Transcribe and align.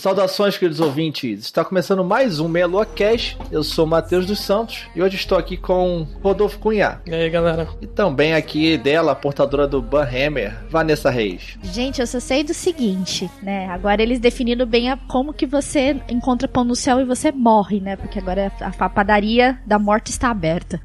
Saudações, 0.00 0.56
queridos 0.56 0.80
ouvintes! 0.80 1.44
Está 1.44 1.62
começando 1.62 2.02
mais 2.02 2.40
um 2.40 2.48
Meia 2.48 2.66
Lua 2.66 2.86
Cash. 2.86 3.36
Eu 3.52 3.62
sou 3.62 3.84
o 3.84 3.88
Matheus 3.88 4.24
dos 4.24 4.38
Santos 4.38 4.86
e 4.96 5.02
hoje 5.02 5.16
estou 5.16 5.36
aqui 5.36 5.58
com 5.58 6.06
Rodolfo 6.22 6.58
Cunha. 6.58 7.02
E 7.04 7.12
aí, 7.12 7.28
galera? 7.28 7.68
E 7.82 7.86
também 7.86 8.32
aqui 8.32 8.78
dela, 8.78 9.12
a 9.12 9.14
portadora 9.14 9.68
do 9.68 9.82
Banhammer, 9.82 10.56
Vanessa 10.70 11.10
Reis. 11.10 11.58
Gente, 11.62 12.00
eu 12.00 12.06
só 12.06 12.18
sei 12.18 12.42
do 12.42 12.54
seguinte, 12.54 13.30
né? 13.42 13.66
Agora 13.66 14.02
eles 14.02 14.18
definiram 14.18 14.64
bem 14.64 14.88
a, 14.88 14.96
como 14.96 15.34
que 15.34 15.44
você 15.44 15.94
encontra 16.08 16.48
pão 16.48 16.64
no 16.64 16.74
céu 16.74 16.98
e 16.98 17.04
você 17.04 17.30
morre, 17.30 17.78
né? 17.78 17.94
Porque 17.96 18.18
agora 18.18 18.50
a, 18.58 18.68
a 18.68 18.88
padaria 18.88 19.60
da 19.66 19.78
morte 19.78 20.08
está 20.08 20.30
aberta. 20.30 20.80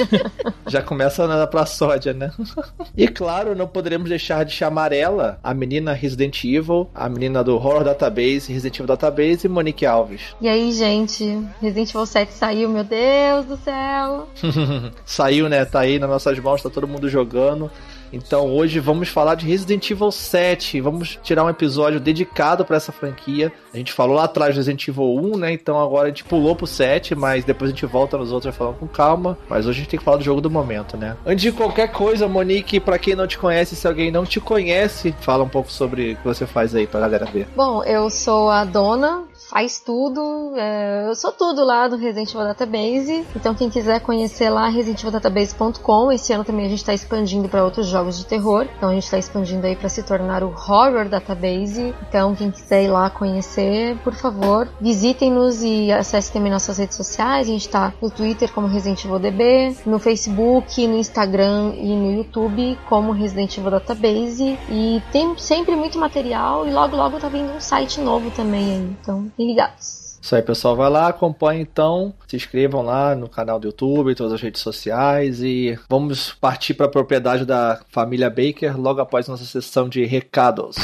Já 0.66 0.80
começa 0.80 1.28
na 1.28 1.46
pra 1.46 1.66
sódia, 1.66 2.14
né? 2.14 2.32
e 2.96 3.06
claro, 3.06 3.54
não 3.54 3.68
poderemos 3.68 4.08
deixar 4.08 4.46
de 4.46 4.52
chamar 4.52 4.94
ela, 4.94 5.38
a 5.44 5.52
menina 5.52 5.92
Resident 5.92 6.42
Evil, 6.42 6.88
a 6.94 7.06
menina 7.06 7.44
do 7.44 7.54
Horror 7.54 7.84
Database, 7.84 8.45
Resident 8.52 8.76
Evil 8.76 8.86
Database 8.86 9.46
e 9.46 9.48
Monique 9.48 9.86
Alves. 9.86 10.34
E 10.40 10.48
aí, 10.48 10.72
gente, 10.72 11.24
Resident 11.60 11.90
Evil 11.90 12.06
7 12.06 12.32
saiu, 12.32 12.68
meu 12.68 12.84
Deus 12.84 13.46
do 13.46 13.56
céu. 13.56 14.28
Saiu, 15.04 15.48
né? 15.48 15.64
Tá 15.64 15.80
aí 15.80 15.98
nas 15.98 16.08
nossas 16.08 16.38
mãos, 16.38 16.62
tá 16.62 16.70
todo 16.70 16.86
mundo 16.86 17.08
jogando. 17.08 17.70
Então 18.12 18.54
hoje 18.54 18.80
vamos 18.80 19.08
falar 19.08 19.34
de 19.34 19.46
Resident 19.46 19.90
Evil 19.90 20.10
7. 20.10 20.80
Vamos 20.80 21.18
tirar 21.22 21.44
um 21.44 21.48
episódio 21.48 22.00
dedicado 22.00 22.64
para 22.64 22.76
essa 22.76 22.92
franquia. 22.92 23.52
A 23.72 23.76
gente 23.76 23.92
falou 23.92 24.16
lá 24.16 24.24
atrás 24.24 24.54
do 24.54 24.58
Resident 24.58 24.88
Evil 24.88 25.14
1, 25.14 25.36
né? 25.36 25.52
Então 25.52 25.80
agora 25.80 26.06
a 26.06 26.08
gente 26.08 26.24
pulou 26.24 26.54
pro 26.54 26.66
7, 26.66 27.14
mas 27.14 27.44
depois 27.44 27.70
a 27.70 27.74
gente 27.74 27.86
volta 27.86 28.16
nos 28.16 28.32
outros 28.32 28.54
falando 28.54 28.76
com 28.76 28.86
calma. 28.86 29.36
Mas 29.48 29.66
hoje 29.66 29.78
a 29.78 29.82
gente 29.82 29.90
tem 29.90 29.98
que 29.98 30.04
falar 30.04 30.18
do 30.18 30.24
jogo 30.24 30.40
do 30.40 30.50
momento, 30.50 30.96
né? 30.96 31.16
Antes 31.26 31.42
de 31.42 31.52
qualquer 31.52 31.92
coisa, 31.92 32.28
Monique, 32.28 32.80
para 32.80 32.98
quem 32.98 33.14
não 33.14 33.26
te 33.26 33.38
conhece, 33.38 33.76
se 33.76 33.86
alguém 33.86 34.10
não 34.10 34.24
te 34.24 34.40
conhece, 34.40 35.14
fala 35.20 35.44
um 35.44 35.48
pouco 35.48 35.70
sobre 35.70 36.12
o 36.12 36.16
que 36.16 36.24
você 36.24 36.46
faz 36.46 36.74
aí 36.74 36.86
pra 36.86 37.00
galera 37.00 37.26
ver. 37.26 37.46
Bom, 37.56 37.82
eu 37.84 38.08
sou 38.10 38.50
a 38.50 38.64
dona, 38.64 39.24
faz 39.48 39.78
tudo, 39.78 40.52
é, 40.56 41.06
eu 41.08 41.14
sou 41.14 41.32
tudo 41.32 41.64
lá 41.64 41.88
do 41.88 41.96
Resident 41.96 42.30
Evil 42.30 42.44
Database. 42.44 43.26
Então 43.34 43.54
quem 43.54 43.70
quiser 43.70 44.00
conhecer 44.00 44.50
lá, 44.50 44.68
residentivildatabase.com. 44.68 46.12
Esse 46.12 46.32
ano 46.32 46.44
também 46.44 46.66
a 46.66 46.68
gente 46.68 46.78
está 46.78 46.92
expandindo 46.92 47.48
para 47.48 47.64
outros 47.64 47.86
jogos 47.86 48.18
de 48.18 48.26
terror. 48.26 48.66
Então 48.76 48.90
a 48.90 48.94
gente 48.94 49.04
está 49.04 49.18
expandindo 49.18 49.66
aí 49.66 49.76
para 49.76 49.88
se 49.88 50.02
tornar 50.02 50.42
o 50.42 50.48
Horror 50.48 51.08
Database. 51.08 51.94
Então 52.08 52.34
quem 52.34 52.50
quiser 52.50 52.84
ir 52.84 52.88
lá 52.88 53.08
conhecer, 53.08 53.96
por 53.98 54.14
favor, 54.14 54.68
visitem-nos 54.80 55.62
e 55.62 55.92
acessem 55.92 56.32
também 56.32 56.50
nossas 56.50 56.78
redes 56.78 56.96
sociais. 56.96 57.46
A 57.46 57.50
gente 57.50 57.66
está 57.66 57.92
no 58.02 58.10
Twitter 58.10 58.52
como 58.52 58.66
Resident 58.66 59.04
Evil 59.04 59.18
DB, 59.18 59.76
no 59.86 59.98
Facebook, 59.98 60.86
no 60.86 60.96
Instagram 60.96 61.74
e 61.76 61.94
no 61.94 62.12
YouTube 62.12 62.78
como 62.88 63.12
Resident 63.12 63.56
Evil 63.56 63.70
Database. 63.70 64.58
E 64.68 65.02
tem 65.12 65.36
sempre 65.38 65.76
muito 65.76 65.98
material 65.98 66.66
e 66.66 66.72
logo 66.72 66.96
logo 66.96 67.18
tá 67.18 67.28
vindo 67.28 67.52
um 67.52 67.60
site 67.60 68.00
novo 68.00 68.30
também 68.30 68.70
aí. 68.70 68.96
Então, 69.00 69.30
fiquem 69.36 69.48
ligados. 69.48 70.18
Isso 70.20 70.34
aí, 70.34 70.42
pessoal. 70.42 70.74
Vai 70.74 70.90
lá, 70.90 71.08
acompanhe 71.08 71.62
então. 71.62 72.12
Se 72.26 72.34
inscrevam 72.34 72.82
lá 72.82 73.14
no 73.14 73.28
canal 73.28 73.60
do 73.60 73.68
YouTube, 73.68 74.14
todas 74.14 74.32
as 74.32 74.40
redes 74.40 74.60
sociais. 74.60 75.40
E 75.40 75.78
vamos 75.88 76.32
partir 76.32 76.74
para 76.74 76.86
a 76.86 76.90
propriedade 76.90 77.44
da 77.44 77.80
família 77.90 78.28
Baker 78.28 78.76
logo 78.76 79.00
após 79.00 79.28
nossa 79.28 79.44
sessão 79.44 79.88
de 79.88 80.04
recados. 80.04 80.76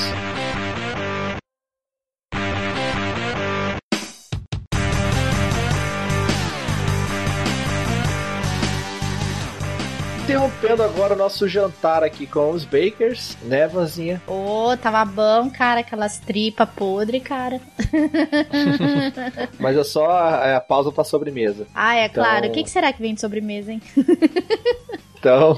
Interrompendo 10.63 10.85
agora 10.85 11.15
o 11.15 11.17
nosso 11.17 11.49
jantar 11.49 12.05
aqui 12.05 12.25
com 12.25 12.51
os 12.53 12.65
Bakers, 12.65 13.37
né, 13.43 13.67
Vanzinha? 13.67 14.23
Ô, 14.29 14.69
oh, 14.71 14.77
tava 14.77 15.05
bom, 15.05 15.51
cara, 15.51 15.81
aquelas 15.81 16.21
tripas 16.21 16.69
podre, 16.71 17.19
cara. 17.19 17.61
Mas 19.59 19.77
é 19.77 19.83
só 19.83 20.09
a, 20.09 20.57
a 20.59 20.61
pausa 20.61 20.93
pra 20.93 21.03
sobremesa. 21.03 21.67
Ah, 21.75 21.97
é 21.97 22.07
Então- 22.07 22.23
claro. 22.23 22.47
O 22.47 22.53
que, 22.53 22.63
que 22.63 22.71
será 22.71 22.93
que 22.93 23.03
vem 23.03 23.13
de 23.13 23.21
sobremesa, 23.21 23.73
hein? 23.73 23.83
Então, 25.23 25.57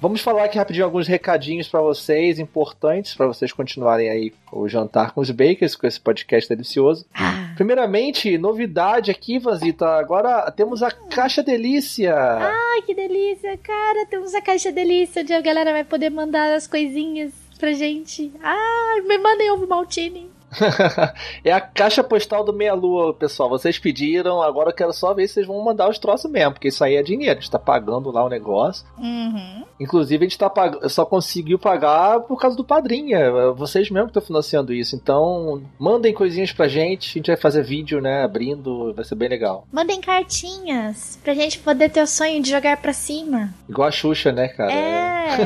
vamos 0.00 0.22
falar 0.22 0.44
aqui 0.44 0.56
rapidinho 0.56 0.86
alguns 0.86 1.06
recadinhos 1.06 1.68
pra 1.68 1.82
vocês, 1.82 2.38
importantes 2.38 3.14
pra 3.14 3.26
vocês 3.26 3.52
continuarem 3.52 4.08
aí 4.08 4.32
o 4.50 4.66
jantar 4.66 5.12
com 5.12 5.20
os 5.20 5.30
Bakers, 5.30 5.76
com 5.76 5.86
esse 5.86 6.00
podcast 6.00 6.48
delicioso. 6.48 7.04
Ah, 7.12 7.52
Primeiramente, 7.54 8.38
novidade 8.38 9.10
aqui, 9.10 9.38
Vazita. 9.38 9.86
Agora 9.86 10.50
temos 10.52 10.82
a 10.82 10.90
Caixa 10.90 11.42
Delícia. 11.42 12.14
Ai, 12.16 12.80
que 12.86 12.94
delícia, 12.94 13.58
cara. 13.58 14.06
Temos 14.06 14.34
a 14.34 14.40
caixa 14.40 14.72
delícia 14.72 15.20
onde 15.20 15.34
a 15.34 15.40
galera 15.42 15.70
vai 15.70 15.84
poder 15.84 16.08
mandar 16.08 16.54
as 16.54 16.66
coisinhas 16.66 17.30
pra 17.58 17.72
gente. 17.72 18.32
Ai, 18.42 19.02
me 19.02 19.18
mandem 19.18 19.50
ovo 19.50 19.66
maltine. 19.66 20.30
é 21.44 21.52
a 21.52 21.60
caixa 21.60 22.02
postal 22.02 22.44
do 22.44 22.52
Meia 22.52 22.74
Lua, 22.74 23.14
pessoal. 23.14 23.48
Vocês 23.48 23.78
pediram, 23.78 24.42
agora 24.42 24.70
eu 24.70 24.74
quero 24.74 24.92
só 24.92 25.14
ver 25.14 25.26
se 25.26 25.34
vocês 25.34 25.46
vão 25.46 25.62
mandar 25.62 25.88
os 25.88 25.98
troços 25.98 26.30
mesmo, 26.30 26.52
porque 26.52 26.68
isso 26.68 26.84
aí 26.84 26.96
é 26.96 27.02
dinheiro. 27.02 27.38
A 27.38 27.40
gente 27.40 27.50
tá 27.50 27.58
pagando 27.58 28.10
lá 28.10 28.24
o 28.24 28.28
negócio. 28.28 28.86
Uhum. 28.98 29.64
Inclusive, 29.78 30.24
a 30.24 30.28
gente 30.28 30.38
tá 30.38 30.48
pag... 30.48 30.88
só 30.88 31.04
conseguiu 31.04 31.58
pagar 31.58 32.20
por 32.20 32.38
causa 32.38 32.56
do 32.56 32.64
padrinho. 32.64 33.54
Vocês 33.54 33.90
mesmo 33.90 34.06
que 34.06 34.10
estão 34.10 34.22
financiando 34.22 34.72
isso. 34.72 34.94
Então, 34.94 35.62
mandem 35.78 36.14
coisinhas 36.14 36.52
pra 36.52 36.68
gente. 36.68 37.10
A 37.10 37.12
gente 37.14 37.26
vai 37.26 37.36
fazer 37.36 37.62
vídeo, 37.62 38.00
né? 38.00 38.22
Abrindo. 38.22 38.92
Vai 38.94 39.04
ser 39.04 39.14
bem 39.14 39.28
legal. 39.28 39.66
Mandem 39.72 40.00
cartinhas 40.00 41.18
pra 41.22 41.34
gente 41.34 41.58
poder 41.58 41.90
ter 41.90 42.02
o 42.02 42.06
sonho 42.06 42.42
de 42.42 42.50
jogar 42.50 42.76
pra 42.76 42.92
cima. 42.92 43.52
Igual 43.68 43.88
a 43.88 43.92
Xuxa, 43.92 44.32
né, 44.32 44.48
cara? 44.48 44.72
É, 44.72 45.36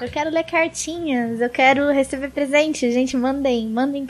eu 0.04 0.10
quero 0.10 0.30
ler 0.30 0.44
cartinhas, 0.44 1.40
eu 1.40 1.50
quero 1.50 1.90
receber 1.90 2.30
presentes. 2.30 2.92
Gente, 2.92 3.16
mandem, 3.16 3.68
mandem 3.68 4.04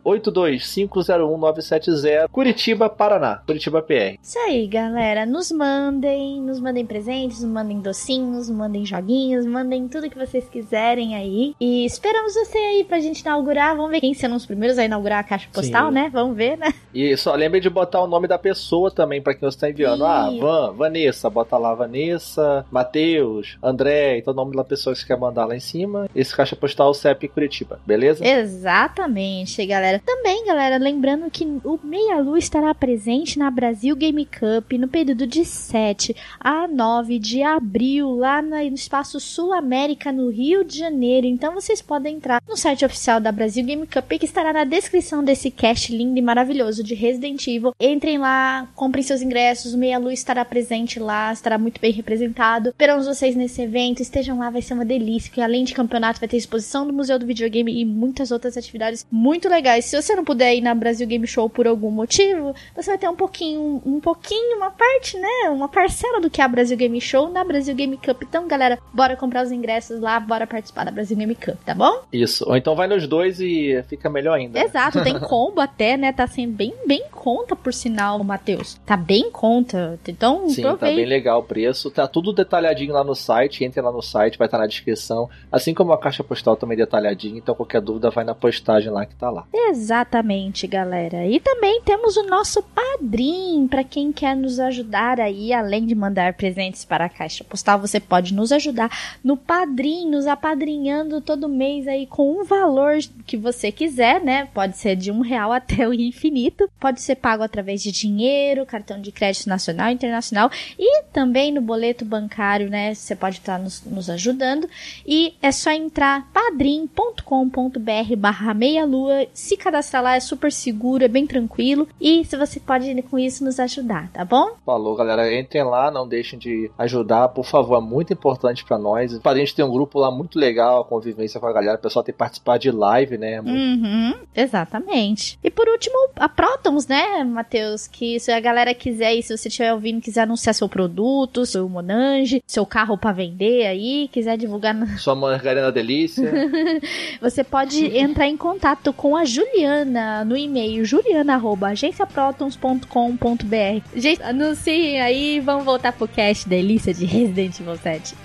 82501-970, 0.98 2.28
Curitiba, 2.30 2.88
Paraná. 2.88 3.42
Curitiba 3.46 3.82
PR. 3.82 4.18
Isso 4.22 4.38
aí, 4.38 4.66
galera. 4.66 5.24
Nos 5.24 5.50
mandem, 5.50 6.40
nos 6.40 6.60
mandem 6.60 6.84
presentes, 6.84 7.42
nos 7.42 7.50
mandem 7.50 7.80
docinhos, 7.80 8.48
nos 8.48 8.50
mandem 8.50 8.84
joguinhos, 8.84 9.46
mandem 9.46 9.88
tudo 9.88 10.10
que 10.10 10.18
vocês 10.18 10.48
quiserem 10.48 11.14
aí. 11.14 11.54
E 11.60 11.84
esperamos 11.84 12.34
você 12.34 12.58
aí 12.58 12.84
pra 12.84 13.00
gente 13.00 13.20
inaugurar. 13.20 13.76
Vamos 13.76 13.90
ver 13.90 14.00
quem 14.00 14.14
serão 14.14 14.36
os 14.36 14.46
primeiros 14.46 14.78
a 14.78 14.84
inaugurar 14.84 15.20
a 15.20 15.24
caixa 15.24 15.48
postal, 15.52 15.88
Sim. 15.88 15.94
né? 15.94 16.10
Vamos 16.12 16.36
ver, 16.36 16.56
né? 16.56 16.72
E 16.94 17.16
só 17.16 17.34
lembre 17.34 17.60
de 17.60 17.70
botar 17.70 18.02
o 18.02 18.06
nome 18.06 18.26
da 18.26 18.38
pessoa 18.38 18.90
também 18.90 19.20
pra 19.22 19.34
quem 19.34 19.48
você 19.48 19.58
tá 19.58 19.70
enviando. 19.70 20.04
Ah. 20.04 20.30
Van, 20.38 20.72
Vanessa, 20.72 21.30
bota 21.30 21.56
lá 21.56 21.74
Vanessa, 21.74 22.64
Matheus, 22.70 23.58
André, 23.62 24.18
então 24.18 24.32
o 24.32 24.36
nome 24.36 24.56
da 24.56 24.64
pessoa 24.64 24.94
que 24.94 25.00
você 25.00 25.06
quer 25.06 25.18
mandar 25.18 25.46
lá 25.46 25.54
em 25.54 25.60
cima. 25.60 26.08
Esse 26.14 26.34
caixa 26.34 26.56
postal 26.56 26.92
CEP 26.94 27.28
Curitiba, 27.28 27.80
beleza? 27.86 28.26
Exatamente, 28.26 29.64
galera. 29.66 30.00
Também, 30.04 30.46
galera, 30.46 30.78
lembrando 30.88 31.30
que 31.30 31.44
o 31.44 31.78
Meia 31.84 32.18
Lua 32.18 32.38
estará 32.38 32.74
presente 32.74 33.38
na 33.38 33.50
Brasil 33.50 33.94
Game 33.94 34.24
Cup 34.24 34.72
no 34.78 34.88
período 34.88 35.26
de 35.26 35.44
7 35.44 36.16
a 36.40 36.66
9 36.66 37.18
de 37.18 37.42
abril, 37.42 38.16
lá 38.16 38.40
no 38.40 38.56
Espaço 38.58 39.20
Sul 39.20 39.52
América, 39.52 40.10
no 40.10 40.30
Rio 40.30 40.64
de 40.64 40.78
Janeiro. 40.78 41.26
Então 41.26 41.52
vocês 41.52 41.82
podem 41.82 42.16
entrar 42.16 42.42
no 42.48 42.56
site 42.56 42.86
oficial 42.86 43.20
da 43.20 43.30
Brasil 43.30 43.62
Game 43.66 43.86
Cup, 43.86 44.08
que 44.18 44.24
estará 44.24 44.50
na 44.50 44.64
descrição 44.64 45.22
desse 45.22 45.50
cast 45.50 45.94
lindo 45.94 46.18
e 46.18 46.22
maravilhoso 46.22 46.82
de 46.82 46.94
Resident 46.94 47.46
Evil. 47.46 47.74
Entrem 47.78 48.16
lá, 48.16 48.66
comprem 48.74 49.02
seus 49.02 49.20
ingressos, 49.20 49.74
o 49.74 49.78
Meia 49.78 49.98
Lua 49.98 50.14
estará 50.14 50.42
presente 50.42 50.98
lá, 50.98 51.30
estará 51.34 51.58
muito 51.58 51.82
bem 51.82 51.92
representado. 51.92 52.70
Esperamos 52.70 53.06
vocês 53.06 53.36
nesse 53.36 53.60
evento, 53.60 54.00
estejam 54.00 54.38
lá, 54.38 54.48
vai 54.48 54.62
ser 54.62 54.72
uma 54.72 54.86
delícia, 54.86 55.30
que 55.30 55.42
além 55.42 55.64
de 55.64 55.74
campeonato 55.74 56.18
vai 56.18 56.28
ter 56.28 56.38
exposição 56.38 56.86
do 56.86 56.94
Museu 56.94 57.18
do 57.18 57.26
Videogame 57.26 57.78
e 57.78 57.84
muitas 57.84 58.30
outras 58.30 58.56
atividades 58.56 59.06
muito 59.12 59.50
legais. 59.50 59.84
Se 59.84 60.00
você 60.00 60.16
não 60.16 60.24
puder 60.24 60.56
ir 60.56 60.62
na 60.62 60.77
Brasil 60.78 61.06
Game 61.06 61.26
Show 61.26 61.48
por 61.48 61.66
algum 61.66 61.90
motivo, 61.90 62.54
você 62.74 62.90
vai 62.90 62.98
ter 62.98 63.08
um 63.08 63.16
pouquinho, 63.16 63.82
um 63.84 64.00
pouquinho, 64.00 64.56
uma 64.56 64.70
parte, 64.70 65.18
né, 65.18 65.50
uma 65.50 65.68
parcela 65.68 66.20
do 66.20 66.30
que 66.30 66.40
é 66.40 66.44
a 66.44 66.48
Brasil 66.48 66.76
Game 66.76 67.00
Show 67.00 67.28
na 67.28 67.44
Brasil 67.44 67.74
Game 67.74 67.96
Cup. 67.96 68.22
Então, 68.22 68.46
galera, 68.46 68.78
bora 68.92 69.16
comprar 69.16 69.44
os 69.44 69.52
ingressos 69.52 70.00
lá, 70.00 70.18
bora 70.18 70.46
participar 70.46 70.84
da 70.84 70.90
Brasil 70.90 71.16
Game 71.16 71.34
Cup, 71.34 71.56
tá 71.64 71.74
bom? 71.74 72.02
Isso. 72.12 72.48
Ou 72.48 72.56
então 72.56 72.74
vai 72.74 72.86
nos 72.86 73.06
dois 73.06 73.40
e 73.40 73.82
fica 73.88 74.08
melhor 74.08 74.34
ainda. 74.34 74.58
Né? 74.58 74.64
Exato, 74.64 75.02
tem 75.02 75.18
combo 75.20 75.60
até, 75.60 75.96
né? 75.96 76.12
Tá 76.12 76.26
sendo 76.26 76.52
bem, 76.52 76.74
bem 76.86 77.04
conta, 77.10 77.54
por 77.56 77.72
sinal, 77.72 78.22
Matheus. 78.22 78.80
Tá 78.86 78.96
bem 78.96 79.30
conta. 79.30 79.98
Então, 80.06 80.48
Sim, 80.48 80.62
tá 80.62 80.76
bem 80.76 81.04
legal 81.04 81.40
o 81.40 81.42
preço. 81.42 81.90
Tá 81.90 82.06
tudo 82.06 82.32
detalhadinho 82.32 82.92
lá 82.92 83.04
no 83.04 83.14
site. 83.14 83.64
Entre 83.64 83.80
lá 83.80 83.92
no 83.92 84.02
site, 84.02 84.38
vai 84.38 84.46
estar 84.46 84.58
tá 84.58 84.62
na 84.62 84.68
descrição. 84.68 85.28
Assim 85.50 85.74
como 85.74 85.92
a 85.92 85.98
caixa 85.98 86.24
postal 86.24 86.56
também 86.56 86.76
detalhadinha. 86.76 87.38
Então, 87.38 87.54
qualquer 87.54 87.80
dúvida, 87.80 88.10
vai 88.10 88.24
na 88.24 88.34
postagem 88.34 88.90
lá 88.90 89.04
que 89.04 89.14
tá 89.14 89.30
lá. 89.30 89.46
Exatamente, 89.52 90.66
galera. 90.68 91.26
E 91.26 91.40
também 91.40 91.80
temos 91.82 92.16
o 92.16 92.22
nosso 92.24 92.62
padrinho. 92.62 93.66
para 93.68 93.82
quem 93.82 94.12
quer 94.12 94.36
nos 94.36 94.60
ajudar 94.60 95.20
aí, 95.20 95.52
além 95.52 95.86
de 95.86 95.94
mandar 95.94 96.34
presentes 96.34 96.84
para 96.84 97.06
a 97.06 97.08
caixa 97.08 97.42
postal, 97.42 97.80
você 97.80 97.98
pode 97.98 98.34
nos 98.34 98.52
ajudar 98.52 98.90
no 99.24 99.36
padrinho, 99.36 100.10
nos 100.10 100.26
apadrinhando 100.26 101.20
todo 101.20 101.48
mês 101.48 101.88
aí 101.88 102.06
com 102.06 102.40
um 102.40 102.44
valor 102.44 102.98
que 103.26 103.36
você 103.36 103.72
quiser, 103.72 104.22
né? 104.22 104.46
Pode 104.52 104.76
ser 104.76 104.94
de 104.94 105.10
um 105.10 105.20
real 105.20 105.52
até 105.52 105.88
o 105.88 105.94
infinito. 105.94 106.70
Pode 106.78 107.00
ser 107.00 107.16
pago 107.16 107.42
através 107.42 107.82
de 107.82 107.90
dinheiro, 107.90 108.66
cartão 108.66 109.00
de 109.00 109.10
crédito 109.10 109.48
nacional 109.48 109.90
internacional 109.90 110.50
e 110.78 111.02
também 111.04 111.52
no 111.52 111.60
boleto 111.60 112.04
bancário, 112.04 112.68
né? 112.68 112.94
Você 112.94 113.16
pode 113.16 113.38
estar 113.38 113.58
nos, 113.58 113.82
nos 113.84 114.10
ajudando. 114.10 114.68
E 115.06 115.34
é 115.42 115.50
só 115.50 115.70
entrar 115.70 116.30
padrim.com.br 116.32 118.16
barra 118.16 118.54
meia 118.54 118.84
lua, 118.84 119.26
se 119.32 119.56
cadastrar 119.56 120.02
lá, 120.02 120.16
é 120.16 120.20
super 120.20 120.52
seguro, 120.58 121.04
é 121.04 121.08
bem 121.08 121.26
tranquilo. 121.26 121.88
E 122.00 122.24
se 122.24 122.36
você 122.36 122.60
pode 122.60 122.88
com 123.02 123.18
isso 123.18 123.44
nos 123.44 123.58
ajudar, 123.60 124.10
tá 124.12 124.24
bom? 124.24 124.56
Falou, 124.64 124.96
galera. 124.96 125.32
Entrem 125.38 125.64
lá, 125.64 125.90
não 125.90 126.06
deixem 126.06 126.38
de 126.38 126.70
ajudar, 126.78 127.28
por 127.28 127.44
favor, 127.44 127.78
é 127.78 127.80
muito 127.80 128.12
importante 128.12 128.64
para 128.64 128.78
nós. 128.78 129.18
A 129.22 129.34
gente 129.34 129.54
tem 129.54 129.64
um 129.64 129.70
grupo 129.70 129.98
lá 129.98 130.10
muito 130.10 130.38
legal, 130.38 130.80
a 130.80 130.84
convivência 130.84 131.38
com 131.38 131.46
a 131.46 131.52
galera, 131.52 131.78
o 131.78 131.80
pessoal 131.80 132.02
tem 132.02 132.12
que 132.12 132.18
participar 132.18 132.58
de 132.58 132.70
live, 132.70 133.18
né? 133.18 133.40
Uhum, 133.40 134.14
exatamente. 134.34 135.38
E 135.42 135.50
por 135.50 135.68
último, 135.68 136.10
a 136.16 136.28
Protons, 136.28 136.86
né, 136.86 137.24
Matheus? 137.24 137.86
Que 137.86 138.18
se 138.18 138.32
a 138.32 138.40
galera 138.40 138.74
quiser, 138.74 139.14
e 139.14 139.22
se 139.22 139.36
você 139.36 139.48
estiver 139.48 139.72
ouvindo, 139.72 140.00
quiser 140.00 140.22
anunciar 140.22 140.54
seu 140.54 140.68
produto, 140.68 141.46
seu 141.46 141.68
Monange, 141.68 142.42
seu 142.46 142.64
carro 142.66 142.96
para 142.96 143.12
vender 143.12 143.66
aí, 143.66 144.08
quiser 144.08 144.36
divulgar. 144.36 144.74
Sua 144.98 145.14
margarina 145.14 145.70
delícia. 145.70 146.32
você 147.20 147.44
pode 147.44 147.96
entrar 147.96 148.26
em 148.26 148.36
contato 148.36 148.92
com 148.92 149.16
a 149.16 149.24
Juliana 149.24 150.24
no 150.24 150.36
e-mail 150.48 150.84
juliana.agenciaprotons.com.br. 150.84 153.82
Gente, 153.94 154.22
anunciem 154.22 155.00
aí 155.00 155.40
vamos 155.40 155.64
voltar 155.64 155.92
pro 155.92 156.08
cast 156.08 156.48
delícia 156.48 156.92
de 156.92 157.04
Resident 157.04 157.60
Evil 157.60 157.76
7. 157.76 158.16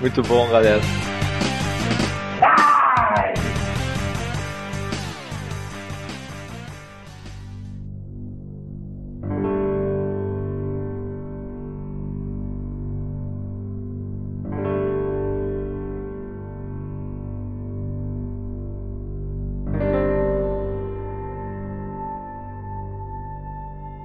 Muito 0.00 0.22
bom, 0.22 0.46
galera. 0.48 0.82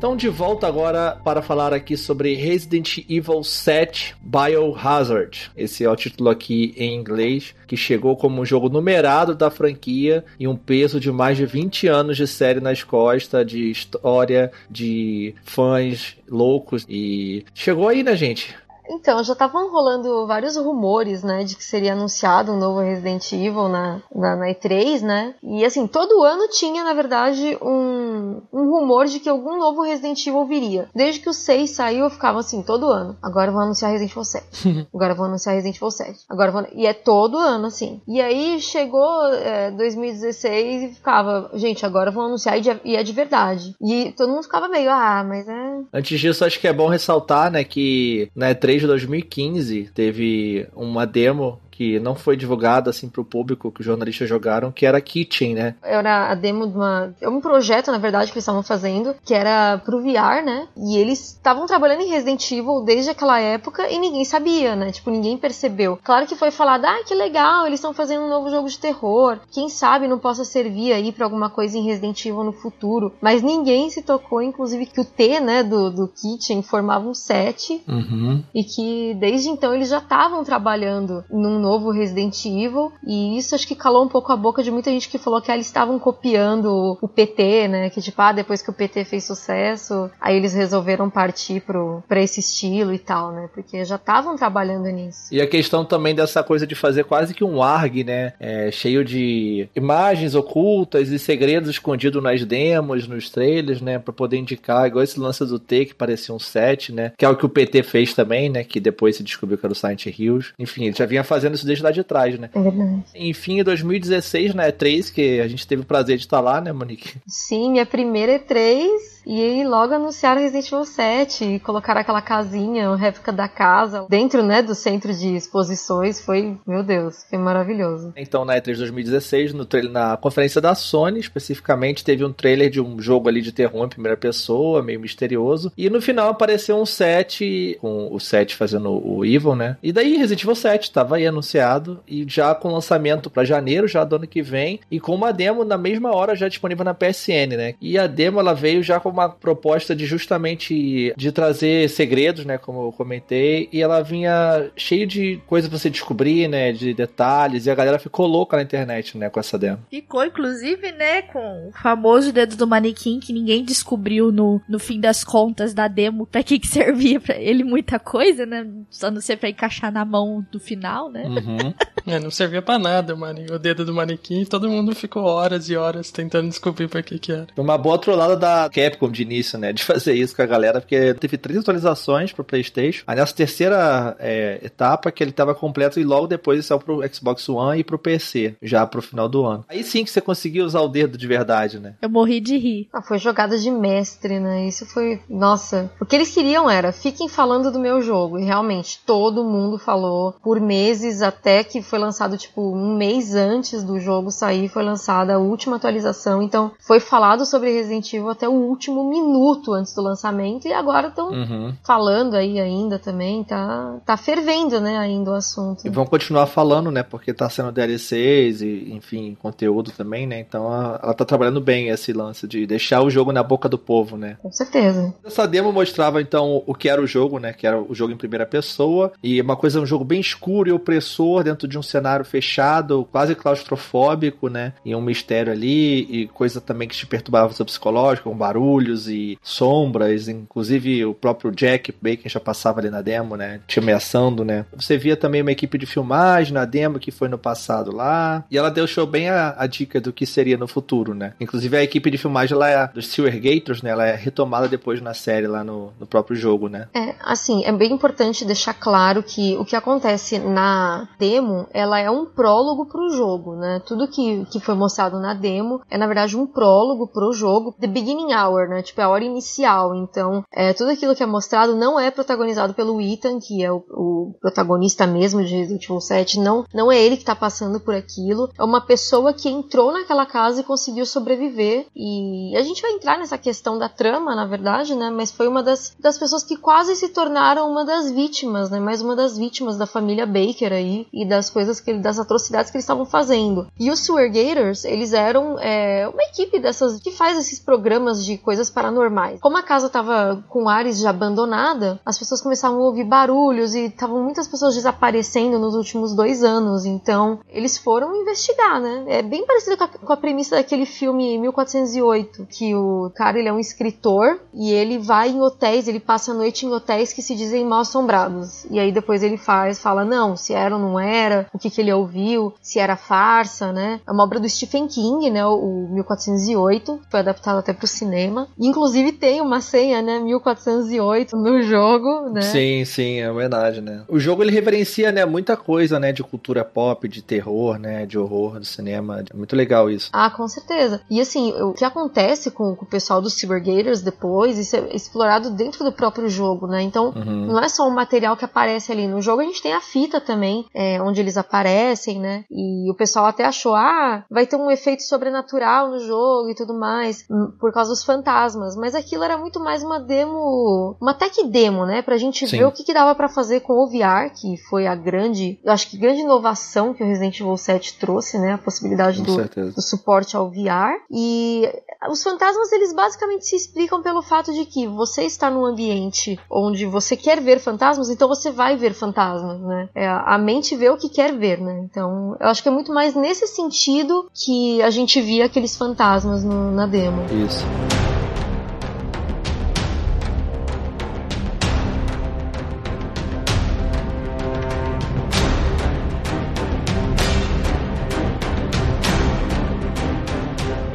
Então, 0.07 0.15
de 0.15 0.29
volta 0.29 0.65
agora 0.65 1.19
para 1.21 1.41
falar 1.41 1.73
aqui 1.73 1.97
sobre 1.97 2.33
Resident 2.33 2.99
Evil 3.09 3.43
7 3.43 4.15
Biohazard. 4.21 5.51
Esse 5.53 5.83
é 5.83 5.89
o 5.89 5.97
título 5.97 6.29
aqui 6.29 6.73
em 6.77 6.95
inglês, 6.95 7.53
que 7.67 7.75
chegou 7.75 8.15
como 8.15 8.39
um 8.39 8.45
jogo 8.45 8.69
numerado 8.69 9.35
da 9.35 9.51
franquia 9.51 10.23
e 10.39 10.47
um 10.47 10.55
peso 10.55 10.97
de 10.97 11.11
mais 11.11 11.35
de 11.35 11.45
20 11.45 11.87
anos 11.87 12.15
de 12.15 12.25
série 12.25 12.61
nas 12.61 12.85
costas, 12.85 13.45
de 13.45 13.69
história, 13.69 14.49
de 14.71 15.35
fãs 15.43 16.15
loucos. 16.25 16.85
E 16.87 17.43
chegou 17.53 17.89
aí, 17.89 18.01
né, 18.01 18.15
gente? 18.15 18.55
Então, 18.89 19.23
já 19.23 19.33
estavam 19.33 19.71
rolando 19.71 20.25
vários 20.27 20.57
rumores, 20.57 21.23
né, 21.23 21.43
de 21.43 21.55
que 21.55 21.63
seria 21.63 21.93
anunciado 21.93 22.51
um 22.51 22.57
novo 22.57 22.79
Resident 22.79 23.31
Evil 23.31 23.67
na, 23.67 24.01
na, 24.13 24.35
na, 24.35 24.47
E3, 24.47 25.01
né? 25.01 25.35
E 25.43 25.65
assim, 25.65 25.87
todo 25.87 26.23
ano 26.23 26.47
tinha, 26.49 26.83
na 26.83 26.93
verdade, 26.93 27.57
um, 27.61 28.41
um 28.51 28.69
rumor 28.69 29.05
de 29.05 29.19
que 29.19 29.29
algum 29.29 29.57
novo 29.57 29.81
Resident 29.81 30.25
Evil 30.25 30.45
viria. 30.45 30.89
Desde 30.93 31.19
que 31.19 31.29
o 31.29 31.33
6 31.33 31.69
saiu, 31.69 32.05
eu 32.05 32.09
ficava 32.09 32.39
assim, 32.39 32.61
todo 32.61 32.87
ano. 32.87 33.17
Agora 33.21 33.51
vão 33.51 33.61
anunciar 33.61 33.91
Resident 33.91 34.11
Evil 34.11 34.23
7. 34.23 34.87
Agora 34.93 35.13
vão 35.13 35.25
anunciar 35.25 35.55
Resident 35.55 35.75
Evil 35.75 35.91
7. 35.91 36.19
Agora 36.29 36.51
vão... 36.51 36.67
E 36.73 36.85
é 36.85 36.93
todo 36.93 37.37
ano, 37.37 37.67
assim. 37.67 38.01
E 38.07 38.21
aí 38.21 38.59
chegou 38.61 39.27
é, 39.33 39.71
2016 39.71 40.83
e 40.83 40.95
ficava, 40.95 41.49
gente, 41.53 41.85
agora 41.85 42.11
vão 42.11 42.25
anunciar 42.25 42.57
e, 42.57 42.61
de, 42.61 42.79
e 42.83 42.95
é 42.95 43.03
de 43.03 43.13
verdade. 43.13 43.75
E 43.81 44.13
todo 44.15 44.31
mundo 44.31 44.43
ficava 44.43 44.67
meio, 44.67 44.89
ah, 44.89 45.23
mas 45.27 45.47
é. 45.47 45.77
Antes 45.93 46.19
disso, 46.19 46.45
acho 46.45 46.59
que 46.59 46.67
é 46.67 46.73
bom 46.73 46.87
ressaltar, 46.87 47.51
né, 47.51 47.63
que 47.63 48.29
na 48.35 48.53
E3 48.53 48.76
de 48.81 48.87
2015 48.87 49.89
teve 49.93 50.67
uma 50.75 51.05
demo 51.05 51.59
que 51.77 51.99
não 51.99 52.15
foi 52.15 52.35
divulgada 52.35 52.89
assim 52.89 53.07
pro 53.07 53.23
público 53.23 53.71
que 53.71 53.81
os 53.81 53.85
jornalistas 53.85 54.27
jogaram, 54.27 54.71
que 54.71 54.83
era 54.83 54.99
Kitchen, 54.99 55.53
né? 55.53 55.75
Era 55.83 56.31
a 56.31 56.33
demo 56.33 56.65
de 56.65 56.75
uma. 56.75 57.13
É 57.21 57.29
um 57.29 57.39
projeto, 57.39 57.91
na 57.91 57.99
verdade, 57.99 58.31
que 58.31 58.37
eles 58.37 58.43
estavam 58.43 58.63
fazendo, 58.63 59.15
que 59.23 59.31
era 59.31 59.77
pro 59.85 60.01
VR, 60.01 60.43
né? 60.43 60.67
E 60.75 60.97
eles 60.97 61.33
estavam 61.33 61.67
trabalhando 61.67 62.01
em 62.01 62.09
Resident 62.09 62.51
Evil 62.51 62.81
desde 62.83 63.11
aquela 63.11 63.39
época 63.39 63.87
e 63.91 63.99
ninguém 63.99 64.25
sabia, 64.25 64.75
né? 64.75 64.91
Tipo, 64.91 65.11
ninguém 65.11 65.37
percebeu. 65.37 65.99
Claro 66.03 66.25
que 66.25 66.35
foi 66.35 66.49
falado, 66.49 66.85
ah, 66.85 67.03
que 67.05 67.13
legal, 67.13 67.67
eles 67.67 67.77
estão 67.77 67.93
fazendo 67.93 68.23
um 68.23 68.29
novo 68.29 68.49
jogo 68.49 68.67
de 68.67 68.79
terror. 68.79 69.37
Quem 69.51 69.69
sabe 69.69 70.07
não 70.07 70.17
possa 70.17 70.43
servir 70.43 70.93
aí 70.93 71.11
pra 71.11 71.25
alguma 71.25 71.51
coisa 71.51 71.77
em 71.77 71.83
Resident 71.83 72.25
Evil 72.25 72.43
no 72.43 72.53
futuro. 72.53 73.13
Mas 73.21 73.43
ninguém 73.43 73.91
se 73.91 74.01
tocou, 74.01 74.41
inclusive, 74.41 74.87
que 74.87 74.99
o 74.99 75.05
T, 75.05 75.39
né, 75.39 75.61
do, 75.61 75.91
do 75.91 76.07
Kitchen 76.07 76.63
formava 76.63 77.07
um 77.07 77.13
set. 77.13 77.83
Uhum. 77.87 78.43
E 78.55 78.63
que 78.63 79.13
desde 79.19 79.49
então 79.49 79.75
eles 79.75 79.89
já 79.89 79.99
estavam 79.99 80.43
trabalhando 80.43 81.23
num 81.29 81.66
novo 81.67 81.91
Resident 81.91 82.45
Evil. 82.45 82.91
E 83.05 83.37
isso 83.37 83.53
acho 83.53 83.67
que 83.67 83.75
calou 83.75 84.05
um 84.05 84.07
pouco 84.07 84.31
a 84.31 84.37
boca 84.37 84.63
de 84.63 84.71
muita 84.71 84.89
gente 84.89 85.09
que 85.09 85.17
falou 85.17 85.41
que 85.41 85.51
ah, 85.51 85.55
eles 85.55 85.65
estavam 85.65 85.99
copiando 85.99 86.97
o 87.01 87.07
PT, 87.07 87.67
né? 87.67 87.89
Que 87.89 88.01
tipo, 88.01 88.21
ah, 88.21 88.31
depois 88.31 88.61
que 88.61 88.69
o 88.69 88.73
PT 88.73 89.03
fez 89.03 89.25
sucesso, 89.25 90.09
aí 90.19 90.37
eles 90.37 90.53
resolveram 90.53 91.09
partir 91.09 91.61
pro, 91.61 92.01
pra 92.07 92.21
esse 92.21 92.39
estilo 92.39 92.93
e 92.93 92.99
tal, 92.99 93.31
né? 93.31 93.49
Porque 93.53 93.83
já 93.83 93.95
estavam 93.95 94.35
trabalhando 94.35 94.85
nisso. 94.85 95.27
E 95.31 95.41
a 95.41 95.47
questão 95.47 95.83
também 95.83 96.15
dessa 96.15 96.41
coisa 96.41 96.65
de 96.65 96.75
fazer 96.75 97.03
quase 97.03 97.33
que 97.33 97.43
um 97.43 97.61
ARG, 97.61 98.03
né? 98.03 98.33
É, 98.39 98.71
cheio 98.71 99.03
de 99.03 99.67
imagens 99.75 100.35
ocultas 100.35 101.09
e 101.09 101.19
segredos 101.19 101.69
escondidos 101.69 102.23
nas 102.23 102.45
demos, 102.45 103.07
nos 103.07 103.29
trailers, 103.29 103.81
né? 103.81 103.99
Pra 103.99 104.13
poder 104.13 104.37
indicar, 104.37 104.87
igual 104.87 105.03
esse 105.03 105.19
lance 105.19 105.45
do 105.45 105.59
T 105.59 105.85
que 105.85 105.95
parecia 105.95 106.33
um 106.33 106.39
set, 106.39 106.93
né? 106.93 107.11
Que 107.17 107.25
é 107.25 107.29
o 107.29 107.35
que 107.35 107.45
o 107.45 107.49
PT 107.49 107.83
fez 107.83 108.13
também, 108.13 108.49
né? 108.49 108.63
Que 108.63 108.79
depois 108.79 109.17
se 109.17 109.23
descobriu 109.23 109.57
que 109.57 109.65
era 109.65 109.73
o 109.73 109.75
Silent 109.75 110.05
Hills. 110.05 110.53
Enfim, 110.57 110.85
ele 110.85 110.95
já 110.95 111.05
vinha 111.05 111.23
fazendo 111.23 111.56
isso 111.57 111.65
desde 111.65 111.83
lá 111.83 111.91
de 111.91 112.03
trás, 112.03 112.39
né? 112.39 112.49
É 112.53 112.61
verdade. 112.61 113.03
Enfim, 113.15 113.59
em 113.59 113.63
2016, 113.63 114.53
né, 114.53 114.71
E3, 114.71 115.11
que 115.11 115.41
a 115.41 115.47
gente 115.47 115.67
teve 115.67 115.81
o 115.81 115.85
prazer 115.85 116.17
de 116.17 116.23
estar 116.23 116.39
lá, 116.39 116.61
né, 116.61 116.71
Monique? 116.71 117.15
Sim, 117.27 117.71
minha 117.71 117.85
primeira 117.85 118.39
E3 118.39 119.16
E 119.27 119.41
aí 119.41 119.67
logo 119.67 119.93
anunciaram 119.93 120.41
Resident 120.41 120.67
Evil 120.67 120.85
7 120.85 121.43
e 121.43 121.59
colocaram 121.59 121.99
aquela 121.99 122.21
casinha, 122.21 122.87
a 122.87 122.95
réplica 122.95 123.33
da 123.33 123.49
casa, 123.49 124.05
dentro, 124.09 124.41
né, 124.41 124.61
do 124.61 124.73
centro 124.73 125.13
de 125.13 125.35
exposições. 125.35 126.21
Foi, 126.21 126.55
meu 126.65 126.81
Deus, 126.81 127.25
foi 127.29 127.37
maravilhoso. 127.37 128.13
Então, 128.15 128.45
na 128.45 128.55
E3 128.55 128.77
2016, 128.77 129.53
no 129.53 129.67
na 129.91 130.15
conferência 130.15 130.61
da 130.61 130.73
Sony, 130.73 131.19
especificamente, 131.19 132.05
teve 132.05 132.23
um 132.23 132.31
trailer 132.31 132.69
de 132.69 132.79
um 132.79 133.01
jogo 133.01 133.27
ali 133.27 133.41
de 133.41 133.51
terror 133.51 133.85
em 133.85 133.89
primeira 133.89 134.15
pessoa, 134.15 134.81
meio 134.81 135.01
misterioso. 135.01 135.73
E 135.77 135.89
no 135.89 136.01
final 136.01 136.29
apareceu 136.29 136.77
um 136.77 136.85
7, 136.85 137.77
com 137.81 138.07
o 138.13 138.19
7 138.21 138.55
fazendo 138.55 138.89
o 138.89 139.25
Evil, 139.25 139.55
né? 139.57 139.75
E 139.83 139.91
daí 139.91 140.15
Resident 140.15 140.41
Evil 140.43 140.55
7 140.55 140.89
tava 140.89 141.17
aí 141.17 141.27
anunciado 141.27 141.99
e 142.07 142.25
já 142.25 142.55
com 142.55 142.71
lançamento 142.71 143.29
para 143.29 143.43
janeiro, 143.43 143.89
já 143.89 144.05
do 144.05 144.15
ano 144.15 144.27
que 144.27 144.41
vem, 144.41 144.79
e 144.89 145.01
com 145.01 145.13
uma 145.13 145.33
demo 145.33 145.65
na 145.65 145.77
mesma 145.77 146.15
hora 146.15 146.33
já 146.33 146.47
disponível 146.47 146.85
na 146.85 146.93
PSN, 146.93 147.57
né? 147.57 147.73
E 147.81 147.97
a 147.97 148.07
demo 148.07 148.39
ela 148.39 148.53
veio 148.53 148.81
já 148.81 149.01
com 149.01 149.16
uma 149.17 149.29
proposta 149.29 149.95
de 149.95 150.05
justamente 150.05 151.13
de 151.15 151.31
trazer 151.31 151.89
segredos, 151.89 152.45
né, 152.45 152.57
como 152.57 152.87
eu 152.87 152.91
comentei, 152.91 153.67
e 153.71 153.81
ela 153.81 154.01
vinha 154.01 154.69
cheio 154.75 155.05
de 155.05 155.41
coisa 155.47 155.67
pra 155.67 155.77
você 155.77 155.89
descobrir, 155.89 156.47
né, 156.47 156.71
de 156.71 156.93
detalhes, 156.93 157.65
e 157.65 157.71
a 157.71 157.75
galera 157.75 157.99
ficou 157.99 158.25
louca 158.25 158.57
na 158.57 158.63
internet, 158.63 159.17
né, 159.17 159.29
com 159.29 159.39
essa 159.39 159.57
demo. 159.57 159.79
Ficou, 159.89 160.23
inclusive, 160.23 160.91
né, 160.93 161.21
com 161.23 161.69
o 161.69 161.71
famoso 161.71 162.31
dedo 162.31 162.55
do 162.55 162.67
manequim 162.67 163.19
que 163.19 163.33
ninguém 163.33 163.63
descobriu 163.63 164.31
no, 164.31 164.61
no 164.69 164.79
fim 164.79 164.99
das 164.99 165.23
contas 165.23 165.73
da 165.73 165.87
demo 165.87 166.25
pra 166.25 166.43
que 166.43 166.59
que 166.59 166.67
servia 166.67 167.19
pra 167.19 167.35
ele 167.35 167.63
muita 167.63 167.99
coisa, 167.99 168.45
né, 168.45 168.65
só 168.89 169.11
não 169.11 169.21
ser 169.21 169.37
pra 169.37 169.49
encaixar 169.49 169.91
na 169.91 170.05
mão 170.05 170.45
do 170.51 170.59
final, 170.59 171.09
né. 171.11 171.23
Uhum. 171.25 171.73
é, 172.05 172.19
não 172.19 172.31
servia 172.31 172.61
pra 172.61 172.79
nada 172.79 173.15
mano, 173.15 173.41
o 173.53 173.59
dedo 173.59 173.83
do 173.83 173.93
manequim, 173.93 174.45
todo 174.45 174.69
mundo 174.69 174.95
ficou 174.95 175.23
horas 175.23 175.69
e 175.69 175.75
horas 175.75 176.11
tentando 176.11 176.47
descobrir 176.47 176.87
pra 176.87 177.01
que 177.01 177.19
que 177.19 177.31
era. 177.31 177.47
Foi 177.53 177.63
uma 177.63 177.77
boa 177.77 177.97
trollada 177.97 178.35
da 178.35 178.69
Capcom 178.69 179.06
de 179.11 179.23
início, 179.23 179.57
né, 179.57 179.73
de 179.73 179.83
fazer 179.85 180.13
isso 180.13 180.35
com 180.35 180.41
a 180.41 180.45
galera, 180.45 180.81
porque 180.81 181.13
teve 181.15 181.37
três 181.37 181.59
atualizações 181.59 182.31
pro 182.31 182.43
Playstation, 182.43 183.03
aí 183.07 183.15
nessa 183.15 183.35
terceira 183.35 184.15
é, 184.19 184.59
etapa 184.63 185.11
que 185.11 185.23
ele 185.23 185.31
tava 185.31 185.53
completo 185.55 185.99
e 185.99 186.03
logo 186.03 186.27
depois 186.27 186.65
saiu 186.65 186.79
pro 186.79 187.01
Xbox 187.13 187.47
One 187.49 187.79
e 187.79 187.83
pro 187.83 187.99
PC, 187.99 188.55
já 188.61 188.85
pro 188.85 189.01
final 189.01 189.27
do 189.27 189.45
ano. 189.45 189.65
Aí 189.67 189.83
sim 189.83 190.03
que 190.03 190.11
você 190.11 190.21
conseguiu 190.21 190.65
usar 190.65 190.81
o 190.81 190.87
dedo 190.87 191.17
de 191.17 191.27
verdade, 191.27 191.79
né? 191.79 191.95
Eu 192.01 192.09
morri 192.09 192.39
de 192.39 192.57
rir. 192.57 192.89
Ah, 192.93 193.01
foi 193.01 193.17
jogada 193.17 193.57
de 193.57 193.69
mestre, 193.69 194.39
né? 194.39 194.67
Isso 194.67 194.85
foi. 194.85 195.19
Nossa. 195.29 195.91
O 195.99 196.05
que 196.05 196.15
eles 196.15 196.33
queriam 196.33 196.69
era: 196.69 196.91
fiquem 196.91 197.27
falando 197.27 197.71
do 197.71 197.79
meu 197.79 198.01
jogo. 198.01 198.39
E 198.39 198.43
realmente, 198.43 198.99
todo 199.05 199.43
mundo 199.43 199.77
falou 199.77 200.33
por 200.43 200.59
meses, 200.59 201.21
até 201.21 201.63
que 201.63 201.81
foi 201.81 201.99
lançado, 201.99 202.37
tipo, 202.37 202.61
um 202.61 202.95
mês 202.97 203.35
antes 203.35 203.83
do 203.83 203.99
jogo 203.99 204.31
sair, 204.31 204.69
foi 204.69 204.83
lançada 204.83 205.35
a 205.35 205.39
última 205.39 205.75
atualização. 205.75 206.41
Então, 206.41 206.71
foi 206.79 206.99
falado 206.99 207.45
sobre 207.45 207.71
Resident 207.71 208.11
Evil 208.13 208.29
até 208.29 208.47
o 208.47 208.53
último 208.53 208.96
minuto 209.03 209.73
antes 209.73 209.93
do 209.93 210.01
lançamento. 210.01 210.67
E 210.67 210.73
agora 210.73 211.07
estão 211.07 211.29
uhum. 211.29 211.73
falando 211.83 212.35
aí 212.35 212.59
ainda 212.59 212.99
também. 212.99 213.43
Tá, 213.43 213.97
tá 214.05 214.17
fervendo, 214.17 214.79
né? 214.79 214.97
Ainda 214.97 215.31
o 215.31 215.33
assunto. 215.33 215.85
E 215.85 215.89
vão 215.89 216.05
continuar 216.05 216.47
falando, 216.47 216.91
né? 216.91 217.03
Porque 217.03 217.33
tá 217.33 217.49
sendo 217.49 217.71
DLCs 217.71 218.61
e, 218.61 218.93
enfim, 218.93 219.37
conteúdo 219.41 219.91
também, 219.91 220.25
né? 220.25 220.39
Então 220.39 220.65
ela 220.67 221.13
tá 221.13 221.25
trabalhando 221.25 221.61
bem 221.61 221.89
esse 221.89 222.13
lance 222.13 222.47
de 222.47 222.65
deixar 222.65 223.01
o 223.01 223.09
jogo 223.09 223.31
na 223.31 223.43
boca 223.43 223.69
do 223.69 223.77
povo, 223.77 224.17
né? 224.17 224.37
Com 224.41 224.51
certeza. 224.51 225.13
Essa 225.25 225.47
demo 225.47 225.71
mostrava 225.71 226.21
então 226.21 226.63
o 226.65 226.73
que 226.73 226.89
era 226.89 227.01
o 227.01 227.07
jogo, 227.07 227.39
né? 227.39 227.53
Que 227.53 227.67
era 227.67 227.79
o 227.81 227.93
jogo 227.93 228.13
em 228.13 228.17
primeira 228.17 228.45
pessoa 228.45 229.11
e 229.23 229.39
uma 229.41 229.55
coisa, 229.55 229.79
um 229.79 229.85
jogo 229.85 230.03
bem 230.03 230.19
escuro 230.19 230.69
e 230.69 230.71
opressor 230.71 231.43
dentro 231.43 231.67
de 231.67 231.77
um 231.77 231.83
cenário 231.83 232.25
fechado, 232.25 233.07
quase 233.11 233.35
claustrofóbico, 233.35 234.49
né? 234.49 234.73
E 234.85 234.95
um 234.95 235.01
mistério 235.01 235.51
ali 235.51 235.99
e 236.09 236.27
coisa 236.27 236.61
também 236.61 236.87
que 236.87 236.95
te 236.95 237.05
perturbava 237.05 237.51
o 237.51 237.55
seu 237.55 237.65
psicológico, 237.65 238.29
com 238.29 238.35
barulhos 238.77 239.07
e 239.07 239.37
sombras, 239.41 240.27
inclusive 240.27 241.05
o 241.05 241.13
próprio 241.13 241.51
Jack 241.51 241.93
Bacon 241.99 242.29
já 242.29 242.39
passava 242.39 242.79
ali 242.79 242.89
na 242.89 243.01
demo, 243.01 243.35
né? 243.35 243.59
Te 243.67 243.79
ameaçando, 243.79 244.45
né? 244.45 244.65
Você 244.75 244.97
via 244.97 245.17
também 245.17 245.41
uma 245.41 245.51
equipe 245.51 245.77
de 245.77 245.85
filmagem 245.85 246.53
na 246.53 246.65
demo 246.65 246.99
que 246.99 247.11
foi 247.11 247.27
no 247.27 247.37
passado 247.37 247.95
lá. 247.95 248.43
E 248.51 248.57
ela 248.57 248.69
deixou 248.69 249.07
bem 249.07 249.29
a, 249.29 249.55
a 249.57 249.65
dica 249.65 249.99
do 249.99 250.13
que 250.13 250.25
seria 250.25 250.57
no 250.57 250.67
futuro, 250.67 251.13
né? 251.13 251.33
Inclusive 251.39 251.75
a 251.75 251.83
equipe 251.83 252.11
de 252.11 252.17
filmagem 252.17 252.55
ela 252.55 252.69
é 252.69 252.87
dos 252.87 253.07
Silver 253.07 253.39
Gators, 253.41 253.81
né? 253.81 253.89
Ela 253.89 254.05
é 254.05 254.15
retomada 254.15 254.67
depois 254.67 255.01
na 255.01 255.13
série 255.13 255.47
lá 255.47 255.63
no, 255.63 255.91
no 255.99 256.05
próprio 256.05 256.35
jogo, 256.35 256.69
né? 256.69 256.87
É, 256.93 257.15
assim, 257.21 257.63
é 257.65 257.71
bem 257.71 257.91
importante 257.91 258.45
deixar 258.45 258.73
claro 258.73 259.23
que 259.23 259.55
o 259.57 259.65
que 259.65 259.75
acontece 259.75 260.37
na 260.39 261.07
demo, 261.17 261.67
ela 261.73 261.99
é 261.99 262.09
um 262.09 262.25
prólogo 262.25 262.85
pro 262.85 263.09
jogo, 263.09 263.55
né? 263.55 263.81
Tudo 263.85 264.07
que, 264.07 264.45
que 264.51 264.59
foi 264.59 264.75
mostrado 264.75 265.19
na 265.19 265.33
demo 265.33 265.81
é 265.89 265.97
na 265.97 266.05
verdade 266.05 266.37
um 266.37 266.45
prólogo 266.45 267.07
pro 267.07 267.33
jogo, 267.33 267.75
the 267.79 267.87
beginning 267.87 268.33
hour, 268.33 268.66
né? 268.67 268.81
Tipo, 268.81 269.01
é 269.01 269.03
a 269.03 269.09
hora 269.09 269.23
inicial. 269.23 269.95
Então, 269.95 270.43
é, 270.51 270.73
tudo 270.73 270.91
aquilo 270.91 271.15
que 271.15 271.23
é 271.23 271.25
mostrado 271.25 271.75
não 271.75 271.99
é 271.99 272.11
protagonizado 272.11 272.73
pelo 272.73 273.01
Ethan, 273.01 273.39
que 273.39 273.63
é 273.63 273.71
o, 273.71 273.83
o 273.89 274.35
protagonista 274.41 275.05
mesmo 275.05 275.43
de 275.43 275.55
Resident 275.55 275.83
Evil 275.83 276.01
7, 276.01 276.39
não, 276.39 276.65
não 276.73 276.91
é 276.91 277.01
ele 277.01 277.17
que 277.17 277.25
tá 277.25 277.35
passando 277.35 277.79
por 277.79 277.93
aquilo, 277.93 278.49
é 278.57 278.63
uma 278.63 278.81
pessoa 278.81 279.33
que 279.33 279.49
entrou 279.49 279.91
naquela 279.91 280.25
casa 280.25 280.61
e 280.61 280.63
conseguiu 280.63 281.05
sobreviver. 281.05 281.87
E 281.95 282.55
a 282.55 282.61
gente 282.61 282.81
vai 282.81 282.91
entrar 282.91 283.17
nessa 283.17 283.37
questão 283.37 283.77
da 283.77 283.89
trama, 283.89 284.35
na 284.35 284.45
verdade, 284.45 284.95
né? 284.95 285.09
Mas 285.09 285.31
foi 285.31 285.47
uma 285.47 285.61
das, 285.63 285.95
das 285.99 286.17
pessoas 286.17 286.43
que 286.43 286.57
quase 286.57 286.95
se 286.95 287.09
tornaram 287.09 287.69
uma 287.69 287.85
das 287.85 288.11
vítimas, 288.11 288.69
né? 288.69 288.79
Mais 288.79 289.01
uma 289.01 289.15
das 289.15 289.37
vítimas 289.37 289.77
da 289.77 289.85
família 289.85 290.25
Baker 290.25 290.73
aí 290.73 291.07
e 291.13 291.27
das 291.27 291.49
coisas 291.49 291.79
que 291.79 291.93
das 291.93 292.19
atrocidades 292.19 292.71
que 292.71 292.77
eles 292.77 292.83
estavam 292.83 293.05
fazendo. 293.05 293.67
E 293.79 293.91
os 293.91 293.99
Sewer 293.99 294.31
Gators, 294.31 294.85
eles 294.85 295.13
eram 295.13 295.59
é, 295.59 296.07
uma 296.07 296.23
equipe 296.23 296.59
dessas 296.59 296.99
que 296.99 297.11
faz 297.11 297.37
esses 297.37 297.59
programas 297.59 298.25
de 298.25 298.37
coisas 298.37 298.56
paranormais. 298.69 299.39
Como 299.39 299.57
a 299.57 299.63
casa 299.63 299.89
tava 299.89 300.43
com 300.49 300.67
ares 300.67 300.99
já 300.99 301.09
abandonada, 301.09 301.99
as 302.05 302.17
pessoas 302.17 302.41
começavam 302.41 302.79
a 302.81 302.85
ouvir 302.85 303.03
barulhos 303.03 303.75
e 303.75 303.85
estavam 303.85 304.23
muitas 304.23 304.47
pessoas 304.47 304.75
desaparecendo 304.75 305.59
nos 305.59 305.75
últimos 305.75 306.15
dois 306.15 306.43
anos. 306.43 306.85
Então, 306.85 307.39
eles 307.49 307.77
foram 307.77 308.15
investigar, 308.15 308.81
né? 308.81 309.05
É 309.07 309.21
bem 309.21 309.45
parecido 309.45 309.77
com 309.77 309.83
a, 309.83 309.87
com 309.87 310.13
a 310.13 310.17
premissa 310.17 310.55
daquele 310.55 310.85
filme 310.85 311.37
1408, 311.37 312.47
que 312.49 312.75
o 312.75 313.11
cara 313.15 313.39
ele 313.39 313.49
é 313.49 313.53
um 313.53 313.59
escritor 313.59 314.39
e 314.53 314.71
ele 314.71 314.97
vai 314.97 315.29
em 315.29 315.41
hotéis, 315.41 315.87
ele 315.87 315.99
passa 315.99 316.31
a 316.31 316.35
noite 316.35 316.65
em 316.65 316.71
hotéis 316.71 317.13
que 317.13 317.21
se 317.21 317.35
dizem 317.35 317.65
mal 317.65 317.81
assombrados. 317.81 318.65
E 318.69 318.79
aí 318.79 318.91
depois 318.91 319.23
ele 319.23 319.37
faz, 319.37 319.79
fala 319.79 320.03
não, 320.03 320.35
se 320.35 320.53
era 320.53 320.75
ou 320.75 320.81
não 320.81 320.99
era, 320.99 321.47
o 321.53 321.59
que 321.59 321.69
que 321.69 321.81
ele 321.81 321.93
ouviu, 321.93 322.53
se 322.61 322.79
era 322.79 322.95
farsa, 322.95 323.71
né? 323.71 324.01
É 324.05 324.11
uma 324.11 324.23
obra 324.23 324.39
do 324.39 324.49
Stephen 324.49 324.87
King, 324.87 325.29
né? 325.29 325.45
O 325.45 325.87
1408, 325.91 327.01
foi 327.09 327.19
adaptado 327.19 327.59
até 327.59 327.73
pro 327.73 327.87
cinema. 327.87 328.46
Inclusive 328.59 329.11
tem 329.11 329.41
uma 329.41 329.61
senha, 329.61 330.01
né? 330.01 330.19
1408 330.19 331.35
no 331.35 331.61
jogo, 331.61 332.29
né? 332.29 332.41
Sim, 332.41 332.85
sim, 332.85 333.19
é 333.19 333.31
verdade, 333.31 333.81
né? 333.81 334.03
O 334.07 334.19
jogo 334.19 334.43
ele 334.43 334.51
reverencia, 334.51 335.11
né, 335.11 335.25
muita 335.25 335.55
coisa, 335.55 335.99
né, 335.99 336.11
de 336.11 336.23
cultura 336.23 336.63
pop, 336.63 337.07
de 337.07 337.21
terror, 337.21 337.77
né, 337.77 338.05
de 338.05 338.17
horror 338.17 338.59
do 338.59 338.65
cinema. 338.65 339.23
É 339.31 339.35
muito 339.35 339.55
legal 339.55 339.89
isso. 339.89 340.09
Ah, 340.13 340.29
com 340.29 340.47
certeza. 340.47 341.01
E 341.09 341.19
assim, 341.21 341.53
o 341.61 341.73
que 341.73 341.85
acontece 341.85 342.51
com, 342.51 342.75
com 342.75 342.85
o 342.85 342.87
pessoal 342.87 343.21
dos 343.21 343.33
Cybergators 343.33 344.01
depois, 344.01 344.57
isso 344.57 344.75
é 344.75 344.95
explorado 344.95 345.51
dentro 345.51 345.83
do 345.83 345.91
próprio 345.91 346.29
jogo, 346.29 346.67
né? 346.67 346.81
Então, 346.81 347.13
uhum. 347.15 347.47
não 347.47 347.59
é 347.59 347.69
só 347.69 347.87
o 347.87 347.93
material 347.93 348.35
que 348.35 348.45
aparece 348.45 348.91
ali. 348.91 349.07
No 349.07 349.21
jogo 349.21 349.41
a 349.41 349.45
gente 349.45 349.61
tem 349.61 349.73
a 349.73 349.81
fita 349.81 350.19
também, 350.19 350.65
é, 350.73 351.01
onde 351.01 351.19
eles 351.21 351.37
aparecem, 351.37 352.19
né? 352.19 352.43
E 352.49 352.89
o 352.91 352.95
pessoal 352.95 353.25
até 353.25 353.45
achou, 353.45 353.75
ah, 353.75 354.25
vai 354.29 354.45
ter 354.45 354.55
um 354.55 354.71
efeito 354.71 355.03
sobrenatural 355.03 355.89
no 355.89 355.99
jogo 355.99 356.49
e 356.49 356.55
tudo 356.55 356.77
mais, 356.77 357.25
hum, 357.29 357.51
por 357.59 357.71
causa 357.71 357.91
dos 357.91 358.03
fantasmas. 358.03 358.36
Mas 358.75 358.93
aquilo 358.93 359.23
era 359.23 359.37
muito 359.37 359.59
mais 359.59 359.83
uma 359.83 359.99
demo, 359.99 360.95
uma 361.01 361.13
tech 361.13 361.43
demo, 361.47 361.85
né? 361.85 362.01
Pra 362.01 362.17
gente 362.17 362.47
Sim. 362.47 362.57
ver 362.57 362.65
o 362.65 362.71
que, 362.71 362.83
que 362.83 362.93
dava 362.93 363.15
para 363.15 363.27
fazer 363.27 363.61
com 363.61 363.73
o 363.73 363.87
VR, 363.87 364.31
que 364.33 364.57
foi 364.69 364.85
a 364.85 364.95
grande, 364.95 365.59
eu 365.63 365.71
acho 365.71 365.89
que 365.89 365.97
grande 365.97 366.21
inovação 366.21 366.93
que 366.93 367.03
o 367.03 367.07
Resident 367.07 367.39
Evil 367.39 367.57
7 367.57 367.97
trouxe, 367.97 368.37
né? 368.37 368.53
A 368.53 368.57
possibilidade 368.57 369.21
do, 369.23 369.35
do, 369.71 369.81
suporte 369.81 370.35
ao 370.35 370.49
VR. 370.49 371.01
E 371.09 371.67
os 372.09 372.21
fantasmas, 372.21 372.71
eles 372.71 372.93
basicamente 372.93 373.45
se 373.45 373.55
explicam 373.55 374.01
pelo 374.01 374.21
fato 374.21 374.53
de 374.53 374.65
que 374.65 374.87
você 374.87 375.23
está 375.23 375.49
num 375.49 375.65
ambiente 375.65 376.39
onde 376.49 376.85
você 376.85 377.15
quer 377.15 377.41
ver 377.41 377.59
fantasmas, 377.59 378.09
então 378.09 378.27
você 378.27 378.51
vai 378.51 378.77
ver 378.77 378.93
fantasmas, 378.93 379.59
né? 379.61 379.89
É, 379.95 380.07
a 380.07 380.37
mente 380.37 380.75
vê 380.75 380.89
o 380.89 380.97
que 380.97 381.09
quer 381.09 381.35
ver, 381.35 381.59
né? 381.59 381.81
Então, 381.89 382.35
eu 382.39 382.47
acho 382.47 382.61
que 382.61 382.69
é 382.69 382.71
muito 382.71 382.93
mais 382.93 383.15
nesse 383.15 383.47
sentido 383.47 384.29
que 384.33 384.81
a 384.81 384.89
gente 384.89 385.19
via 385.21 385.45
aqueles 385.45 385.75
fantasmas 385.75 386.43
no, 386.43 386.71
na 386.71 386.85
demo. 386.85 387.25
Isso. 387.45 387.65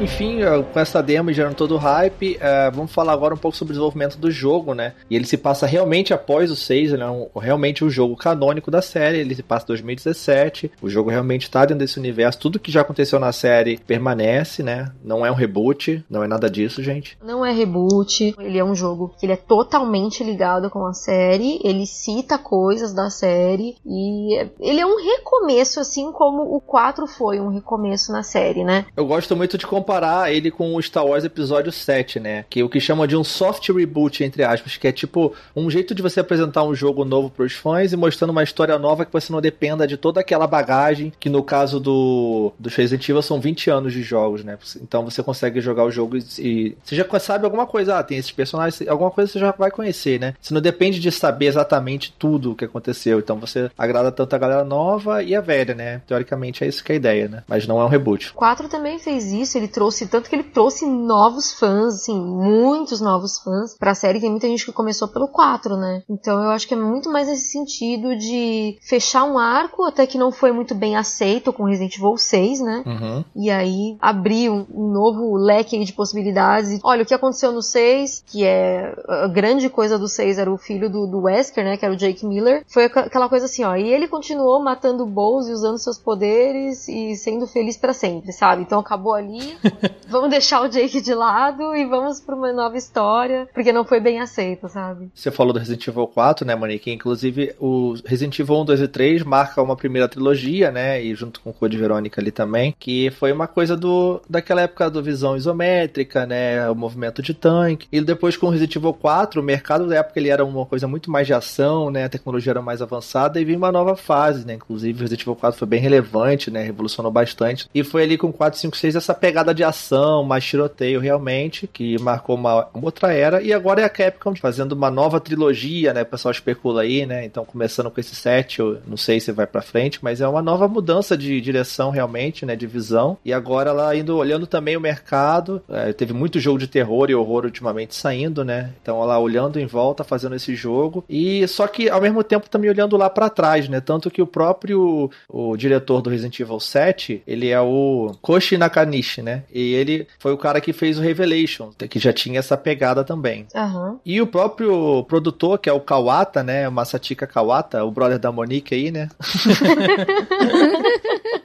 Enfim, 0.03 0.39
com 0.73 0.79
essa 0.81 1.01
demo 1.01 1.31
gerando 1.31 1.55
todo 1.55 1.75
o 1.75 1.77
hype, 1.77 2.35
uh, 2.35 2.75
vamos 2.75 2.91
falar 2.91 3.13
agora 3.13 3.33
um 3.33 3.37
pouco 3.37 3.55
sobre 3.55 3.71
o 3.71 3.75
desenvolvimento 3.75 4.17
do 4.17 4.29
jogo, 4.29 4.73
né? 4.73 4.95
E 5.09 5.15
ele 5.15 5.25
se 5.25 5.37
passa 5.37 5.65
realmente 5.65 6.13
após 6.13 6.51
o 6.51 6.57
6, 6.57 6.91
ele 6.91 7.03
é 7.03 7.09
um, 7.09 7.29
realmente 7.37 7.85
o 7.85 7.87
um 7.87 7.89
jogo 7.89 8.13
canônico 8.17 8.69
da 8.69 8.81
série, 8.81 9.19
ele 9.19 9.33
se 9.33 9.41
passa 9.41 9.63
em 9.63 9.67
2017, 9.67 10.71
o 10.81 10.89
jogo 10.89 11.09
realmente 11.09 11.43
está 11.43 11.61
dentro 11.61 11.77
desse 11.77 11.99
universo, 11.99 12.37
tudo 12.37 12.59
que 12.59 12.69
já 12.69 12.81
aconteceu 12.81 13.17
na 13.17 13.31
série 13.31 13.77
permanece, 13.77 14.61
né? 14.61 14.91
Não 15.01 15.25
é 15.25 15.31
um 15.31 15.35
reboot, 15.35 16.03
não 16.09 16.21
é 16.21 16.27
nada 16.27 16.49
disso, 16.49 16.83
gente. 16.83 17.17
Não 17.23 17.45
é 17.45 17.53
reboot, 17.53 18.35
ele 18.37 18.57
é 18.57 18.63
um 18.63 18.75
jogo 18.75 19.15
que 19.17 19.25
ele 19.25 19.33
é 19.33 19.37
totalmente 19.37 20.21
ligado 20.21 20.69
com 20.69 20.85
a 20.85 20.93
série, 20.93 21.61
ele 21.63 21.87
cita 21.87 22.37
coisas 22.37 22.93
da 22.93 23.09
série 23.09 23.77
e 23.85 24.35
ele 24.59 24.81
é 24.81 24.85
um 24.85 24.97
recomeço, 24.97 25.79
assim 25.79 26.11
como 26.11 26.53
o 26.53 26.59
4 26.59 27.07
foi 27.07 27.39
um 27.39 27.47
recomeço 27.47 28.11
na 28.11 28.21
série, 28.21 28.65
né? 28.65 28.85
Eu 28.97 29.07
gosto 29.07 29.33
muito 29.33 29.57
de 29.57 29.65
comparar 29.65 29.92
ele 30.29 30.51
com 30.51 30.75
o 30.75 30.81
Star 30.81 31.05
Wars 31.05 31.23
Episódio 31.23 31.71
7, 31.71 32.19
né? 32.19 32.45
Que 32.49 32.61
é 32.61 32.63
o 32.63 32.69
que 32.69 32.79
chamam 32.79 33.07
de 33.07 33.15
um 33.15 33.23
soft 33.23 33.69
reboot, 33.69 34.23
entre 34.23 34.43
aspas, 34.43 34.77
que 34.77 34.87
é 34.87 34.91
tipo 34.91 35.33
um 35.55 35.69
jeito 35.69 35.93
de 35.93 36.01
você 36.01 36.19
apresentar 36.19 36.63
um 36.63 36.75
jogo 36.75 37.05
novo 37.05 37.29
para 37.29 37.45
os 37.45 37.53
fãs 37.53 37.93
e 37.93 37.97
mostrando 37.97 38.31
uma 38.31 38.43
história 38.43 38.77
nova 38.77 39.05
que 39.05 39.13
você 39.13 39.31
não 39.31 39.41
dependa 39.41 39.87
de 39.87 39.97
toda 39.97 40.19
aquela 40.19 40.47
bagagem, 40.47 41.11
que 41.19 41.29
no 41.29 41.43
caso 41.43 41.79
do, 41.79 42.51
do 42.59 42.69
Resident 42.69 43.07
Evil 43.07 43.21
são 43.21 43.39
20 43.39 43.69
anos 43.69 43.93
de 43.93 44.03
jogos, 44.03 44.43
né? 44.43 44.57
Então 44.81 45.03
você 45.03 45.21
consegue 45.21 45.61
jogar 45.61 45.83
o 45.83 45.91
jogo 45.91 46.17
e 46.39 46.75
você 46.83 46.95
já 46.95 47.05
sabe 47.19 47.45
alguma 47.45 47.65
coisa, 47.65 47.99
ah, 47.99 48.03
tem 48.03 48.17
esses 48.17 48.31
personagens, 48.31 48.87
alguma 48.87 49.11
coisa 49.11 49.31
você 49.31 49.39
já 49.39 49.51
vai 49.51 49.71
conhecer, 49.71 50.19
né? 50.19 50.33
Você 50.41 50.53
não 50.53 50.61
depende 50.61 50.99
de 50.99 51.11
saber 51.11 51.45
exatamente 51.45 52.13
tudo 52.17 52.51
o 52.51 52.55
que 52.55 52.65
aconteceu, 52.65 53.19
então 53.19 53.37
você 53.37 53.69
agrada 53.77 54.11
tanto 54.11 54.35
a 54.35 54.39
galera 54.39 54.63
nova 54.63 55.23
e 55.23 55.35
a 55.35 55.41
velha, 55.41 55.73
né? 55.73 56.01
Teoricamente 56.07 56.63
é 56.63 56.67
isso 56.67 56.83
que 56.83 56.91
é 56.91 56.95
a 56.95 56.97
ideia, 56.97 57.27
né? 57.27 57.43
Mas 57.47 57.67
não 57.67 57.79
é 57.79 57.85
um 57.85 57.89
reboot. 57.89 58.33
4 58.33 58.67
também 58.67 58.99
fez 58.99 59.31
isso, 59.31 59.57
ele 59.57 59.67
trouxe, 59.67 59.82
tanto 60.07 60.29
que 60.29 60.35
ele 60.35 60.43
trouxe 60.43 60.85
novos 60.85 61.53
fãs, 61.53 61.95
assim, 61.95 62.19
muitos 62.19 63.01
novos 63.01 63.39
fãs 63.39 63.77
pra 63.77 63.95
série. 63.95 64.19
Tem 64.19 64.29
muita 64.29 64.47
gente 64.47 64.65
que 64.65 64.71
começou 64.71 65.07
pelo 65.07 65.27
4, 65.27 65.75
né? 65.77 66.03
Então 66.09 66.41
eu 66.41 66.49
acho 66.49 66.67
que 66.67 66.73
é 66.73 66.77
muito 66.77 67.09
mais 67.09 67.27
nesse 67.27 67.51
sentido 67.51 68.15
de 68.15 68.77
fechar 68.81 69.23
um 69.23 69.37
arco, 69.37 69.83
até 69.83 70.05
que 70.05 70.17
não 70.17 70.31
foi 70.31 70.51
muito 70.51 70.73
bem 70.73 70.95
aceito 70.95 71.51
com 71.51 71.65
Resident 71.65 71.97
Evil 71.97 72.17
6, 72.17 72.61
né? 72.61 72.83
Uhum. 72.85 73.25
E 73.35 73.49
aí 73.49 73.97
abrir 73.99 74.49
um, 74.49 74.65
um 74.73 74.87
novo 74.91 75.35
leque 75.35 75.83
de 75.83 75.93
possibilidades. 75.93 76.79
Olha, 76.83 77.03
o 77.03 77.05
que 77.05 77.13
aconteceu 77.13 77.51
no 77.51 77.61
6, 77.61 78.23
que 78.27 78.43
é 78.43 78.93
a 79.07 79.27
grande 79.27 79.69
coisa 79.69 79.97
do 79.97 80.07
6 80.07 80.37
era 80.37 80.51
o 80.51 80.57
filho 80.57 80.89
do, 80.89 81.07
do 81.07 81.21
Wesker, 81.21 81.63
né? 81.63 81.77
Que 81.77 81.85
era 81.85 81.93
o 81.93 81.97
Jake 81.97 82.25
Miller. 82.25 82.63
Foi 82.67 82.85
aquela 82.85 83.29
coisa 83.29 83.45
assim, 83.45 83.63
ó. 83.63 83.75
E 83.75 83.91
ele 83.91 84.07
continuou 84.07 84.61
matando 84.61 85.05
Bowles 85.05 85.47
e 85.47 85.51
usando 85.51 85.77
seus 85.77 85.97
poderes 85.97 86.87
e 86.87 87.15
sendo 87.15 87.47
feliz 87.47 87.77
para 87.77 87.93
sempre, 87.93 88.31
sabe? 88.31 88.61
Então 88.61 88.79
acabou 88.79 89.13
ali. 89.13 89.57
vamos 90.07 90.29
deixar 90.29 90.61
o 90.61 90.67
Jake 90.67 91.01
de 91.01 91.13
lado 91.13 91.75
e 91.75 91.85
vamos 91.85 92.19
pra 92.19 92.35
uma 92.35 92.51
nova 92.51 92.77
história, 92.77 93.47
porque 93.53 93.71
não 93.71 93.85
foi 93.85 93.99
bem 93.99 94.19
aceito, 94.19 94.67
sabe? 94.69 95.09
Você 95.13 95.31
falou 95.31 95.53
do 95.53 95.59
Resident 95.59 95.87
Evil 95.87 96.07
4, 96.07 96.45
né, 96.45 96.55
Monique? 96.55 96.91
Inclusive, 96.91 97.55
o 97.59 97.95
Resident 98.05 98.37
Evil 98.39 98.61
1, 98.61 98.65
2 98.65 98.81
e 98.81 98.87
3 98.87 99.23
marca 99.23 99.61
uma 99.61 99.75
primeira 99.75 100.07
trilogia, 100.07 100.71
né? 100.71 101.01
E 101.01 101.13
junto 101.15 101.41
com 101.41 101.49
o 101.49 101.53
Code 101.53 101.77
Verônica 101.77 102.21
ali 102.21 102.31
também, 102.31 102.75
que 102.79 103.11
foi 103.11 103.31
uma 103.31 103.47
coisa 103.47 103.75
do 103.75 104.21
daquela 104.29 104.61
época 104.61 104.89
do 104.89 105.01
visão 105.01 105.35
isométrica, 105.35 106.25
né? 106.25 106.69
O 106.69 106.75
movimento 106.75 107.21
de 107.21 107.33
tanque. 107.33 107.87
E 107.91 108.01
depois 108.01 108.37
com 108.37 108.47
o 108.47 108.49
Resident 108.49 108.75
Evil 108.75 108.93
4, 108.93 109.41
o 109.41 109.43
mercado 109.43 109.87
da 109.87 109.97
época 109.97 110.19
ele 110.19 110.29
era 110.29 110.45
uma 110.45 110.65
coisa 110.65 110.87
muito 110.87 111.09
mais 111.09 111.27
de 111.27 111.33
ação, 111.33 111.89
né? 111.89 112.05
A 112.05 112.09
tecnologia 112.09 112.51
era 112.51 112.61
mais 112.61 112.81
avançada 112.81 113.39
e 113.39 113.45
vinha 113.45 113.57
uma 113.57 113.71
nova 113.71 113.95
fase, 113.95 114.45
né? 114.45 114.53
Inclusive, 114.53 114.99
o 114.99 115.01
Resident 115.01 115.21
Evil 115.21 115.35
4 115.35 115.57
foi 115.57 115.67
bem 115.67 115.79
relevante, 115.79 116.51
né? 116.51 116.63
Revolucionou 116.63 117.11
bastante. 117.11 117.67
E 117.73 117.83
foi 117.83 118.03
ali 118.03 118.17
com 118.17 118.31
4, 118.31 118.59
5, 118.59 118.77
6 118.77 118.95
essa 118.95 119.13
pegada 119.13 119.53
de 119.53 119.62
ação, 119.63 120.23
mais 120.23 120.45
tiroteio 120.45 120.99
realmente, 120.99 121.67
que 121.67 121.99
marcou 122.01 122.35
uma, 122.35 122.67
uma 122.73 122.85
outra 122.85 123.13
era. 123.13 123.41
E 123.41 123.53
agora 123.53 123.81
é 123.81 123.83
a 123.83 123.89
Capcom 123.89 124.35
fazendo 124.35 124.73
uma 124.73 124.91
nova 124.91 125.19
trilogia, 125.19 125.93
né? 125.93 126.01
O 126.01 126.05
pessoal 126.05 126.31
especula 126.31 126.81
aí, 126.81 127.05
né? 127.05 127.25
Então, 127.25 127.45
começando 127.45 127.89
com 127.89 127.99
esse 127.99 128.15
set, 128.15 128.59
eu 128.59 128.79
não 128.87 128.97
sei 128.97 129.19
se 129.19 129.31
vai 129.31 129.47
para 129.47 129.61
frente, 129.61 129.99
mas 130.01 130.21
é 130.21 130.27
uma 130.27 130.41
nova 130.41 130.67
mudança 130.67 131.17
de 131.17 131.39
direção 131.41 131.89
realmente, 131.89 132.45
né? 132.45 132.55
De 132.55 132.67
visão. 132.67 133.17
E 133.23 133.33
agora 133.33 133.69
ela 133.69 133.95
indo 133.95 134.15
olhando 134.17 134.47
também 134.47 134.75
o 134.77 134.81
mercado. 134.81 135.61
É, 135.69 135.93
teve 135.93 136.13
muito 136.13 136.39
jogo 136.39 136.59
de 136.59 136.67
terror 136.67 137.09
e 137.09 137.15
horror 137.15 137.45
ultimamente 137.45 137.95
saindo, 137.95 138.43
né? 138.43 138.73
Então 138.81 139.01
ela 139.01 139.19
olhando 139.19 139.59
em 139.59 139.65
volta, 139.65 140.03
fazendo 140.03 140.35
esse 140.35 140.55
jogo. 140.55 141.03
E 141.09 141.47
só 141.47 141.67
que 141.67 141.89
ao 141.89 142.01
mesmo 142.01 142.23
tempo 142.23 142.49
também 142.49 142.69
olhando 142.69 142.97
lá 142.97 143.09
para 143.09 143.29
trás, 143.29 143.67
né? 143.67 143.79
Tanto 143.79 144.09
que 144.09 144.21
o 144.21 144.27
próprio 144.27 145.09
o 145.29 145.55
diretor 145.55 146.01
do 146.01 146.09
Resident 146.09 146.39
Evil 146.39 146.59
7, 146.59 147.23
ele 147.25 147.49
é 147.49 147.59
o 147.59 148.11
Koshi 148.21 148.57
Nakanishi, 148.57 149.21
né? 149.21 149.43
E 149.53 149.75
ele 149.75 150.07
foi 150.17 150.33
o 150.33 150.37
cara 150.37 150.59
que 150.59 150.73
fez 150.73 150.97
o 150.97 151.01
Revelation, 151.01 151.71
que 151.89 151.99
já 151.99 152.11
tinha 152.11 152.39
essa 152.39 152.57
pegada 152.57 153.03
também. 153.03 153.45
Uhum. 153.53 153.99
E 154.03 154.19
o 154.19 154.25
próprio 154.25 155.03
produtor, 155.03 155.59
que 155.59 155.69
é 155.69 155.73
o 155.73 155.79
Kawata, 155.79 156.41
né? 156.41 156.67
O 156.67 156.71
Masatika 156.71 157.27
Kawata, 157.27 157.85
o 157.85 157.91
brother 157.91 158.17
da 158.17 158.31
Monique 158.31 158.73
aí, 158.73 158.91
né? 158.91 159.09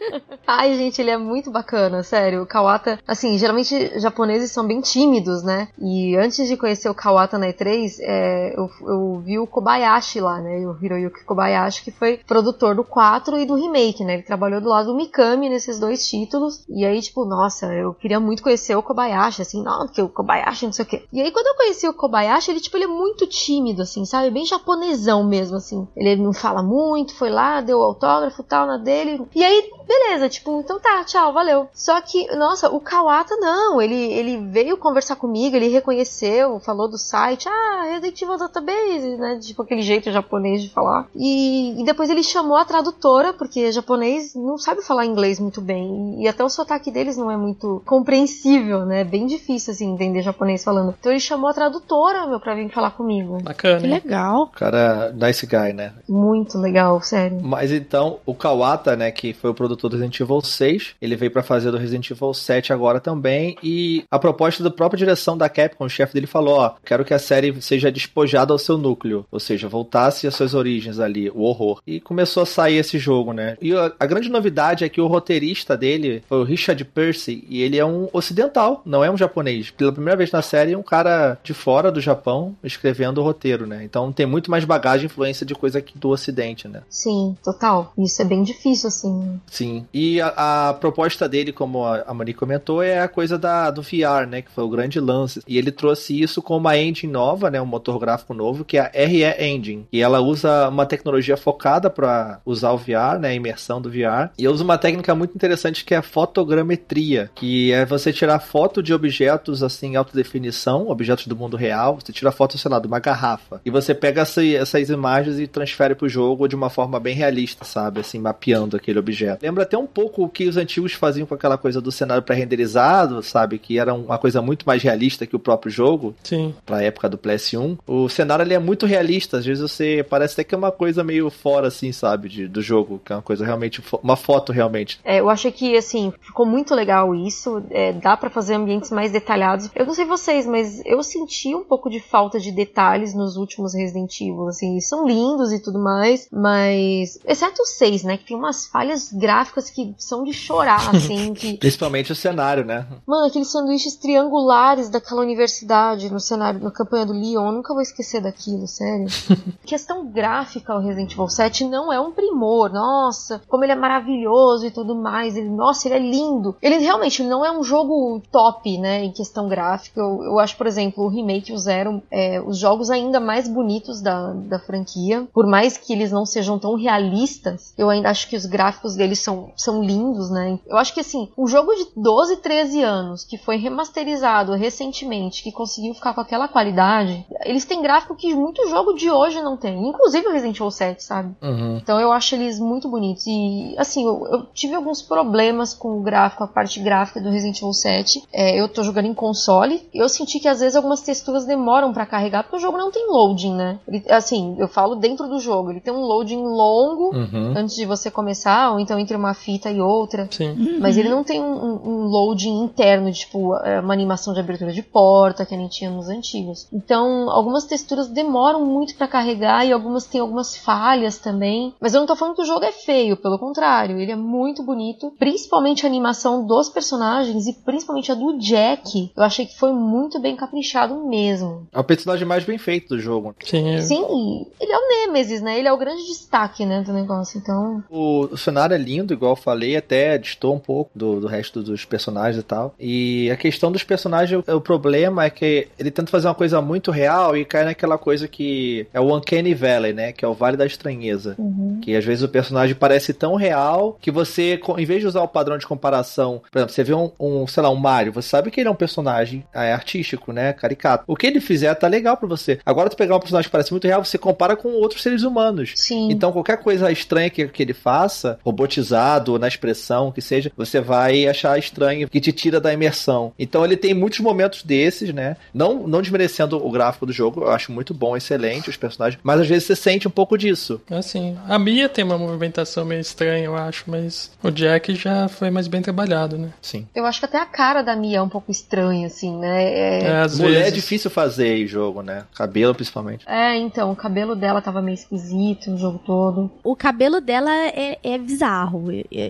Ai, 0.51 0.79
gente, 0.79 0.99
ele 0.99 1.11
é 1.11 1.19
muito 1.19 1.51
bacana, 1.51 2.03
sério. 2.03 2.43
O 2.43 2.47
Kawata, 2.47 2.99
assim, 3.07 3.37
geralmente 3.37 4.01
japoneses 4.01 4.51
são 4.51 4.67
bem 4.67 4.81
tímidos, 4.81 5.43
né? 5.43 5.69
E 5.79 6.17
antes 6.17 6.49
de 6.49 6.57
conhecer 6.57 6.89
o 6.89 6.95
Kawata 6.95 7.37
na 7.37 7.49
E3, 7.49 7.97
é, 8.01 8.59
eu, 8.59 8.71
eu, 8.81 9.23
vi 9.23 9.39
o 9.39 9.47
Kobayashi 9.47 10.23
lá, 10.23 10.41
né? 10.41 10.67
O 10.67 10.75
Hiroyuki 10.83 11.23
Kobayashi, 11.25 11.85
que 11.85 11.91
foi 11.91 12.17
produtor 12.27 12.75
do 12.75 12.83
4 12.83 13.39
e 13.39 13.45
do 13.45 13.57
remake, 13.57 14.03
né? 14.03 14.15
Ele 14.15 14.23
trabalhou 14.23 14.59
do 14.59 14.71
lado 14.71 14.87
do 14.87 14.95
Mikami 14.95 15.51
nesses 15.51 15.79
dois 15.79 16.09
títulos. 16.09 16.65
E 16.67 16.83
aí, 16.83 17.03
tipo, 17.03 17.27
nossa, 17.27 17.67
eu 17.75 17.93
queria 17.93 18.19
muito 18.19 18.43
conhecer 18.43 18.75
o 18.75 18.83
Kobayashi, 18.83 19.43
assim, 19.43 19.63
não, 19.63 19.85
porque 19.85 20.01
o 20.01 20.09
Kobayashi 20.09 20.65
não 20.65 20.73
sei 20.73 20.87
o 20.87 20.89
quê. 20.89 21.05
E 21.13 21.21
aí, 21.21 21.31
quando 21.31 21.49
eu 21.49 21.57
conheci 21.57 21.87
o 21.87 21.93
Kobayashi, 21.93 22.53
ele, 22.53 22.61
tipo, 22.61 22.79
ele 22.79 22.85
é 22.85 22.89
muito 22.89 23.27
tímido, 23.27 23.83
assim, 23.83 24.07
sabe? 24.07 24.31
Bem 24.31 24.47
japonesão 24.47 25.23
mesmo, 25.23 25.59
assim. 25.59 25.87
Ele 25.95 26.17
não 26.17 26.33
fala 26.33 26.63
muito, 26.63 27.15
foi 27.15 27.29
lá, 27.29 27.61
deu 27.61 27.83
autógrafo 27.83 28.43
tal 28.43 28.67
na 28.67 28.79
dele. 28.79 29.21
E 29.35 29.45
aí, 29.45 29.71
beleza, 29.87 30.27
tipo, 30.29 30.38
então 30.47 30.79
tá, 30.79 31.05
tchau, 31.05 31.33
valeu. 31.33 31.69
Só 31.73 32.01
que, 32.01 32.27
nossa, 32.37 32.69
o 32.71 32.81
Kawata 32.81 33.37
não, 33.37 33.81
ele, 33.81 33.95
ele 33.95 34.37
veio 34.39 34.77
conversar 34.77 35.17
comigo, 35.17 35.57
ele 35.57 35.69
reconheceu, 35.69 36.61
falou 36.61 36.89
do 36.89 36.99
site, 36.99 37.49
ah, 37.49 37.83
Resident 37.85 38.23
Evil 38.23 38.39
Database, 38.39 39.17
né, 39.17 39.39
tipo 39.41 39.63
aquele 39.63 39.83
jeito 39.83 40.11
japonês 40.11 40.63
de 40.63 40.71
falar. 40.71 41.07
E, 41.15 41.81
e 41.81 41.85
depois 41.85 42.11
ele 42.11 42.23
chamou 42.23 42.57
a 42.57 42.65
tradutora, 42.65 43.33
porque 43.33 43.73
japonês 43.73 44.35
não 44.35 44.59
sabe 44.59 44.83
falar 44.83 45.07
inglês 45.07 45.41
muito 45.41 45.61
bem, 45.61 46.23
e 46.23 46.29
até 46.29 46.45
o 46.45 46.49
sotaque 46.49 46.91
deles 46.91 47.17
não 47.17 47.31
é 47.31 47.37
muito 47.37 47.83
compreensível, 47.87 48.85
né, 48.85 49.05
bem 49.05 49.27
difícil, 49.27 49.73
assim, 49.73 49.93
entender 49.93 50.23
japonês 50.23 50.63
falando. 50.63 50.95
Então 50.99 51.13
ele 51.13 51.21
chamou 51.21 51.49
a 51.49 51.55
tradutora, 51.55 52.27
meu, 52.27 52.41
pra 52.41 52.55
vir 52.55 52.71
falar 52.71 52.91
comigo. 52.91 53.43
Bacana. 53.43 53.81
Que 53.81 53.87
legal. 53.87 54.49
Cara, 54.49 55.13
nice 55.13 55.47
guy, 55.47 55.73
né? 55.73 55.93
Muito 56.09 56.59
legal, 56.59 57.01
sério. 57.03 57.41
Mas 57.43 57.73
então, 57.73 58.19
o 58.27 58.35
Kawata, 58.35 58.97
né, 58.97 59.11
que 59.11 59.33
foi 59.33 59.51
o 59.51 59.55
produtor 59.55 59.91
do 59.91 59.97
Resident 59.97 60.21
Evil 60.29 60.43
6, 60.43 60.95
ele 61.01 61.17
veio 61.17 61.31
para 61.31 61.43
fazer 61.43 61.71
do 61.71 61.79
Resident 61.79 62.11
Evil 62.11 62.35
7 62.35 62.73
agora 62.73 63.01
também, 63.01 63.57
e 63.63 64.05
a 64.11 64.19
proposta 64.19 64.63
da 64.63 64.71
própria 64.71 64.99
direção 64.99 65.37
da 65.37 65.49
Capcom, 65.49 65.87
o 65.87 65.91
chefe 65.91 66.15
dele 66.15 66.27
falou, 66.27 66.59
ó, 66.59 66.75
quero 66.85 67.05
que 67.05 67.15
a 67.15 67.19
série 67.19 67.61
seja 67.63 67.91
despojada 67.91 68.53
ao 68.53 68.59
seu 68.59 68.77
núcleo, 68.77 69.25
ou 69.31 69.41
seja, 69.41 69.69
voltasse 69.69 70.27
às 70.27 70.35
suas 70.35 70.55
origens 70.55 71.01
ali, 71.01 71.31
o 71.31 71.43
horror. 71.43 71.81
E 71.87 72.01
começou 72.01 72.43
a 72.43 72.47
sair 72.47 72.77
esse 72.77 72.99
jogo, 72.99 73.33
né? 73.33 73.57
E 73.61 73.75
a, 73.75 73.93
a 73.99 74.07
grande 74.07 74.29
novidade 74.29 74.85
é 74.85 74.89
que 74.89 75.01
o 75.01 75.07
roteirista 75.07 75.77
dele 75.77 76.23
foi 76.29 76.39
o 76.39 76.45
Richard 76.45 76.85
Percy, 76.85 77.45
e 77.49 77.63
ele 77.63 77.79
é 77.79 77.85
um 77.85 78.09
ocidental, 78.13 78.83
não 78.85 79.03
é 79.03 79.11
um 79.11 79.17
japonês. 79.17 79.71
Pela 79.71 79.93
primeira 79.93 80.17
vez 80.17 80.31
na 80.31 80.43
série, 80.43 80.77
um 80.77 80.83
cara 80.83 81.39
de 81.43 81.55
fora 81.55 81.91
do 81.91 82.01
Japão 82.01 82.55
escrevendo 82.63 83.19
o 83.19 83.25
roteiro, 83.25 83.67
né? 83.67 83.83
Então 83.85 84.13
tem 84.13 84.27
muito 84.27 84.51
mais 84.51 84.65
bagagem 84.65 85.05
e 85.05 85.07
influência 85.07 85.47
de 85.47 85.55
coisa 85.55 85.79
aqui 85.79 85.99
do 85.99 86.11
ocidente, 86.11 86.69
né? 86.69 86.83
Sim, 86.89 87.37
total. 87.43 87.93
Isso 87.97 88.21
é 88.21 88.25
bem 88.25 88.43
difícil, 88.43 88.89
assim. 88.89 89.41
Sim. 89.47 89.87
E 89.93 90.18
a, 90.21 90.69
a 90.69 90.75
proposta 90.75 91.29
dele, 91.29 91.53
como 91.53 91.85
a, 91.85 92.03
a 92.03 92.15
Mani 92.15 92.35
comentou, 92.35 92.83
é 92.83 93.01
a 93.01 93.09
coisa 93.09 93.39
da, 93.39 93.71
do 93.71 93.83
VR, 93.83 94.27
né? 94.29 94.43
Que 94.43 94.51
foi 94.51 94.65
o 94.65 94.69
grande 94.69 95.01
lance. 95.01 95.43
E 95.47 95.59
ele 95.59 95.71
trouxe 95.71 96.21
isso 96.21 96.43
com 96.43 96.57
uma 96.57 96.77
engine 96.77 97.13
nova, 97.13 97.51
né? 97.51 97.61
Um 97.61 97.67
motor 97.67 97.99
gráfico 97.99 98.35
novo, 98.35 98.65
que 98.65 98.77
é 98.77 98.81
a 98.81 98.91
RE 99.07 99.25
Engine. 99.39 99.87
E 99.93 100.01
ela 100.01 100.21
usa 100.21 100.69
uma 100.69 100.87
tecnologia 100.87 101.37
focada 101.37 101.91
para 101.91 102.41
usar 102.45 102.73
o 102.73 102.79
VR, 102.79 103.19
né? 103.21 103.29
A 103.29 103.35
imersão 103.35 103.81
do 103.81 103.91
VR. 103.91 104.31
E 104.39 104.49
usa 104.49 104.65
uma 104.65 104.79
técnica 104.79 105.15
muito 105.15 105.35
interessante 105.35 105.85
que 105.85 105.95
é 105.95 105.99
a 105.99 106.03
fotogrametria, 106.03 107.31
que 107.35 107.73
é 107.73 107.85
você 107.85 108.13
tirar 108.13 108.39
foto 108.41 108.83
de 108.83 108.93
objetos 108.93 109.63
assim 109.63 109.89
em 109.89 109.97
alta 109.97 110.13
definição, 110.15 110.89
objetos 110.89 111.27
do 111.27 111.37
mundo 111.37 111.57
real. 111.57 111.99
Você 112.01 112.13
tira 112.13 112.33
foto, 112.33 112.59
sei 112.59 112.71
lá, 112.71 112.79
de 112.79 112.87
uma 112.87 112.99
garrafa. 112.99 113.61
E 113.65 113.71
você 113.71 113.95
pega 113.95 114.23
essa, 114.23 114.45
essas 114.45 114.89
imagens 114.91 115.39
e 115.39 115.47
transfere 115.47 115.95
pro 115.95 116.09
jogo 116.09 116.49
de 116.49 116.55
uma 116.55 116.71
forma 116.71 116.99
bem 117.01 117.15
realista, 117.15 117.65
sabe? 117.65 118.01
Assim, 118.01 118.19
mapeando 118.19 118.77
aquele 118.77 118.99
objeto. 118.99 119.43
Lembra 119.43 119.65
até 119.65 119.77
um 119.77 119.87
pouco 119.87 120.08
pouco 120.09 120.25
o 120.25 120.29
que 120.29 120.49
os 120.49 120.57
antigos 120.57 120.95
faziam 120.95 121.27
com 121.27 121.35
aquela 121.35 121.59
coisa 121.59 121.81
do 121.81 121.93
cenário 121.93 122.23
pré-renderizado, 122.23 123.23
sabe? 123.23 123.59
Que 123.59 123.79
era 123.79 123.93
uma 123.93 124.19
coisa 124.19 124.41
muito 124.41 124.65
mais 124.67 124.83
realista 124.83 125.27
que 125.27 125.37
o 125.37 125.39
próprio 125.39 125.71
jogo. 125.71 126.15
Sim. 126.25 126.55
Pra 126.65 126.83
época 126.83 127.09
do 127.09 127.19
PS1. 127.19 127.79
O 127.87 128.09
cenário 128.09 128.43
ele 128.43 128.55
é 128.55 128.59
muito 128.59 128.87
realista. 128.87 129.39
Às 129.39 129.47
vezes 129.47 129.63
você 129.63 130.05
parece 130.09 130.35
até 130.35 130.45
que 130.45 130.55
é 130.55 130.59
uma 130.59 130.73
coisa 130.73 131.05
meio 131.05 131.31
fora, 131.31 131.69
assim, 131.69 131.93
sabe? 131.93 132.29
De, 132.29 132.49
do 132.49 132.63
jogo. 132.63 133.01
Que 133.05 133.13
é 133.13 133.17
uma 133.17 133.23
coisa 133.23 133.45
realmente. 133.45 133.83
Uma 134.03 134.17
foto 134.17 134.53
realmente. 134.53 134.99
É, 135.05 135.21
eu 135.21 135.29
achei 135.29 135.53
que, 135.53 135.77
assim, 135.77 136.13
ficou 136.21 136.47
muito 136.47 136.75
legal 136.75 137.15
isso. 137.15 137.63
É, 137.71 137.93
dá 137.93 138.17
para 138.17 138.31
fazer 138.31 138.55
ambientes 138.55 138.91
mais 138.91 139.13
detalhados. 139.13 139.71
Eu 139.75 139.87
não 139.87 139.95
sei 139.95 140.05
vocês, 140.05 140.47
mas 140.47 140.83
eu 140.85 141.03
senti 141.03 141.55
um 141.55 141.65
pouco 141.65 141.91
de 141.91 142.01
falta 142.01 142.41
de 142.41 142.51
detalhes 142.51 143.15
nos 143.15 143.37
últimos 143.37 143.75
Resident 143.75 144.21
Evil. 144.21 144.49
Assim, 144.49 144.73
eles 144.73 144.89
são 144.89 145.07
lindos 145.07 145.53
e 145.53 145.61
tudo 145.61 145.79
mais, 145.79 146.29
mas. 146.33 147.19
Exceto 147.27 147.63
o 147.63 147.67
6, 147.67 148.05
né? 148.05 148.17
Que 148.17 148.27
tem 148.27 148.37
umas 148.37 148.67
falhas 148.67 149.13
gráficas 149.13 149.71
que 149.71 149.95
são 149.99 150.25
de 150.25 150.33
chorar, 150.33 150.95
assim. 150.95 151.35
que... 151.35 151.57
Principalmente 151.57 152.13
o 152.13 152.17
cenário, 152.17 152.65
né? 152.65 152.87
Mano, 153.07 153.27
aqueles 153.27 153.51
sanduíches 153.51 153.97
triangulares 153.97 154.89
daquela 154.89 155.21
universidade 155.21 156.11
no 156.11 156.21
cenário, 156.21 156.63
na 156.63 156.71
campanha 156.71 157.05
do 157.05 157.13
Leon, 157.13 157.47
eu 157.47 157.53
nunca 157.53 157.75
vou 157.75 157.83
esquecer 157.83 158.21
daquilo, 158.21 158.67
sério. 158.67 159.07
Questão 159.67 160.07
gráfica, 160.07 160.75
o 160.75 160.81
Resident 160.81 161.13
Evil 161.13 161.29
7 161.29 161.65
não 161.65 161.93
é 161.93 162.01
um 162.01 162.13
primor. 162.13 162.73
Nossa, 162.73 163.43
como 163.49 163.65
ele 163.65 163.73
é 163.73 163.77
maravilhoso 163.77 164.67
e 164.67 164.71
tudo 164.71 164.95
mais. 164.95 165.37
Ele, 165.37 165.49
nossa, 165.49 165.89
ele 165.89 165.97
é 165.97 166.11
lindo. 166.11 166.57
Ele 166.63 166.79
realmente 166.79 167.23
não 167.23 167.45
é 167.45 167.51
um 167.51 167.63
jogo 167.63 168.23
top, 168.31 168.79
né, 168.79 169.05
em 169.05 169.13
questão 169.13 169.49
gráfica. 169.49 170.01
Eu, 170.01 170.23
eu 170.23 170.39
acho, 170.39 170.57
por 170.57 170.67
exemplo, 170.67 171.05
o 171.05 171.09
Remake 171.09 171.51
e 171.51 171.55
o 171.55 171.59
Zero, 171.59 172.03
é, 172.11 172.41
os 172.41 172.59
jogos 172.59 172.91
ainda 172.91 173.19
mais 173.19 173.49
bonitos 173.49 174.01
da, 174.01 174.33
da 174.33 174.59
franquia. 174.59 175.27
Por 175.33 175.47
mais 175.47 175.77
que 175.77 175.93
eles 175.93 176.13
não 176.13 176.25
sejam 176.25 176.59
tão 176.59 176.75
realistas, 176.75 177.75
eu 177.77 177.91
ainda 177.91 178.11
acho 178.11 178.29
que 178.29 178.37
os 178.37 178.47
gráficos 178.47 178.95
deles 178.95 179.19
são, 179.19 179.53
são 179.57 179.78
lindos, 179.83 180.31
né? 180.31 180.59
Eu 180.67 180.77
acho 180.77 180.93
que, 180.95 181.01
assim, 181.01 181.29
um 181.37 181.47
jogo 181.47 181.75
de 181.75 181.87
12, 181.97 182.37
13 182.39 182.83
anos, 182.83 183.25
que 183.25 183.39
foi 183.39 183.57
remasterizado 183.57 184.53
recentemente, 184.55 185.43
que 185.43 185.53
conseguiu 185.53 185.95
ficar 185.95 186.15
com 186.15 186.21
aquela 186.21 186.49
qualidade, 186.49 187.25
eles 187.45 187.65
têm 187.65 187.83
gráfico 187.83 188.15
que 188.15 188.35
muito 188.35 188.69
jogo 188.69 188.95
de 188.95 189.11
hoje 189.11 189.41
não 189.43 189.57
tem. 189.57 189.87
Inclusive 189.89 190.27
o 190.27 190.33
Resident 190.33 190.57
Evil 190.57 190.71
7, 190.71 191.03
sabe? 191.03 191.35
Uhum. 191.43 191.79
Então 191.79 192.01
eu 192.01 192.13
acho 192.13 192.35
eles 192.35 192.59
muito 192.59 192.89
bonitos. 192.89 193.27
E, 193.27 193.75
assim, 193.79 194.07
eu, 194.07 194.27
eu 194.31 194.47
tive 194.53 194.75
alguns 194.75 195.03
problemas 195.03 195.75
com 195.75 195.99
o 195.99 196.03
gráfico, 196.03 196.45
a 196.45 196.49
parte 196.49 196.81
gráfica 196.81 197.21
do 197.21 197.31
Resident 197.31 197.59
Evil 197.59 197.73
7. 197.73 198.23
É, 198.33 198.61
eu 198.61 198.69
tô 198.69 198.83
jogando 198.83 199.07
em 199.07 199.15
console. 199.15 199.89
E 199.93 199.99
eu 199.99 200.09
senti 200.09 200.39
que 200.41 200.49
às 200.49 200.61
vezes 200.61 200.77
algumas 200.77 201.01
texturas 201.03 201.45
demoram 201.45 201.93
para 201.93 202.07
carregar, 202.07 202.43
porque 202.43 202.57
o 202.57 202.61
jogo 202.61 202.77
não 202.79 202.91
tem 202.91 203.07
loading, 203.09 203.55
né? 203.55 203.79
Ele, 203.87 204.03
assim, 204.09 204.57
eu 204.59 204.69
falo 204.69 204.95
dentro 204.95 205.29
do 205.29 205.39
jogo. 205.39 205.71
Ele 205.71 205.81
tem 205.81 205.93
um 205.93 206.01
loading 206.01 206.43
longo 206.43 207.09
Uhum. 207.15 207.55
antes 207.57 207.75
de 207.75 207.85
você 207.87 208.11
começar, 208.11 208.71
ou 208.73 208.81
então 208.81 208.99
entre 208.99 209.17
uma 209.17 209.35
fita 209.35 209.68
e 209.71 209.81
outra. 209.81 210.29
Sim. 210.31 210.79
Mas 210.81 210.97
ele 210.97 211.09
não 211.09 211.23
tem 211.25 211.41
um, 211.41 211.81
um- 211.89 212.05
loading 212.09 212.63
interno, 212.65 213.11
de, 213.11 213.19
tipo, 213.21 213.55
é, 213.57 213.81
uma 213.81 213.93
animação 213.93 214.33
de 214.33 214.41
abertura 214.41 214.73
de 214.73 214.83
porta, 214.83 215.45
que 215.45 215.57
nem 215.57 215.69
tinha 215.69 215.91
nos 215.91 216.09
antigos. 216.09 216.67
Então, 216.73 217.31
algumas 217.31 217.65
texturas 217.65 218.09
demoram 218.09 218.65
muito 218.65 218.95
pra 218.97 219.07
carregar 219.09 219.67
e 219.67 219.73
algumas 219.73 220.05
têm 220.07 220.21
algumas 220.21 220.57
falhas 220.57 221.19
também. 221.19 221.75
Mas 221.81 221.95
eu 221.95 222.01
não 222.01 222.07
tô 222.07 222.17
falando 222.17 222.35
que 222.37 222.43
o 222.43 222.47
jogo 222.47 222.65
é 222.65 222.73
feio, 222.73 223.17
pelo 223.17 223.39
contrário, 223.39 223.99
ele 224.01 224.13
é 224.13 224.17
muito 224.17 224.63
bonito. 224.63 225.13
Principalmente 225.19 225.85
a 225.85 225.89
animação 225.89 226.47
dos 226.47 226.69
personagens 226.69 227.47
e 227.47 227.53
principalmente 227.53 228.11
a 228.13 228.15
do 228.15 228.39
Jack. 228.39 229.11
Eu 229.17 229.23
achei 229.23 229.47
que 229.47 229.57
foi 229.59 229.73
muito 229.73 230.19
bem 230.21 230.37
caprichado 230.37 230.95
mesmo. 231.07 231.67
É 231.73 231.79
o 231.79 231.85
personagem 231.85 232.27
mais 232.27 232.45
bem 232.45 232.59
feito 232.59 232.89
do 232.89 233.01
jogo. 233.01 233.35
Sim. 233.45 233.69
é- 233.71 233.81
Sim, 233.83 234.47
ele 234.61 234.73
é 234.73 234.77
o 234.79 234.89
Nemesis, 235.07 235.41
né? 235.41 235.59
Ele 235.59 235.69
é 235.69 235.73
o 235.73 235.77
grande 235.79 236.05
destaque, 236.07 236.65
né, 236.65 236.83
do 236.83 236.93
negócio. 236.93 237.39
Então, 237.39 237.83
O, 237.91 238.27
o 238.33 238.37
cenário 238.37 238.75
é 238.75 238.79
lindo, 238.79 239.13
igual 239.13 239.33
eu 239.33 239.37
falei, 239.37 239.58
até 239.77 240.19
distou 240.19 240.55
um 240.55 240.59
pouco 240.59 240.91
do, 240.95 241.21
do 241.21 241.27
resto 241.27 241.63
dos 241.63 241.85
personagens 241.85 242.41
e 242.41 242.45
tal. 242.45 242.75
E 242.79 243.31
a 243.31 243.37
questão 243.37 243.71
dos 243.71 243.83
personagens, 243.83 244.43
o, 244.47 244.57
o 244.57 244.61
problema 244.61 245.25
é 245.25 245.31
que 245.31 245.69
ele 245.79 245.91
tenta 245.91 246.11
fazer 246.11 246.29
uma 246.29 246.35
coisa 246.35 246.61
muito 246.61 246.91
real 246.91 247.37
e 247.37 247.45
cai 247.45 247.65
naquela 247.65 247.99
coisa 247.99 248.29
que 248.29 248.87
é 248.93 249.01
o 249.01 249.17
Uncanny 249.17 249.55
Valley, 249.55 249.93
né? 249.93 250.13
Que 250.13 250.25
é 250.25 250.29
o 250.29 250.35
Vale 250.35 250.57
da 250.57 250.67
Estranheza. 250.67 251.37
Que 251.83 251.95
às 251.97 252.05
vezes 252.05 252.23
o 252.23 252.29
personagem 252.29 252.75
parece 252.75 253.13
tão 253.13 253.35
real 253.35 253.99
que 254.01 254.11
você, 254.11 254.61
em 254.77 254.85
vez 254.85 255.01
de 255.01 255.07
usar 255.07 255.23
o 255.23 255.29
padrão 255.29 255.59
de 255.59 255.67
comparação, 255.67 256.43
por 256.51 256.59
exemplo, 256.59 256.75
você 256.75 256.85
vê 256.85 256.95
um, 256.95 257.11
um, 257.19 257.47
sei 257.47 257.63
lá, 257.63 257.71
um 257.71 257.77
Mario, 257.77 258.13
você 258.13 258.29
sabe 258.29 258.51
que 258.51 258.61
ele 258.61 258.69
é 258.69 258.73
um 258.73 258.77
personagem 258.77 259.45
é, 259.55 259.73
artístico, 259.73 260.33
né? 260.33 260.53
Caricato. 260.53 261.05
O 261.07 261.17
que 261.17 261.27
ele 261.27 261.41
fizer 261.41 261.75
tá 261.75 261.87
legal 261.87 262.17
pra 262.17 262.29
você. 262.29 262.59
Agora, 262.65 262.91
tu 262.91 262.97
pegar 262.97 263.17
um 263.17 263.21
personagem 263.21 263.49
que 263.49 263.53
parece 263.53 263.71
muito 263.71 263.87
real, 263.87 264.05
você 264.05 264.19
compara 264.19 264.57
com 264.57 264.69
outros 264.69 265.03
seres 265.03 265.23
humanos. 265.23 265.73
sim. 265.77 266.09
Então, 266.11 266.33
qualquer 266.33 266.59
coisa 266.59 266.91
estranha 266.91 267.31
que, 267.31 267.47
que 267.49 267.63
ele 267.63 267.75
faça, 267.75 268.39
robotizado, 268.45 269.33
ou 269.33 269.39
na 269.49 269.55
expressão, 269.55 270.13
que 270.13 270.21
seja, 270.21 270.53
você 270.57 270.81
vai 270.81 271.27
achar 271.27 271.59
estranho, 271.59 272.09
que 272.09 272.21
te 272.21 272.33
tira 272.33 272.61
da 272.61 272.73
imersão. 272.73 273.33
Então, 273.39 273.65
ele 273.65 273.77
tem 273.77 273.95
muitos 273.95 274.21
momentos 274.21 274.63
desses, 274.63 275.13
né? 275.13 275.37
Não, 275.55 275.87
não 275.89 276.03
desmerecendo 276.03 276.65
o 276.65 276.71
gráfico 276.71 277.07
do 277.07 277.13
jogo, 277.13 277.43
eu 277.43 277.51
acho 277.51 277.73
muito 277.73 277.95
bom, 277.95 278.17
excelente 278.17 278.69
os 278.69 278.77
personagens, 278.77 279.19
mas 279.23 279.41
às 279.41 279.49
vezes 279.49 279.65
você 279.65 279.75
sente 279.77 280.07
um 280.07 280.11
pouco 280.11 280.37
disso. 280.37 280.81
Assim, 280.91 281.37
a 281.49 281.59
Mia 281.59 281.89
tem 281.89 282.05
uma 282.05 282.19
movimentação 282.19 282.85
meio 282.85 283.01
estranha, 283.01 283.45
eu 283.47 283.57
acho, 283.57 283.85
mas 283.87 284.31
o 284.43 284.51
Jack 284.51 284.95
já 284.95 285.29
foi 285.29 285.51
mais 285.51 285.67
bem 285.67 285.81
trabalhado, 285.81 286.37
né? 286.37 286.51
Sim. 286.61 286.87
Eu 286.95 287.07
acho 287.07 287.19
que 287.21 287.27
até 287.27 287.39
a 287.41 287.47
cara 287.47 287.83
da 287.83 287.97
Mia 287.97 288.19
é 288.19 288.23
um 288.23 288.29
pouco 288.29 288.51
estranha, 288.51 289.07
assim, 289.07 289.37
né? 289.39 289.65
É, 289.65 290.03
É, 290.05 290.17
às 290.21 290.39
Mulher 290.39 290.57
é 290.57 290.59
vezes. 290.65 290.75
difícil 290.75 291.11
fazer 291.11 291.57
em 291.63 291.67
jogo, 291.67 292.03
né? 292.03 292.25
Cabelo, 292.35 292.75
principalmente. 292.75 293.25
é, 293.27 293.57
então, 293.57 293.91
o 293.91 293.97
cabelo 293.97 294.35
dela 294.37 294.61
tava 294.61 294.83
meio 294.83 294.95
esquisito 294.95 295.71
no 295.71 295.79
jogo 295.79 296.01
todo. 296.05 296.51
O 296.63 296.77
cabelo 296.77 297.21
dela 297.21 297.51
é, 297.69 297.99
é 298.03 298.19
bizarro. 298.19 298.85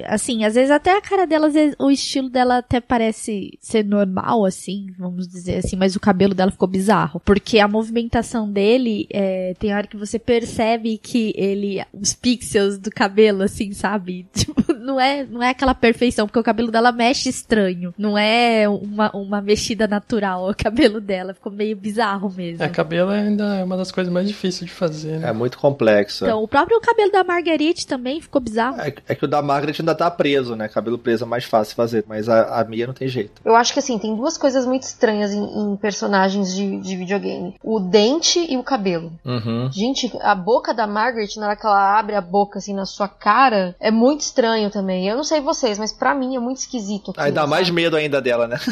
Assim, 0.09 0.44
às 0.44 0.55
vezes 0.55 0.71
até 0.71 0.97
a 0.97 1.01
cara 1.01 1.27
dela, 1.27 1.49
vezes, 1.49 1.77
o 1.79 1.90
estilo 1.90 2.29
dela 2.29 2.59
até 2.59 2.81
parece 2.81 3.59
ser 3.61 3.85
normal, 3.85 4.44
assim, 4.44 4.87
vamos 4.99 5.29
dizer 5.29 5.59
assim, 5.59 5.77
mas 5.77 5.97
o 5.97 6.01
cabelo 6.01 6.35
dela 6.35 6.51
ficou 6.51 6.68
bizarro. 6.68 7.21
Porque 7.25 7.59
a 7.59 7.68
movimentação 7.68 8.51
dele, 8.51 9.07
é, 9.11 9.55
tem 9.59 9.75
hora 9.75 9.87
que 9.87 9.97
você 9.97 10.18
percebe 10.18 10.99
que 10.99 11.33
ele, 11.37 11.85
os 11.92 12.14
pixels 12.14 12.79
do 12.79 12.90
cabelo, 12.90 13.42
assim, 13.42 13.73
sabe? 13.73 14.27
Tipo, 14.38 14.73
não 14.88 14.98
é, 14.98 15.24
não 15.24 15.42
é 15.42 15.51
aquela 15.51 15.74
perfeição, 15.74 16.27
porque 16.27 16.38
o 16.38 16.42
cabelo 16.42 16.70
dela 16.70 16.90
mexe 16.90 17.29
estranho. 17.29 17.92
Não 17.98 18.16
é 18.16 18.66
uma, 18.68 19.11
uma 19.14 19.40
mexida 19.42 19.87
natural 19.87 20.48
o 20.48 20.55
cabelo 20.55 21.01
dela. 21.01 21.35
Ficou 21.35 21.53
meio 21.53 21.77
bizarro 21.77 22.33
mesmo. 22.35 22.64
É, 22.64 22.68
cabelo 22.68 23.11
ainda 23.11 23.57
é 23.57 23.64
uma 23.64 23.77
das 23.77 23.92
coisas 23.92 24.12
mais 24.12 24.27
difíceis 24.27 24.70
de 24.70 24.74
fazer, 24.74 25.18
né? 25.18 25.29
É 25.29 25.33
muito 25.33 25.59
complexo. 25.59 26.24
Então, 26.24 26.42
o 26.42 26.48
próprio 26.48 26.81
cabelo 26.81 27.12
da 27.12 27.22
Marguerite 27.22 27.87
também 27.87 28.20
ficou 28.20 28.40
bizarro. 28.40 28.81
É, 28.81 28.94
é 29.09 29.14
que 29.14 29.24
o 29.24 29.29
da 29.29 29.42
Margaret 29.42 29.74
ainda 29.79 29.94
tá 29.94 30.11
preso, 30.11 30.57
né? 30.57 30.68
Cabelo 30.68 30.98
preso 30.98 31.24
é 31.24 31.27
mais 31.27 31.44
fácil 31.44 31.77
fazer, 31.77 32.05
mas 32.09 32.29
a, 32.29 32.61
a 32.61 32.64
Mia 32.64 32.87
não 32.87 32.94
tem 32.94 33.09
jeito. 33.09 33.42
Eu 33.44 33.55
acho 33.55 33.72
que, 33.72 33.79
assim, 33.79 33.98
tem 33.98 34.16
duas 34.16 34.38
coisas 34.38 34.64
muito 34.64 34.85
estranhas 34.85 35.33
em, 35.33 35.44
em 35.44 35.77
personagens 35.77 36.55
de, 36.55 36.79
de 36.81 36.96
videogame: 36.96 37.55
o 37.62 37.79
dente 37.79 38.46
e 38.51 38.57
o 38.57 38.62
cabelo. 38.62 39.12
Uhum. 39.24 39.70
Gente, 39.70 40.11
a 40.22 40.35
boca 40.35 40.72
da 40.72 40.87
Margaret, 40.87 41.29
na 41.37 41.48
hora 41.48 41.57
que 41.57 41.66
ela 41.66 41.98
abre 41.98 42.14
a 42.14 42.20
boca, 42.20 42.59
assim, 42.59 42.74
na 42.74 42.87
sua 42.87 43.09
cara, 43.09 43.77
é 43.79 43.90
muito 43.90 44.20
estranho 44.20 44.70
também. 44.79 45.09
Eu 45.09 45.17
não 45.17 45.25
sei 45.25 45.41
vocês, 45.41 45.77
mas 45.79 45.93
pra 45.93 46.14
mim 46.14 46.37
é 46.37 46.38
muito 46.38 46.59
esquisito. 46.59 47.12
Aí 47.17 47.33
dá 47.33 47.47
mais 47.47 47.69
medo 47.69 47.97
ainda 47.97 48.21
dela, 48.21 48.47
né? 48.47 48.59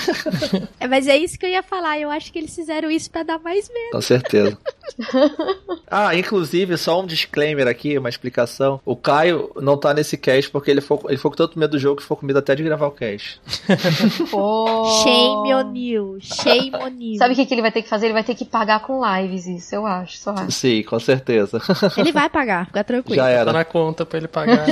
É, 0.78 0.86
mas 0.86 1.08
é 1.08 1.16
isso 1.16 1.38
que 1.38 1.44
eu 1.46 1.50
ia 1.50 1.62
falar. 1.62 1.98
Eu 1.98 2.10
acho 2.10 2.30
que 2.32 2.38
eles 2.38 2.54
fizeram 2.54 2.90
isso 2.90 3.10
pra 3.10 3.22
dar 3.22 3.38
mais 3.40 3.68
medo. 3.68 3.90
Com 3.92 4.00
certeza. 4.00 4.56
ah, 5.90 6.14
inclusive, 6.14 6.76
só 6.76 7.00
um 7.00 7.06
disclaimer 7.06 7.66
aqui, 7.66 7.96
uma 7.98 8.08
explicação. 8.08 8.80
O 8.84 8.94
Caio 8.94 9.50
não 9.60 9.76
tá 9.76 9.92
nesse 9.94 10.16
cast 10.16 10.50
porque 10.50 10.70
ele 10.70 10.80
ficou, 10.80 11.00
ele 11.08 11.16
ficou 11.16 11.30
com 11.30 11.36
tanto 11.36 11.58
medo 11.58 11.70
do 11.72 11.78
jogo 11.78 11.96
que 11.96 12.02
ficou 12.02 12.16
com 12.16 12.26
medo 12.26 12.38
até 12.38 12.54
de 12.54 12.62
gravar 12.62 12.86
o 12.86 12.90
cast. 12.92 13.40
Pô. 14.30 14.84
Shame 15.02 15.54
on 15.54 15.74
you. 15.74 16.18
Shame 16.20 16.72
on 16.76 16.92
you. 17.00 17.16
Sabe 17.18 17.32
o 17.32 17.36
que, 17.36 17.46
que 17.46 17.54
ele 17.54 17.62
vai 17.62 17.72
ter 17.72 17.82
que 17.82 17.88
fazer? 17.88 18.06
Ele 18.06 18.14
vai 18.14 18.24
ter 18.24 18.34
que 18.34 18.44
pagar 18.44 18.80
com 18.80 19.00
lives, 19.04 19.46
isso, 19.46 19.74
eu 19.74 19.86
acho, 19.86 20.18
só 20.18 20.30
acho. 20.32 20.52
Sim, 20.52 20.82
com 20.82 20.98
certeza. 21.00 21.60
Ele 21.96 22.12
vai 22.12 22.28
pagar, 22.28 22.66
fica 22.66 22.84
tranquilo. 22.84 23.16
Já 23.16 23.24
Tá 23.24 23.30
era. 23.30 23.52
na 23.52 23.64
conta 23.64 24.04
pra 24.06 24.18
ele 24.18 24.28
pagar. 24.28 24.66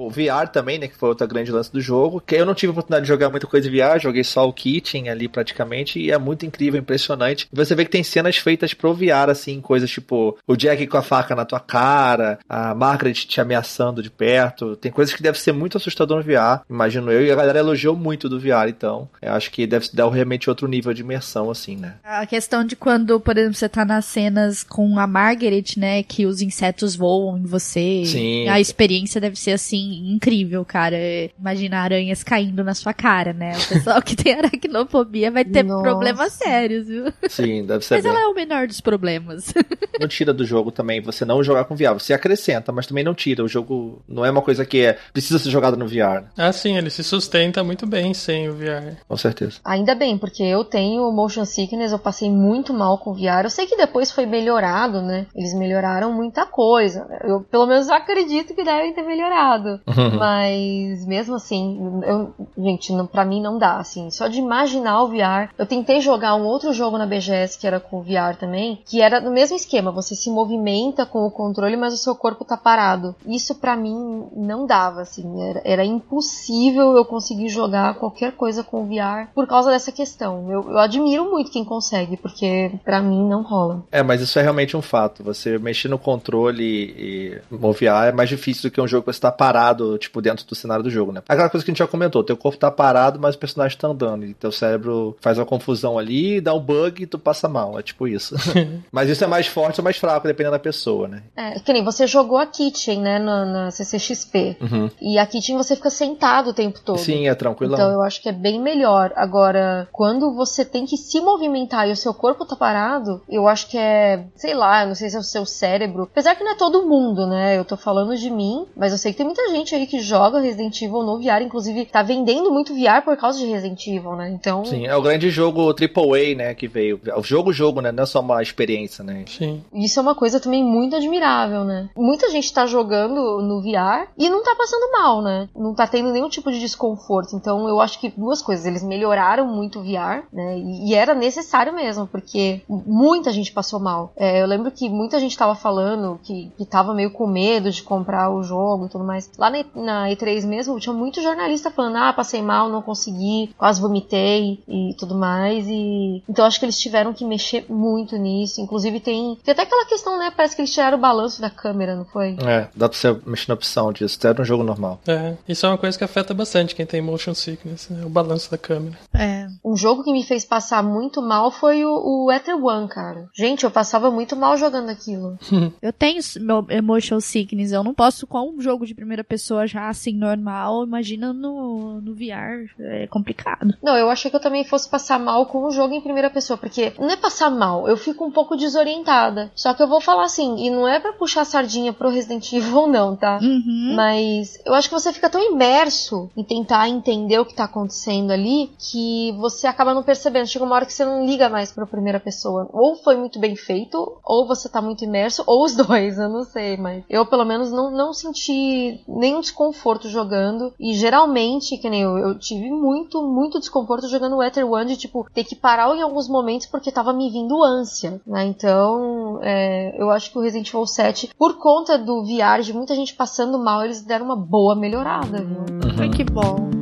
O 0.00 0.08
VR 0.08 0.48
também, 0.50 0.78
né? 0.78 0.88
Que 0.88 0.96
foi 0.96 1.10
outra 1.10 1.26
grande 1.26 1.52
lance 1.52 1.72
do 1.72 1.80
jogo. 1.80 2.22
Que 2.24 2.36
eu 2.36 2.46
não 2.46 2.54
tive 2.54 2.70
oportunidade 2.70 3.04
de 3.04 3.08
jogar 3.08 3.28
muita 3.28 3.46
coisa 3.46 3.68
de 3.68 3.76
VR, 3.76 3.98
joguei 4.00 4.24
só 4.24 4.48
o 4.48 4.52
Kitchen 4.52 5.08
ali 5.08 5.28
praticamente. 5.28 5.98
E 5.98 6.10
é 6.10 6.18
muito 6.18 6.46
incrível, 6.46 6.80
impressionante. 6.80 7.46
E 7.52 7.56
você 7.56 7.74
vê 7.74 7.84
que 7.84 7.90
tem 7.90 8.02
cenas 8.02 8.36
feitas 8.36 8.72
pro 8.72 8.94
VR, 8.94 9.30
assim, 9.30 9.60
coisas 9.60 9.90
tipo 9.90 10.38
o 10.46 10.56
Jack 10.56 10.86
com 10.86 10.96
a 10.96 11.02
faca 11.02 11.34
na 11.34 11.44
tua 11.44 11.60
cara, 11.60 12.38
a 12.48 12.74
Margaret 12.74 13.12
te 13.12 13.40
ameaçando 13.40 14.02
de 14.02 14.10
perto. 14.10 14.76
Tem 14.76 14.90
coisas 14.90 15.14
que 15.14 15.22
deve 15.22 15.38
ser 15.38 15.52
muito 15.52 15.76
assustador 15.76 16.16
no 16.16 16.22
VR, 16.22 16.62
imagino 16.68 17.12
eu. 17.12 17.24
E 17.24 17.30
a 17.30 17.36
galera 17.36 17.58
elogiou 17.58 17.94
muito 17.94 18.28
do 18.28 18.40
VR, 18.40 18.68
então. 18.68 19.08
Eu 19.20 19.32
acho 19.32 19.50
que 19.50 19.66
deve 19.66 19.88
dar 19.92 20.08
realmente 20.08 20.48
outro 20.48 20.66
nível 20.66 20.94
de 20.94 21.02
imersão, 21.02 21.50
assim, 21.50 21.76
né? 21.76 21.94
A 22.02 22.26
questão 22.26 22.64
de 22.64 22.74
quando, 22.74 23.20
por 23.20 23.36
exemplo, 23.36 23.56
você 23.56 23.68
tá 23.68 23.84
nas 23.84 24.04
cenas 24.04 24.62
com 24.62 24.98
a 24.98 25.06
Margaret, 25.06 25.64
né, 25.76 26.02
que 26.02 26.26
os 26.26 26.40
insetos 26.40 26.96
voam 26.96 27.36
em 27.36 27.44
você. 27.44 28.04
Sim. 28.06 28.48
A 28.48 28.60
experiência 28.60 29.20
deve 29.20 29.36
ser 29.36 29.52
assim 29.52 29.89
assim, 29.90 30.12
incrível, 30.12 30.64
cara. 30.64 30.96
Imagina 31.38 31.80
aranhas 31.80 32.22
caindo 32.22 32.62
na 32.62 32.74
sua 32.74 32.92
cara, 32.94 33.32
né? 33.32 33.52
O 33.56 33.68
pessoal 33.68 34.02
que 34.02 34.16
tem 34.16 34.34
aracnofobia 34.38 35.30
vai 35.30 35.44
ter 35.44 35.64
Nossa. 35.64 35.82
problemas 35.82 36.32
sérios, 36.32 36.86
viu? 36.86 37.12
Sim, 37.28 37.66
deve 37.66 37.84
ser 37.84 37.94
Mas 37.96 38.04
bem. 38.04 38.12
ela 38.12 38.20
é 38.22 38.26
o 38.26 38.34
menor 38.34 38.66
dos 38.66 38.80
problemas. 38.80 39.52
Não 40.00 40.08
tira 40.08 40.32
do 40.32 40.46
jogo 40.46 40.70
também 40.70 41.00
você 41.02 41.26
não 41.26 41.42
jogar 41.42 41.64
com 41.64 41.76
VR. 41.76 41.92
Você 41.92 42.14
acrescenta, 42.14 42.72
mas 42.72 42.86
também 42.86 43.04
não 43.04 43.12
tira. 43.14 43.44
O 43.44 43.48
jogo 43.48 44.00
não 44.08 44.24
é 44.24 44.30
uma 44.30 44.40
coisa 44.40 44.64
que 44.64 44.80
é, 44.80 44.96
precisa 45.12 45.38
ser 45.38 45.50
jogado 45.50 45.76
no 45.76 45.86
VR, 45.86 46.22
né? 46.22 46.28
Ah, 46.38 46.52
sim, 46.52 46.76
ele 46.78 46.88
se 46.88 47.04
sustenta 47.04 47.62
muito 47.62 47.86
bem 47.86 48.14
sem 48.14 48.48
o 48.48 48.54
VR. 48.54 48.96
com 49.06 49.16
certeza. 49.18 49.58
Ainda 49.62 49.94
bem, 49.94 50.16
porque 50.16 50.42
eu 50.42 50.64
tenho 50.64 51.10
motion 51.12 51.44
sickness, 51.44 51.92
eu 51.92 51.98
passei 51.98 52.30
muito 52.30 52.72
mal 52.72 52.96
com 52.96 53.10
o 53.10 53.14
VR. 53.14 53.44
Eu 53.44 53.50
sei 53.50 53.66
que 53.66 53.76
depois 53.76 54.10
foi 54.10 54.24
melhorado, 54.24 55.02
né? 55.02 55.26
Eles 55.34 55.52
melhoraram 55.52 56.12
muita 56.14 56.46
coisa. 56.46 57.06
Eu, 57.24 57.42
pelo 57.42 57.66
menos, 57.66 57.90
acredito 57.90 58.54
que 58.54 58.64
devem 58.64 58.94
ter 58.94 59.02
melhorado. 59.02 59.79
Mas, 60.18 61.06
mesmo 61.06 61.34
assim, 61.34 62.00
eu, 62.04 62.32
gente, 62.58 62.92
não, 62.92 63.06
pra 63.06 63.24
mim 63.24 63.40
não 63.40 63.58
dá, 63.58 63.76
assim. 63.76 64.10
Só 64.10 64.28
de 64.28 64.38
imaginar 64.38 65.02
o 65.02 65.08
VR. 65.08 65.50
Eu 65.58 65.66
tentei 65.66 66.00
jogar 66.00 66.34
um 66.34 66.44
outro 66.44 66.72
jogo 66.72 66.98
na 66.98 67.06
BGS 67.06 67.58
que 67.58 67.66
era 67.66 67.80
com 67.80 68.02
VR 68.02 68.36
também, 68.38 68.80
que 68.84 69.00
era 69.00 69.20
no 69.20 69.30
mesmo 69.30 69.56
esquema. 69.56 69.90
Você 69.92 70.14
se 70.14 70.30
movimenta 70.30 71.06
com 71.06 71.26
o 71.26 71.30
controle, 71.30 71.76
mas 71.76 71.94
o 71.94 71.98
seu 71.98 72.14
corpo 72.14 72.44
tá 72.44 72.56
parado. 72.56 73.14
Isso 73.26 73.54
pra 73.54 73.76
mim 73.76 74.26
não 74.34 74.66
dava, 74.66 75.02
assim. 75.02 75.42
Era, 75.42 75.62
era 75.64 75.84
impossível 75.84 76.96
eu 76.96 77.04
conseguir 77.04 77.48
jogar 77.48 77.94
qualquer 77.94 78.32
coisa 78.32 78.62
com 78.62 78.86
VR 78.86 79.28
por 79.34 79.46
causa 79.46 79.70
dessa 79.70 79.92
questão. 79.92 80.50
Eu, 80.50 80.70
eu 80.70 80.78
admiro 80.78 81.30
muito 81.30 81.50
quem 81.50 81.64
consegue, 81.64 82.16
porque 82.16 82.72
pra 82.84 83.00
mim 83.00 83.28
não 83.28 83.42
rola. 83.42 83.82
É, 83.90 84.02
mas 84.02 84.20
isso 84.20 84.38
é 84.38 84.42
realmente 84.42 84.76
um 84.76 84.82
fato. 84.82 85.22
Você 85.22 85.58
mexer 85.58 85.88
no 85.88 85.98
controle 85.98 86.64
e 86.64 87.40
moviar 87.50 88.08
é 88.08 88.12
mais 88.12 88.28
difícil 88.28 88.68
do 88.68 88.72
que 88.72 88.80
um 88.80 88.86
jogo 88.86 89.04
que 89.04 89.12
você 89.12 89.20
tá 89.20 89.32
parado, 89.32 89.69
tipo, 89.98 90.20
dentro 90.20 90.46
do 90.46 90.54
cenário 90.54 90.82
do 90.82 90.90
jogo, 90.90 91.12
né? 91.12 91.22
Aquela 91.28 91.48
coisa 91.48 91.64
que 91.64 91.70
a 91.70 91.72
gente 91.72 91.78
já 91.78 91.86
comentou, 91.86 92.24
teu 92.24 92.36
corpo 92.36 92.58
tá 92.58 92.70
parado, 92.70 93.18
mas 93.18 93.34
o 93.34 93.38
personagem 93.38 93.78
tá 93.78 93.88
andando. 93.88 94.24
E 94.24 94.34
teu 94.34 94.52
cérebro 94.52 95.16
faz 95.20 95.38
uma 95.38 95.46
confusão 95.46 95.98
ali, 95.98 96.40
dá 96.40 96.54
um 96.54 96.60
bug 96.60 97.02
e 97.02 97.06
tu 97.06 97.18
passa 97.18 97.48
mal. 97.48 97.78
É 97.78 97.82
tipo 97.82 98.06
isso. 98.06 98.34
mas 98.90 99.08
isso 99.08 99.24
é 99.24 99.26
mais 99.26 99.46
forte 99.46 99.80
ou 99.80 99.84
mais 99.84 99.96
fraco, 99.96 100.26
dependendo 100.26 100.52
da 100.52 100.58
pessoa, 100.58 101.08
né? 101.08 101.22
É, 101.36 101.58
que 101.58 101.72
nem 101.72 101.84
você 101.84 102.06
jogou 102.06 102.38
a 102.38 102.46
Kitchen, 102.46 103.00
né, 103.00 103.18
na, 103.18 103.44
na 103.44 103.70
CCXP. 103.70 104.56
Uhum. 104.60 104.90
E 105.00 105.18
a 105.18 105.26
Kitchen 105.26 105.56
você 105.56 105.76
fica 105.76 105.90
sentado 105.90 106.50
o 106.50 106.54
tempo 106.54 106.80
todo. 106.80 106.98
Sim, 106.98 107.28
é 107.28 107.34
tranquilo. 107.34 107.74
Então 107.74 107.90
eu 107.90 108.02
acho 108.02 108.22
que 108.22 108.28
é 108.28 108.32
bem 108.32 108.60
melhor. 108.60 109.12
Agora, 109.16 109.88
quando 109.92 110.34
você 110.34 110.64
tem 110.64 110.84
que 110.86 110.96
se 110.96 111.20
movimentar 111.20 111.88
e 111.88 111.92
o 111.92 111.96
seu 111.96 112.14
corpo 112.14 112.44
tá 112.44 112.56
parado, 112.56 113.22
eu 113.28 113.48
acho 113.48 113.68
que 113.68 113.78
é, 113.78 114.26
sei 114.36 114.54
lá, 114.54 114.82
eu 114.82 114.88
não 114.88 114.94
sei 114.94 115.10
se 115.10 115.16
é 115.16 115.20
o 115.20 115.24
seu 115.24 115.44
cérebro. 115.44 116.04
Apesar 116.04 116.34
que 116.34 116.44
não 116.44 116.52
é 116.52 116.56
todo 116.56 116.86
mundo, 116.86 117.26
né? 117.26 117.58
Eu 117.58 117.64
tô 117.64 117.76
falando 117.76 118.16
de 118.16 118.30
mim, 118.30 118.66
mas 118.76 118.92
eu 118.92 118.98
sei 118.98 119.12
que 119.12 119.18
tem 119.18 119.26
muita 119.26 119.50
gente 119.50 119.59
aí 119.74 119.86
que 119.86 120.00
joga 120.00 120.40
Resident 120.40 120.80
Evil 120.82 121.02
no 121.02 121.18
VR, 121.18 121.42
inclusive 121.42 121.84
tá 121.84 122.02
vendendo 122.02 122.50
muito 122.50 122.74
VR 122.74 123.02
por 123.04 123.16
causa 123.16 123.38
de 123.38 123.46
Resident 123.46 123.86
Evil, 123.86 124.16
né? 124.16 124.30
Então, 124.30 124.64
Sim, 124.64 124.86
é 124.86 124.96
o 124.96 125.02
grande 125.02 125.30
jogo 125.30 125.70
AAA, 125.70 126.34
né, 126.36 126.54
que 126.54 126.66
veio. 126.66 127.00
O 127.16 127.22
jogo, 127.22 127.52
jogo, 127.52 127.80
né? 127.80 127.92
Não 127.92 128.04
é 128.04 128.06
só 128.06 128.20
uma 128.20 128.42
experiência, 128.42 129.04
né? 129.04 129.24
Sim. 129.26 129.62
isso 129.72 129.98
é 129.98 130.02
uma 130.02 130.14
coisa 130.14 130.40
também 130.40 130.64
muito 130.64 130.96
admirável, 130.96 131.64
né? 131.64 131.88
Muita 131.96 132.30
gente 132.30 132.52
tá 132.52 132.66
jogando 132.66 133.40
no 133.42 133.60
VR 133.60 134.08
e 134.16 134.28
não 134.28 134.42
tá 134.42 134.54
passando 134.56 134.92
mal, 134.92 135.22
né? 135.22 135.48
Não 135.54 135.74
tá 135.74 135.86
tendo 135.86 136.10
nenhum 136.10 136.28
tipo 136.28 136.50
de 136.50 136.60
desconforto. 136.60 137.34
Então 137.34 137.68
eu 137.68 137.80
acho 137.80 137.98
que 138.00 138.12
duas 138.16 138.42
coisas. 138.42 138.66
Eles 138.66 138.82
melhoraram 138.82 139.46
muito 139.46 139.80
o 139.80 139.82
VR, 139.82 140.24
né? 140.32 140.58
E, 140.58 140.90
e 140.90 140.94
era 140.94 141.14
necessário 141.14 141.74
mesmo, 141.74 142.06
porque 142.06 142.62
muita 142.68 143.32
gente 143.32 143.52
passou 143.52 143.80
mal. 143.80 144.12
É, 144.16 144.42
eu 144.42 144.46
lembro 144.46 144.70
que 144.70 144.88
muita 144.88 145.18
gente 145.18 145.36
tava 145.36 145.54
falando 145.54 146.18
que, 146.22 146.50
que 146.56 146.64
tava 146.64 146.94
meio 146.94 147.10
com 147.10 147.26
medo 147.26 147.70
de 147.70 147.82
comprar 147.82 148.30
o 148.30 148.42
jogo 148.42 148.86
e 148.86 148.88
tudo 148.88 149.04
mais. 149.04 149.30
Lá 149.40 149.48
na, 149.50 149.60
E- 149.60 149.66
na 149.74 150.08
E3 150.10 150.46
mesmo, 150.46 150.78
tinha 150.78 150.92
muito 150.92 151.22
jornalista 151.22 151.70
falando: 151.70 151.96
ah, 151.96 152.12
passei 152.12 152.42
mal, 152.42 152.68
não 152.68 152.82
consegui, 152.82 153.54
quase 153.56 153.80
vomitei 153.80 154.62
e 154.68 154.94
tudo 154.98 155.14
mais. 155.14 155.66
E 155.66 156.22
então 156.28 156.44
acho 156.44 156.58
que 156.58 156.64
eles 156.66 156.78
tiveram 156.78 157.14
que 157.14 157.24
mexer 157.24 157.64
muito 157.68 158.16
nisso. 158.18 158.60
Inclusive 158.60 159.00
tem, 159.00 159.36
tem 159.42 159.52
até 159.52 159.62
aquela 159.62 159.86
questão, 159.86 160.18
né? 160.18 160.30
Parece 160.36 160.54
que 160.54 160.60
eles 160.62 160.72
tiraram 160.72 160.98
o 160.98 161.00
balanço 161.00 161.40
da 161.40 161.48
câmera, 161.48 161.96
não 161.96 162.04
foi? 162.04 162.36
É, 162.46 162.68
dá 162.76 162.86
pra 162.88 162.98
você 162.98 163.18
mexer 163.26 163.48
na 163.48 163.54
opção 163.54 163.90
disso. 163.92 164.18
Até 164.18 164.38
no 164.38 164.44
jogo 164.44 164.62
normal. 164.62 165.00
É, 165.08 165.34
isso 165.48 165.64
é 165.64 165.68
uma 165.70 165.78
coisa 165.78 165.96
que 165.96 166.04
afeta 166.04 166.34
bastante 166.34 166.74
quem 166.74 166.84
tem 166.84 167.00
motion 167.00 167.32
sickness, 167.34 167.88
né? 167.88 168.04
O 168.04 168.10
balanço 168.10 168.50
da 168.50 168.58
câmera. 168.58 168.98
É. 169.14 169.46
Um 169.64 169.74
jogo 169.76 170.04
que 170.04 170.12
me 170.12 170.22
fez 170.22 170.44
passar 170.44 170.82
muito 170.82 171.22
mal 171.22 171.50
foi 171.50 171.82
o, 171.84 172.26
o 172.26 172.30
Ether 172.32 172.62
One, 172.62 172.88
cara. 172.88 173.28
Gente, 173.34 173.64
eu 173.64 173.70
passava 173.70 174.10
muito 174.10 174.36
mal 174.36 174.56
jogando 174.56 174.90
aquilo. 174.90 175.38
Eu 175.80 175.92
tenho 175.92 176.20
meu 176.40 176.66
emotional 176.68 177.20
sickness, 177.20 177.72
eu 177.72 177.82
não 177.82 177.94
posso 177.94 178.26
com 178.26 178.50
um 178.50 178.60
jogo 178.60 178.84
de 178.84 178.94
primeira 178.94 179.24
pessoa 179.30 179.64
já 179.64 179.88
assim 179.88 180.12
normal, 180.12 180.82
imagina 180.82 181.32
no, 181.32 182.00
no 182.00 182.14
VR, 182.14 182.68
é 182.80 183.06
complicado. 183.06 183.76
Não, 183.80 183.96
eu 183.96 184.10
achei 184.10 184.28
que 184.28 184.36
eu 184.36 184.40
também 184.40 184.64
fosse 184.64 184.88
passar 184.88 185.20
mal 185.20 185.46
com 185.46 185.64
o 185.64 185.70
jogo 185.70 185.94
em 185.94 186.00
primeira 186.00 186.28
pessoa, 186.28 186.56
porque 186.56 186.92
não 186.98 187.08
é 187.08 187.16
passar 187.16 187.48
mal, 187.48 187.86
eu 187.86 187.96
fico 187.96 188.24
um 188.24 188.30
pouco 188.32 188.56
desorientada. 188.56 189.52
Só 189.54 189.72
que 189.72 189.80
eu 189.80 189.86
vou 189.86 190.00
falar 190.00 190.24
assim, 190.24 190.56
e 190.66 190.68
não 190.68 190.88
é 190.88 190.98
pra 190.98 191.12
puxar 191.12 191.42
a 191.42 191.44
sardinha 191.44 191.92
pro 191.92 192.10
Resident 192.10 192.52
Evil, 192.52 192.88
não, 192.88 193.14
tá? 193.14 193.38
Uhum. 193.40 193.94
Mas 193.94 194.58
eu 194.66 194.74
acho 194.74 194.88
que 194.88 194.94
você 194.94 195.12
fica 195.12 195.30
tão 195.30 195.40
imerso 195.40 196.28
em 196.36 196.42
tentar 196.42 196.88
entender 196.88 197.38
o 197.38 197.44
que 197.44 197.54
tá 197.54 197.64
acontecendo 197.64 198.32
ali 198.32 198.72
que 198.78 199.32
você 199.38 199.68
acaba 199.68 199.94
não 199.94 200.02
percebendo. 200.02 200.48
Chega 200.48 200.64
uma 200.64 200.74
hora 200.74 200.86
que 200.86 200.92
você 200.92 201.04
não 201.04 201.24
liga 201.24 201.48
mais 201.48 201.70
pra 201.70 201.86
primeira 201.86 202.18
pessoa. 202.18 202.68
Ou 202.72 202.96
foi 202.96 203.16
muito 203.16 203.38
bem 203.38 203.54
feito, 203.54 204.18
ou 204.24 204.46
você 204.48 204.68
tá 204.68 204.82
muito 204.82 205.04
imerso, 205.04 205.44
ou 205.46 205.64
os 205.64 205.76
dois, 205.76 206.18
eu 206.18 206.28
não 206.28 206.42
sei. 206.42 206.76
Mas 206.76 207.04
eu, 207.08 207.24
pelo 207.24 207.44
menos, 207.44 207.70
não, 207.70 207.92
não 207.92 208.12
senti 208.12 209.00
nenhum 209.20 209.40
desconforto 209.40 210.08
jogando. 210.08 210.72
E 210.80 210.94
geralmente, 210.94 211.76
que 211.76 211.88
nem 211.88 212.02
eu, 212.02 212.18
eu 212.18 212.38
tive 212.38 212.70
muito, 212.70 213.22
muito 213.22 213.60
desconforto 213.60 214.08
jogando 214.08 214.36
o 214.36 214.42
Ether 214.42 214.68
One 214.68 214.86
de, 214.86 214.96
tipo, 214.96 215.26
ter 215.32 215.44
que 215.44 215.54
parar 215.54 215.94
em 215.94 216.02
alguns 216.02 216.28
momentos 216.28 216.66
porque 216.66 216.90
tava 216.90 217.12
me 217.12 217.30
vindo 217.30 217.62
ânsia, 217.62 218.20
né? 218.26 218.44
Então, 218.46 219.38
é, 219.42 219.94
eu 220.00 220.10
acho 220.10 220.30
que 220.32 220.38
o 220.38 220.40
Resident 220.40 220.68
Evil 220.68 220.86
7, 220.86 221.30
por 221.38 221.58
conta 221.58 221.98
do 221.98 222.24
VR, 222.24 222.62
de 222.62 222.72
muita 222.72 222.94
gente 222.94 223.14
passando 223.14 223.58
mal, 223.58 223.84
eles 223.84 224.02
deram 224.02 224.24
uma 224.24 224.36
boa 224.36 224.74
melhorada, 224.74 225.38
viu? 225.38 225.64
Ai, 225.98 226.08
que 226.08 226.24
bom. 226.24 226.79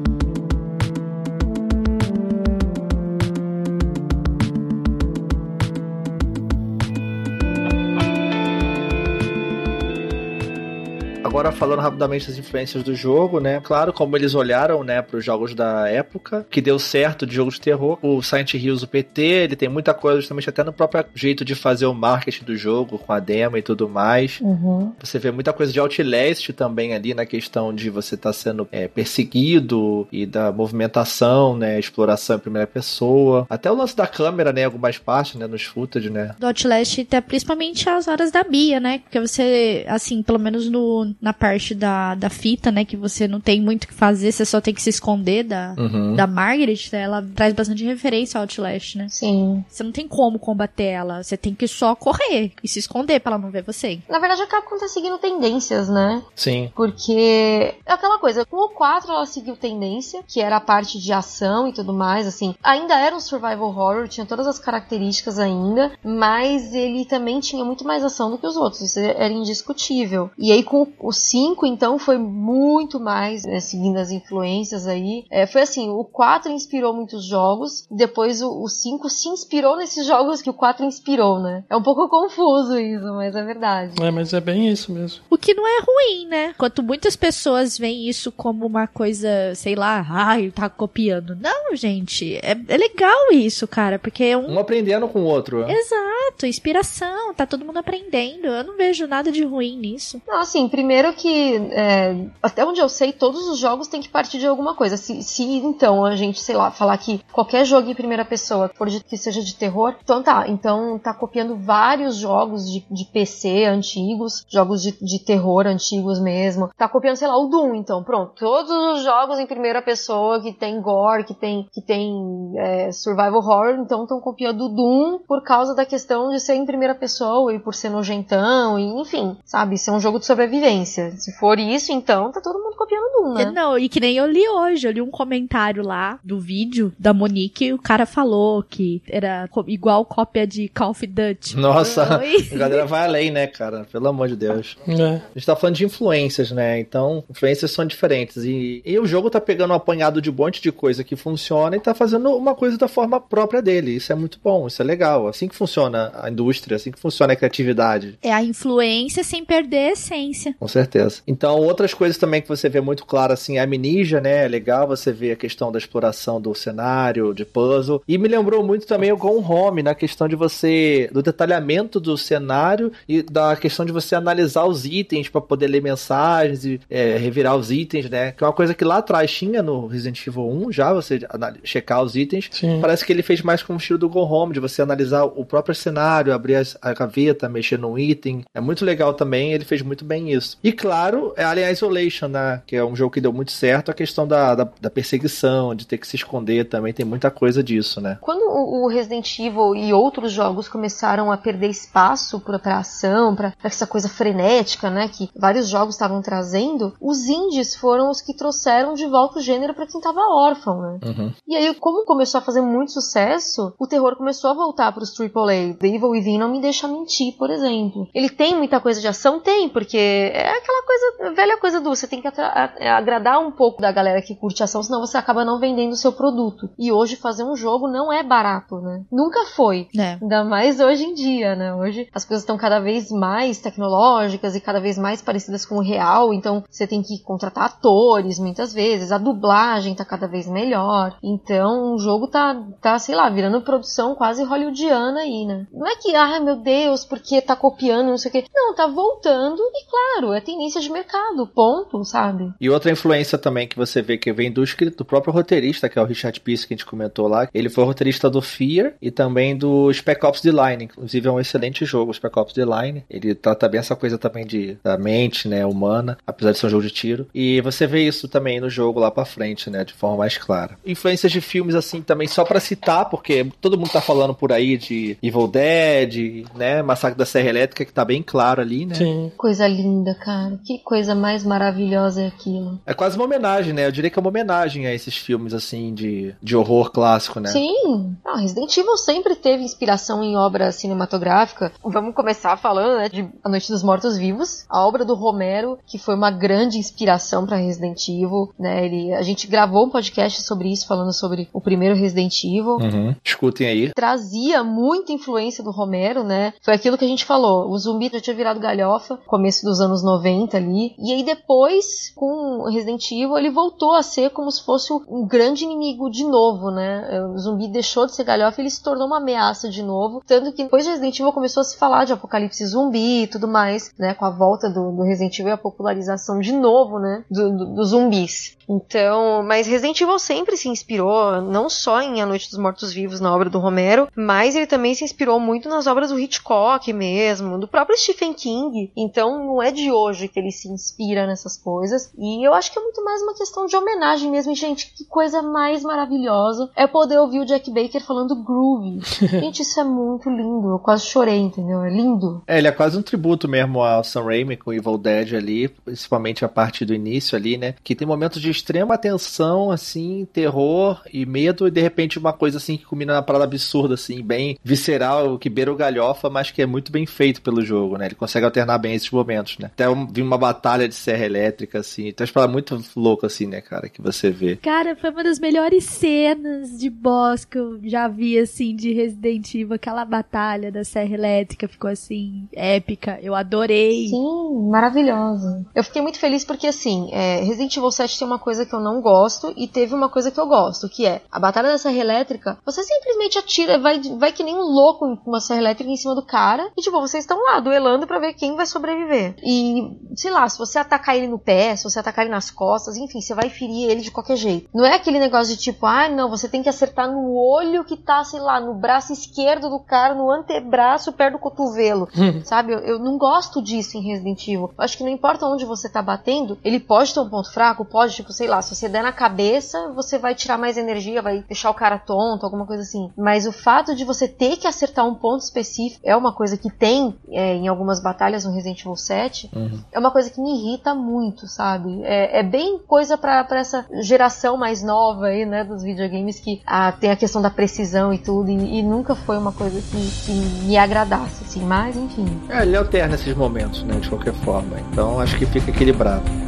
Agora 11.38 11.52
falando 11.52 11.78
rapidamente 11.78 12.26
das 12.26 12.36
influências 12.36 12.82
do 12.82 12.96
jogo, 12.96 13.38
né? 13.38 13.60
Claro, 13.62 13.92
como 13.92 14.16
eles 14.16 14.34
olharam, 14.34 14.82
né, 14.82 15.00
para 15.00 15.18
os 15.18 15.24
jogos 15.24 15.54
da 15.54 15.88
época, 15.88 16.44
que 16.50 16.60
deu 16.60 16.80
certo 16.80 17.24
de 17.24 17.36
jogos 17.36 17.54
de 17.54 17.60
terror. 17.60 17.96
O 18.02 18.20
Silent 18.20 18.54
Hills, 18.54 18.84
o 18.84 18.88
PT, 18.88 19.22
ele 19.22 19.54
tem 19.54 19.68
muita 19.68 19.94
coisa 19.94 20.20
justamente 20.20 20.50
até 20.50 20.64
no 20.64 20.72
próprio 20.72 21.04
jeito 21.14 21.44
de 21.44 21.54
fazer 21.54 21.86
o 21.86 21.94
marketing 21.94 22.44
do 22.44 22.56
jogo, 22.56 22.98
com 22.98 23.12
a 23.12 23.20
demo 23.20 23.56
e 23.56 23.62
tudo 23.62 23.88
mais. 23.88 24.40
Uhum. 24.40 24.92
Você 24.98 25.20
vê 25.20 25.30
muita 25.30 25.52
coisa 25.52 25.72
de 25.72 25.78
Outlast 25.78 26.48
também 26.54 26.92
ali 26.92 27.14
na 27.14 27.24
questão 27.24 27.72
de 27.72 27.88
você 27.88 28.16
estar 28.16 28.32
sendo 28.32 28.66
é, 28.72 28.88
perseguido 28.88 30.08
e 30.10 30.26
da 30.26 30.50
movimentação, 30.50 31.56
né? 31.56 31.78
Exploração 31.78 32.34
em 32.34 32.40
primeira 32.40 32.66
pessoa. 32.66 33.46
Até 33.48 33.70
o 33.70 33.76
lance 33.76 33.96
da 33.96 34.08
câmera, 34.08 34.52
né? 34.52 34.62
em 34.62 34.64
Algumas 34.64 34.98
partes, 34.98 35.36
né? 35.36 35.46
Nos 35.46 35.62
footage, 35.62 36.10
né? 36.10 36.34
Do 36.36 36.48
Outlast, 36.48 37.00
até 37.00 37.20
principalmente 37.20 37.88
as 37.88 38.08
horas 38.08 38.32
da 38.32 38.42
Bia, 38.42 38.80
né? 38.80 38.98
Porque 38.98 39.20
você, 39.20 39.86
assim, 39.86 40.20
pelo 40.20 40.40
menos 40.40 40.68
no, 40.68 41.14
na 41.28 41.32
parte 41.34 41.74
da, 41.74 42.14
da 42.14 42.30
fita, 42.30 42.70
né? 42.72 42.84
Que 42.86 42.96
você 42.96 43.28
não 43.28 43.38
tem 43.40 43.60
muito 43.60 43.84
o 43.84 43.88
que 43.88 43.92
fazer, 43.94 44.32
você 44.32 44.44
só 44.46 44.60
tem 44.62 44.72
que 44.72 44.80
se 44.80 44.88
esconder 44.90 45.44
da, 45.44 45.74
Uhum. 45.76 46.14
da 46.16 46.26
Margaret, 46.26 46.88
né? 46.90 47.02
Ela 47.02 47.22
traz 47.34 47.52
bastante 47.52 47.84
referência 47.84 48.38
ao 48.38 48.42
Outlast, 48.44 48.96
né? 48.96 49.06
Sim. 49.10 49.62
Você 49.68 49.82
não 49.82 49.92
tem 49.92 50.08
como 50.08 50.38
combater 50.38 50.84
ela, 50.84 51.22
você 51.22 51.36
tem 51.36 51.54
que 51.54 51.68
só 51.68 51.94
correr 51.94 52.52
e 52.64 52.68
se 52.68 52.78
esconder 52.78 53.20
pra 53.20 53.32
ela 53.34 53.42
não 53.42 53.50
ver 53.50 53.62
você. 53.62 53.98
Na 54.08 54.18
verdade, 54.18 54.40
a 54.42 54.46
Capcom 54.46 54.78
tá 54.78 54.88
seguindo 54.88 55.18
tendências, 55.18 55.88
né? 55.88 56.22
Sim. 56.34 56.70
Porque 56.74 57.74
é 57.84 57.92
aquela 57.92 58.18
coisa, 58.18 58.46
com 58.46 58.56
o 58.56 58.68
4 58.70 59.10
ela 59.12 59.26
seguiu 59.26 59.54
tendência, 59.56 60.22
que 60.26 60.40
era 60.40 60.56
a 60.56 60.60
parte 60.60 60.98
de 60.98 61.12
ação 61.12 61.68
e 61.68 61.72
tudo 61.74 61.92
mais, 61.92 62.26
assim. 62.26 62.54
Ainda 62.62 62.98
era 62.98 63.14
um 63.14 63.20
survival 63.20 63.68
horror, 63.68 64.08
tinha 64.08 64.24
todas 64.24 64.46
as 64.46 64.58
características 64.58 65.38
ainda, 65.38 65.92
mas 66.02 66.72
ele 66.72 67.04
também 67.04 67.38
tinha 67.40 67.64
muito 67.64 67.84
mais 67.84 68.02
ação 68.02 68.30
do 68.30 68.38
que 68.38 68.46
os 68.46 68.56
outros, 68.56 68.80
isso 68.82 68.98
era 68.98 69.28
indiscutível. 69.32 70.30
E 70.38 70.50
aí 70.52 70.62
com 70.62 70.86
o 70.98 71.12
5, 71.18 71.66
então, 71.66 71.98
foi 71.98 72.18
muito 72.18 73.00
mais, 73.00 73.44
né, 73.44 73.60
seguindo 73.60 73.98
as 73.98 74.10
influências 74.10 74.86
aí. 74.86 75.24
É, 75.30 75.46
foi 75.46 75.62
assim, 75.62 75.90
o 75.90 76.04
4 76.04 76.50
inspirou 76.50 76.94
muitos 76.94 77.24
jogos, 77.24 77.86
depois 77.90 78.40
o, 78.42 78.62
o 78.62 78.68
5 78.68 79.08
se 79.08 79.28
inspirou 79.28 79.76
nesses 79.76 80.06
jogos 80.06 80.42
que 80.42 80.50
o 80.50 80.54
4 80.54 80.84
inspirou, 80.84 81.40
né? 81.40 81.64
É 81.68 81.76
um 81.76 81.82
pouco 81.82 82.08
confuso 82.08 82.78
isso, 82.78 83.06
mas 83.14 83.34
é 83.34 83.42
verdade. 83.42 83.94
É, 84.02 84.10
mas 84.10 84.32
é 84.32 84.40
bem 84.40 84.68
isso 84.68 84.92
mesmo. 84.92 85.22
O 85.30 85.36
que 85.36 85.54
não 85.54 85.66
é 85.66 85.80
ruim, 85.80 86.26
né? 86.26 86.52
Enquanto 86.54 86.82
muitas 86.82 87.16
pessoas 87.16 87.76
veem 87.76 88.08
isso 88.08 88.30
como 88.32 88.66
uma 88.66 88.86
coisa, 88.86 89.54
sei 89.54 89.74
lá, 89.74 90.04
ai, 90.08 90.50
tá 90.50 90.68
copiando. 90.68 91.36
Não, 91.36 91.74
gente, 91.74 92.36
é, 92.36 92.56
é 92.68 92.76
legal 92.76 93.32
isso, 93.32 93.66
cara, 93.66 93.98
porque 93.98 94.24
é 94.24 94.36
um. 94.36 94.52
Um 94.54 94.58
aprendendo 94.58 95.08
com 95.08 95.20
o 95.20 95.24
outro. 95.24 95.68
Exato, 95.68 96.18
Exato, 96.28 96.46
inspiração, 96.46 97.34
tá 97.34 97.46
todo 97.46 97.64
mundo 97.64 97.78
aprendendo. 97.78 98.46
Eu 98.46 98.64
não 98.64 98.76
vejo 98.76 99.06
nada 99.06 99.32
de 99.32 99.44
ruim 99.44 99.76
nisso. 99.76 100.20
Não, 100.26 100.40
assim, 100.40 100.68
primeiro 100.68 100.97
que 101.12 101.56
é, 101.72 102.26
até 102.42 102.64
onde 102.64 102.80
eu 102.80 102.88
sei, 102.88 103.12
todos 103.12 103.48
os 103.48 103.58
jogos 103.58 103.88
têm 103.88 104.00
que 104.00 104.08
partir 104.08 104.38
de 104.38 104.46
alguma 104.46 104.74
coisa. 104.74 104.96
Se, 104.96 105.22
se 105.22 105.44
então 105.44 106.04
a 106.04 106.16
gente, 106.16 106.40
sei 106.40 106.56
lá, 106.56 106.70
falar 106.70 106.98
que 106.98 107.20
qualquer 107.32 107.64
jogo 107.64 107.90
em 107.90 107.94
primeira 107.94 108.24
pessoa, 108.24 108.68
por 108.68 108.88
que 108.88 109.16
seja 109.16 109.42
de 109.42 109.54
terror, 109.54 109.94
então 110.02 110.22
tá, 110.22 110.48
então 110.48 110.98
tá 110.98 111.14
copiando 111.14 111.56
vários 111.56 112.16
jogos 112.16 112.70
de, 112.70 112.84
de 112.90 113.04
PC 113.04 113.64
antigos, 113.64 114.44
jogos 114.48 114.82
de, 114.82 114.92
de 114.92 115.18
terror 115.18 115.66
antigos 115.66 116.20
mesmo. 116.20 116.70
Tá 116.76 116.88
copiando, 116.88 117.16
sei 117.16 117.28
lá, 117.28 117.36
o 117.36 117.46
Doom, 117.46 117.74
então, 117.74 118.02
pronto. 118.02 118.32
Todos 118.36 118.70
os 118.70 119.04
jogos 119.04 119.38
em 119.38 119.46
primeira 119.46 119.82
pessoa 119.82 120.40
que 120.40 120.52
tem 120.52 120.80
gore, 120.80 121.24
que 121.24 121.34
tem, 121.34 121.68
que 121.72 121.80
tem 121.80 122.52
é, 122.56 122.92
survival 122.92 123.36
horror, 123.36 123.78
então 123.78 124.02
estão 124.02 124.20
copiando 124.20 124.66
o 124.66 124.68
Doom 124.68 125.18
por 125.26 125.42
causa 125.42 125.74
da 125.74 125.84
questão 125.84 126.30
de 126.30 126.40
ser 126.40 126.54
em 126.54 126.66
primeira 126.66 126.94
pessoa 126.94 127.52
e 127.54 127.58
por 127.58 127.74
ser 127.74 127.90
nojentão, 127.90 128.78
e 128.78 128.84
enfim, 129.00 129.36
sabe, 129.44 129.78
ser 129.78 129.90
um 129.90 130.00
jogo 130.00 130.18
de 130.18 130.26
sobrevivência. 130.26 130.87
Se 130.88 131.32
for 131.38 131.58
isso, 131.58 131.92
então 131.92 132.32
tá 132.32 132.40
todo 132.40 132.58
mundo 132.62 132.76
copiando 132.76 133.04
o 133.04 133.22
Doom, 133.22 133.34
né? 133.34 133.52
Não, 133.52 133.78
e 133.78 133.88
que 133.88 134.00
nem 134.00 134.16
eu 134.16 134.26
li 134.26 134.48
hoje, 134.48 134.86
eu 134.86 134.92
li 134.92 135.00
um 135.00 135.10
comentário 135.10 135.82
lá 135.82 136.18
do 136.24 136.40
vídeo 136.40 136.92
da 136.98 137.12
Monique 137.12 137.66
e 137.66 137.72
o 137.72 137.78
cara 137.78 138.06
falou 138.06 138.62
que 138.62 139.02
era 139.08 139.48
igual 139.66 140.04
cópia 140.04 140.46
de 140.46 140.68
Call 140.68 140.90
of 140.90 141.06
Duty. 141.06 141.56
Nossa, 141.56 142.20
a 142.52 142.56
galera 142.56 142.86
vai 142.86 143.04
além, 143.04 143.30
né, 143.30 143.46
cara? 143.46 143.86
Pelo 143.90 144.08
amor 144.08 144.28
de 144.28 144.36
Deus. 144.36 144.76
É. 144.86 144.92
A 144.94 145.34
gente 145.34 145.46
tá 145.46 145.56
falando 145.56 145.76
de 145.76 145.84
influências, 145.84 146.50
né? 146.50 146.78
Então, 146.80 147.24
influências 147.30 147.70
são 147.70 147.84
diferentes. 147.84 148.44
E, 148.44 148.82
e 148.84 148.98
o 148.98 149.06
jogo 149.06 149.30
tá 149.30 149.40
pegando 149.40 149.72
um 149.72 149.76
apanhado 149.76 150.20
de 150.20 150.30
um 150.30 150.34
monte 150.34 150.60
de 150.60 150.72
coisa 150.72 151.04
que 151.04 151.16
funciona 151.16 151.76
e 151.76 151.80
tá 151.80 151.94
fazendo 151.94 152.34
uma 152.34 152.54
coisa 152.54 152.78
da 152.78 152.88
forma 152.88 153.20
própria 153.20 153.60
dele. 153.60 153.96
Isso 153.96 154.12
é 154.12 154.14
muito 154.14 154.38
bom, 154.42 154.66
isso 154.66 154.80
é 154.80 154.84
legal. 154.84 155.26
Assim 155.26 155.48
que 155.48 155.56
funciona 155.56 156.12
a 156.14 156.30
indústria, 156.30 156.76
assim 156.76 156.90
que 156.90 156.98
funciona 156.98 157.32
a 157.32 157.36
criatividade. 157.36 158.18
É 158.22 158.32
a 158.32 158.42
influência 158.42 159.22
sem 159.24 159.44
perder 159.44 159.88
a 159.88 159.92
essência. 159.92 160.54
Com 160.58 160.68
certeza. 160.68 160.77
Então, 161.26 161.56
outras 161.58 161.94
coisas 161.94 162.18
também 162.18 162.42
que 162.42 162.48
você 162.48 162.68
vê 162.68 162.80
muito 162.80 163.04
claro, 163.04 163.32
assim, 163.32 163.58
a 163.58 163.64
Amnesia, 163.64 164.20
né? 164.20 164.44
É 164.44 164.48
legal 164.48 164.86
você 164.86 165.12
ver 165.12 165.32
a 165.32 165.36
questão 165.36 165.72
da 165.72 165.78
exploração 165.78 166.40
do 166.40 166.54
cenário, 166.54 167.34
de 167.34 167.44
puzzle. 167.44 168.02
E 168.06 168.18
me 168.18 168.28
lembrou 168.28 168.64
muito 168.64 168.86
também 168.86 169.12
o 169.12 169.16
Gone 169.16 169.44
Home, 169.44 169.82
na 169.82 169.94
questão 169.94 170.28
de 170.28 170.36
você, 170.36 171.08
do 171.12 171.22
detalhamento 171.22 172.00
do 172.00 172.16
cenário 172.16 172.92
e 173.08 173.22
da 173.22 173.56
questão 173.56 173.84
de 173.84 173.92
você 173.92 174.14
analisar 174.14 174.64
os 174.64 174.84
itens 174.84 175.28
para 175.28 175.40
poder 175.40 175.68
ler 175.68 175.82
mensagens 175.82 176.64
e 176.64 176.80
é, 176.90 177.16
revirar 177.16 177.56
os 177.56 177.70
itens, 177.70 178.08
né? 178.08 178.32
Que 178.32 178.44
é 178.44 178.46
uma 178.46 178.52
coisa 178.52 178.74
que 178.74 178.84
lá 178.84 178.98
atrás 178.98 179.30
tinha 179.30 179.62
no 179.62 179.86
Resident 179.86 180.26
Evil 180.26 180.48
1 180.48 180.72
já, 180.72 180.92
você 180.92 181.20
checar 181.64 182.02
os 182.02 182.16
itens. 182.16 182.48
Sim. 182.50 182.78
Parece 182.80 183.04
que 183.04 183.12
ele 183.12 183.22
fez 183.22 183.42
mais 183.42 183.62
com 183.62 183.74
o 183.74 183.76
estilo 183.76 183.98
do 183.98 184.08
Go 184.08 184.20
Home, 184.20 184.54
de 184.54 184.60
você 184.60 184.82
analisar 184.82 185.24
o 185.24 185.44
próprio 185.44 185.74
cenário, 185.74 186.32
abrir 186.32 186.56
a 186.80 186.92
gaveta, 186.92 187.48
mexer 187.48 187.78
num 187.78 187.98
item. 187.98 188.44
É 188.54 188.60
muito 188.60 188.84
legal 188.84 189.14
também, 189.14 189.52
ele 189.52 189.64
fez 189.64 189.82
muito 189.82 190.04
bem 190.04 190.32
isso. 190.32 190.58
E 190.62 190.67
claro, 190.72 191.32
é 191.36 191.44
Alien 191.44 191.70
Isolation, 191.70 192.28
né? 192.28 192.62
Que 192.66 192.76
é 192.76 192.84
um 192.84 192.94
jogo 192.94 193.12
que 193.12 193.20
deu 193.20 193.32
muito 193.32 193.52
certo, 193.52 193.90
a 193.90 193.94
questão 193.94 194.26
da, 194.26 194.54
da, 194.54 194.68
da 194.80 194.90
perseguição, 194.90 195.74
de 195.74 195.86
ter 195.86 195.98
que 195.98 196.06
se 196.06 196.16
esconder 196.16 196.64
também, 196.64 196.92
tem 196.92 197.06
muita 197.06 197.30
coisa 197.30 197.62
disso, 197.62 198.00
né? 198.00 198.18
Quando 198.20 198.42
o 198.42 198.88
Resident 198.88 199.38
Evil 199.38 199.74
e 199.74 199.92
outros 199.92 200.32
jogos 200.32 200.68
começaram 200.68 201.30
a 201.30 201.36
perder 201.36 201.70
espaço 201.70 202.40
para 202.40 202.78
ação, 202.78 203.34
para 203.34 203.52
essa 203.62 203.86
coisa 203.86 204.08
frenética, 204.08 204.90
né, 204.90 205.08
que 205.08 205.30
vários 205.36 205.68
jogos 205.68 205.94
estavam 205.94 206.20
trazendo, 206.22 206.94
os 207.00 207.26
indies 207.26 207.74
foram 207.74 208.10
os 208.10 208.20
que 208.20 208.34
trouxeram 208.34 208.94
de 208.94 209.06
volta 209.06 209.38
o 209.38 209.42
gênero 209.42 209.74
para 209.74 209.86
quem 209.86 210.00
tava 210.00 210.20
órfão, 210.20 210.80
né? 210.80 210.98
Uhum. 211.04 211.32
E 211.46 211.56
aí, 211.56 211.74
como 211.74 212.04
começou 212.04 212.38
a 212.38 212.42
fazer 212.42 212.60
muito 212.60 212.92
sucesso, 212.92 213.72
o 213.78 213.86
terror 213.86 214.16
começou 214.16 214.50
a 214.50 214.54
voltar 214.54 214.92
para 214.92 215.02
os 215.02 215.18
AAA. 215.18 215.74
The 215.78 215.88
Evil 215.88 216.10
Within 216.10 216.38
não 216.38 216.50
me 216.50 216.60
deixa 216.60 216.88
mentir, 216.88 217.34
por 217.36 217.50
exemplo. 217.50 218.08
Ele 218.14 218.28
tem 218.28 218.56
muita 218.56 218.80
coisa 218.80 219.00
de 219.00 219.08
ação? 219.08 219.40
Tem, 219.40 219.68
porque 219.68 219.96
é 219.96 220.57
aquela 220.58 220.82
coisa, 220.84 221.34
velha 221.34 221.56
coisa 221.58 221.80
do, 221.80 221.90
você 221.90 222.06
tem 222.06 222.20
que 222.20 222.28
agradar 222.28 223.40
um 223.40 223.50
pouco 223.50 223.80
da 223.80 223.92
galera 223.92 224.22
que 224.22 224.34
curte 224.34 224.62
ação, 224.62 224.82
senão 224.82 225.00
você 225.00 225.16
acaba 225.16 225.44
não 225.44 225.58
vendendo 225.58 225.92
o 225.92 225.96
seu 225.96 226.12
produto. 226.12 226.68
E 226.78 226.92
hoje 226.92 227.16
fazer 227.16 227.44
um 227.44 227.56
jogo 227.56 227.88
não 227.88 228.12
é 228.12 228.22
barato, 228.22 228.76
né? 228.80 229.02
Nunca 229.10 229.44
foi. 229.46 229.88
É. 229.96 230.18
Ainda 230.20 230.44
mais 230.44 230.80
hoje 230.80 231.04
em 231.04 231.14
dia, 231.14 231.54
né? 231.54 231.74
Hoje 231.74 232.08
as 232.14 232.24
coisas 232.24 232.42
estão 232.42 232.56
cada 232.56 232.80
vez 232.80 233.10
mais 233.10 233.58
tecnológicas 233.58 234.54
e 234.54 234.60
cada 234.60 234.80
vez 234.80 234.98
mais 234.98 235.22
parecidas 235.22 235.64
com 235.64 235.76
o 235.76 235.82
real, 235.82 236.32
então 236.32 236.62
você 236.68 236.86
tem 236.86 237.02
que 237.02 237.22
contratar 237.22 237.64
atores 237.64 238.38
muitas 238.38 238.72
vezes, 238.72 239.12
a 239.12 239.18
dublagem 239.18 239.94
tá 239.94 240.04
cada 240.04 240.26
vez 240.26 240.46
melhor. 240.46 241.16
Então 241.22 241.94
o 241.94 241.98
jogo 241.98 242.26
tá, 242.28 242.56
tá 242.80 242.98
sei 242.98 243.14
lá, 243.14 243.28
virando 243.28 243.60
produção 243.60 244.14
quase 244.14 244.42
hollywoodiana 244.42 245.20
aí, 245.20 245.44
né? 245.44 245.66
Não 245.72 245.86
é 245.86 245.96
que, 245.96 246.14
ah, 246.14 246.40
meu 246.40 246.56
Deus, 246.56 247.04
porque 247.04 247.40
tá 247.40 247.54
copiando, 247.54 248.08
não 248.08 248.18
sei 248.18 248.28
o 248.28 248.32
quê. 248.32 248.44
Não, 248.52 248.74
tá 248.74 248.86
voltando 248.86 249.60
e, 249.60 249.86
claro, 249.90 250.32
é 250.32 250.40
tendência 250.48 250.80
de 250.80 250.90
mercado, 250.90 251.46
ponto, 251.46 252.02
sabe? 252.04 252.50
E 252.58 252.70
outra 252.70 252.90
influência 252.90 253.36
também 253.36 253.68
que 253.68 253.76
você 253.76 254.00
vê 254.00 254.16
que 254.16 254.32
vem 254.32 254.50
do, 254.50 254.64
do 254.96 255.04
próprio 255.04 255.32
roteirista, 255.32 255.90
que 255.90 255.98
é 255.98 256.02
o 256.02 256.06
Richard 256.06 256.40
Peace, 256.40 256.66
que 256.66 256.72
a 256.72 256.76
gente 256.76 256.86
comentou 256.86 257.28
lá. 257.28 257.46
Ele 257.52 257.68
foi 257.68 257.84
roteirista 257.84 258.30
do 258.30 258.40
Fear 258.40 258.94
e 259.02 259.10
também 259.10 259.54
do 259.54 259.92
Spec 259.92 260.24
Ops 260.24 260.40
The 260.40 260.50
Line. 260.50 260.84
Inclusive 260.84 261.28
é 261.28 261.30
um 261.30 261.38
excelente 261.38 261.84
jogo, 261.84 262.10
o 262.10 262.14
Spec 262.14 262.38
Ops 262.38 262.54
The 262.54 262.64
Line. 262.64 263.04
Ele 263.10 263.34
trata 263.34 263.68
bem 263.68 263.80
essa 263.80 263.94
coisa 263.94 264.16
também 264.16 264.46
de 264.46 264.78
da 264.82 264.96
mente, 264.96 265.48
né, 265.48 265.66
humana, 265.66 266.16
apesar 266.26 266.52
de 266.52 266.58
ser 266.58 266.66
um 266.66 266.70
jogo 266.70 266.82
de 266.82 266.90
tiro. 266.90 267.26
E 267.34 267.60
você 267.60 267.86
vê 267.86 268.06
isso 268.06 268.26
também 268.26 268.58
no 268.58 268.70
jogo 268.70 268.98
lá 268.98 269.10
pra 269.10 269.26
frente, 269.26 269.68
né, 269.68 269.84
de 269.84 269.92
forma 269.92 270.16
mais 270.16 270.38
clara. 270.38 270.78
Influências 270.86 271.30
de 271.30 271.42
filmes, 271.42 271.74
assim, 271.74 272.00
também 272.00 272.26
só 272.26 272.42
para 272.42 272.58
citar, 272.58 273.10
porque 273.10 273.46
todo 273.60 273.76
mundo 273.76 273.90
tá 273.90 274.00
falando 274.00 274.34
por 274.34 274.50
aí 274.50 274.78
de 274.78 275.18
Evil 275.22 275.46
Dead, 275.46 276.46
né, 276.54 276.82
Massacre 276.82 277.18
da 277.18 277.26
Serra 277.26 277.50
Elétrica, 277.50 277.84
que 277.84 277.92
tá 277.92 278.04
bem 278.04 278.22
claro 278.22 278.62
ali, 278.62 278.86
né. 278.86 278.94
Sim. 278.94 279.30
Coisa 279.36 279.68
linda, 279.68 280.14
cara. 280.14 280.37
Que 280.64 280.78
coisa 280.78 281.14
mais 281.14 281.44
maravilhosa 281.44 282.22
é 282.22 282.26
aquilo. 282.26 282.80
É 282.86 282.94
quase 282.94 283.16
uma 283.16 283.24
homenagem, 283.24 283.72
né, 283.72 283.86
eu 283.86 283.92
diria 283.92 284.10
que 284.10 284.18
é 284.18 284.20
uma 284.20 284.30
homenagem 284.30 284.86
a 284.86 284.94
esses 284.94 285.16
filmes, 285.16 285.54
assim, 285.54 285.94
de, 285.94 286.34
de 286.42 286.56
horror 286.56 286.90
clássico, 286.90 287.40
né. 287.40 287.50
Sim. 287.50 288.16
Ah, 288.24 288.38
Resident 288.38 288.76
Evil 288.76 288.96
sempre 288.96 289.34
teve 289.34 289.62
inspiração 289.62 290.22
em 290.22 290.36
obra 290.36 290.72
cinematográfica. 290.72 291.72
Vamos 291.82 292.14
começar 292.14 292.56
falando, 292.56 292.98
né, 292.98 293.08
de 293.08 293.28
A 293.42 293.48
Noite 293.48 293.70
dos 293.70 293.82
Mortos 293.82 294.16
Vivos, 294.16 294.64
a 294.68 294.86
obra 294.86 295.04
do 295.04 295.14
Romero, 295.14 295.78
que 295.86 295.98
foi 295.98 296.14
uma 296.14 296.30
grande 296.30 296.78
inspiração 296.78 297.46
para 297.46 297.56
Resident 297.56 298.08
Evil, 298.08 298.52
né? 298.58 298.84
Ele, 298.84 299.12
a 299.14 299.22
gente 299.22 299.46
gravou 299.46 299.86
um 299.86 299.90
podcast 299.90 300.42
sobre 300.42 300.70
isso, 300.70 300.86
falando 300.86 301.12
sobre 301.12 301.48
o 301.52 301.60
primeiro 301.60 301.94
Resident 301.94 302.44
Evil. 302.44 302.76
Uhum. 302.76 303.14
Escutem 303.24 303.66
aí. 303.66 303.92
Trazia 303.92 304.62
muita 304.62 305.12
influência 305.12 305.64
do 305.64 305.70
Romero, 305.70 306.22
né? 306.22 306.52
Foi 306.62 306.74
aquilo 306.74 306.98
que 306.98 307.04
a 307.04 307.08
gente 307.08 307.24
falou. 307.24 307.70
O 307.70 307.78
zumbi 307.78 308.10
já 308.12 308.20
tinha 308.20 308.36
virado 308.36 308.60
galhofa, 308.60 309.18
começo 309.26 309.64
dos 309.64 309.80
anos 309.80 310.02
90 310.02 310.27
ali. 310.56 310.94
E 310.98 311.12
aí 311.12 311.22
depois, 311.22 312.12
com 312.14 312.64
Resident 312.64 313.10
Evil, 313.10 313.38
ele 313.38 313.50
voltou 313.50 313.92
a 313.92 314.02
ser 314.02 314.30
como 314.30 314.50
se 314.50 314.64
fosse 314.64 314.92
um 314.92 315.26
grande 315.26 315.64
inimigo 315.64 316.10
de 316.10 316.24
novo, 316.24 316.70
né? 316.70 317.22
O 317.34 317.38
zumbi 317.38 317.68
deixou 317.68 318.06
de 318.06 318.14
ser 318.14 318.24
galhofa 318.24 318.60
e 318.60 318.62
ele 318.62 318.70
se 318.70 318.82
tornou 318.82 319.06
uma 319.06 319.18
ameaça 319.18 319.68
de 319.68 319.82
novo. 319.82 320.22
Tanto 320.26 320.52
que 320.52 320.62
depois 320.64 320.84
de 320.84 320.90
Resident 320.90 321.18
Evil 321.18 321.32
começou 321.32 321.60
a 321.60 321.64
se 321.64 321.76
falar 321.76 322.04
de 322.04 322.12
apocalipse 322.12 322.66
zumbi 322.66 323.22
e 323.22 323.26
tudo 323.26 323.48
mais, 323.48 323.92
né? 323.98 324.14
Com 324.14 324.24
a 324.24 324.30
volta 324.30 324.68
do, 324.68 324.92
do 324.92 325.02
Resident 325.02 325.38
Evil 325.38 325.50
e 325.50 325.52
a 325.52 325.58
popularização 325.58 326.40
de 326.40 326.52
novo, 326.52 326.98
né? 326.98 327.24
Do, 327.30 327.56
do, 327.56 327.66
dos 327.74 327.88
zumbis. 327.90 328.57
Então, 328.68 329.42
mas 329.42 329.66
Resident 329.66 330.00
Evil 330.00 330.18
sempre 330.18 330.56
se 330.56 330.68
inspirou, 330.68 331.40
não 331.40 331.70
só 331.70 332.02
em 332.02 332.20
A 332.20 332.26
Noite 332.26 332.50
dos 332.50 332.58
Mortos 332.58 332.92
Vivos, 332.92 333.20
na 333.20 333.34
obra 333.34 333.48
do 333.48 333.58
Romero, 333.58 334.08
mas 334.14 334.54
ele 334.54 334.66
também 334.66 334.94
se 334.94 335.04
inspirou 335.04 335.40
muito 335.40 335.68
nas 335.68 335.86
obras 335.86 336.10
do 336.10 336.18
Hitchcock 336.18 336.92
mesmo, 336.92 337.58
do 337.58 337.66
próprio 337.66 337.96
Stephen 337.96 338.34
King. 338.34 338.92
Então, 338.96 339.46
não 339.46 339.62
é 339.62 339.70
de 339.70 339.90
hoje 339.90 340.28
que 340.28 340.38
ele 340.38 340.52
se 340.52 340.68
inspira 340.68 341.26
nessas 341.26 341.56
coisas. 341.56 342.12
E 342.18 342.46
eu 342.46 342.52
acho 342.52 342.70
que 342.72 342.78
é 342.78 342.82
muito 342.82 343.02
mais 343.04 343.22
uma 343.22 343.34
questão 343.34 343.66
de 343.66 343.76
homenagem 343.76 344.30
mesmo. 344.30 344.52
E, 344.52 344.54
gente, 344.54 344.92
que 344.94 345.04
coisa 345.04 345.40
mais 345.40 345.82
maravilhosa 345.82 346.70
é 346.76 346.86
poder 346.86 347.18
ouvir 347.18 347.40
o 347.40 347.46
Jack 347.46 347.70
Baker 347.70 348.04
falando 348.04 348.36
groovy. 348.42 349.00
gente, 349.40 349.62
isso 349.62 349.80
é 349.80 349.84
muito 349.84 350.28
lindo. 350.28 350.68
Eu 350.68 350.78
quase 350.78 351.06
chorei, 351.06 351.38
entendeu? 351.38 351.82
É 351.82 351.90
lindo. 351.90 352.42
É, 352.46 352.58
ele 352.58 352.68
é 352.68 352.72
quase 352.72 352.98
um 352.98 353.02
tributo 353.02 353.48
mesmo 353.48 353.80
ao 353.80 354.04
Sam 354.04 354.24
Raimi 354.24 354.56
com 354.56 354.72
Evil 354.72 354.98
Dead 354.98 355.34
ali, 355.34 355.68
principalmente 355.68 356.44
a 356.44 356.48
parte 356.48 356.84
do 356.84 356.94
início 356.94 357.36
ali, 357.36 357.56
né? 357.56 357.74
Que 357.82 357.94
tem 357.94 358.06
momentos 358.06 358.40
de 358.40 358.50
extrema 358.58 358.98
tensão, 358.98 359.70
assim, 359.70 360.26
terror 360.32 361.02
e 361.12 361.24
medo, 361.24 361.66
e 361.66 361.70
de 361.70 361.80
repente 361.80 362.18
uma 362.18 362.32
coisa 362.32 362.58
assim 362.58 362.76
que 362.76 362.84
combina 362.84 363.14
uma 363.14 363.22
parada 363.22 363.44
absurda, 363.44 363.94
assim, 363.94 364.22
bem 364.22 364.58
visceral, 364.62 365.38
que 365.38 365.48
beira 365.48 365.72
o 365.72 365.76
galhofa, 365.76 366.28
mas 366.28 366.50
que 366.50 366.62
é 366.62 366.66
muito 366.66 366.92
bem 366.92 367.06
feito 367.06 367.40
pelo 367.42 367.64
jogo, 367.64 367.96
né? 367.96 368.06
Ele 368.06 368.14
consegue 368.14 368.44
alternar 368.44 368.78
bem 368.78 368.94
esses 368.94 369.10
momentos, 369.10 369.58
né? 369.58 369.70
Até 369.72 369.88
um, 369.88 370.06
vi 370.06 370.22
uma 370.22 370.38
batalha 370.38 370.88
de 370.88 370.94
serra 370.94 371.24
elétrica, 371.24 371.78
assim, 371.78 372.08
então 372.08 372.26
é 372.26 372.38
uma 372.38 372.48
muito 372.48 372.82
louco, 372.96 373.26
assim, 373.26 373.46
né, 373.46 373.60
cara, 373.60 373.88
que 373.88 374.02
você 374.02 374.30
vê. 374.30 374.56
Cara, 374.56 374.96
foi 374.96 375.10
uma 375.10 375.22
das 375.22 375.38
melhores 375.38 375.84
cenas 375.84 376.78
de 376.78 376.90
boss 376.90 377.44
que 377.44 377.58
eu 377.58 377.78
já 377.84 378.08
vi, 378.08 378.38
assim, 378.38 378.74
de 378.74 378.92
Resident 378.92 379.54
Evil. 379.54 379.74
Aquela 379.74 380.04
batalha 380.04 380.72
da 380.72 380.84
serra 380.84 381.14
elétrica 381.14 381.68
ficou, 381.68 381.90
assim, 381.90 382.48
épica. 382.52 383.18
Eu 383.22 383.34
adorei. 383.34 384.08
Sim, 384.08 384.68
maravilhosa. 384.70 385.66
Eu 385.74 385.84
fiquei 385.84 386.02
muito 386.02 386.18
feliz 386.18 386.44
porque, 386.44 386.66
assim, 386.66 387.08
é, 387.12 387.42
Resident 387.42 387.76
Evil 387.76 387.90
7 387.90 388.18
tem 388.18 388.26
uma 388.26 388.38
coisa 388.38 388.47
que 388.66 388.74
eu 388.74 388.80
não 388.80 389.00
gosto 389.00 389.52
e 389.56 389.66
teve 389.66 389.94
uma 389.94 390.08
coisa 390.08 390.30
que 390.30 390.38
eu 390.38 390.46
gosto, 390.46 390.88
que 390.88 391.06
é 391.06 391.22
a 391.30 391.38
batalha 391.38 391.70
da 391.70 391.78
serra 391.78 391.96
elétrica. 391.96 392.58
Você 392.64 392.82
simplesmente 392.82 393.38
atira, 393.38 393.78
vai, 393.78 394.00
vai 394.00 394.32
que 394.32 394.42
nem 394.42 394.54
um 394.54 394.62
louco 394.62 395.06
em 395.06 395.18
uma 395.26 395.40
serra 395.40 395.60
elétrica 395.60 395.90
em 395.90 395.96
cima 395.96 396.14
do 396.14 396.22
cara. 396.22 396.70
E, 396.76 396.82
tipo, 396.82 397.00
vocês 397.00 397.24
estão 397.24 397.42
lá 397.44 397.60
duelando 397.60 398.06
para 398.06 398.18
ver 398.18 398.34
quem 398.34 398.56
vai 398.56 398.66
sobreviver. 398.66 399.36
E, 399.42 399.96
sei 400.16 400.30
lá, 400.30 400.48
se 400.48 400.58
você 400.58 400.78
atacar 400.78 401.16
ele 401.16 401.28
no 401.28 401.38
pé, 401.38 401.76
se 401.76 401.84
você 401.84 401.98
atacar 401.98 402.24
ele 402.24 402.34
nas 402.34 402.50
costas, 402.50 402.96
enfim, 402.96 403.20
você 403.20 403.34
vai 403.34 403.50
ferir 403.50 403.90
ele 403.90 404.00
de 404.00 404.10
qualquer 404.10 404.36
jeito. 404.36 404.68
Não 404.74 404.84
é 404.84 404.94
aquele 404.94 405.18
negócio 405.18 405.54
de 405.54 405.60
tipo, 405.60 405.86
ah, 405.86 406.08
não, 406.08 406.30
você 406.30 406.48
tem 406.48 406.62
que 406.62 406.68
acertar 406.68 407.10
no 407.10 407.34
olho 407.34 407.84
que 407.84 407.96
tá, 407.96 408.24
sei 408.24 408.40
lá, 408.40 408.60
no 408.60 408.74
braço 408.74 409.12
esquerdo 409.12 409.68
do 409.68 409.80
cara, 409.80 410.14
no 410.14 410.30
antebraço, 410.30 411.12
perto 411.12 411.32
do 411.34 411.38
cotovelo. 411.38 412.08
sabe? 412.44 412.72
Eu, 412.72 412.78
eu, 412.80 412.98
não 412.98 413.18
gosto 413.18 413.62
disso 413.62 413.96
em 413.96 414.02
Resident 414.02 414.42
Evil. 414.46 414.72
Eu 414.76 414.84
acho 414.84 414.96
que 414.96 415.04
não 415.04 415.10
importa 415.10 415.46
onde 415.46 415.64
você 415.64 415.88
tá 415.88 416.02
batendo, 416.02 416.58
ele 416.64 416.80
pode 416.80 417.12
ter 417.12 417.20
um 417.20 417.28
ponto 417.28 417.52
fraco, 417.52 417.84
pode, 417.84 418.14
tipo, 418.14 418.32
sei 418.38 418.46
lá, 418.46 418.62
se 418.62 418.72
você 418.72 418.88
der 418.88 419.02
na 419.02 419.10
cabeça, 419.10 419.92
você 419.96 420.16
vai 420.16 420.32
tirar 420.32 420.56
mais 420.56 420.76
energia, 420.76 421.20
vai 421.20 421.42
deixar 421.42 421.70
o 421.70 421.74
cara 421.74 421.98
tonto, 421.98 422.46
alguma 422.46 422.64
coisa 422.64 422.84
assim. 422.84 423.10
Mas 423.16 423.46
o 423.46 423.52
fato 423.52 423.96
de 423.96 424.04
você 424.04 424.28
ter 424.28 424.56
que 424.56 424.68
acertar 424.68 425.04
um 425.04 425.14
ponto 425.14 425.40
específico 425.40 426.00
é 426.04 426.16
uma 426.16 426.32
coisa 426.32 426.56
que 426.56 426.70
tem 426.70 427.16
é, 427.30 427.56
em 427.56 427.66
algumas 427.66 428.00
batalhas 428.00 428.44
no 428.44 428.52
Resident 428.52 428.80
Evil 428.80 428.94
7. 428.94 429.50
Uhum. 429.52 429.80
É 429.90 429.98
uma 429.98 430.12
coisa 430.12 430.30
que 430.30 430.40
me 430.40 430.56
irrita 430.56 430.94
muito, 430.94 431.48
sabe? 431.48 432.00
É, 432.04 432.38
é 432.38 432.42
bem 432.44 432.78
coisa 432.78 433.18
para 433.18 433.44
essa 433.58 433.84
geração 434.02 434.56
mais 434.56 434.84
nova 434.84 435.26
aí, 435.26 435.44
né, 435.44 435.64
dos 435.64 435.82
videogames 435.82 436.38
que 436.38 436.62
ah, 436.64 436.92
tem 436.92 437.10
a 437.10 437.16
questão 437.16 437.42
da 437.42 437.50
precisão 437.50 438.14
e 438.14 438.18
tudo, 438.18 438.50
e, 438.52 438.78
e 438.78 438.82
nunca 438.84 439.16
foi 439.16 439.36
uma 439.36 439.50
coisa 439.50 439.80
que, 439.80 440.10
que, 440.26 440.32
me 440.64 440.76
agradasse, 440.76 441.42
assim, 441.42 441.64
mas 441.64 441.96
enfim. 441.96 442.40
É, 442.48 442.62
ele 442.62 442.76
alterna 442.76 443.16
esses 443.16 443.34
momentos, 443.34 443.82
né, 443.82 443.98
de 443.98 444.08
qualquer 444.08 444.34
forma. 444.34 444.78
Então 444.92 445.18
acho 445.18 445.36
que 445.36 445.44
fica 445.44 445.70
equilibrado. 445.70 446.47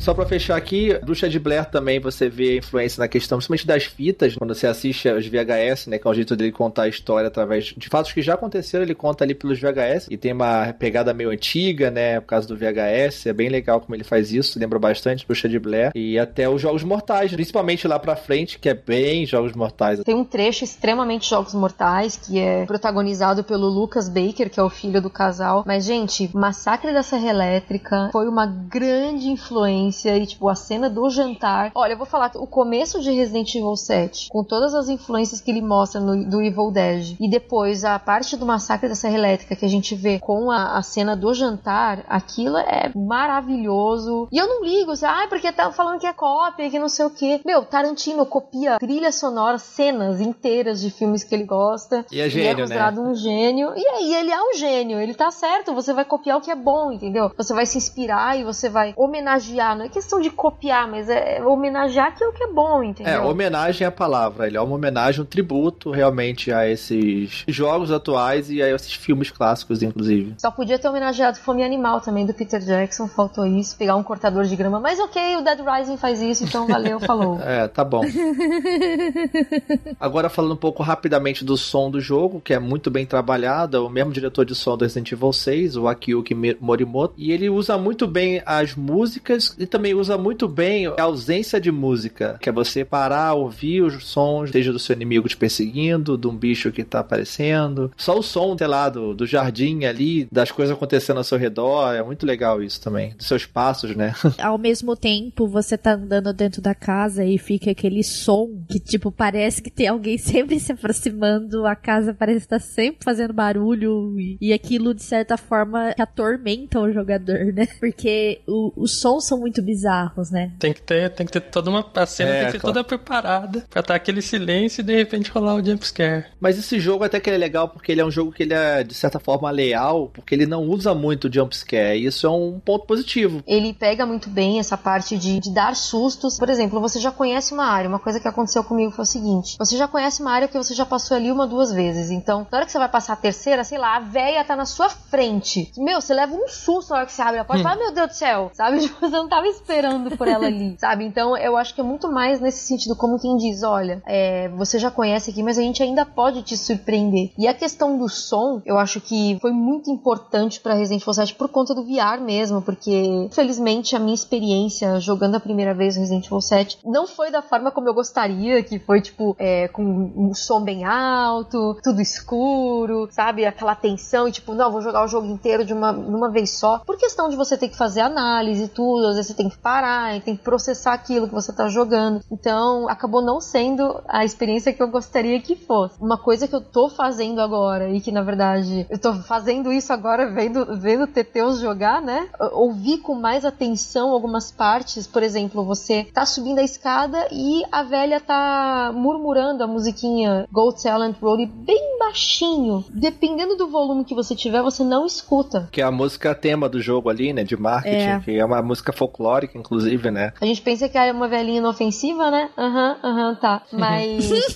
Só 0.00 0.14
pra 0.14 0.24
fechar 0.24 0.56
aqui, 0.56 0.98
Bruxa 1.04 1.28
de 1.28 1.38
Blair 1.38 1.66
também 1.66 2.00
você 2.00 2.26
vê 2.26 2.56
influência 2.56 2.98
na 2.98 3.06
questão, 3.06 3.36
principalmente 3.36 3.66
das 3.66 3.84
fitas, 3.84 4.34
quando 4.34 4.54
você 4.54 4.66
assiste 4.66 5.06
os 5.10 5.26
VHS, 5.26 5.88
né? 5.88 5.98
Que 5.98 6.08
é 6.08 6.10
o 6.10 6.14
jeito 6.14 6.34
dele 6.34 6.50
contar 6.52 6.84
a 6.84 6.88
história 6.88 7.28
através 7.28 7.74
de 7.76 7.88
fatos 7.90 8.10
que 8.10 8.22
já 8.22 8.32
aconteceram, 8.32 8.82
ele 8.82 8.94
conta 8.94 9.24
ali 9.24 9.34
pelos 9.34 9.60
VHS. 9.60 10.06
E 10.08 10.16
tem 10.16 10.32
uma 10.32 10.72
pegada 10.72 11.12
meio 11.12 11.28
antiga, 11.28 11.90
né? 11.90 12.18
Por 12.18 12.28
causa 12.28 12.48
do 12.48 12.56
VHS. 12.56 13.26
É 13.26 13.32
bem 13.34 13.50
legal 13.50 13.78
como 13.78 13.94
ele 13.94 14.02
faz 14.02 14.32
isso, 14.32 14.58
lembra 14.58 14.78
bastante 14.78 15.26
Bruxa 15.26 15.46
de 15.46 15.58
Blair. 15.58 15.92
E 15.94 16.18
até 16.18 16.48
os 16.48 16.62
Jogos 16.62 16.82
Mortais, 16.82 17.30
principalmente 17.32 17.86
lá 17.86 17.98
pra 17.98 18.16
frente, 18.16 18.58
que 18.58 18.70
é 18.70 18.74
bem 18.74 19.26
Jogos 19.26 19.52
Mortais. 19.52 20.00
Tem 20.00 20.14
um 20.14 20.24
trecho 20.24 20.64
extremamente 20.64 21.28
Jogos 21.28 21.52
Mortais, 21.52 22.16
que 22.16 22.38
é 22.38 22.64
protagonizado 22.64 23.44
pelo 23.44 23.68
Lucas 23.68 24.08
Baker, 24.08 24.48
que 24.48 24.58
é 24.58 24.62
o 24.62 24.70
filho 24.70 25.02
do 25.02 25.10
casal. 25.10 25.62
Mas, 25.66 25.84
gente, 25.84 26.30
Massacre 26.34 26.90
da 26.90 27.02
Serra 27.02 27.28
Elétrica 27.28 28.08
foi 28.10 28.26
uma 28.26 28.46
grande 28.46 29.28
influência 29.28 29.89
e, 29.90 30.26
tipo, 30.26 30.48
a 30.48 30.54
cena 30.54 30.88
do 30.88 31.08
jantar. 31.10 31.70
Olha, 31.74 31.92
eu 31.92 31.98
vou 31.98 32.06
falar 32.06 32.32
o 32.36 32.46
começo 32.46 33.00
de 33.00 33.10
Resident 33.10 33.54
Evil 33.54 33.76
7, 33.76 34.28
com 34.30 34.44
todas 34.44 34.74
as 34.74 34.88
influências 34.88 35.40
que 35.40 35.50
ele 35.50 35.62
mostra 35.62 36.00
no, 36.00 36.24
do 36.24 36.42
Evil 36.42 36.70
Dead, 36.70 37.16
e 37.18 37.28
depois 37.28 37.84
a 37.84 37.98
parte 37.98 38.36
do 38.36 38.46
massacre 38.46 38.88
da 38.88 38.94
Serra 38.94 39.14
Elétrica 39.14 39.56
que 39.56 39.64
a 39.64 39.68
gente 39.68 39.94
vê 39.94 40.18
com 40.18 40.50
a, 40.50 40.78
a 40.78 40.82
cena 40.82 41.16
do 41.16 41.32
jantar, 41.34 42.04
aquilo 42.08 42.56
é 42.56 42.90
maravilhoso. 42.94 44.28
E 44.32 44.38
eu 44.38 44.46
não 44.46 44.64
ligo, 44.64 44.92
assim, 44.92 45.06
ah, 45.06 45.26
porque 45.28 45.52
tá 45.52 45.70
falando 45.72 46.00
que 46.00 46.06
é 46.06 46.12
cópia, 46.12 46.70
que 46.70 46.78
não 46.78 46.88
sei 46.88 47.04
o 47.04 47.10
que. 47.10 47.40
Meu, 47.44 47.64
Tarantino 47.64 48.24
copia 48.26 48.78
trilha 48.78 49.12
sonora, 49.12 49.58
cenas 49.58 50.20
inteiras 50.20 50.80
de 50.80 50.90
filmes 50.90 51.24
que 51.24 51.34
ele 51.34 51.44
gosta. 51.44 52.04
E 52.10 52.20
é 52.20 52.28
gênio, 52.28 52.48
ele 52.48 52.48
é 52.48 52.62
considerado 52.62 53.02
né? 53.02 53.08
um 53.08 53.14
gênio. 53.14 53.72
E 53.76 53.86
aí, 53.86 54.14
ele 54.14 54.30
é 54.30 54.42
um 54.42 54.54
gênio, 54.54 54.98
ele 54.98 55.14
tá 55.14 55.30
certo, 55.30 55.74
você 55.74 55.92
vai 55.92 56.04
copiar 56.04 56.38
o 56.38 56.40
que 56.40 56.50
é 56.50 56.56
bom, 56.56 56.92
entendeu? 56.92 57.30
Você 57.36 57.54
vai 57.54 57.66
se 57.66 57.78
inspirar 57.78 58.38
e 58.38 58.44
você 58.44 58.68
vai 58.68 58.92
homenagear 58.96 59.76
não 59.80 59.86
é 59.86 59.88
questão 59.88 60.20
de 60.20 60.28
copiar, 60.28 60.86
mas 60.86 61.08
é 61.08 61.42
homenagear 61.42 62.14
que 62.14 62.22
é 62.22 62.28
o 62.28 62.32
que 62.32 62.44
é 62.44 62.46
bom, 62.46 62.82
entendeu? 62.82 63.12
É, 63.14 63.18
homenagem 63.18 63.86
é 63.86 63.88
a 63.88 63.90
palavra. 63.90 64.46
Ele 64.46 64.58
é 64.58 64.60
uma 64.60 64.74
homenagem, 64.74 65.22
um 65.22 65.24
tributo 65.24 65.90
realmente 65.90 66.52
a 66.52 66.68
esses 66.68 67.44
jogos 67.48 67.90
atuais 67.90 68.50
e 68.50 68.62
a 68.62 68.68
esses 68.68 68.92
filmes 68.92 69.30
clássicos, 69.30 69.82
inclusive. 69.82 70.34
Só 70.36 70.50
podia 70.50 70.78
ter 70.78 70.86
homenageado 70.86 71.38
Fome 71.38 71.64
Animal 71.64 72.02
também, 72.02 72.26
do 72.26 72.34
Peter 72.34 72.60
Jackson, 72.60 73.08
faltou 73.08 73.46
isso, 73.46 73.74
pegar 73.76 73.96
um 73.96 74.02
cortador 74.02 74.44
de 74.44 74.54
grama. 74.54 74.78
Mas 74.78 74.98
ok, 75.00 75.36
o 75.36 75.42
Dead 75.42 75.60
Rising 75.60 75.96
faz 75.96 76.20
isso, 76.20 76.44
então 76.44 76.66
valeu, 76.66 77.00
falou. 77.00 77.40
é, 77.40 77.66
tá 77.66 77.82
bom. 77.82 78.02
Agora 79.98 80.28
falando 80.28 80.52
um 80.52 80.56
pouco 80.56 80.82
rapidamente 80.82 81.42
do 81.42 81.56
som 81.56 81.90
do 81.90 82.02
jogo, 82.02 82.38
que 82.38 82.52
é 82.52 82.58
muito 82.58 82.90
bem 82.90 83.06
trabalhado, 83.06 83.78
é 83.78 83.80
o 83.80 83.88
mesmo 83.88 84.12
diretor 84.12 84.44
de 84.44 84.54
som 84.54 84.76
do 84.76 84.82
Resident 84.82 85.10
Evil 85.10 85.32
6, 85.32 85.76
o 85.76 85.88
Akiyuki 85.88 86.34
Morimoto, 86.60 87.14
e 87.16 87.32
ele 87.32 87.48
usa 87.48 87.78
muito 87.78 88.06
bem 88.06 88.42
as 88.44 88.74
músicas 88.74 89.56
e 89.58 89.69
também 89.70 89.94
usa 89.94 90.18
muito 90.18 90.48
bem 90.48 90.86
a 90.86 91.02
ausência 91.02 91.60
de 91.60 91.70
música, 91.70 92.36
que 92.40 92.48
é 92.48 92.52
você 92.52 92.84
parar, 92.84 93.34
ouvir 93.34 93.82
os 93.82 94.04
sons, 94.04 94.50
seja 94.50 94.72
do 94.72 94.78
seu 94.78 94.94
inimigo 94.94 95.28
te 95.28 95.36
perseguindo, 95.36 96.18
de 96.18 96.26
um 96.26 96.36
bicho 96.36 96.72
que 96.72 96.84
tá 96.84 97.00
aparecendo. 97.00 97.90
Só 97.96 98.18
o 98.18 98.22
som, 98.22 98.56
sei 98.58 98.66
lá, 98.66 98.88
do, 98.88 99.14
do 99.14 99.26
jardim 99.26 99.84
ali, 99.84 100.26
das 100.30 100.50
coisas 100.50 100.74
acontecendo 100.74 101.18
ao 101.18 101.24
seu 101.24 101.38
redor. 101.38 101.94
É 101.94 102.02
muito 102.02 102.26
legal 102.26 102.62
isso 102.62 102.80
também. 102.80 103.14
Dos 103.14 103.26
seus 103.26 103.46
passos, 103.46 103.94
né? 103.94 104.14
Ao 104.38 104.58
mesmo 104.58 104.96
tempo, 104.96 105.46
você 105.46 105.78
tá 105.78 105.94
andando 105.94 106.32
dentro 106.32 106.60
da 106.60 106.74
casa 106.74 107.24
e 107.24 107.38
fica 107.38 107.70
aquele 107.70 108.02
som 108.02 108.48
que, 108.68 108.80
tipo, 108.80 109.12
parece 109.12 109.62
que 109.62 109.70
tem 109.70 109.86
alguém 109.86 110.16
sempre 110.18 110.58
se 110.58 110.72
aproximando, 110.72 111.66
a 111.66 111.76
casa 111.76 112.12
parece 112.12 112.38
estar 112.38 112.58
sempre 112.58 113.04
fazendo 113.04 113.32
barulho 113.32 114.18
e, 114.18 114.36
e 114.40 114.52
aquilo, 114.52 114.94
de 114.94 115.02
certa 115.02 115.36
forma, 115.36 115.94
atormenta 115.98 116.80
o 116.80 116.92
jogador, 116.92 117.52
né? 117.52 117.66
Porque 117.78 118.40
os 118.46 119.00
sons 119.00 119.26
são 119.26 119.38
muito 119.38 119.59
muito 119.60 119.62
bizarros, 119.62 120.30
né? 120.30 120.50
Tem 120.58 120.72
que 120.72 120.82
ter, 120.82 121.10
tem 121.10 121.26
que 121.26 121.32
ter 121.32 121.40
toda 121.40 121.70
uma. 121.70 121.84
A 121.94 122.06
cena 122.06 122.30
é, 122.30 122.34
tem 122.34 122.46
que 122.46 122.52
ser 122.52 122.60
claro. 122.60 122.74
toda 122.74 122.84
preparada 122.84 123.64
pra 123.70 123.80
estar 123.80 123.94
aquele 123.94 124.22
silêncio 124.22 124.80
e 124.80 124.84
de 124.84 124.96
repente 124.96 125.30
rolar 125.30 125.54
o 125.54 125.64
jumpscare. 125.64 126.26
Mas 126.40 126.58
esse 126.58 126.80
jogo 126.80 127.04
até 127.04 127.20
que 127.20 127.28
ele 127.28 127.36
é 127.36 127.38
legal 127.38 127.68
porque 127.68 127.92
ele 127.92 128.00
é 128.00 128.04
um 128.04 128.10
jogo 128.10 128.32
que 128.32 128.42
ele 128.42 128.54
é, 128.54 128.82
de 128.82 128.94
certa 128.94 129.18
forma, 129.20 129.50
leal, 129.50 130.10
porque 130.12 130.34
ele 130.34 130.46
não 130.46 130.62
usa 130.64 130.94
muito 130.94 131.28
o 131.28 131.32
jumpscare. 131.32 131.98
E 131.98 132.06
isso 132.06 132.26
é 132.26 132.30
um 132.30 132.58
ponto 132.58 132.86
positivo. 132.86 133.42
Ele 133.46 133.72
pega 133.72 134.06
muito 134.06 134.28
bem 134.30 134.58
essa 134.58 134.76
parte 134.76 135.16
de, 135.16 135.38
de 135.38 135.52
dar 135.52 135.76
sustos. 135.76 136.38
Por 136.38 136.48
exemplo, 136.48 136.80
você 136.80 136.98
já 136.98 137.10
conhece 137.10 137.52
uma 137.52 137.66
área. 137.66 137.88
Uma 137.88 138.00
coisa 138.00 138.18
que 138.18 138.28
aconteceu 138.28 138.64
comigo 138.64 138.90
foi 138.92 139.02
o 139.02 139.06
seguinte: 139.06 139.56
você 139.58 139.76
já 139.76 139.86
conhece 139.86 140.22
uma 140.22 140.32
área 140.32 140.48
que 140.48 140.56
você 140.56 140.74
já 140.74 140.86
passou 140.86 141.16
ali 141.16 141.30
uma, 141.30 141.46
duas 141.46 141.72
vezes. 141.72 142.10
Então, 142.10 142.46
na 142.50 142.58
hora 142.58 142.66
que 142.66 142.72
você 142.72 142.78
vai 142.78 142.88
passar 142.88 143.14
a 143.14 143.16
terceira, 143.16 143.64
sei 143.64 143.78
lá, 143.78 143.96
a 143.96 144.00
véia 144.00 144.44
tá 144.44 144.56
na 144.56 144.64
sua 144.64 144.88
frente. 144.88 145.70
Meu, 145.76 146.00
você 146.00 146.14
leva 146.14 146.34
um 146.34 146.48
susto 146.48 146.90
na 146.90 146.96
hora 146.96 147.06
que 147.06 147.12
você 147.12 147.22
abre 147.22 147.40
a 147.40 147.44
porta. 147.44 147.60
Hum. 147.60 147.64
Fala, 147.64 147.76
meu 147.76 147.92
Deus 147.92 148.08
do 148.08 148.14
céu, 148.14 148.50
sabe? 148.54 148.80
Tipo, 148.90 149.00
você 149.00 149.16
não 149.16 149.28
tava 149.28 149.46
esperando 149.50 150.16
por 150.16 150.28
ela 150.28 150.46
ali, 150.46 150.76
sabe? 150.80 151.04
Então 151.04 151.36
eu 151.36 151.56
acho 151.56 151.74
que 151.74 151.80
é 151.80 151.84
muito 151.84 152.10
mais 152.10 152.40
nesse 152.40 152.66
sentido, 152.66 152.96
como 152.96 153.18
quem 153.18 153.36
diz: 153.36 153.62
olha, 153.62 154.02
é, 154.06 154.48
você 154.50 154.78
já 154.78 154.90
conhece 154.90 155.30
aqui, 155.30 155.42
mas 155.42 155.58
a 155.58 155.62
gente 155.62 155.82
ainda 155.82 156.04
pode 156.04 156.42
te 156.42 156.56
surpreender. 156.56 157.30
E 157.38 157.46
a 157.46 157.54
questão 157.54 157.98
do 157.98 158.08
som, 158.08 158.60
eu 158.64 158.78
acho 158.78 159.00
que 159.00 159.38
foi 159.40 159.52
muito 159.52 159.90
importante 159.90 160.60
para 160.60 160.74
Resident 160.74 161.02
Evil 161.02 161.14
7 161.14 161.34
por 161.34 161.48
conta 161.48 161.74
do 161.74 161.84
VR 161.84 162.20
mesmo, 162.20 162.62
porque 162.62 162.90
infelizmente 162.90 163.94
a 163.96 163.98
minha 163.98 164.14
experiência 164.14 165.00
jogando 165.00 165.36
a 165.36 165.40
primeira 165.40 165.74
vez 165.74 165.96
Resident 165.96 166.26
Evil 166.26 166.40
7 166.40 166.78
não 166.84 167.06
foi 167.06 167.30
da 167.30 167.42
forma 167.42 167.70
como 167.70 167.88
eu 167.88 167.94
gostaria, 167.94 168.62
que 168.62 168.78
foi 168.78 169.00
tipo 169.00 169.36
é, 169.38 169.68
com 169.68 169.82
um 169.82 170.34
som 170.34 170.62
bem 170.62 170.84
alto, 170.84 171.76
tudo 171.82 172.00
escuro, 172.00 173.08
sabe? 173.10 173.44
Aquela 173.44 173.74
tensão 173.74 174.28
e 174.28 174.32
tipo, 174.32 174.54
não, 174.54 174.70
vou 174.70 174.80
jogar 174.80 175.04
o 175.04 175.08
jogo 175.08 175.26
inteiro 175.26 175.64
de 175.64 175.72
uma, 175.72 175.92
de 175.92 176.14
uma 176.14 176.30
vez 176.30 176.50
só. 176.50 176.78
Por 176.78 176.96
questão 176.96 177.28
de 177.28 177.36
você 177.36 177.56
ter 177.56 177.68
que 177.68 177.76
fazer 177.76 178.00
análise 178.00 178.64
e 178.64 178.68
tudo, 178.68 179.06
às 179.06 179.16
vezes 179.16 179.28
você 179.28 179.34
tem 179.40 179.48
que 179.48 179.56
parar 179.56 180.14
e 180.14 180.20
tem 180.20 180.36
que 180.36 180.42
processar 180.42 180.92
aquilo 180.92 181.26
que 181.26 181.32
você 181.32 181.50
tá 181.50 181.66
jogando. 181.66 182.20
Então, 182.30 182.86
acabou 182.90 183.22
não 183.22 183.40
sendo 183.40 184.02
a 184.06 184.22
experiência 184.22 184.70
que 184.70 184.82
eu 184.82 184.88
gostaria 184.88 185.40
que 185.40 185.56
fosse. 185.56 185.94
Uma 185.98 186.18
coisa 186.18 186.46
que 186.46 186.54
eu 186.54 186.60
tô 186.60 186.90
fazendo 186.90 187.40
agora 187.40 187.88
e 187.88 188.02
que 188.02 188.12
na 188.12 188.20
verdade 188.20 188.86
eu 188.90 188.98
tô 188.98 189.14
fazendo 189.14 189.72
isso 189.72 189.94
agora 189.94 190.30
vendo 190.30 190.78
vendo 190.78 191.06
Teteus 191.06 191.58
jogar, 191.58 192.02
né? 192.02 192.28
Ouvir 192.52 192.98
com 192.98 193.14
mais 193.14 193.46
atenção 193.46 194.10
algumas 194.10 194.50
partes, 194.50 195.06
por 195.06 195.22
exemplo, 195.22 195.64
você 195.64 196.04
tá 196.12 196.26
subindo 196.26 196.58
a 196.58 196.62
escada 196.62 197.26
e 197.32 197.62
a 197.72 197.82
velha 197.82 198.20
tá 198.20 198.92
murmurando 198.94 199.64
a 199.64 199.66
musiquinha 199.66 200.46
Gold 200.52 200.82
Talent 200.82 201.16
Road 201.18 201.46
bem 201.46 201.98
baixinho. 201.98 202.84
Dependendo 202.90 203.56
do 203.56 203.68
volume 203.68 204.04
que 204.04 204.14
você 204.14 204.36
tiver, 204.36 204.60
você 204.60 204.84
não 204.84 205.06
escuta. 205.06 205.66
Que 205.72 205.80
é 205.80 205.84
a 205.84 205.90
música 205.90 206.34
tema 206.34 206.68
do 206.68 206.80
jogo 206.80 207.08
ali, 207.08 207.32
né, 207.32 207.42
de 207.42 207.56
marketing, 207.56 207.96
é. 207.96 208.20
que 208.20 208.38
é 208.38 208.44
uma 208.44 208.60
música 208.60 208.92
folclórica 208.92 209.29
folclórica, 209.30 209.56
inclusive, 209.56 210.10
né? 210.10 210.32
A 210.40 210.46
gente 210.46 210.60
pensa 210.60 210.88
que 210.88 210.98
é 210.98 211.12
uma 211.12 211.28
velhinha 211.28 211.58
inofensiva, 211.58 212.30
né? 212.30 212.50
Aham, 212.58 212.98
uhum, 213.02 213.10
aham, 213.10 213.28
uhum, 213.28 213.34
tá. 213.36 213.62
Mas. 213.72 214.30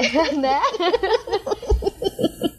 né? 0.36 0.60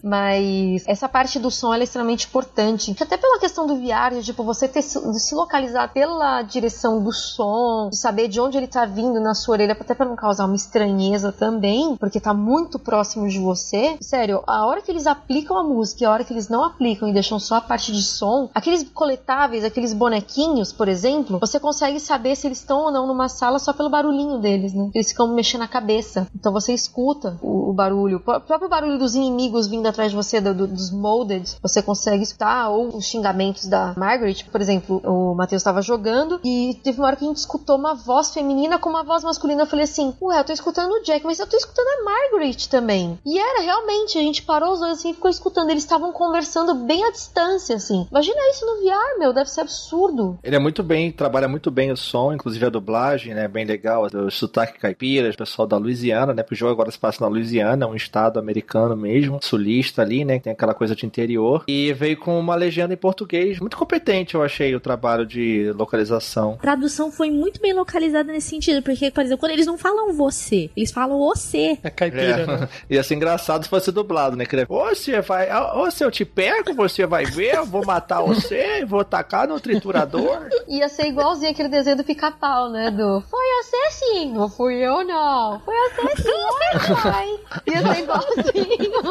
Mas 0.03 0.83
essa 0.87 1.07
parte 1.07 1.39
do 1.39 1.51
som 1.51 1.73
é 1.73 1.83
extremamente 1.83 2.25
importante. 2.25 2.95
Até 2.99 3.17
pela 3.17 3.39
questão 3.39 3.67
do 3.67 3.75
VR, 3.75 4.15
de, 4.15 4.23
tipo, 4.23 4.43
você 4.43 4.67
ter, 4.67 4.81
se 4.81 5.35
localizar 5.35 5.91
pela 5.93 6.41
direção 6.41 7.01
do 7.01 7.11
som, 7.11 7.89
de 7.89 7.97
saber 7.97 8.27
de 8.27 8.39
onde 8.39 8.57
ele 8.57 8.67
tá 8.67 8.85
vindo 8.85 9.19
na 9.19 9.33
sua 9.33 9.53
orelha, 9.53 9.77
até 9.79 9.93
pra 9.93 10.05
não 10.05 10.15
causar 10.15 10.45
uma 10.45 10.55
estranheza 10.55 11.31
também, 11.31 11.95
porque 11.97 12.19
tá 12.19 12.33
muito 12.33 12.79
próximo 12.79 13.27
de 13.27 13.39
você. 13.39 13.97
Sério, 14.01 14.43
a 14.47 14.65
hora 14.65 14.81
que 14.81 14.91
eles 14.91 15.07
aplicam 15.07 15.57
a 15.57 15.63
música 15.63 16.03
e 16.03 16.05
a 16.05 16.11
hora 16.11 16.23
que 16.23 16.33
eles 16.33 16.49
não 16.49 16.63
aplicam 16.63 17.07
e 17.07 17.13
deixam 17.13 17.39
só 17.39 17.55
a 17.55 17.61
parte 17.61 17.91
de 17.91 18.01
som, 18.01 18.49
aqueles 18.53 18.83
coletáveis, 18.83 19.63
aqueles 19.63 19.93
bonequinhos, 19.93 20.71
por 20.71 20.87
exemplo, 20.87 21.39
você 21.39 21.59
consegue 21.59 21.99
saber 21.99 22.35
se 22.35 22.47
eles 22.47 22.59
estão 22.59 22.85
ou 22.85 22.91
não 22.91 23.07
numa 23.07 23.29
sala 23.29 23.59
só 23.59 23.73
pelo 23.73 23.89
barulhinho 23.89 24.39
deles, 24.39 24.73
né? 24.73 24.89
Eles 24.93 25.09
ficam 25.09 25.27
mexendo 25.33 25.61
a 25.61 25.67
cabeça. 25.67 26.27
Então 26.35 26.51
você 26.51 26.73
escuta 26.73 27.37
o, 27.41 27.69
o 27.69 27.73
barulho. 27.73 28.17
O 28.17 28.19
próprio 28.41 28.69
barulho 28.69 28.97
dos 28.97 29.15
inimigos 29.15 29.30
vindo 29.69 29.87
atrás 29.87 30.11
de 30.11 30.15
você, 30.15 30.39
do, 30.39 30.53
do, 30.53 30.67
dos 30.67 30.91
molded, 30.91 31.57
você 31.61 31.81
consegue 31.81 32.23
escutar, 32.23 32.69
ou 32.69 32.95
os 32.95 33.05
xingamentos 33.05 33.67
da 33.67 33.93
Margaret, 33.97 34.45
por 34.51 34.61
exemplo, 34.61 35.01
o 35.05 35.35
Matheus 35.35 35.61
estava 35.61 35.81
jogando 35.81 36.39
e 36.43 36.79
teve 36.83 36.99
uma 36.99 37.07
hora 37.07 37.15
que 37.15 37.25
a 37.25 37.27
gente 37.27 37.37
escutou 37.37 37.77
uma 37.77 37.93
voz 37.93 38.33
feminina 38.33 38.79
com 38.79 38.89
uma 38.89 39.03
voz 39.03 39.23
masculina. 39.23 39.63
Eu 39.63 39.67
falei 39.67 39.85
assim, 39.85 40.13
ué, 40.21 40.39
eu 40.39 40.43
tô 40.43 40.53
escutando 40.53 40.91
o 40.91 41.03
Jack, 41.03 41.25
mas 41.25 41.39
eu 41.39 41.47
tô 41.47 41.57
escutando 41.57 41.87
a 41.87 42.03
Margaret 42.03 42.67
também. 42.69 43.19
E 43.25 43.39
era 43.39 43.61
realmente, 43.61 44.17
a 44.17 44.21
gente 44.21 44.43
parou 44.43 44.73
os 44.73 44.79
dois 44.79 44.93
assim 44.93 45.11
e 45.11 45.13
ficou 45.13 45.29
escutando. 45.29 45.69
Eles 45.69 45.83
estavam 45.83 46.11
conversando 46.11 46.73
bem 46.75 47.03
à 47.03 47.11
distância, 47.11 47.75
assim. 47.75 48.07
Imagina 48.09 48.49
isso 48.49 48.65
no 48.65 48.81
VR, 48.81 49.19
meu, 49.19 49.33
deve 49.33 49.49
ser 49.49 49.61
absurdo. 49.61 50.37
Ele 50.43 50.55
é 50.55 50.59
muito 50.59 50.83
bem, 50.83 51.11
trabalha 51.11 51.47
muito 51.47 51.71
bem 51.71 51.91
o 51.91 51.97
som, 51.97 52.33
inclusive 52.33 52.65
a 52.65 52.69
dublagem, 52.69 53.33
né? 53.33 53.47
Bem 53.47 53.65
legal. 53.65 54.07
O 54.13 54.31
sotaque 54.31 54.79
caipira, 54.79 55.29
o 55.29 55.37
pessoal 55.37 55.67
da 55.67 55.77
Louisiana, 55.77 56.33
né? 56.33 56.43
O 56.49 56.55
jogo 56.55 56.71
agora 56.73 56.91
se 56.91 56.99
passa 56.99 57.23
na 57.23 57.29
Louisiana, 57.29 57.87
um 57.87 57.95
estado 57.95 58.39
americano 58.39 58.95
mesmo, 58.95 59.20
sulista 59.41 60.01
ali, 60.01 60.23
né? 60.25 60.39
Tem 60.39 60.53
aquela 60.53 60.73
coisa 60.73 60.95
de 60.95 61.05
interior. 61.05 61.63
E 61.67 61.93
veio 61.93 62.17
com 62.17 62.39
uma 62.39 62.55
legenda 62.55 62.93
em 62.93 62.97
português. 62.97 63.59
Muito 63.59 63.77
competente, 63.77 64.35
eu 64.35 64.43
achei, 64.43 64.75
o 64.75 64.79
trabalho 64.79 65.25
de 65.25 65.71
localização. 65.75 66.53
A 66.59 66.61
tradução 66.61 67.11
foi 67.11 67.29
muito 67.29 67.61
bem 67.61 67.73
localizada 67.73 68.31
nesse 68.31 68.49
sentido, 68.49 68.81
porque, 68.81 69.11
por 69.11 69.23
exemplo, 69.23 69.39
quando 69.39 69.51
eles 69.51 69.65
não 69.65 69.77
falam 69.77 70.13
você, 70.13 70.69
eles 70.75 70.91
falam 70.91 71.17
você. 71.17 71.77
É 71.83 71.89
caipira, 71.89 72.41
é. 72.41 72.45
né? 72.45 72.69
Ia 72.89 73.03
ser 73.03 73.15
engraçado 73.15 73.63
se 73.63 73.69
fosse 73.69 73.91
dublado, 73.91 74.35
né? 74.35 74.45
Que 74.45 74.65
você 74.65 75.21
vai. 75.21 75.49
Ou 75.75 75.89
se 75.91 76.03
eu 76.03 76.11
te 76.11 76.25
pego, 76.25 76.73
você 76.73 77.05
vai 77.05 77.25
ver, 77.25 77.55
eu 77.55 77.65
vou 77.65 77.85
matar 77.85 78.21
você, 78.21 78.85
vou 78.87 79.03
tacar 79.03 79.47
no 79.47 79.59
triturador. 79.59 80.47
Ia 80.67 80.89
ser 80.89 81.07
igualzinho 81.07 81.51
aquele 81.51 81.69
desenho 81.69 81.97
do 81.97 82.03
pica-pau, 82.03 82.69
né? 82.69 82.91
Do 82.91 83.21
Foi 83.29 83.45
você 83.63 83.91
sim, 83.91 84.33
não 84.33 84.49
fui 84.49 84.75
eu 84.75 85.03
não. 85.03 85.59
Foi 85.59 85.75
você 85.75 86.21
sim, 86.21 86.29
oi, 86.29 87.01
pai. 87.01 87.39
Ia 87.67 87.93
ser 87.93 88.01
igualzinho. 88.03 89.10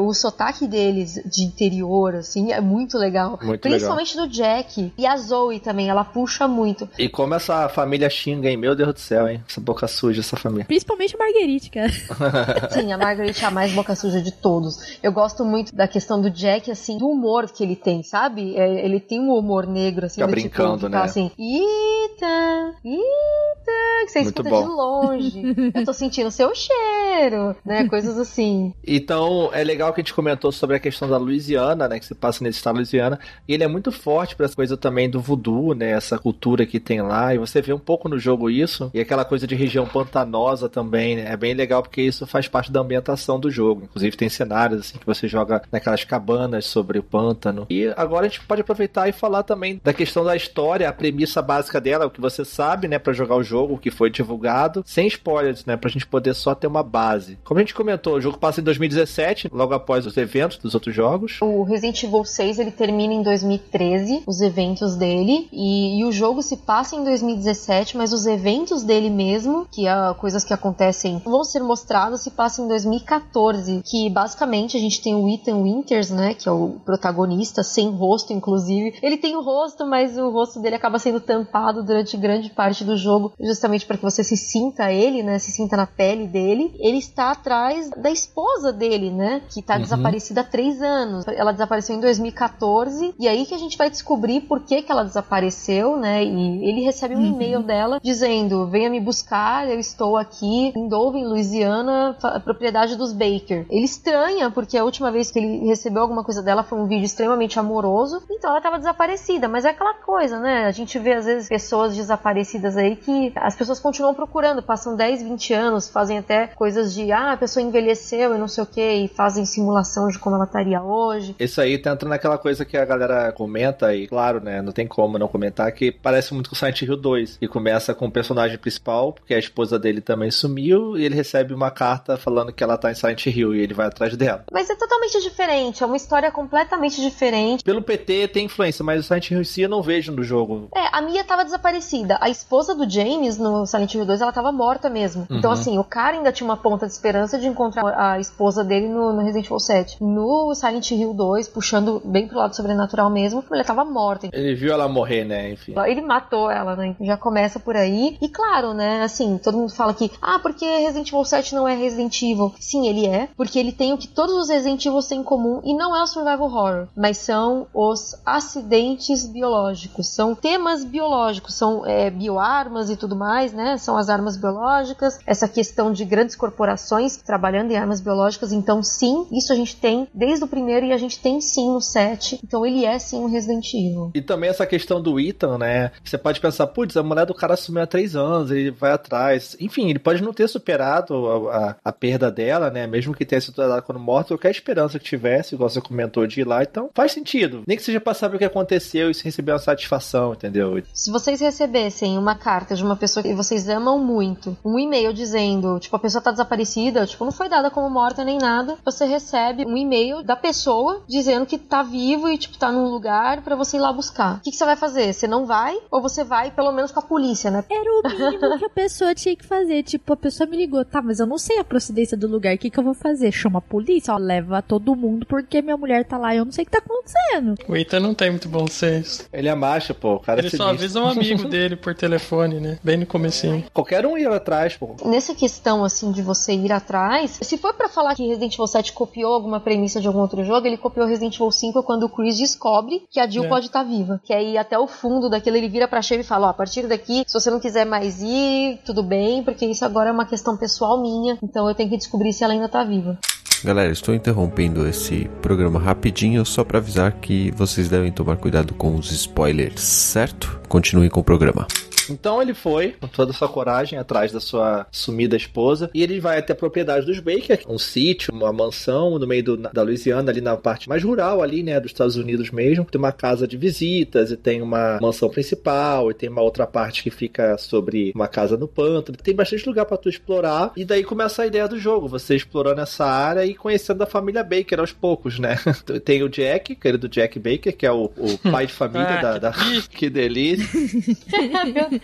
O 0.00 0.14
sotaque 0.14 0.66
deles 0.66 1.20
de 1.24 1.44
interior, 1.44 2.14
assim, 2.14 2.52
é 2.52 2.60
muito 2.60 2.98
legal. 2.98 3.38
Muito 3.42 3.60
Principalmente 3.60 4.14
legal. 4.14 4.26
do 4.26 4.32
Jack. 4.32 4.92
E 4.96 5.06
a 5.06 5.16
Zoe 5.16 5.60
também, 5.60 5.88
ela 5.88 6.04
puxa 6.04 6.46
muito. 6.48 6.88
E 6.98 7.08
como 7.08 7.34
essa 7.34 7.68
família 7.68 8.08
xinga, 8.08 8.48
hein? 8.48 8.56
Meu 8.56 8.74
Deus 8.74 8.94
do 8.94 9.00
céu, 9.00 9.28
hein? 9.28 9.42
Essa 9.48 9.60
boca 9.60 9.86
suja, 9.86 10.20
essa 10.20 10.36
família. 10.36 10.64
Principalmente 10.64 11.14
a 11.14 11.18
Marguerite, 11.18 11.70
cara. 11.70 11.90
Sim, 12.70 12.92
a 12.92 12.98
Marguerite 12.98 13.44
é 13.44 13.48
a 13.48 13.50
mais 13.50 13.72
boca 13.72 13.94
suja 13.94 14.20
de 14.20 14.32
todos. 14.32 14.98
Eu 15.02 15.12
gosto 15.12 15.44
muito 15.44 15.74
da 15.74 15.86
questão 15.86 16.20
do 16.20 16.30
Jack, 16.30 16.70
assim, 16.70 16.98
do 16.98 17.08
humor 17.08 17.50
que 17.50 17.62
ele 17.62 17.76
tem, 17.76 18.02
sabe? 18.02 18.56
É, 18.56 18.84
ele 18.84 19.00
tem 19.00 19.20
um 19.20 19.32
humor 19.32 19.66
negro, 19.66 20.06
assim. 20.06 20.16
Fica 20.16 20.26
do, 20.26 20.30
brincando, 20.30 20.76
tipo, 20.78 20.88
né? 20.88 21.02
assim, 21.02 21.30
Ethan, 21.38 22.74
Ethan, 22.84 24.04
que 24.04 24.12
você 24.12 24.22
muito 24.22 24.42
escuta 24.42 24.50
bom. 24.50 24.62
de 24.62 24.68
longe. 24.68 25.42
Eu 25.74 25.84
tô 25.84 25.92
sentindo 25.92 26.30
seu 26.30 26.54
cheiro, 26.54 27.56
né? 27.64 27.88
Coisas 27.88 28.18
assim. 28.18 28.74
Então, 28.86 29.50
é 29.52 29.62
legal 29.62 29.89
que 29.92 30.00
a 30.00 30.04
gente 30.04 30.14
comentou 30.14 30.50
sobre 30.52 30.76
a 30.76 30.80
questão 30.80 31.08
da 31.08 31.16
Louisiana, 31.16 31.88
né? 31.88 31.98
Que 31.98 32.06
se 32.06 32.14
passa 32.14 32.42
nesse 32.42 32.58
estado 32.58 32.76
Louisiana. 32.76 33.18
E 33.46 33.54
ele 33.54 33.64
é 33.64 33.68
muito 33.68 33.92
forte 33.92 34.36
para 34.36 34.46
essa 34.46 34.56
coisa 34.56 34.76
também 34.76 35.08
do 35.08 35.20
voodoo, 35.20 35.74
né? 35.74 35.90
Essa 35.90 36.18
cultura 36.18 36.66
que 36.66 36.80
tem 36.80 37.02
lá. 37.02 37.34
E 37.34 37.38
você 37.38 37.60
vê 37.60 37.72
um 37.72 37.78
pouco 37.78 38.08
no 38.08 38.18
jogo 38.18 38.50
isso. 38.50 38.90
E 38.94 39.00
aquela 39.00 39.24
coisa 39.24 39.46
de 39.46 39.54
região 39.54 39.86
pantanosa 39.86 40.68
também, 40.68 41.16
né? 41.16 41.32
É 41.32 41.36
bem 41.36 41.54
legal 41.54 41.82
porque 41.82 42.02
isso 42.02 42.26
faz 42.26 42.48
parte 42.48 42.72
da 42.72 42.80
ambientação 42.80 43.38
do 43.38 43.50
jogo. 43.50 43.84
Inclusive 43.84 44.16
tem 44.16 44.28
cenários 44.28 44.80
assim 44.80 44.98
que 44.98 45.06
você 45.06 45.28
joga 45.28 45.62
naquelas 45.70 46.04
cabanas 46.04 46.66
sobre 46.66 46.98
o 46.98 47.02
pântano. 47.02 47.66
E 47.70 47.92
agora 47.96 48.26
a 48.26 48.28
gente 48.28 48.40
pode 48.42 48.60
aproveitar 48.60 49.08
e 49.08 49.12
falar 49.12 49.42
também 49.42 49.80
da 49.82 49.92
questão 49.92 50.24
da 50.24 50.36
história, 50.36 50.88
a 50.88 50.92
premissa 50.92 51.42
básica 51.42 51.80
dela, 51.80 52.06
o 52.06 52.10
que 52.10 52.20
você 52.20 52.44
sabe, 52.44 52.88
né, 52.88 52.98
para 52.98 53.12
jogar 53.12 53.36
o 53.36 53.42
jogo, 53.42 53.74
o 53.74 53.78
que 53.78 53.90
foi 53.90 54.10
divulgado, 54.10 54.82
sem 54.86 55.06
spoilers, 55.06 55.64
né, 55.64 55.76
pra 55.76 55.90
gente 55.90 56.06
poder 56.06 56.34
só 56.34 56.54
ter 56.54 56.66
uma 56.66 56.82
base. 56.82 57.38
Como 57.44 57.58
a 57.58 57.62
gente 57.62 57.74
comentou, 57.74 58.14
o 58.14 58.20
jogo 58.20 58.38
passa 58.38 58.60
em 58.60 58.64
2017, 58.64 59.50
logo 59.52 59.69
após 59.74 60.06
os 60.06 60.16
eventos 60.16 60.58
dos 60.58 60.74
outros 60.74 60.94
jogos. 60.94 61.38
O 61.40 61.62
Resident 61.62 62.02
Evil 62.02 62.24
6 62.24 62.58
ele 62.58 62.70
termina 62.70 63.14
em 63.14 63.22
2013, 63.22 64.22
os 64.26 64.40
eventos 64.40 64.96
dele, 64.96 65.48
e, 65.52 66.00
e 66.00 66.04
o 66.04 66.12
jogo 66.12 66.42
se 66.42 66.56
passa 66.56 66.96
em 66.96 67.04
2017, 67.04 67.96
mas 67.96 68.12
os 68.12 68.26
eventos 68.26 68.82
dele 68.82 69.10
mesmo, 69.10 69.66
que 69.70 69.86
é 69.86 70.14
coisas 70.14 70.44
que 70.44 70.52
acontecem, 70.52 71.20
vão 71.24 71.44
ser 71.44 71.62
mostrados, 71.62 72.22
se 72.22 72.30
passa 72.30 72.62
em 72.62 72.68
2014, 72.68 73.82
que 73.84 74.08
basicamente 74.10 74.76
a 74.76 74.80
gente 74.80 75.00
tem 75.00 75.14
o 75.14 75.28
Ethan 75.28 75.62
Winters, 75.62 76.10
né, 76.10 76.34
que 76.34 76.48
é 76.48 76.52
o 76.52 76.76
protagonista, 76.84 77.62
sem 77.62 77.90
rosto, 77.90 78.32
inclusive. 78.32 78.98
Ele 79.02 79.16
tem 79.16 79.36
o 79.36 79.42
rosto, 79.42 79.86
mas 79.86 80.16
o 80.16 80.30
rosto 80.30 80.60
dele 80.60 80.76
acaba 80.76 80.98
sendo 80.98 81.20
tampado 81.20 81.82
durante 81.82 82.16
grande 82.16 82.50
parte 82.50 82.84
do 82.84 82.96
jogo, 82.96 83.32
justamente 83.40 83.86
para 83.86 83.96
que 83.96 84.02
você 84.02 84.22
se 84.22 84.36
sinta 84.36 84.92
ele, 84.92 85.22
né, 85.22 85.38
se 85.38 85.50
sinta 85.50 85.76
na 85.76 85.86
pele 85.86 86.26
dele. 86.26 86.74
Ele 86.78 86.98
está 86.98 87.30
atrás 87.30 87.90
da 87.90 88.10
esposa 88.10 88.72
dele, 88.72 89.10
né, 89.10 89.42
que 89.52 89.59
tá 89.62 89.74
uhum. 89.74 89.82
desaparecida 89.82 90.40
há 90.40 90.44
três 90.44 90.80
anos. 90.82 91.26
Ela 91.28 91.52
desapareceu 91.52 91.96
em 91.96 92.00
2014, 92.00 93.14
e 93.18 93.28
aí 93.28 93.46
que 93.46 93.54
a 93.54 93.58
gente 93.58 93.76
vai 93.76 93.90
descobrir 93.90 94.42
por 94.42 94.60
que, 94.60 94.82
que 94.82 94.90
ela 94.92 95.04
desapareceu, 95.04 95.96
né, 95.96 96.24
e 96.24 96.68
ele 96.68 96.82
recebe 96.82 97.14
um 97.14 97.18
uhum. 97.18 97.26
e-mail 97.26 97.62
dela 97.62 97.98
dizendo, 98.02 98.66
venha 98.66 98.90
me 98.90 99.00
buscar, 99.00 99.68
eu 99.68 99.78
estou 99.78 100.16
aqui 100.16 100.72
em 100.76 100.88
Dover, 100.88 101.22
Louisiana, 101.24 102.16
propriedade 102.44 102.96
dos 102.96 103.12
Baker. 103.12 103.66
Ele 103.68 103.84
estranha, 103.84 104.50
porque 104.50 104.76
a 104.76 104.84
última 104.84 105.10
vez 105.10 105.30
que 105.30 105.38
ele 105.38 105.66
recebeu 105.66 106.02
alguma 106.02 106.24
coisa 106.24 106.42
dela 106.42 106.62
foi 106.62 106.78
um 106.78 106.86
vídeo 106.86 107.04
extremamente 107.04 107.58
amoroso, 107.58 108.22
então 108.30 108.50
ela 108.50 108.58
estava 108.58 108.78
desaparecida, 108.78 109.48
mas 109.48 109.64
é 109.64 109.70
aquela 109.70 109.94
coisa, 109.94 110.38
né, 110.38 110.66
a 110.66 110.70
gente 110.70 110.98
vê 110.98 111.14
às 111.14 111.24
vezes 111.24 111.48
pessoas 111.48 111.96
desaparecidas 111.96 112.76
aí 112.76 112.96
que 112.96 113.32
as 113.36 113.54
pessoas 113.54 113.80
continuam 113.80 114.14
procurando, 114.14 114.62
passam 114.62 114.96
10, 114.96 115.22
20 115.22 115.54
anos, 115.54 115.88
fazem 115.88 116.18
até 116.18 116.46
coisas 116.46 116.94
de, 116.94 117.10
ah, 117.12 117.32
a 117.32 117.36
pessoa 117.36 117.62
envelheceu 117.62 118.34
e 118.34 118.38
não 118.38 118.48
sei 118.48 118.64
o 118.64 118.66
que, 118.66 118.80
e 118.80 119.08
fazem 119.08 119.44
simulação 119.50 120.08
de 120.08 120.18
como 120.18 120.36
ela 120.36 120.44
estaria 120.44 120.82
hoje. 120.82 121.36
Isso 121.38 121.60
aí 121.60 121.78
tá 121.78 121.92
entrando 121.92 122.10
naquela 122.10 122.38
coisa 122.38 122.64
que 122.64 122.76
a 122.76 122.84
galera 122.84 123.32
comenta, 123.32 123.94
e 123.94 124.06
claro, 124.08 124.40
né, 124.40 124.62
não 124.62 124.72
tem 124.72 124.86
como 124.86 125.18
não 125.18 125.28
comentar, 125.28 125.70
que 125.72 125.92
parece 125.92 126.32
muito 126.32 126.48
com 126.48 126.56
Silent 126.56 126.82
Hill 126.82 126.96
2, 126.96 127.38
e 127.40 127.46
começa 127.46 127.94
com 127.94 128.06
o 128.06 128.10
personagem 128.10 128.56
principal, 128.58 129.12
porque 129.12 129.34
a 129.34 129.38
esposa 129.38 129.78
dele 129.78 130.00
também 130.00 130.30
sumiu, 130.30 130.96
e 130.96 131.04
ele 131.04 131.14
recebe 131.14 131.52
uma 131.52 131.70
carta 131.70 132.16
falando 132.16 132.52
que 132.52 132.64
ela 132.64 132.78
tá 132.78 132.90
em 132.90 132.94
Silent 132.94 133.26
Hill, 133.26 133.54
e 133.54 133.60
ele 133.60 133.74
vai 133.74 133.86
atrás 133.86 134.16
dela. 134.16 134.44
Mas 134.50 134.70
é 134.70 134.74
totalmente 134.74 135.20
diferente, 135.20 135.82
é 135.82 135.86
uma 135.86 135.96
história 135.96 136.30
completamente 136.30 137.00
diferente. 137.00 137.62
Pelo 137.62 137.82
PT 137.82 138.28
tem 138.28 138.46
influência, 138.46 138.84
mas 138.84 139.00
o 139.00 139.02
Silent 139.02 139.30
Hill 139.30 139.40
em 139.42 139.44
si 139.44 139.62
eu 139.62 139.68
não 139.68 139.82
vejo 139.82 140.12
no 140.12 140.22
jogo. 140.22 140.68
É, 140.74 140.96
a 140.96 141.02
Mia 141.02 141.22
tava 141.22 141.44
desaparecida. 141.44 142.18
A 142.20 142.30
esposa 142.30 142.74
do 142.74 142.88
James 142.88 143.36
no 143.36 143.66
Silent 143.66 143.94
Hill 143.94 144.06
2, 144.06 144.20
ela 144.20 144.32
tava 144.32 144.50
morta 144.50 144.88
mesmo. 144.88 145.24
Então, 145.24 145.50
uhum. 145.50 145.50
Então, 145.50 145.60
assim, 145.60 145.78
o 145.78 145.84
cara 145.84 146.16
ainda 146.16 146.30
tinha 146.30 146.48
uma 146.48 146.56
ponta 146.56 146.86
de 146.86 146.92
esperança 146.92 147.36
de 147.36 147.48
encontrar 147.48 147.82
a 147.98 148.20
esposa 148.20 148.62
dele 148.62 148.88
no, 148.88 149.12
no 149.12 149.20
Resident 149.20 149.39
Evil 149.46 149.58
7. 149.58 150.02
No 150.02 150.54
Silent 150.54 150.90
Hill 150.90 151.14
2, 151.14 151.48
puxando 151.48 152.00
bem 152.04 152.26
pro 152.26 152.38
lado 152.38 152.54
sobrenatural 152.54 153.10
mesmo, 153.10 153.44
ela 153.50 153.64
tava 153.64 153.84
morta. 153.84 154.28
Ele 154.32 154.54
viu 154.54 154.72
ela 154.72 154.88
morrer, 154.88 155.24
né? 155.24 155.52
Enfim. 155.52 155.74
Ele 155.86 156.00
matou 156.00 156.50
ela, 156.50 156.76
né? 156.76 156.94
Já 157.00 157.16
começa 157.16 157.58
por 157.58 157.76
aí. 157.76 158.16
E 158.20 158.28
claro, 158.28 158.74
né? 158.74 159.02
Assim, 159.02 159.38
todo 159.38 159.58
mundo 159.58 159.72
fala 159.72 159.94
que, 159.94 160.10
ah, 160.20 160.38
porque 160.38 160.64
Resident 160.64 161.08
Evil 161.08 161.24
7 161.24 161.54
não 161.54 161.68
é 161.68 161.74
Resident 161.74 162.22
Evil. 162.22 162.52
Sim, 162.58 162.88
ele 162.88 163.06
é. 163.06 163.28
Porque 163.36 163.58
ele 163.58 163.72
tem 163.72 163.92
o 163.92 163.98
que 163.98 164.08
todos 164.08 164.34
os 164.34 164.48
Resident 164.48 164.84
Evil 164.84 165.00
têm 165.00 165.20
em 165.20 165.24
comum. 165.24 165.60
E 165.64 165.74
não 165.74 165.96
é 165.96 166.02
o 166.02 166.06
survival 166.06 166.40
horror, 166.42 166.88
mas 166.96 167.18
são 167.18 167.66
os 167.72 168.16
acidentes 168.24 169.26
biológicos. 169.26 170.08
São 170.08 170.34
temas 170.34 170.84
biológicos, 170.84 171.54
são 171.54 171.86
é, 171.86 172.10
bioarmas 172.10 172.90
e 172.90 172.96
tudo 172.96 173.14
mais, 173.14 173.52
né? 173.52 173.78
São 173.78 173.96
as 173.96 174.08
armas 174.08 174.36
biológicas. 174.36 175.18
Essa 175.26 175.46
questão 175.46 175.92
de 175.92 176.04
grandes 176.04 176.34
corporações 176.34 177.16
trabalhando 177.16 177.70
em 177.70 177.76
armas 177.76 178.00
biológicas. 178.00 178.52
Então, 178.52 178.82
sim, 178.82 179.26
isso 179.32 179.52
a 179.52 179.56
gente 179.56 179.76
tem 179.76 180.08
desde 180.12 180.44
o 180.44 180.48
primeiro 180.48 180.86
e 180.86 180.92
a 180.92 180.98
gente 180.98 181.18
tem 181.18 181.40
sim 181.40 181.72
no 181.72 181.80
7. 181.80 182.40
Então, 182.44 182.64
ele 182.66 182.84
é 182.84 182.98
sim 182.98 183.18
um 183.18 183.30
Resident 183.30 183.72
Evil. 183.72 184.10
E 184.14 184.20
também 184.20 184.50
essa 184.50 184.66
questão 184.66 185.00
do 185.00 185.18
Ethan, 185.18 185.58
né? 185.58 185.92
Você 186.04 186.18
pode 186.18 186.40
pensar, 186.40 186.66
putz, 186.66 186.96
a 186.96 187.02
mulher 187.02 187.26
do 187.26 187.34
cara 187.34 187.56
sumiu 187.56 187.82
há 187.82 187.86
três 187.86 188.16
anos, 188.16 188.50
ele 188.50 188.70
vai 188.70 188.92
atrás. 188.92 189.56
Enfim, 189.60 189.88
ele 189.88 189.98
pode 189.98 190.22
não 190.22 190.32
ter 190.32 190.48
superado 190.48 191.48
a, 191.48 191.56
a, 191.56 191.76
a 191.84 191.92
perda 191.92 192.30
dela, 192.30 192.70
né? 192.70 192.86
Mesmo 192.86 193.14
que 193.14 193.24
tenha 193.24 193.40
sido 193.40 193.54
tratado 193.54 193.82
quando 193.82 194.00
morto, 194.00 194.28
qualquer 194.28 194.50
esperança 194.50 194.98
que 194.98 195.04
tivesse, 195.04 195.54
igual 195.54 195.70
você 195.70 195.80
comentou 195.80 196.26
de 196.26 196.40
ir 196.40 196.46
lá. 196.46 196.62
Então, 196.62 196.90
faz 196.94 197.12
sentido. 197.12 197.62
Nem 197.66 197.76
que 197.76 197.82
seja 197.82 198.00
pra 198.00 198.14
saber 198.14 198.36
o 198.36 198.38
que 198.38 198.44
aconteceu 198.44 199.10
e 199.10 199.14
se 199.14 199.24
receber 199.24 199.52
uma 199.52 199.58
satisfação, 199.58 200.32
entendeu? 200.32 200.82
Se 200.92 201.10
vocês 201.10 201.40
recebessem 201.40 202.18
uma 202.18 202.34
carta 202.34 202.74
de 202.74 202.84
uma 202.84 202.96
pessoa 202.96 203.22
que 203.22 203.34
vocês 203.34 203.68
amam 203.68 203.98
muito, 203.98 204.56
um 204.64 204.78
e-mail 204.78 205.12
dizendo, 205.12 205.78
tipo, 205.78 205.94
a 205.96 205.98
pessoa 205.98 206.22
tá 206.22 206.30
desaparecida, 206.30 207.06
tipo, 207.06 207.24
não 207.24 207.32
foi 207.32 207.48
dada 207.48 207.70
como 207.70 207.88
morta 207.88 208.24
nem 208.24 208.38
nada, 208.38 208.76
você 208.84 209.04
recebe 209.04 209.19
um 209.66 209.76
e-mail 209.76 210.22
da 210.22 210.36
pessoa 210.36 211.02
dizendo 211.08 211.46
que 211.46 211.58
tá 211.58 211.82
vivo 211.82 212.28
e, 212.28 212.38
tipo, 212.38 212.58
tá 212.58 212.70
num 212.70 212.88
lugar 212.88 213.42
para 213.42 213.56
você 213.56 213.76
ir 213.76 213.80
lá 213.80 213.92
buscar. 213.92 214.36
O 214.36 214.40
que, 214.40 214.50
que, 214.50 214.56
você 214.56 214.64
vai 214.64 214.76
fazer? 214.76 215.12
Você 215.12 215.26
não 215.26 215.46
vai? 215.46 215.76
Ou 215.90 216.00
você 216.00 216.24
vai, 216.24 216.50
pelo 216.50 216.72
menos, 216.72 216.92
com 216.92 217.00
a 217.00 217.02
polícia, 217.02 217.50
né? 217.50 217.64
Era 217.70 217.90
o 217.90 218.02
mínimo 218.08 218.58
que 218.58 218.64
a 218.64 218.70
pessoa 218.70 219.14
tinha 219.14 219.36
que 219.36 219.44
fazer. 219.44 219.82
Tipo, 219.82 220.12
a 220.12 220.16
pessoa 220.16 220.48
me 220.48 220.56
ligou, 220.56 220.84
tá, 220.84 221.02
mas 221.02 221.20
eu 221.20 221.26
não 221.26 221.38
sei 221.38 221.58
a 221.58 221.64
procedência 221.64 222.16
do 222.16 222.26
lugar, 222.26 222.54
o 222.54 222.58
que, 222.58 222.70
que 222.70 222.78
eu 222.78 222.84
vou 222.84 222.94
fazer? 222.94 223.32
Chama 223.32 223.58
a 223.58 223.62
polícia, 223.62 224.14
ó, 224.14 224.18
leva 224.18 224.62
todo 224.62 224.94
mundo 224.94 225.26
porque 225.26 225.62
minha 225.62 225.76
mulher 225.76 226.04
tá 226.04 226.18
lá 226.18 226.34
e 226.34 226.38
eu 226.38 226.44
não 226.44 226.52
sei 226.52 226.62
o 226.62 226.66
que 226.66 226.72
tá 226.72 226.78
acontecendo. 226.78 227.54
O 227.68 227.76
Ethan 227.76 228.00
não 228.00 228.14
tem 228.14 228.30
muito 228.30 228.48
bom 228.48 228.66
senso. 228.66 229.24
Ele 229.32 229.48
é 229.48 229.54
macho, 229.54 229.94
pô. 229.94 230.14
O 230.14 230.20
cara 230.20 230.40
Ele 230.40 230.48
é 230.48 230.50
só 230.50 230.70
avisa 230.70 231.00
um 231.00 231.08
amigo 231.08 231.48
dele 231.48 231.76
por 231.76 231.94
telefone, 231.94 232.60
né? 232.60 232.78
Bem 232.82 232.96
no 232.96 233.06
comecinho. 233.06 233.64
Qualquer 233.72 234.06
um 234.06 234.16
ia 234.16 234.30
atrás, 234.34 234.76
pô. 234.76 234.96
Nessa 235.04 235.34
questão, 235.34 235.84
assim, 235.84 236.12
de 236.12 236.22
você 236.22 236.52
ir 236.52 236.72
atrás, 236.72 237.38
se 237.42 237.58
for 237.58 237.74
para 237.74 237.88
falar 237.88 238.14
que 238.14 238.26
Resident 238.26 238.54
Evil 238.54 238.66
7 238.66 238.92
copiou 238.92 239.09
alguma 239.18 239.60
premissa 239.60 240.00
de 240.00 240.06
algum 240.06 240.20
outro 240.20 240.44
jogo, 240.44 240.66
ele 240.66 240.76
copiou 240.76 241.06
Resident 241.06 241.34
Evil 241.36 241.50
5 241.50 241.82
quando 241.82 242.04
o 242.04 242.08
Chris 242.08 242.38
descobre 242.38 243.02
que 243.10 243.18
a 243.20 243.26
Jill 243.26 243.44
É. 243.44 243.48
pode 243.48 243.66
estar 243.66 243.82
viva. 243.82 244.20
Que 244.24 244.32
aí 244.32 244.56
até 244.56 244.78
o 244.78 244.86
fundo 244.86 245.28
daquilo 245.28 245.56
ele 245.56 245.68
vira 245.68 245.88
pra 245.88 246.02
Chevy 246.02 246.22
e 246.22 246.26
fala, 246.26 246.46
ó, 246.48 246.50
a 246.50 246.54
partir 246.54 246.86
daqui, 246.86 247.24
se 247.26 247.34
você 247.38 247.50
não 247.50 247.60
quiser 247.60 247.84
mais 247.86 248.22
ir, 248.22 248.78
tudo 248.84 249.02
bem, 249.02 249.42
porque 249.42 249.66
isso 249.66 249.84
agora 249.84 250.10
é 250.10 250.12
uma 250.12 250.24
questão 250.26 250.56
pessoal 250.56 251.00
minha, 251.00 251.38
então 251.42 251.68
eu 251.68 251.74
tenho 251.74 251.90
que 251.90 251.96
descobrir 251.96 252.32
se 252.32 252.44
ela 252.44 252.52
ainda 252.52 252.68
tá 252.68 252.84
viva. 252.84 253.18
Galera, 253.62 253.92
estou 253.92 254.14
interrompendo 254.14 254.88
esse 254.88 255.28
programa 255.42 255.78
rapidinho 255.78 256.46
só 256.46 256.64
para 256.64 256.78
avisar 256.78 257.12
que 257.20 257.50
vocês 257.50 257.90
devem 257.90 258.10
tomar 258.10 258.38
cuidado 258.38 258.72
com 258.72 258.94
os 258.96 259.12
spoilers, 259.12 259.82
certo? 259.82 260.58
Continuem 260.66 261.10
com 261.10 261.20
o 261.20 261.24
programa. 261.24 261.66
Então 262.10 262.40
ele 262.42 262.54
foi, 262.54 262.92
com 263.00 263.06
toda 263.06 263.30
a 263.30 263.34
sua 263.34 263.48
coragem, 263.48 263.98
atrás 263.98 264.32
da 264.32 264.40
sua 264.40 264.86
sumida 264.90 265.36
esposa. 265.36 265.90
E 265.94 266.02
ele 266.02 266.20
vai 266.20 266.38
até 266.38 266.52
a 266.52 266.56
propriedade 266.56 267.06
dos 267.06 267.20
Baker, 267.20 267.60
um 267.68 267.78
sítio, 267.78 268.32
uma 268.34 268.52
mansão 268.52 269.18
no 269.18 269.26
meio 269.26 269.42
do- 269.44 269.56
da 269.56 269.82
Louisiana, 269.82 270.30
ali 270.30 270.40
na 270.40 270.56
parte 270.56 270.88
mais 270.88 271.02
rural, 271.02 271.42
ali, 271.42 271.62
né, 271.62 271.78
dos 271.80 271.90
Estados 271.92 272.16
Unidos 272.16 272.50
mesmo. 272.50 272.84
Tem 272.84 272.98
uma 272.98 273.12
casa 273.12 273.46
de 273.46 273.56
visitas 273.56 274.30
e 274.30 274.36
tem 274.36 274.60
uma 274.62 274.98
mansão 275.00 275.28
principal 275.28 276.10
e 276.10 276.14
tem 276.14 276.28
uma 276.28 276.42
outra 276.42 276.66
parte 276.66 277.02
que 277.02 277.10
fica 277.10 277.56
sobre 277.58 278.12
uma 278.14 278.28
casa 278.28 278.56
no 278.56 278.66
pântano. 278.68 279.16
Tem 279.22 279.34
bastante 279.34 279.66
lugar 279.66 279.84
pra 279.86 279.96
tu 279.96 280.08
explorar. 280.08 280.72
E 280.76 280.84
daí 280.84 281.04
começa 281.04 281.42
a 281.42 281.46
ideia 281.46 281.68
do 281.68 281.78
jogo, 281.78 282.08
você 282.08 282.34
explorando 282.36 282.80
essa 282.80 283.04
área 283.04 283.44
e 283.44 283.54
conhecendo 283.54 284.02
a 284.02 284.06
família 284.06 284.42
Baker 284.42 284.80
aos 284.80 284.92
poucos, 284.92 285.38
né? 285.38 285.56
tem 286.04 286.22
o 286.22 286.28
Jack, 286.28 286.74
querido 286.74 287.08
Jack 287.08 287.38
Baker, 287.38 287.76
que 287.76 287.86
é 287.86 287.92
o, 287.92 288.10
o 288.16 288.38
pai 288.50 288.66
de 288.66 288.72
família 288.72 289.18
Ah, 289.18 289.22
da, 289.22 289.38
da... 289.38 289.54
Que 289.90 290.08
delícia. 290.10 290.66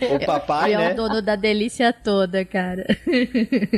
O 0.01 0.25
papai, 0.25 0.73
Ele 0.73 0.81
é 0.81 0.87
né? 0.87 0.93
o 0.93 0.95
dono 0.95 1.21
da 1.21 1.35
delícia 1.35 1.91
toda, 1.91 2.43
cara. 2.45 2.85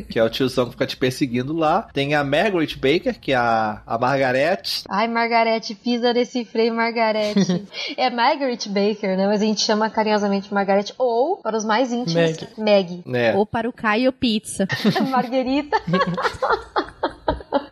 que 0.09 0.19
é 0.19 0.23
o 0.23 0.29
tiozão 0.29 0.65
que 0.65 0.71
fica 0.71 0.87
te 0.87 0.97
perseguindo 0.97 1.53
lá. 1.53 1.87
Tem 1.93 2.15
a 2.15 2.23
Margaret 2.23 2.75
Baker, 2.75 3.19
que 3.19 3.31
é 3.31 3.35
a, 3.35 3.81
a 3.85 3.97
Margarete. 3.97 4.83
Ai, 4.89 5.07
Margarete, 5.07 5.75
pisa 5.75 6.13
nesse 6.13 6.45
freio, 6.45 6.73
Margarete. 6.73 7.65
é 7.97 8.09
Margaret 8.09 8.59
Baker, 8.67 9.17
né? 9.17 9.27
Mas 9.27 9.41
a 9.41 9.45
gente 9.45 9.61
chama 9.61 9.89
carinhosamente 9.89 10.53
Margarete. 10.53 10.93
Ou, 10.97 11.37
para 11.37 11.57
os 11.57 11.65
mais 11.65 11.91
íntimos, 11.91 12.37
Maggie. 12.57 13.03
Né? 13.05 13.35
Ou 13.35 13.45
para 13.45 13.69
o 13.69 13.73
Caio 13.73 14.11
Pizza. 14.11 14.67
Marguerita. 15.09 15.77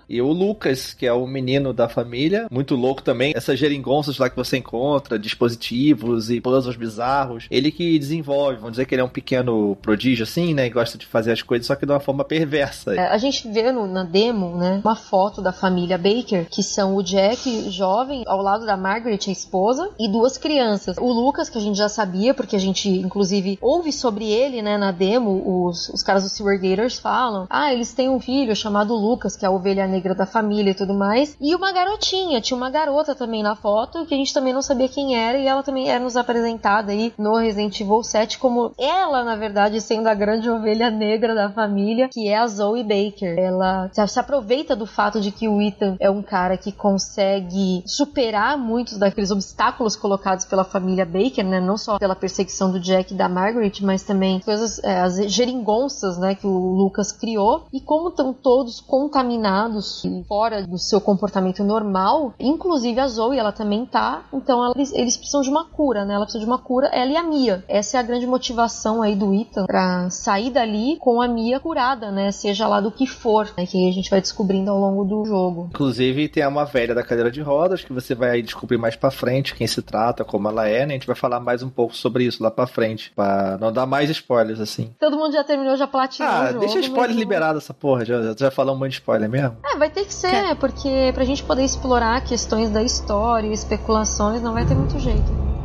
E 0.09 0.21
o 0.21 0.31
Lucas, 0.31 0.93
que 0.93 1.05
é 1.05 1.11
o 1.13 1.27
menino 1.27 1.73
da 1.73 1.89
família, 1.89 2.47
muito 2.51 2.75
louco 2.75 3.01
também. 3.01 3.33
Essas 3.35 3.59
geringonças 3.59 4.17
lá 4.17 4.29
que 4.29 4.35
você 4.35 4.57
encontra, 4.57 5.19
dispositivos 5.19 6.29
e 6.29 6.39
puzzles 6.39 6.75
bizarros. 6.75 7.45
Ele 7.49 7.71
que 7.71 7.97
desenvolve, 7.99 8.55
vamos 8.57 8.71
dizer 8.71 8.85
que 8.85 8.95
ele 8.95 9.01
é 9.01 9.05
um 9.05 9.09
pequeno 9.09 9.75
prodígio 9.81 10.23
assim, 10.23 10.53
né? 10.53 10.67
E 10.67 10.69
gosta 10.69 10.97
de 10.97 11.05
fazer 11.05 11.31
as 11.31 11.41
coisas, 11.41 11.67
só 11.67 11.75
que 11.75 11.85
de 11.85 11.91
uma 11.91 11.99
forma 11.99 12.23
perversa. 12.23 12.93
É, 12.95 13.07
a 13.07 13.17
gente 13.17 13.47
vê 13.49 13.71
no- 13.71 13.87
na 13.87 14.03
demo, 14.03 14.55
né, 14.57 14.81
uma 14.83 14.95
foto 14.95 15.41
da 15.41 15.51
família 15.51 15.97
Baker, 15.97 16.47
que 16.49 16.63
são 16.63 16.95
o 16.95 17.03
Jack 17.03 17.69
jovem, 17.71 18.23
ao 18.27 18.41
lado 18.41 18.65
da 18.65 18.77
Margaret, 18.77 19.19
a 19.27 19.31
esposa, 19.31 19.89
e 19.99 20.07
duas 20.09 20.37
crianças. 20.37 20.97
O 20.97 21.11
Lucas, 21.11 21.49
que 21.49 21.57
a 21.57 21.61
gente 21.61 21.77
já 21.77 21.89
sabia, 21.89 22.33
porque 22.33 22.55
a 22.55 22.59
gente, 22.59 22.89
inclusive, 22.89 23.57
ouve 23.61 23.91
sobre 23.91 24.25
ele, 24.31 24.61
né, 24.61 24.77
na 24.77 24.91
demo, 24.91 25.65
os, 25.67 25.89
os 25.89 26.03
caras 26.03 26.23
do 26.23 26.29
Sewer 26.29 26.59
Gators 26.61 26.99
falam, 26.99 27.45
ah, 27.49 27.73
eles 27.73 27.93
têm 27.93 28.09
um 28.09 28.19
filho 28.19 28.55
chamado 28.55 28.93
Lucas, 28.95 29.35
que 29.35 29.43
é 29.45 29.47
a 29.47 29.51
ovelha 29.51 29.87
negra 29.87 29.96
da 30.15 30.25
família 30.25 30.71
e 30.71 30.75
tudo 30.75 30.93
mais, 30.93 31.35
e 31.39 31.53
uma 31.55 31.71
garotinha, 31.71 32.41
tinha 32.41 32.57
uma 32.57 32.69
garota 32.69 33.13
também 33.15 33.43
na 33.43 33.55
foto, 33.55 34.05
que 34.05 34.13
a 34.13 34.17
gente 34.17 34.33
também 34.33 34.53
não 34.53 34.61
sabia 34.61 34.87
quem 34.89 35.15
era, 35.15 35.37
e 35.37 35.47
ela 35.47 35.63
também 35.63 35.89
era 35.89 36.03
nos 36.03 36.15
apresentada 36.17 36.91
aí 36.91 37.13
no 37.17 37.35
Resident 37.37 37.79
Evil 37.79 38.03
7 38.03 38.37
como 38.39 38.71
ela, 38.77 39.23
na 39.23 39.35
verdade, 39.35 39.79
sendo 39.81 40.07
a 40.07 40.13
grande 40.13 40.49
ovelha 40.49 40.89
negra 40.89 41.33
da 41.35 41.49
família, 41.49 42.09
que 42.09 42.27
é 42.27 42.37
a 42.37 42.47
Zoe 42.47 42.83
Baker. 42.83 43.37
Ela 43.37 43.89
se- 43.93 44.07
se 44.07 44.19
aproveita 44.19 44.75
do 44.75 44.85
fato 44.85 45.19
de 45.19 45.31
que 45.31 45.47
o 45.47 45.61
Ethan 45.61 45.95
é 45.99 46.09
um 46.09 46.21
cara 46.21 46.57
que 46.57 46.71
consegue 46.71 47.83
superar 47.85 48.57
muitos 48.57 48.97
daqueles 48.97 49.31
obstáculos 49.31 49.95
colocados 49.95 50.45
pela 50.45 50.63
família 50.63 51.05
Baker, 51.05 51.45
né? 51.45 51.59
Não 51.59 51.77
só 51.77 51.97
pela 51.97 52.15
perseguição 52.15 52.71
do 52.71 52.79
Jack 52.79 53.13
e 53.13 53.17
da 53.17 53.27
Margaret, 53.29 53.73
mas 53.81 54.03
também 54.03 54.39
coisas, 54.39 54.79
é, 54.83 54.99
as 55.01 55.15
geringonças, 55.31 56.17
né? 56.17 56.35
Que 56.35 56.45
o 56.47 56.75
Lucas 56.75 57.11
criou. 57.11 57.65
E 57.73 57.79
como 57.79 58.09
estão 58.09 58.33
todos 58.33 58.79
contaminados 58.81 59.86
e 60.05 60.23
fora 60.25 60.65
do 60.65 60.77
seu 60.77 60.99
comportamento 61.01 61.63
normal, 61.63 62.33
inclusive 62.39 62.99
a 62.99 63.07
Zoe, 63.07 63.37
ela 63.37 63.51
também 63.51 63.85
tá. 63.85 64.23
Então 64.33 64.71
eles, 64.75 64.91
eles 64.93 65.15
precisam 65.17 65.41
de 65.41 65.49
uma 65.49 65.65
cura, 65.65 66.05
né? 66.05 66.13
Ela 66.15 66.25
precisa 66.25 66.43
de 66.43 66.49
uma 66.49 66.57
cura, 66.59 66.87
ela 66.87 67.11
e 67.11 67.17
a 67.17 67.23
Mia. 67.23 67.63
Essa 67.67 67.97
é 67.97 67.99
a 67.99 68.03
grande 68.03 68.25
motivação 68.27 69.01
aí 69.01 69.15
do 69.15 69.33
Ethan 69.33 69.65
pra 69.65 70.09
sair 70.09 70.49
dali 70.49 70.97
com 70.99 71.21
a 71.21 71.27
Mia 71.27 71.59
curada, 71.59 72.11
né? 72.11 72.31
Seja 72.31 72.67
lá 72.67 72.79
do 72.81 72.91
que 72.91 73.05
for, 73.07 73.49
né? 73.57 73.65
Que 73.65 73.89
a 73.89 73.91
gente 73.93 74.09
vai 74.09 74.21
descobrindo 74.21 74.71
ao 74.71 74.77
longo 74.79 75.03
do 75.05 75.25
jogo. 75.25 75.67
Inclusive, 75.71 76.27
tem 76.29 76.45
uma 76.47 76.65
velha 76.65 76.93
da 76.95 77.03
cadeira 77.03 77.31
de 77.31 77.41
rodas 77.41 77.83
que 77.83 77.93
você 77.93 78.13
vai 78.15 78.41
descobrir 78.41 78.77
mais 78.77 78.95
pra 78.95 79.11
frente 79.11 79.55
quem 79.55 79.67
se 79.67 79.81
trata, 79.81 80.23
como 80.23 80.47
ela 80.47 80.67
é, 80.67 80.85
né? 80.85 80.93
A 80.93 80.97
gente 80.97 81.07
vai 81.07 81.15
falar 81.15 81.39
mais 81.39 81.61
um 81.63 81.69
pouco 81.69 81.95
sobre 81.95 82.23
isso 82.25 82.41
lá 82.43 82.49
pra 82.51 82.67
frente, 82.67 83.11
pra 83.15 83.57
não 83.59 83.71
dar 83.71 83.85
mais 83.85 84.09
spoilers 84.09 84.59
assim. 84.59 84.91
Todo 84.99 85.17
mundo 85.17 85.31
já 85.33 85.43
terminou, 85.43 85.75
já 85.77 85.87
platinou 85.87 86.31
Ah, 86.31 86.43
o 86.43 86.47
jogo. 86.47 86.59
deixa 86.59 86.79
spoiler 86.79 87.09
mas- 87.09 87.17
liberado 87.17 87.57
essa 87.57 87.73
porra, 87.73 88.05
já, 88.05 88.33
já 88.37 88.51
falou 88.51 88.75
um 88.75 88.79
monte 88.79 88.89
de 88.91 88.95
spoiler 88.95 89.29
mesmo. 89.29 89.57
É, 89.65 89.75
vai 89.77 89.89
ter 89.89 90.05
que 90.05 90.13
ser, 90.13 90.55
porque 90.55 91.11
pra 91.13 91.25
gente 91.25 91.43
poder 91.43 91.63
explorar 91.63 92.21
questões 92.21 92.69
da 92.69 92.83
história 92.83 93.47
e 93.47 93.53
especulações, 93.53 94.41
não 94.41 94.53
vai 94.53 94.65
ter 94.65 94.75
muito 94.75 94.99
jeito. 94.99 95.56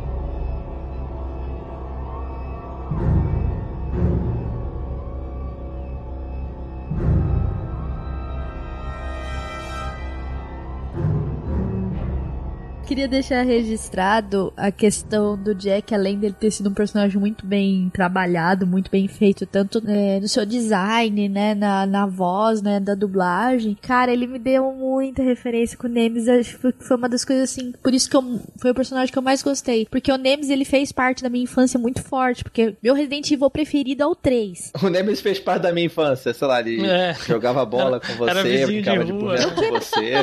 Queria 12.85 13.07
deixar 13.07 13.43
registrado 13.43 14.53
a 14.57 14.69
questão 14.69 15.37
do 15.41 15.55
Jack, 15.55 15.95
além 15.95 16.19
dele 16.19 16.35
ter 16.37 16.51
sido 16.51 16.69
um 16.69 16.73
personagem 16.73 17.17
muito 17.19 17.45
bem 17.45 17.89
trabalhado, 17.93 18.67
muito 18.67 18.91
bem 18.91 19.07
feito, 19.07 19.45
tanto 19.45 19.81
é, 19.87 20.19
no 20.19 20.27
seu 20.27 20.45
design, 20.45 21.27
né, 21.29 21.55
na, 21.55 21.85
na 21.85 22.05
voz, 22.05 22.61
né, 22.61 22.79
da 22.79 22.93
dublagem. 22.93 23.75
Cara, 23.81 24.11
ele 24.11 24.27
me 24.27 24.37
deu 24.37 24.71
muita 24.73 25.23
referência 25.23 25.77
com 25.77 25.87
o 25.87 25.89
Nemesis, 25.89 26.27
acho 26.27 26.57
que 26.59 26.83
foi 26.83 26.97
uma 26.97 27.07
das 27.09 27.23
coisas 27.23 27.49
assim, 27.49 27.71
por 27.81 27.93
isso 27.93 28.09
que 28.09 28.17
eu, 28.17 28.39
foi 28.61 28.71
o 28.71 28.75
personagem 28.75 29.11
que 29.11 29.17
eu 29.17 29.23
mais 29.23 29.41
gostei, 29.41 29.87
porque 29.89 30.11
o 30.11 30.17
Nemesis 30.17 30.51
ele 30.51 30.65
fez 30.65 30.91
parte 30.91 31.23
da 31.23 31.29
minha 31.29 31.45
infância 31.45 31.79
muito 31.79 32.03
forte, 32.03 32.43
porque 32.43 32.75
meu 32.83 32.93
Resident 32.93 33.31
Evil 33.31 33.49
preferido 33.49 34.03
é 34.03 34.05
o 34.05 34.13
3. 34.13 34.71
O 34.83 34.89
Nemesis 34.89 35.21
fez 35.21 35.39
parte 35.39 35.63
da 35.63 35.71
minha 35.71 35.85
infância, 35.87 36.33
sei 36.33 36.47
lá, 36.47 36.59
ele 36.59 36.85
É. 36.85 37.13
jogava 37.25 37.65
bola 37.65 37.99
com 38.01 38.13
você, 38.13 38.65
brincava 38.65 39.05
de 39.05 39.11
de 39.13 39.17
boneco 39.17 39.55
com 39.55 39.71
você. 39.71 40.13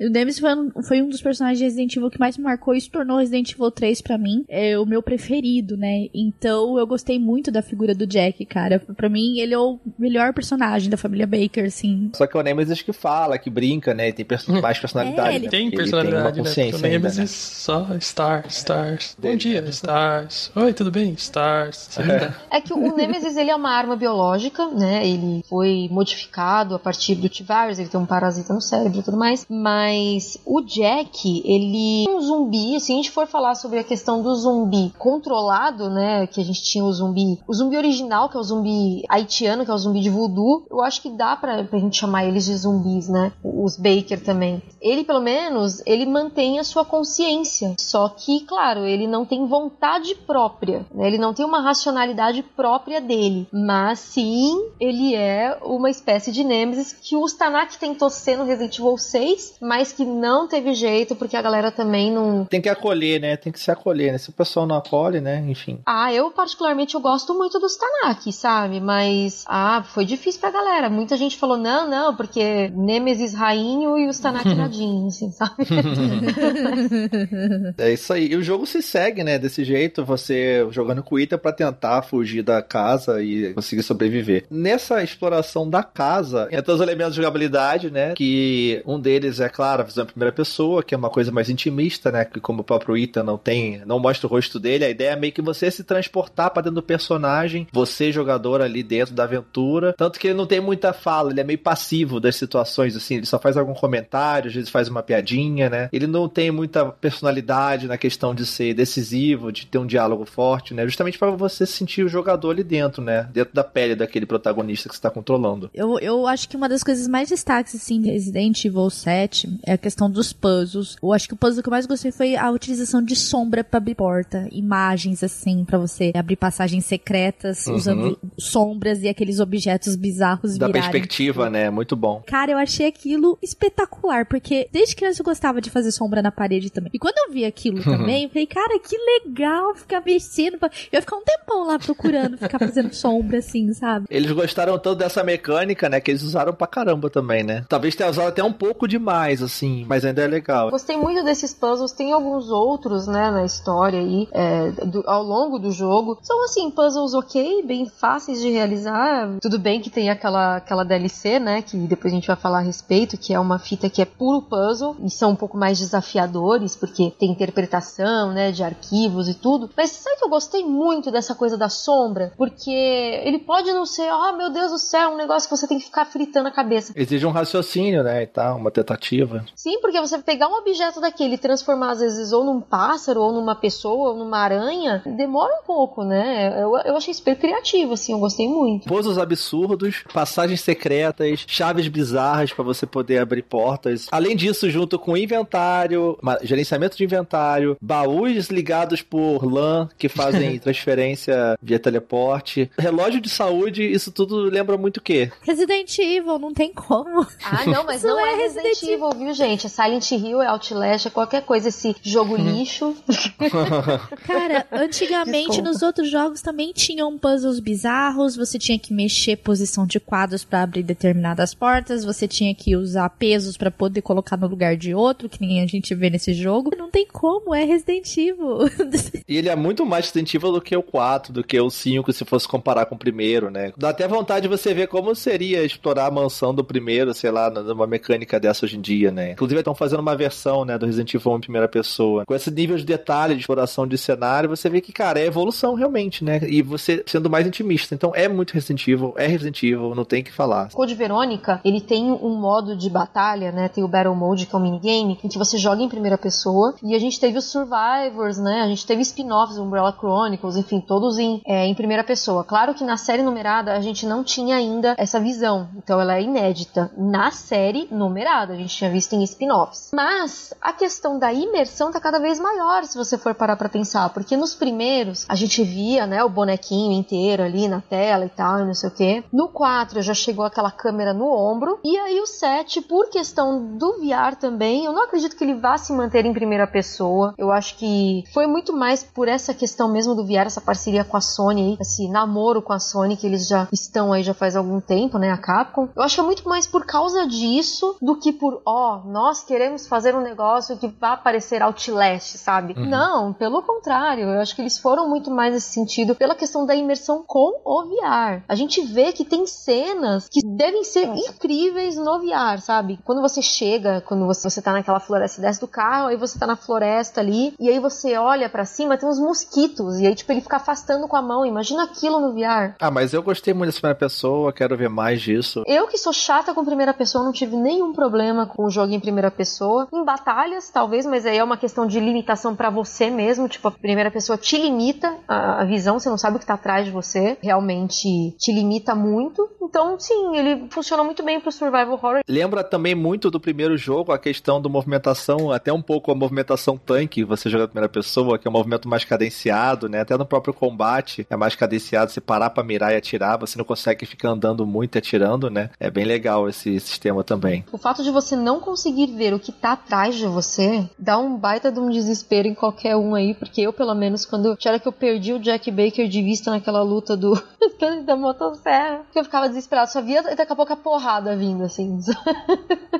O 0.06 0.10
Nemesis 0.10 0.40
foi 0.40 0.54
um, 0.54 0.70
foi 0.82 1.02
um 1.02 1.08
dos 1.08 1.22
personagens 1.22 1.58
de 1.58 1.64
Resident 1.86 1.96
Evil 1.96 2.10
que 2.10 2.20
mais 2.20 2.36
me 2.36 2.44
marcou 2.44 2.74
e 2.74 2.80
se 2.80 2.90
tornou 2.90 3.18
Resident 3.18 3.52
Evil 3.52 3.70
3 3.70 4.00
pra 4.02 4.18
mim. 4.18 4.44
É 4.48 4.78
o 4.78 4.84
meu 4.84 5.02
preferido, 5.02 5.76
né? 5.76 6.06
Então 6.12 6.78
eu 6.78 6.86
gostei 6.86 7.18
muito 7.18 7.50
da 7.50 7.62
figura 7.62 7.94
do 7.94 8.06
Jack, 8.06 8.44
cara. 8.46 8.80
Pra 8.96 9.08
mim, 9.08 9.38
ele 9.38 9.54
é 9.54 9.58
o 9.58 9.78
melhor 9.98 10.32
personagem 10.32 10.90
da 10.90 10.96
família 10.96 11.26
Baker, 11.26 11.64
assim. 11.66 12.10
Só 12.14 12.26
que 12.26 12.36
é 12.36 12.40
o 12.40 12.42
Nemesis 12.42 12.82
que 12.82 12.92
fala, 12.92 13.38
que 13.38 13.48
brinca, 13.50 13.94
né? 13.94 14.10
Tem 14.12 14.24
perso- 14.24 14.52
mais 14.60 14.78
personalidade. 14.78 15.28
É, 15.30 15.34
ele 15.36 15.44
né? 15.46 15.50
Tem 15.50 15.64
Porque 15.70 15.76
personalidade, 15.76 16.16
Ele 16.24 16.32
tem 16.32 16.40
uma 16.40 16.44
consciência 16.48 16.78
né? 16.80 16.88
ainda, 16.88 16.98
Nemesis 16.98 17.18
né? 17.18 17.26
só 17.26 17.86
Stars, 17.98 18.56
Stars. 18.58 19.16
Bom 19.18 19.28
Dele, 19.28 19.36
dia, 19.36 19.60
né? 19.62 19.70
Stars. 19.70 20.50
Oi, 20.56 20.72
tudo 20.72 20.90
bem? 20.90 21.12
Stars. 21.12 21.88
Você 21.90 22.02
linda. 22.02 22.36
É 22.50 22.60
que 22.60 22.72
o 22.72 22.96
Nemesis 22.96 23.36
ele 23.36 23.50
é 23.50 23.56
uma 23.56 23.70
arma 23.70 23.96
biológica, 23.96 24.66
né? 24.68 25.06
Ele 25.06 25.42
foi 25.48 25.88
modificado 25.90 26.74
a 26.74 26.78
partir 26.78 27.14
do 27.14 27.28
T-Virus, 27.28 27.78
ele 27.78 27.88
tem 27.88 28.00
um 28.00 28.06
parasita 28.06 28.52
no 28.54 28.60
cérebro 28.60 29.00
e 29.00 29.02
tudo 29.02 29.16
mais. 29.16 29.46
Mas 29.48 30.38
o 30.44 30.60
Jack, 30.62 31.42
ele 31.44 31.75
é 32.06 32.10
um 32.10 32.20
zumbi. 32.20 32.80
Se 32.80 32.92
a 32.92 32.96
gente 32.96 33.10
for 33.10 33.26
falar 33.26 33.54
sobre 33.54 33.78
a 33.78 33.84
questão 33.84 34.22
do 34.22 34.34
zumbi 34.34 34.92
controlado, 34.98 35.90
né? 35.90 36.26
Que 36.26 36.40
a 36.40 36.44
gente 36.44 36.62
tinha 36.62 36.84
o 36.84 36.92
zumbi. 36.92 37.38
O 37.46 37.54
zumbi 37.54 37.76
original, 37.76 38.28
que 38.28 38.36
é 38.36 38.40
o 38.40 38.42
zumbi 38.42 39.02
haitiano, 39.08 39.64
que 39.64 39.70
é 39.70 39.74
o 39.74 39.78
zumbi 39.78 40.00
de 40.00 40.10
voodoo, 40.10 40.66
eu 40.70 40.82
acho 40.82 41.02
que 41.02 41.10
dá 41.10 41.36
pra, 41.36 41.64
pra 41.64 41.78
gente 41.78 41.96
chamar 41.96 42.24
eles 42.24 42.44
de 42.44 42.56
zumbis, 42.56 43.08
né? 43.08 43.32
Os 43.42 43.76
Baker 43.76 44.22
também. 44.22 44.62
Ele, 44.80 45.04
pelo 45.04 45.20
menos, 45.20 45.82
ele 45.86 46.06
mantém 46.06 46.58
a 46.58 46.64
sua 46.64 46.84
consciência. 46.84 47.74
Só 47.78 48.08
que, 48.08 48.40
claro, 48.40 48.84
ele 48.84 49.06
não 49.06 49.24
tem 49.24 49.46
vontade 49.46 50.14
própria. 50.14 50.86
né? 50.94 51.06
Ele 51.06 51.18
não 51.18 51.32
tem 51.34 51.44
uma 51.44 51.60
racionalidade 51.60 52.42
própria 52.42 53.00
dele. 53.00 53.46
Mas 53.52 53.98
sim, 54.00 54.68
ele 54.80 55.14
é 55.14 55.58
uma 55.62 55.90
espécie 55.90 56.30
de 56.32 56.44
Nemesis 56.44 56.92
que 56.92 57.16
o 57.16 57.24
Stanak 57.26 57.78
tentou 57.78 58.10
ser 58.10 58.36
no 58.36 58.44
Resident 58.44 58.78
Evil 58.78 58.96
6, 58.98 59.54
mas 59.60 59.92
que 59.92 60.04
não 60.04 60.46
teve 60.48 60.74
jeito, 60.74 61.14
porque 61.16 61.36
a 61.36 61.42
galera 61.42 61.65
também 61.70 62.12
não. 62.12 62.44
Tem 62.44 62.60
que 62.60 62.68
acolher, 62.68 63.20
né? 63.20 63.36
Tem 63.36 63.52
que 63.52 63.60
se 63.60 63.70
acolher, 63.70 64.12
né? 64.12 64.18
Se 64.18 64.30
o 64.30 64.32
pessoal 64.32 64.66
não 64.66 64.76
acolhe, 64.76 65.20
né? 65.20 65.44
Enfim. 65.48 65.80
Ah, 65.86 66.12
eu 66.12 66.30
particularmente 66.30 66.94
eu 66.94 67.00
gosto 67.00 67.34
muito 67.34 67.58
do 67.58 67.66
Stanak, 67.66 68.32
sabe? 68.32 68.80
Mas, 68.80 69.44
ah, 69.46 69.82
foi 69.82 70.04
difícil 70.04 70.40
pra 70.40 70.50
galera. 70.50 70.90
Muita 70.90 71.16
gente 71.16 71.36
falou, 71.36 71.56
não, 71.56 71.88
não, 71.88 72.14
porque 72.14 72.70
Nemesis 72.74 73.34
rainho 73.34 73.98
e 73.98 74.06
o 74.06 74.10
Stanak 74.10 74.48
nadinho, 74.54 75.08
assim, 75.08 75.30
sabe? 75.30 75.66
É 77.78 77.92
isso 77.92 78.12
aí. 78.12 78.30
E 78.30 78.36
o 78.36 78.42
jogo 78.42 78.66
se 78.66 78.82
segue, 78.82 79.22
né? 79.22 79.38
Desse 79.38 79.64
jeito, 79.64 80.04
você 80.04 80.66
jogando 80.70 81.02
com 81.02 81.14
o 81.14 81.18
Ita 81.18 81.38
pra 81.38 81.52
tentar 81.52 82.02
fugir 82.02 82.42
da 82.42 82.62
casa 82.62 83.22
e 83.22 83.52
conseguir 83.54 83.82
sobreviver. 83.82 84.46
Nessa 84.50 85.02
exploração 85.02 85.68
da 85.68 85.82
casa, 85.82 86.48
entra 86.50 86.74
os 86.74 86.80
elementos 86.80 87.14
de 87.14 87.20
jogabilidade, 87.20 87.90
né? 87.90 88.14
Que 88.14 88.82
um 88.86 88.98
deles 88.98 89.40
é, 89.40 89.48
claro, 89.48 89.82
a 89.82 89.84
visão 89.84 90.04
em 90.04 90.08
primeira 90.08 90.32
pessoa, 90.32 90.82
que 90.82 90.94
é 90.94 90.98
uma 90.98 91.10
coisa 91.10 91.32
mais 91.32 91.48
intimista, 91.56 92.12
né? 92.12 92.24
Que 92.24 92.40
como 92.40 92.60
o 92.60 92.64
próprio 92.64 92.96
Ita 92.96 93.22
não 93.22 93.38
tem, 93.38 93.82
não 93.84 93.98
mostra 93.98 94.26
o 94.26 94.30
rosto 94.30 94.60
dele, 94.60 94.84
a 94.84 94.90
ideia 94.90 95.10
é 95.10 95.16
meio 95.16 95.32
que 95.32 95.42
você 95.42 95.70
se 95.70 95.82
transportar 95.82 96.50
pra 96.50 96.62
dentro 96.62 96.76
do 96.76 96.82
personagem, 96.82 97.66
você 97.72 98.12
jogador 98.12 98.60
ali 98.60 98.82
dentro 98.82 99.14
da 99.14 99.24
aventura. 99.24 99.92
Tanto 99.92 100.18
que 100.18 100.28
ele 100.28 100.34
não 100.34 100.46
tem 100.46 100.60
muita 100.60 100.92
fala, 100.92 101.30
ele 101.30 101.40
é 101.40 101.44
meio 101.44 101.58
passivo 101.58 102.20
das 102.20 102.36
situações, 102.36 102.94
assim, 102.94 103.16
ele 103.16 103.26
só 103.26 103.38
faz 103.38 103.56
algum 103.56 103.74
comentário, 103.74 104.48
às 104.48 104.54
vezes 104.54 104.70
faz 104.70 104.88
uma 104.88 105.02
piadinha, 105.02 105.68
né? 105.68 105.88
Ele 105.92 106.06
não 106.06 106.28
tem 106.28 106.50
muita 106.50 106.86
personalidade 106.86 107.86
na 107.86 107.96
questão 107.96 108.34
de 108.34 108.44
ser 108.44 108.74
decisivo, 108.74 109.50
de 109.50 109.66
ter 109.66 109.78
um 109.78 109.86
diálogo 109.86 110.24
forte, 110.24 110.74
né? 110.74 110.84
Justamente 110.84 111.18
pra 111.18 111.30
você 111.30 111.66
sentir 111.66 112.04
o 112.04 112.08
jogador 112.08 112.50
ali 112.50 112.62
dentro, 112.62 113.02
né? 113.02 113.28
Dentro 113.32 113.54
da 113.54 113.64
pele 113.64 113.94
daquele 113.94 114.26
protagonista 114.26 114.88
que 114.88 114.94
você 114.94 115.00
tá 115.00 115.10
controlando. 115.10 115.70
Eu, 115.72 115.98
eu 115.98 116.26
acho 116.26 116.48
que 116.48 116.56
uma 116.56 116.68
das 116.68 116.82
coisas 116.82 117.08
mais 117.08 117.28
destaques, 117.28 117.74
assim, 117.74 118.00
de 118.00 118.10
Resident 118.10 118.64
Evil 118.64 118.90
7 118.90 119.60
é 119.64 119.72
a 119.72 119.78
questão 119.78 120.10
dos 120.10 120.32
puzzles. 120.32 120.96
Eu 121.02 121.12
acho 121.12 121.28
que 121.28 121.34
o 121.34 121.36
puzzle 121.46 121.62
que 121.62 121.68
eu 121.68 121.70
mais 121.70 121.86
gostei 121.86 122.10
foi 122.12 122.36
a 122.36 122.50
utilização 122.50 123.02
de 123.02 123.14
sombra 123.14 123.62
pra 123.62 123.78
abrir 123.78 123.94
porta. 123.94 124.48
Imagens, 124.50 125.22
assim, 125.22 125.64
pra 125.64 125.78
você 125.78 126.12
abrir 126.14 126.36
passagens 126.36 126.84
secretas, 126.84 127.66
Uhum. 127.66 127.74
usando 127.74 128.18
sombras 128.38 129.02
e 129.02 129.08
aqueles 129.08 129.40
objetos 129.40 129.94
bizarros 129.96 130.58
Da 130.58 130.66
virarem. 130.66 130.90
perspectiva, 130.90 131.48
né? 131.50 131.70
Muito 131.70 131.94
bom. 131.96 132.22
Cara, 132.26 132.52
eu 132.52 132.58
achei 132.58 132.86
aquilo 132.86 133.38
espetacular, 133.42 134.26
porque 134.26 134.68
desde 134.72 134.94
criança 134.96 135.20
eu 135.20 135.24
gostava 135.24 135.60
de 135.60 135.70
fazer 135.70 135.92
sombra 135.92 136.20
na 136.22 136.32
parede 136.32 136.70
também. 136.70 136.90
E 136.94 136.98
quando 136.98 137.16
eu 137.18 137.32
vi 137.32 137.44
aquilo 137.44 137.82
também, 137.82 138.24
eu 138.24 138.28
falei, 138.30 138.46
cara, 138.46 138.78
que 138.78 138.96
legal 138.96 139.74
ficar 139.74 140.02
mexendo. 140.04 140.58
pra- 140.58 140.68
Eu 140.92 140.98
ia 140.98 141.00
ficar 141.00 141.16
um 141.16 141.24
tempão 141.24 141.66
lá 141.66 141.78
procurando, 141.78 142.36
ficar 142.38 142.58
fazendo 142.58 142.92
sombra, 142.94 143.38
assim, 143.38 143.72
sabe? 143.72 144.06
Eles 144.10 144.30
gostaram 144.32 144.78
tanto 144.78 144.96
dessa 144.98 145.22
mecânica, 145.22 145.88
né? 145.88 146.00
Que 146.00 146.10
eles 146.10 146.22
usaram 146.22 146.52
pra 146.52 146.66
caramba 146.66 147.08
também, 147.10 147.42
né? 147.42 147.64
Talvez 147.68 147.94
tenha 147.94 148.10
usado 148.10 148.28
até 148.28 148.42
um 148.42 148.52
pouco 148.52 148.86
demais, 148.88 149.42
assim, 149.42 149.84
mas 149.88 150.04
ainda 150.04 150.22
é 150.22 150.26
legal. 150.26 150.70
Gostei 150.70 150.96
muito 150.96 151.22
desses 151.36 151.52
puzzles. 151.54 151.92
Tem 151.92 152.12
alguns 152.12 152.50
outros, 152.50 153.06
né, 153.06 153.30
na 153.30 153.44
história 153.44 153.98
aí, 154.00 154.26
é, 154.32 154.70
do- 154.86 155.04
ao 155.06 155.22
longo 155.22 155.58
do 155.58 155.70
jogo. 155.70 156.18
São, 156.22 156.42
assim, 156.44 156.70
puzzles 156.70 157.12
ok, 157.14 157.62
bem 157.62 157.86
fáceis 157.88 158.40
de 158.40 158.50
realizar. 158.50 159.28
Tudo 159.40 159.58
bem 159.58 159.80
que 159.80 159.90
tem 159.90 160.08
aquela, 160.10 160.56
aquela 160.56 160.84
DLC, 160.84 161.38
né, 161.38 161.62
que 161.62 161.76
depois 161.76 162.12
a 162.12 162.16
gente 162.16 162.26
vai 162.26 162.36
falar 162.36 162.58
a 162.58 162.62
respeito, 162.62 163.18
que 163.18 163.34
é 163.34 163.38
uma 163.40 163.58
fita 163.58 163.90
que 163.90 164.00
é 164.00 164.04
puro 164.04 164.42
puzzle 164.42 164.96
e 165.04 165.10
são 165.10 165.30
um 165.32 165.36
pouco 165.36 165.56
mais 165.58 165.78
desafiadores, 165.78 166.74
porque 166.74 167.10
tem 167.18 167.30
interpretação, 167.30 168.32
né, 168.32 168.50
de 168.50 168.62
arquivos 168.62 169.28
e 169.28 169.34
tudo. 169.34 169.68
Mas 169.76 169.90
sabe 169.90 170.16
que 170.16 170.24
eu 170.24 170.28
gostei 170.30 170.64
muito 170.64 171.10
dessa 171.10 171.34
coisa 171.34 171.56
da 171.58 171.68
sombra? 171.68 172.32
Porque 172.36 172.70
ele 172.70 173.38
pode 173.40 173.72
não 173.72 173.84
ser, 173.84 174.08
ah, 174.08 174.32
meu 174.32 174.50
Deus 174.50 174.70
do 174.70 174.78
céu, 174.78 175.10
um 175.10 175.16
negócio 175.16 175.48
que 175.48 175.56
você 175.56 175.66
tem 175.66 175.78
que 175.78 175.84
ficar 175.84 176.04
fritando 176.06 176.48
a 176.48 176.50
cabeça. 176.50 176.92
Exige 176.96 177.26
um 177.26 177.30
raciocínio, 177.30 178.02
né? 178.02 178.22
E 178.22 178.26
tal, 178.26 178.56
uma 178.56 178.70
tentativa. 178.70 179.44
Sim, 179.54 179.80
porque 179.80 180.00
você 180.00 180.18
pegar 180.18 180.48
um 180.48 180.54
objeto 180.58 181.00
daquele 181.00 181.25
e 181.34 181.38
transformar, 181.38 181.92
às 181.92 182.00
vezes, 182.00 182.32
ou 182.32 182.44
num 182.44 182.60
pássaro, 182.60 183.20
ou 183.20 183.32
numa 183.32 183.54
pessoa, 183.54 184.10
ou 184.10 184.16
numa 184.16 184.38
aranha, 184.38 185.02
demora 185.04 185.60
um 185.62 185.66
pouco, 185.66 186.04
né? 186.04 186.54
Eu, 186.62 186.76
eu 186.84 186.96
achei 186.96 187.12
super 187.12 187.36
criativo, 187.36 187.94
assim, 187.94 188.12
eu 188.12 188.18
gostei 188.18 188.48
muito. 188.48 188.88
Puzzles 188.88 189.18
absurdos, 189.18 190.04
passagens 190.12 190.60
secretas, 190.60 191.44
chaves 191.46 191.88
bizarras 191.88 192.52
pra 192.52 192.64
você 192.64 192.86
poder 192.86 193.18
abrir 193.18 193.42
portas. 193.42 194.06
Além 194.10 194.36
disso, 194.36 194.70
junto 194.70 194.98
com 194.98 195.16
inventário, 195.16 196.18
gerenciamento 196.42 196.96
de 196.96 197.04
inventário, 197.04 197.76
baús 197.80 198.48
ligados 198.48 199.02
por 199.02 199.44
LAN 199.44 199.88
que 199.98 200.08
fazem 200.08 200.58
transferência 200.60 201.58
via 201.62 201.78
teleporte, 201.78 202.70
relógio 202.78 203.20
de 203.20 203.28
saúde, 203.28 203.82
isso 203.82 204.12
tudo 204.12 204.42
lembra 204.42 204.76
muito 204.76 204.98
o 204.98 205.02
quê? 205.02 205.30
Resident 205.42 205.98
Evil, 205.98 206.38
não 206.38 206.52
tem 206.52 206.72
como. 206.72 207.26
Ah, 207.44 207.64
não, 207.66 207.84
mas 207.84 207.98
Isso 207.98 208.06
não 208.06 208.24
é 208.24 208.32
é 208.32 208.36
Resident 208.36 208.66
Resident 208.66 208.82
Evil, 208.82 209.10
viu, 209.10 209.34
gente? 209.34 209.66
É 209.66 209.68
Silent 209.68 210.10
Hill, 210.10 210.42
é 210.42 210.46
Outlast, 210.48 211.06
é 211.06 211.10
qualquer 211.16 211.42
coisa, 211.42 211.70
esse 211.70 211.96
jogo 212.02 212.36
lixo. 212.36 212.94
Cara, 214.26 214.66
antigamente 214.70 215.46
Desculpa. 215.46 215.70
nos 215.70 215.80
outros 215.80 216.10
jogos 216.10 216.42
também 216.42 216.74
tinham 216.74 217.16
puzzles 217.16 217.58
bizarros, 217.58 218.36
você 218.36 218.58
tinha 218.58 218.78
que 218.78 218.92
mexer 218.92 219.36
posição 219.36 219.86
de 219.86 219.98
quadros 219.98 220.44
pra 220.44 220.62
abrir 220.62 220.82
determinadas 220.82 221.54
portas, 221.54 222.04
você 222.04 222.28
tinha 222.28 222.54
que 222.54 222.76
usar 222.76 223.08
pesos 223.08 223.56
pra 223.56 223.70
poder 223.70 224.02
colocar 224.02 224.36
no 224.36 224.46
lugar 224.46 224.76
de 224.76 224.94
outro, 224.94 225.26
que 225.26 225.40
nem 225.40 225.62
a 225.62 225.66
gente 225.66 225.94
vê 225.94 226.10
nesse 226.10 226.34
jogo. 226.34 226.76
Não 226.76 226.90
tem 226.90 227.06
como, 227.06 227.54
é 227.54 227.64
Resident 227.64 228.14
Evil. 228.16 228.58
E 229.28 229.36
ele 229.38 229.48
é 229.48 229.56
muito 229.56 229.84
mais 229.84 230.06
Resident 230.06 230.34
Evil 230.34 230.52
do 230.52 230.60
que 230.60 230.76
o 230.76 230.82
4, 230.82 231.32
do 231.32 231.42
que 231.42 231.60
o 231.60 231.68
5, 231.68 232.12
se 232.12 232.24
fosse 232.24 232.46
comparar 232.46 232.86
com 232.86 232.94
o 232.94 232.98
primeiro, 232.98 233.50
né? 233.50 233.72
Dá 233.76 233.88
até 233.88 234.06
vontade 234.06 234.42
de 234.42 234.48
você 234.48 234.72
ver 234.72 234.86
como 234.86 235.14
seria 235.14 235.64
explorar 235.64 236.06
a 236.06 236.10
mansão 236.10 236.54
do 236.54 236.62
primeiro, 236.62 237.12
sei 237.12 237.30
lá, 237.30 237.50
numa 237.50 237.86
mecânica 237.86 238.38
dessa 238.38 238.64
hoje 238.64 238.76
em 238.76 238.80
dia, 238.80 239.10
né? 239.10 239.32
Inclusive, 239.32 239.58
estão 239.58 239.74
fazendo 239.74 240.00
uma 240.00 240.14
versão, 240.16 240.64
né, 240.64 240.78
do 240.78 240.86
Resident 240.96 241.14
Evil 241.14 241.32
1 241.32 241.36
em 241.36 241.40
primeira 241.40 241.68
pessoa. 241.68 242.24
Com 242.24 242.34
esse 242.34 242.50
nível 242.50 242.76
de 242.76 242.84
detalhe 242.84 243.34
de 243.34 243.40
exploração 243.40 243.86
de 243.86 243.98
cenário, 243.98 244.48
você 244.48 244.68
vê 244.68 244.80
que, 244.80 244.92
cara, 244.92 245.20
é 245.20 245.26
evolução 245.26 245.74
realmente, 245.74 246.24
né? 246.24 246.40
E 246.48 246.62
você 246.62 247.02
sendo 247.06 247.28
mais 247.28 247.46
intimista. 247.46 247.94
Então, 247.94 248.12
é 248.14 248.28
muito 248.28 248.52
Resident 248.52 248.86
Evil, 248.88 249.14
é 249.16 249.26
Resident 249.26 249.62
Evil, 249.62 249.94
não 249.94 250.04
tem 250.04 250.22
que 250.22 250.32
falar. 250.32 250.70
Code 250.72 250.94
Verônica, 250.94 251.60
ele 251.64 251.80
tem 251.80 252.10
um 252.10 252.40
modo 252.40 252.76
de 252.76 252.88
batalha, 252.88 253.52
né? 253.52 253.68
Tem 253.68 253.84
o 253.84 253.88
Battle 253.88 254.14
Mode, 254.14 254.46
que 254.46 254.54
é 254.54 254.58
um 254.58 254.62
minigame, 254.62 255.18
em 255.22 255.28
que 255.28 255.38
você 255.38 255.58
joga 255.58 255.82
em 255.82 255.88
primeira 255.88 256.16
pessoa. 256.16 256.74
E 256.82 256.94
a 256.94 256.98
gente 256.98 257.20
teve 257.20 257.38
os 257.38 257.44
Survivors, 257.44 258.38
né? 258.38 258.62
A 258.62 258.68
gente 258.68 258.86
teve 258.86 259.02
spin-offs, 259.02 259.58
Umbrella 259.58 259.92
Chronicles, 259.92 260.56
enfim, 260.56 260.80
todos 260.80 261.18
em, 261.18 261.40
é, 261.46 261.66
em 261.66 261.74
primeira 261.74 262.04
pessoa. 262.04 262.44
Claro 262.44 262.74
que 262.74 262.84
na 262.84 262.96
série 262.96 263.22
numerada 263.22 263.72
a 263.72 263.80
gente 263.80 264.06
não 264.06 264.24
tinha 264.24 264.56
ainda 264.56 264.94
essa 264.96 265.20
visão, 265.20 265.68
então 265.76 266.00
ela 266.00 266.16
é 266.16 266.22
inédita. 266.22 266.90
Na 266.96 267.30
série 267.30 267.88
numerada, 267.90 268.54
a 268.54 268.56
gente 268.56 268.74
tinha 268.74 268.90
visto 268.90 269.14
em 269.14 269.22
spin-offs. 269.22 269.90
Mas 269.92 270.54
a 270.60 270.72
questão 270.72 270.85
da 271.18 271.32
imersão 271.32 271.90
tá 271.90 272.00
cada 272.00 272.18
vez 272.18 272.38
maior, 272.38 272.84
se 272.84 272.96
você 272.96 273.18
for 273.18 273.34
parar 273.34 273.56
pra 273.56 273.68
pensar, 273.68 274.10
porque 274.10 274.36
nos 274.36 274.54
primeiros 274.54 275.26
a 275.28 275.34
gente 275.34 275.62
via, 275.62 276.06
né, 276.06 276.22
o 276.22 276.28
bonequinho 276.28 276.92
inteiro 276.92 277.42
ali 277.42 277.68
na 277.68 277.80
tela 277.80 278.24
e 278.24 278.28
tal, 278.28 278.60
e 278.60 278.66
não 278.66 278.74
sei 278.74 278.88
o 278.88 278.92
que. 278.92 279.24
No 279.32 279.48
4 279.48 280.02
já 280.02 280.14
chegou 280.14 280.44
aquela 280.44 280.70
câmera 280.70 281.12
no 281.12 281.26
ombro, 281.26 281.78
e 281.84 281.96
aí 281.96 282.20
o 282.20 282.26
7, 282.26 282.82
por 282.82 283.08
questão 283.08 283.76
do 283.76 283.98
VR 283.98 284.36
também, 284.38 284.84
eu 284.84 284.92
não 284.92 285.04
acredito 285.04 285.36
que 285.36 285.44
ele 285.44 285.54
vá 285.54 285.76
se 285.76 285.92
manter 285.92 286.24
em 286.24 286.32
primeira 286.32 286.66
pessoa. 286.66 287.34
Eu 287.36 287.50
acho 287.50 287.76
que 287.76 288.24
foi 288.32 288.46
muito 288.46 288.72
mais 288.72 289.02
por 289.02 289.28
essa 289.28 289.52
questão 289.54 289.88
mesmo 289.88 290.14
do 290.14 290.24
VR, 290.24 290.46
essa 290.46 290.60
parceria 290.60 291.04
com 291.04 291.16
a 291.16 291.20
Sony 291.20 291.76
esse 291.80 292.08
namoro 292.08 292.62
com 292.62 292.72
a 292.72 292.78
Sony 292.78 293.16
que 293.16 293.26
eles 293.26 293.46
já 293.46 293.66
estão 293.72 294.12
aí 294.12 294.22
já 294.22 294.34
faz 294.34 294.56
algum 294.56 294.80
tempo, 294.80 295.18
né, 295.18 295.30
a 295.30 295.38
Capcom. 295.38 295.88
Eu 295.94 296.02
acho 296.02 296.16
que 296.16 296.20
é 296.20 296.24
muito 296.24 296.48
mais 296.48 296.66
por 296.66 296.84
causa 296.84 297.26
disso 297.26 297.96
do 298.00 298.16
que 298.18 298.32
por, 298.32 298.60
ó, 298.64 299.02
nós 299.04 299.42
queremos 299.42 299.86
fazer 299.86 300.14
um 300.14 300.20
negócio 300.20 300.75
negócio 300.76 300.78
que 300.78 300.88
vai 301.00 301.16
parecer 301.16 301.62
Outlast, 301.62 302.36
sabe? 302.36 302.74
Uhum. 302.76 302.86
Não, 302.86 303.32
pelo 303.32 303.62
contrário, 303.62 304.24
eu 304.24 304.40
acho 304.40 304.54
que 304.54 304.62
eles 304.62 304.78
foram 304.78 305.08
muito 305.08 305.30
mais 305.30 305.54
nesse 305.54 305.72
sentido 305.72 306.14
pela 306.14 306.34
questão 306.34 306.66
da 306.66 306.74
imersão 306.74 307.24
com 307.26 307.60
o 307.64 307.84
VR. 307.86 308.42
A 308.48 308.54
gente 308.54 308.80
vê 308.82 309.12
que 309.12 309.24
tem 309.24 309.46
cenas 309.46 310.28
que 310.28 310.40
devem 310.44 310.84
ser 310.84 311.08
incríveis 311.08 311.96
no 311.96 312.20
VR, 312.20 312.60
sabe? 312.60 312.98
Quando 313.04 313.20
você 313.20 313.40
chega, 313.40 314.02
quando 314.02 314.26
você, 314.26 314.48
você 314.48 314.62
tá 314.62 314.72
naquela 314.72 315.00
floresta, 315.00 315.40
desce 315.40 315.60
do 315.60 315.68
carro, 315.68 316.08
aí 316.08 316.16
você 316.16 316.38
tá 316.38 316.46
na 316.46 316.56
floresta 316.56 317.20
ali, 317.20 317.54
e 317.58 317.68
aí 317.68 317.78
você 317.78 318.16
olha 318.16 318.48
pra 318.48 318.64
cima, 318.64 318.98
tem 318.98 319.08
uns 319.08 319.18
mosquitos, 319.18 320.00
e 320.00 320.06
aí, 320.06 320.14
tipo, 320.14 320.30
ele 320.32 320.40
fica 320.40 320.56
afastando 320.56 321.08
com 321.08 321.16
a 321.16 321.22
mão. 321.22 321.46
Imagina 321.46 321.84
aquilo 321.84 322.20
no 322.20 322.32
VR. 322.32 322.74
Ah, 322.80 322.90
mas 322.90 323.12
eu 323.12 323.22
gostei 323.22 323.54
muito 323.54 323.68
dessa 323.68 323.80
primeira 323.80 323.98
pessoa, 323.98 324.52
quero 324.52 324.76
ver 324.76 324.88
mais 324.88 325.20
disso. 325.20 325.62
Eu 325.66 325.86
que 325.86 325.98
sou 325.98 326.12
chata 326.12 326.52
com 326.52 326.64
primeira 326.64 326.92
pessoa, 326.92 327.24
não 327.24 327.32
tive 327.32 327.56
nenhum 327.56 327.92
problema 327.92 328.46
com 328.46 328.64
o 328.64 328.70
jogo 328.70 328.92
em 328.92 329.00
primeira 329.00 329.30
pessoa. 329.30 329.88
Em 329.92 330.04
batalhas, 330.04 330.65
talvez, 330.72 331.06
mas 331.06 331.26
aí 331.26 331.38
é 331.38 331.44
uma 331.44 331.56
questão 331.56 331.86
de 331.86 332.00
limitação 332.00 332.54
pra 332.54 332.70
você 332.70 333.10
mesmo. 333.10 333.48
Tipo, 333.48 333.68
a 333.68 333.70
primeira 333.70 334.10
pessoa 334.10 334.36
te 334.36 334.56
limita 334.56 335.16
a, 335.28 335.62
a 335.62 335.64
visão, 335.64 335.98
você 335.98 336.08
não 336.08 336.18
sabe 336.18 336.36
o 336.36 336.40
que 336.40 336.46
tá 336.46 336.54
atrás 336.54 336.84
de 336.84 336.90
você. 336.90 337.36
Realmente 337.42 338.34
te 338.38 338.52
limita 338.52 338.94
muito. 338.94 339.48
Então, 339.62 339.98
sim, 339.98 340.36
ele 340.36 340.66
funciona 340.70 341.02
muito 341.02 341.22
bem 341.22 341.40
pro 341.40 341.50
survival 341.50 341.92
horror. 341.92 342.20
Lembra 342.28 342.62
também 342.62 342.94
muito 342.94 343.30
do 343.30 343.40
primeiro 343.40 343.76
jogo 343.76 344.12
a 344.12 344.18
questão 344.18 344.60
da 344.60 344.68
movimentação, 344.68 345.50
até 345.50 345.72
um 345.72 345.82
pouco 345.82 346.10
a 346.10 346.14
movimentação 346.14 346.78
tanque, 346.78 347.24
você 347.24 347.48
joga 347.48 347.64
na 347.64 347.68
primeira 347.68 347.88
pessoa, 347.88 348.38
que 348.38 348.46
é 348.46 348.50
um 348.50 348.52
movimento 348.52 348.88
mais 348.88 349.04
cadenciado, 349.04 349.88
né? 349.88 350.00
Até 350.00 350.16
no 350.16 350.26
próprio 350.26 350.54
combate 350.54 351.26
é 351.28 351.36
mais 351.36 351.54
cadenciado, 351.54 352.10
você 352.10 352.20
parar 352.20 352.50
pra 352.50 352.62
mirar 352.62 352.92
e 352.92 352.96
atirar, 352.96 353.38
você 353.38 353.58
não 353.58 353.64
consegue 353.64 354.06
ficar 354.06 354.30
andando 354.30 354.66
muito 354.66 354.96
e 354.96 354.98
atirando, 354.98 355.50
né? 355.50 355.70
É 355.78 355.90
bem 355.90 356.04
legal 356.04 356.48
esse 356.48 356.78
sistema 356.80 357.22
também. 357.24 357.64
O 357.72 357.78
fato 357.78 358.02
de 358.02 358.10
você 358.10 358.36
não 358.36 358.60
conseguir 358.60 359.06
ver 359.08 359.34
o 359.34 359.38
que 359.38 359.52
tá 359.52 359.72
atrás 359.72 360.14
de 360.14 360.26
você 360.26 360.55
dá 360.98 361.18
um 361.18 361.36
baita 361.36 361.70
de 361.70 361.78
um 361.80 361.90
desespero 361.90 362.48
em 362.48 362.54
qualquer 362.54 362.96
um 362.96 363.14
aí, 363.14 363.34
porque 363.34 363.60
eu, 363.62 363.72
pelo 363.72 363.94
menos, 363.94 364.24
quando 364.24 364.56
tinha 364.56 364.72
hora 364.72 364.80
que 364.80 364.88
eu 364.88 364.92
perdi 364.92 365.32
o 365.32 365.38
Jack 365.38 365.70
Baker 365.70 366.08
de 366.08 366.22
vista 366.22 366.50
naquela 366.50 366.82
luta 366.82 367.16
do 367.16 367.34
da 368.06 368.16
motosserra, 368.16 369.00
que 369.12 369.18
eu 369.18 369.24
ficava 369.24 369.48
desesperado, 369.48 369.90
só 369.90 370.00
via 370.00 370.22
daqui 370.22 370.52
a 370.52 370.56
pouco 370.56 370.72
a 370.72 370.76
porrada 370.76 371.36
vindo, 371.36 371.64
assim. 371.64 371.98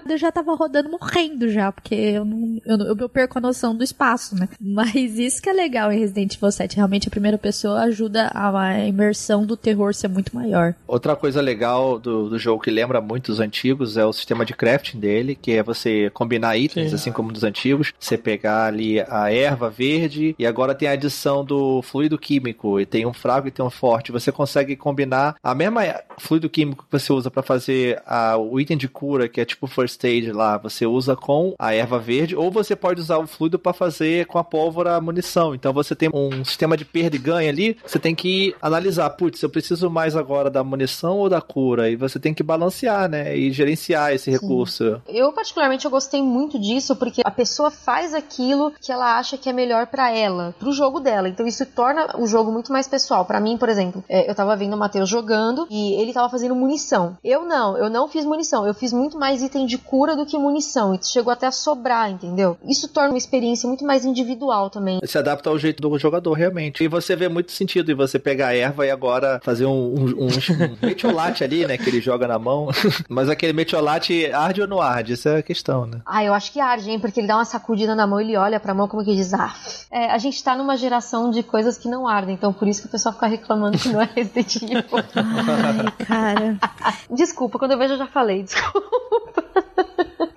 Eu 0.09 0.17
já 0.17 0.31
tava 0.31 0.55
rodando 0.55 0.89
morrendo 0.89 1.49
já, 1.49 1.73
porque 1.73 1.93
eu 1.95 2.25
não, 2.25 2.61
eu, 2.65 2.79
não- 2.79 2.87
eu 2.87 3.09
perco 3.09 3.39
a 3.39 3.41
noção 3.41 3.75
do 3.75 3.83
espaço, 3.83 4.37
né? 4.37 4.49
Mas 4.61 5.19
isso 5.19 5.43
que 5.43 5.49
é 5.49 5.53
legal 5.53 5.91
em 5.91 5.99
Resident 5.99 6.35
Evil 6.37 6.53
7. 6.53 6.77
Realmente 6.77 7.09
a 7.09 7.11
primeira 7.11 7.37
pessoa 7.37 7.81
ajuda 7.81 8.29
a, 8.33 8.57
a 8.57 8.87
imersão 8.87 9.45
do 9.45 9.57
terror 9.57 9.93
ser 9.95 10.07
muito 10.07 10.33
maior. 10.35 10.75
Outra 10.87 11.17
coisa 11.17 11.41
legal 11.41 11.99
do, 11.99 12.29
do 12.31 12.39
jogo 12.39 12.63
que 12.63 12.71
lembra 12.71 13.01
muito 13.01 13.31
os 13.33 13.41
antigos 13.41 13.97
é 13.97 14.05
o 14.05 14.13
sistema 14.13 14.45
de 14.47 14.55
crafting 14.55 15.01
dele, 15.01 15.35
que 15.35 15.51
é 15.53 15.63
você 15.63 16.09
combinar 16.11 16.57
itens, 16.57 16.91
Sim. 16.91 16.95
assim 16.95 17.13
como 17.13 17.33
dos 17.33 17.43
antigos. 17.47 17.93
Você 17.99 18.19
pegar 18.19 18.67
ali 18.67 19.01
a 19.01 19.33
erva 19.33 19.71
verde 19.71 20.35
e 20.39 20.47
agora 20.47 20.75
tem 20.75 20.89
a 20.89 20.93
adição 20.93 21.45
do 21.45 21.83
fluido 21.83 22.19
químico. 22.19 22.81
E 22.81 22.87
tem 22.87 23.07
um 23.07 23.13
fraco 23.13 23.49
e 23.49 23.51
tem 23.51 23.65
um 23.65 23.71
forte. 23.71 24.13
Você 24.13 24.31
consegue 24.31 24.77
combinar 24.77 25.37
a 25.43 25.55
mesma 25.55 25.83
fluido 26.19 26.49
químico 26.49 26.85
que 26.85 26.93
você 26.93 27.13
usa 27.13 27.31
para 27.31 27.43
fazer 27.43 28.03
a, 28.07 28.37
o 28.37 28.59
item 28.61 28.77
de 28.77 28.89
cura, 28.89 29.29
que 29.29 29.41
é 29.41 29.45
tipo 29.45 29.67
first 29.67 30.03
aid 30.05 30.33
lá. 30.33 30.59
Você 30.59 30.87
usa 30.87 31.15
com 31.17 31.55
a 31.59 31.75
erva 31.75 31.99
verde, 31.99 32.37
ou 32.37 32.51
você 32.51 32.75
pode 32.75 33.01
usar 33.01 33.19
o 33.19 33.27
fluido 33.27 33.59
para 33.59 33.73
fazer 33.73 34.27
com 34.27 34.39
a 34.39 34.45
pólvora 34.45 34.97
a 34.97 35.01
munição. 35.01 35.55
Então 35.55 35.73
você 35.73 35.95
tem 35.95 36.11
um 36.13 36.45
sistema 36.45 36.77
de 36.77 36.85
perda 36.85 37.17
e 37.17 37.19
ganha 37.19 37.51
ali. 37.51 37.77
Você 37.87 37.99
tem 37.99 38.15
que 38.15 38.55
analisar, 38.61 39.11
putz, 39.11 39.43
eu 39.43 39.51
preciso 39.51 39.91
mais 39.91 40.17
agora 40.17 40.51
da 40.51 40.65
munição 40.65 41.19
ou 41.19 41.29
da 41.29 41.41
cura? 41.41 41.91
E 41.91 41.97
você 41.97 42.19
tem 42.19 42.35
que 42.35 42.43
balancear, 42.43 43.09
né? 43.09 43.37
E 43.37 43.51
gerenciar 43.53 44.13
esse 44.13 44.31
recurso. 44.31 45.01
Eu, 45.09 45.33
particularmente, 45.33 45.85
eu 45.85 45.91
gostei 45.91 46.23
muito 46.23 46.59
disso, 46.59 46.97
porque 46.97 47.23
a 47.25 47.31
pessoa 47.37 47.71
faz 47.71 48.15
aquilo 48.15 48.73
que 48.81 48.91
ela 48.91 49.19
acha 49.19 49.37
que 49.37 49.49
é 49.49 49.53
melhor 49.53 49.87
pra 49.87 50.11
ela, 50.11 50.55
pro 50.59 50.73
jogo 50.73 50.99
dela. 50.99 51.29
Então 51.29 51.47
isso 51.47 51.65
torna 51.67 52.17
o 52.19 52.27
jogo 52.27 52.51
muito 52.51 52.73
mais 52.73 52.89
pessoal. 52.89 53.25
Pra 53.25 53.39
mim, 53.39 53.57
por 53.59 53.69
exemplo, 53.69 54.03
é, 54.09 54.29
eu 54.29 54.35
tava 54.35 54.57
vendo 54.57 54.75
o 54.75 54.79
Matheus 54.79 55.09
jogando 55.09 55.67
e 55.71 55.93
ele 56.01 56.13
tava 56.13 56.31
fazendo 56.31 56.55
munição. 56.55 57.17
Eu 57.23 57.45
não, 57.45 57.77
eu 57.77 57.91
não 57.91 58.09
fiz 58.09 58.25
munição. 58.25 58.67
Eu 58.67 58.75
fiz 58.75 58.93
muito 58.93 59.19
mais 59.19 59.43
item 59.43 59.67
de 59.67 59.79
cura 59.79 60.17
do 60.17 60.25
que 60.25 60.39
munição. 60.39 60.95
E 60.95 61.05
chegou 61.05 61.33
até 61.33 61.47
a 61.47 61.53
sobrar, 61.53 62.11
entendeu? 62.11 62.57
Isso 62.65 62.89
torna 62.89 63.11
uma 63.11 63.19
experiência 63.19 63.69
muito 63.69 63.85
mais 63.85 64.05
individual 64.05 64.71
também. 64.71 65.01
Se 65.05 65.19
adapta 65.19 65.51
ao 65.51 65.59
jeito 65.59 65.83
do 65.83 65.99
jogador, 65.99 66.33
realmente. 66.33 66.83
E 66.83 66.89
você 66.89 67.15
vê 67.15 67.29
muito 67.29 67.53
sentido 67.53 67.93
em 67.93 67.95
você 67.95 68.19
pegar 68.19 68.49
a 68.49 68.57
erva 68.57 68.87
e 68.87 68.91
agora 68.91 69.41
fazer 69.43 69.67
um, 69.67 69.71
um, 69.71 70.05
um, 70.05 70.27
um 70.27 70.87
metiolate 70.87 71.45
ali, 71.45 71.67
né? 71.67 71.77
Que 71.77 71.91
ele 71.91 72.01
joga 72.01 72.27
na 72.27 72.39
mão. 72.39 72.69
Mas 73.09 73.29
aquele 73.29 73.53
metiolate 73.53 74.27
arde 74.33 74.63
ou 74.63 74.67
não 74.67 74.81
arde? 74.81 75.13
Essa 75.13 75.31
é 75.31 75.39
a 75.39 75.43
questão, 75.43 75.87
né? 75.87 76.01
Ah, 76.07 76.25
eu 76.25 76.33
acho 76.33 76.53
que 76.53 76.61
arde, 76.61 76.91
hein? 76.91 76.99
Porque 76.99 77.21
ele 77.21 77.26
dá 77.27 77.37
uma 77.37 77.45
sacudida 77.45 77.95
na 77.95 78.07
mão, 78.07 78.21
ele 78.21 78.37
olha 78.37 78.61
pra 78.61 78.75
mão 78.75 78.89
como 78.89 79.05
que 79.05 79.15
diz, 79.15 79.35
ah, 79.35 79.55
é, 79.91 80.11
a 80.11 80.19
gente 80.19 80.43
tá 80.43 80.57
numa 80.57 80.77
geração 80.77 81.31
de 81.31 81.43
coisas 81.43 81.77
que 81.77 81.89
não 81.89 82.07
ardem, 82.07 82.35
então 82.35 82.53
por 82.53 82.67
isso 82.69 82.83
que 82.83 82.89
o 82.89 82.91
pessoal 82.91 83.13
fica 83.15 83.27
reclamando 83.27 83.79
que 83.79 83.89
não 83.89 84.01
é 84.01 84.09
Resident 84.15 84.57
Evil. 84.57 84.85
Ai, 85.17 86.07
cara. 86.07 86.59
desculpa, 87.11 87.59
quando 87.59 87.73
eu 87.73 87.79
vejo 87.79 87.95
eu 87.95 87.99
já 87.99 88.07
falei, 88.07 88.43
desculpa. 88.45 89.66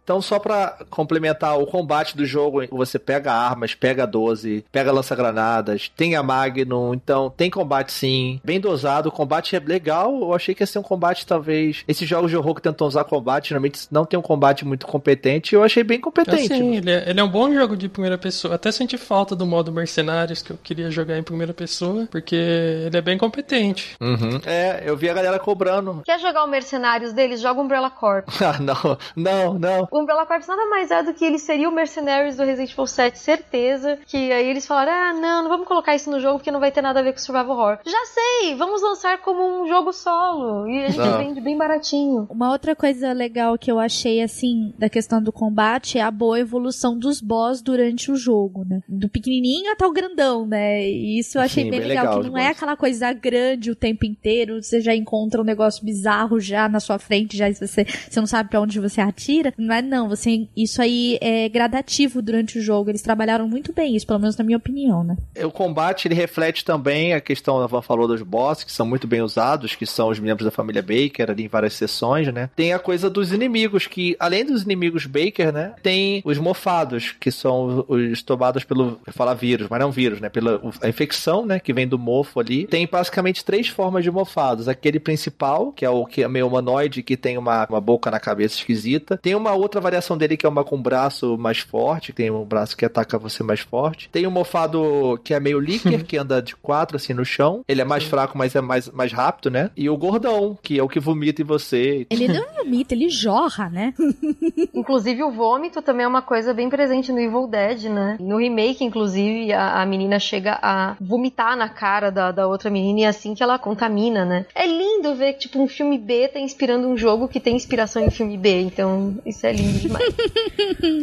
Então, 0.09 0.23
só 0.23 0.39
pra 0.39 0.75
complementar 0.89 1.59
o 1.59 1.67
combate 1.67 2.17
do 2.17 2.25
jogo, 2.25 2.65
você 2.71 2.97
pega 2.97 3.31
armas, 3.31 3.75
pega 3.75 4.07
12, 4.07 4.65
pega 4.71 4.91
lança-granadas, 4.91 5.91
tem 5.95 6.15
a 6.15 6.23
Magnum, 6.23 6.95
então 6.95 7.29
tem 7.29 7.47
combate 7.47 7.91
sim, 7.91 8.41
bem 8.43 8.59
dosado, 8.59 9.09
o 9.09 9.11
combate 9.11 9.55
é 9.55 9.59
legal, 9.59 10.19
eu 10.19 10.33
achei 10.33 10.55
que 10.55 10.63
ia 10.63 10.65
ser 10.67 10.79
um 10.79 10.83
combate 10.83 11.27
talvez... 11.27 11.83
Esses 11.87 12.09
jogos 12.09 12.31
de 12.31 12.37
horror 12.37 12.55
que 12.55 12.61
tentam 12.63 12.87
usar 12.87 13.03
combate, 13.03 13.49
geralmente 13.49 13.81
não 13.91 14.03
tem 14.03 14.17
um 14.17 14.23
combate 14.23 14.65
muito 14.65 14.87
competente, 14.87 15.53
eu 15.53 15.63
achei 15.63 15.83
bem 15.83 16.01
competente. 16.01 16.53
Assim, 16.53 16.77
ele 16.77 16.89
é, 16.89 17.07
ele 17.07 17.19
é 17.19 17.23
um 17.23 17.29
bom 17.29 17.53
jogo 17.53 17.77
de 17.77 17.87
primeira 17.87 18.17
pessoa. 18.17 18.55
Até 18.55 18.71
senti 18.71 18.97
falta 18.97 19.35
do 19.35 19.45
modo 19.45 19.71
Mercenários, 19.71 20.41
que 20.41 20.49
eu 20.49 20.57
queria 20.57 20.89
jogar 20.89 21.19
em 21.19 21.23
primeira 21.23 21.53
pessoa, 21.53 22.07
porque 22.09 22.35
ele 22.35 22.97
é 22.97 23.01
bem 23.01 23.15
competente. 23.15 23.95
Uhum. 24.01 24.41
É, 24.43 24.81
eu 24.83 24.97
vi 24.97 25.07
a 25.07 25.13
galera 25.13 25.37
cobrando. 25.37 26.01
Quer 26.03 26.19
jogar 26.19 26.43
o 26.45 26.47
Mercenários 26.47 27.13
deles? 27.13 27.41
Joga 27.41 27.61
o 27.61 27.63
Umbrella 27.63 27.91
Corp. 27.91 28.27
Ah, 28.49 28.57
não, 28.57 28.97
não, 29.15 29.59
não. 29.59 29.87
O 29.91 29.98
Umbrella 30.01 30.25
Corps 30.25 30.47
nada 30.47 30.65
mais 30.67 30.91
é 30.91 31.03
do 31.03 31.13
que 31.13 31.25
ele 31.25 31.37
seria 31.39 31.69
o 31.69 31.71
Mercenaries 31.71 32.37
do 32.37 32.43
Resident 32.43 32.71
Evil 32.71 32.87
7, 32.87 33.17
certeza. 33.17 33.99
Que 34.05 34.31
aí 34.31 34.47
eles 34.47 34.65
falaram: 34.65 34.91
ah, 34.91 35.13
não, 35.13 35.43
não 35.43 35.49
vamos 35.49 35.67
colocar 35.67 35.95
isso 35.95 36.09
no 36.09 36.19
jogo 36.19 36.39
porque 36.39 36.51
não 36.51 36.59
vai 36.59 36.71
ter 36.71 36.81
nada 36.81 36.99
a 36.99 37.03
ver 37.03 37.13
com 37.13 37.19
Survival 37.19 37.57
Horror. 37.57 37.79
Já 37.85 38.05
sei, 38.05 38.55
vamos 38.55 38.81
lançar 38.81 39.19
como 39.19 39.63
um 39.63 39.67
jogo 39.67 39.91
solo. 39.91 40.67
E 40.67 40.83
a 40.85 40.89
gente 40.89 40.97
Não. 40.99 41.17
vende 41.17 41.41
bem 41.41 41.57
baratinho. 41.57 42.27
Uma 42.29 42.51
outra 42.51 42.75
coisa 42.75 43.11
legal 43.13 43.57
que 43.57 43.71
eu 43.71 43.79
achei, 43.79 44.21
assim, 44.21 44.73
da 44.77 44.89
questão 44.89 45.21
do 45.21 45.31
combate 45.31 45.97
é 45.97 46.01
a 46.01 46.11
boa 46.11 46.39
evolução 46.39 46.97
dos 46.97 47.21
boss 47.21 47.61
durante 47.61 48.11
o 48.11 48.15
jogo, 48.15 48.65
né? 48.67 48.81
Do 48.87 49.09
pequenininho 49.09 49.71
até 49.71 49.85
o 49.85 49.91
grandão, 49.91 50.45
né? 50.45 50.81
E 50.89 51.19
isso 51.19 51.37
eu 51.37 51.41
achei 51.41 51.63
Sim, 51.65 51.69
bem, 51.71 51.79
bem 51.79 51.89
legal, 51.89 52.05
legal 52.05 52.21
que 52.21 52.29
não 52.29 52.37
é 52.37 52.47
boss. 52.47 52.57
aquela 52.57 52.75
coisa 52.75 53.11
grande 53.13 53.71
o 53.71 53.75
tempo 53.75 54.05
inteiro, 54.05 54.61
você 54.61 54.79
já 54.81 54.95
encontra 54.95 55.41
um 55.41 55.45
negócio 55.45 55.83
bizarro 55.85 56.39
já 56.39 56.67
na 56.69 56.79
sua 56.79 56.97
frente, 56.99 57.37
já 57.37 57.51
se 57.51 57.65
você, 57.65 57.85
você 57.85 58.19
não 58.19 58.27
sabe 58.27 58.49
pra 58.49 58.61
onde 58.61 58.79
você 58.79 59.01
atira. 59.01 59.53
Não 59.57 59.73
é 59.73 59.81
não, 59.89 60.07
você, 60.07 60.47
isso 60.55 60.81
aí 60.81 61.17
é 61.21 61.49
gradativo 61.49 62.21
durante 62.21 62.59
o 62.59 62.61
jogo. 62.61 62.89
Eles 62.89 63.01
trabalharam 63.01 63.47
muito 63.47 63.73
bem 63.73 63.95
isso, 63.95 64.05
pelo 64.05 64.19
menos 64.19 64.37
na 64.37 64.43
minha 64.43 64.57
opinião, 64.57 65.03
né? 65.03 65.17
O 65.43 65.51
combate 65.51 66.07
ele 66.07 66.15
reflete 66.15 66.63
também 66.63 67.13
a 67.13 67.19
questão, 67.21 67.59
a 67.61 67.67
Van 67.67 67.81
falou 67.81 68.07
dos 68.07 68.21
bosses, 68.21 68.63
que 68.63 68.71
são 68.71 68.85
muito 68.85 69.07
bem 69.07 69.21
usados, 69.21 69.75
que 69.75 69.85
são 69.85 70.09
os 70.09 70.19
membros 70.19 70.45
da 70.45 70.51
família 70.51 70.81
Baker 70.81 71.29
ali 71.29 71.43
em 71.43 71.47
várias 71.47 71.73
sessões, 71.73 72.31
né? 72.33 72.49
Tem 72.55 72.73
a 72.73 72.79
coisa 72.79 73.09
dos 73.09 73.33
inimigos, 73.33 73.87
que 73.87 74.15
além 74.19 74.45
dos 74.45 74.63
inimigos 74.63 75.05
Baker, 75.05 75.51
né? 75.51 75.73
Tem 75.81 76.21
os 76.23 76.37
mofados, 76.37 77.15
que 77.19 77.31
são 77.31 77.85
os 77.87 78.21
tomados 78.21 78.63
pelo, 78.63 78.99
eu 79.05 79.13
falar 79.13 79.33
vírus, 79.33 79.67
mas 79.69 79.79
não 79.79 79.91
vírus, 79.91 80.21
né? 80.21 80.29
Pela 80.29 80.61
infecção, 80.85 81.45
né? 81.45 81.59
Que 81.59 81.73
vem 81.73 81.87
do 81.87 81.97
mofo 81.97 82.39
ali. 82.39 82.67
Tem 82.67 82.87
basicamente 82.87 83.43
três 83.43 83.67
formas 83.67 84.03
de 84.03 84.11
mofados. 84.11 84.67
Aquele 84.67 84.99
principal, 84.99 85.71
que 85.71 85.83
é 85.83 85.89
o 85.89 86.05
que 86.05 86.23
é 86.23 86.27
meio 86.27 86.47
humanoide, 86.47 87.01
que 87.01 87.17
tem 87.17 87.37
uma, 87.37 87.65
uma 87.67 87.81
boca 87.81 88.11
na 88.11 88.19
cabeça 88.19 88.55
esquisita. 88.55 89.17
Tem 89.17 89.35
uma 89.35 89.53
outra 89.53 89.68
variação 89.77 90.17
dele 90.17 90.37
que 90.37 90.45
é 90.45 90.49
uma 90.49 90.63
com 90.63 90.75
um 90.75 90.81
braço 90.81 91.37
mais 91.37 91.59
forte, 91.59 92.13
tem 92.13 92.31
um 92.31 92.43
braço 92.43 92.75
que 92.75 92.85
ataca 92.85 93.17
você 93.17 93.43
mais 93.43 93.59
forte. 93.59 94.09
Tem 94.09 94.25
um 94.25 94.31
mofado 94.31 95.19
que 95.23 95.33
é 95.33 95.39
meio 95.39 95.59
líquido, 95.59 96.03
que 96.05 96.17
anda 96.17 96.41
de 96.41 96.55
quatro 96.55 96.97
assim 96.97 97.13
no 97.13 97.25
chão. 97.25 97.63
Ele 97.67 97.81
é 97.81 97.85
mais 97.85 98.03
fraco, 98.03 98.37
mas 98.37 98.55
é 98.55 98.61
mais, 98.61 98.89
mais 98.89 99.11
rápido, 99.11 99.51
né? 99.51 99.69
E 99.75 99.89
o 99.89 99.97
gordão, 99.97 100.57
que 100.61 100.79
é 100.79 100.83
o 100.83 100.87
que 100.87 100.99
vomita 100.99 101.41
em 101.41 101.45
você. 101.45 102.07
Ele 102.09 102.27
não 102.27 102.45
vomita, 102.57 102.93
ele 102.93 103.09
jorra, 103.09 103.69
né? 103.69 103.93
Inclusive, 104.73 105.23
o 105.23 105.31
vômito 105.31 105.81
também 105.81 106.05
é 106.05 106.07
uma 106.07 106.21
coisa 106.21 106.53
bem 106.53 106.69
presente 106.69 107.11
no 107.11 107.19
Evil 107.19 107.47
Dead, 107.47 107.83
né? 107.83 108.17
No 108.19 108.37
remake, 108.37 108.83
inclusive, 108.83 109.51
a, 109.51 109.81
a 109.81 109.85
menina 109.85 110.19
chega 110.19 110.57
a 110.61 110.95
vomitar 110.99 111.57
na 111.57 111.69
cara 111.69 112.09
da, 112.09 112.31
da 112.31 112.47
outra 112.47 112.69
menina 112.69 113.01
e 113.01 113.03
é 113.03 113.07
assim 113.07 113.33
que 113.33 113.43
ela 113.43 113.59
contamina, 113.59 114.25
né? 114.25 114.45
É 114.55 114.65
lindo 114.65 115.15
ver 115.15 115.33
que, 115.33 115.39
tipo, 115.39 115.61
um 115.61 115.67
filme 115.67 115.97
B 115.97 116.27
tá 116.27 116.39
inspirando 116.39 116.87
um 116.87 116.97
jogo 116.97 117.27
que 117.27 117.39
tem 117.39 117.55
inspiração 117.55 118.03
em 118.03 118.09
filme 118.09 118.37
B. 118.37 118.61
Então, 118.61 119.15
isso 119.25 119.45
é 119.45 119.51
Eveline 119.59 119.79
demais. 119.79 120.15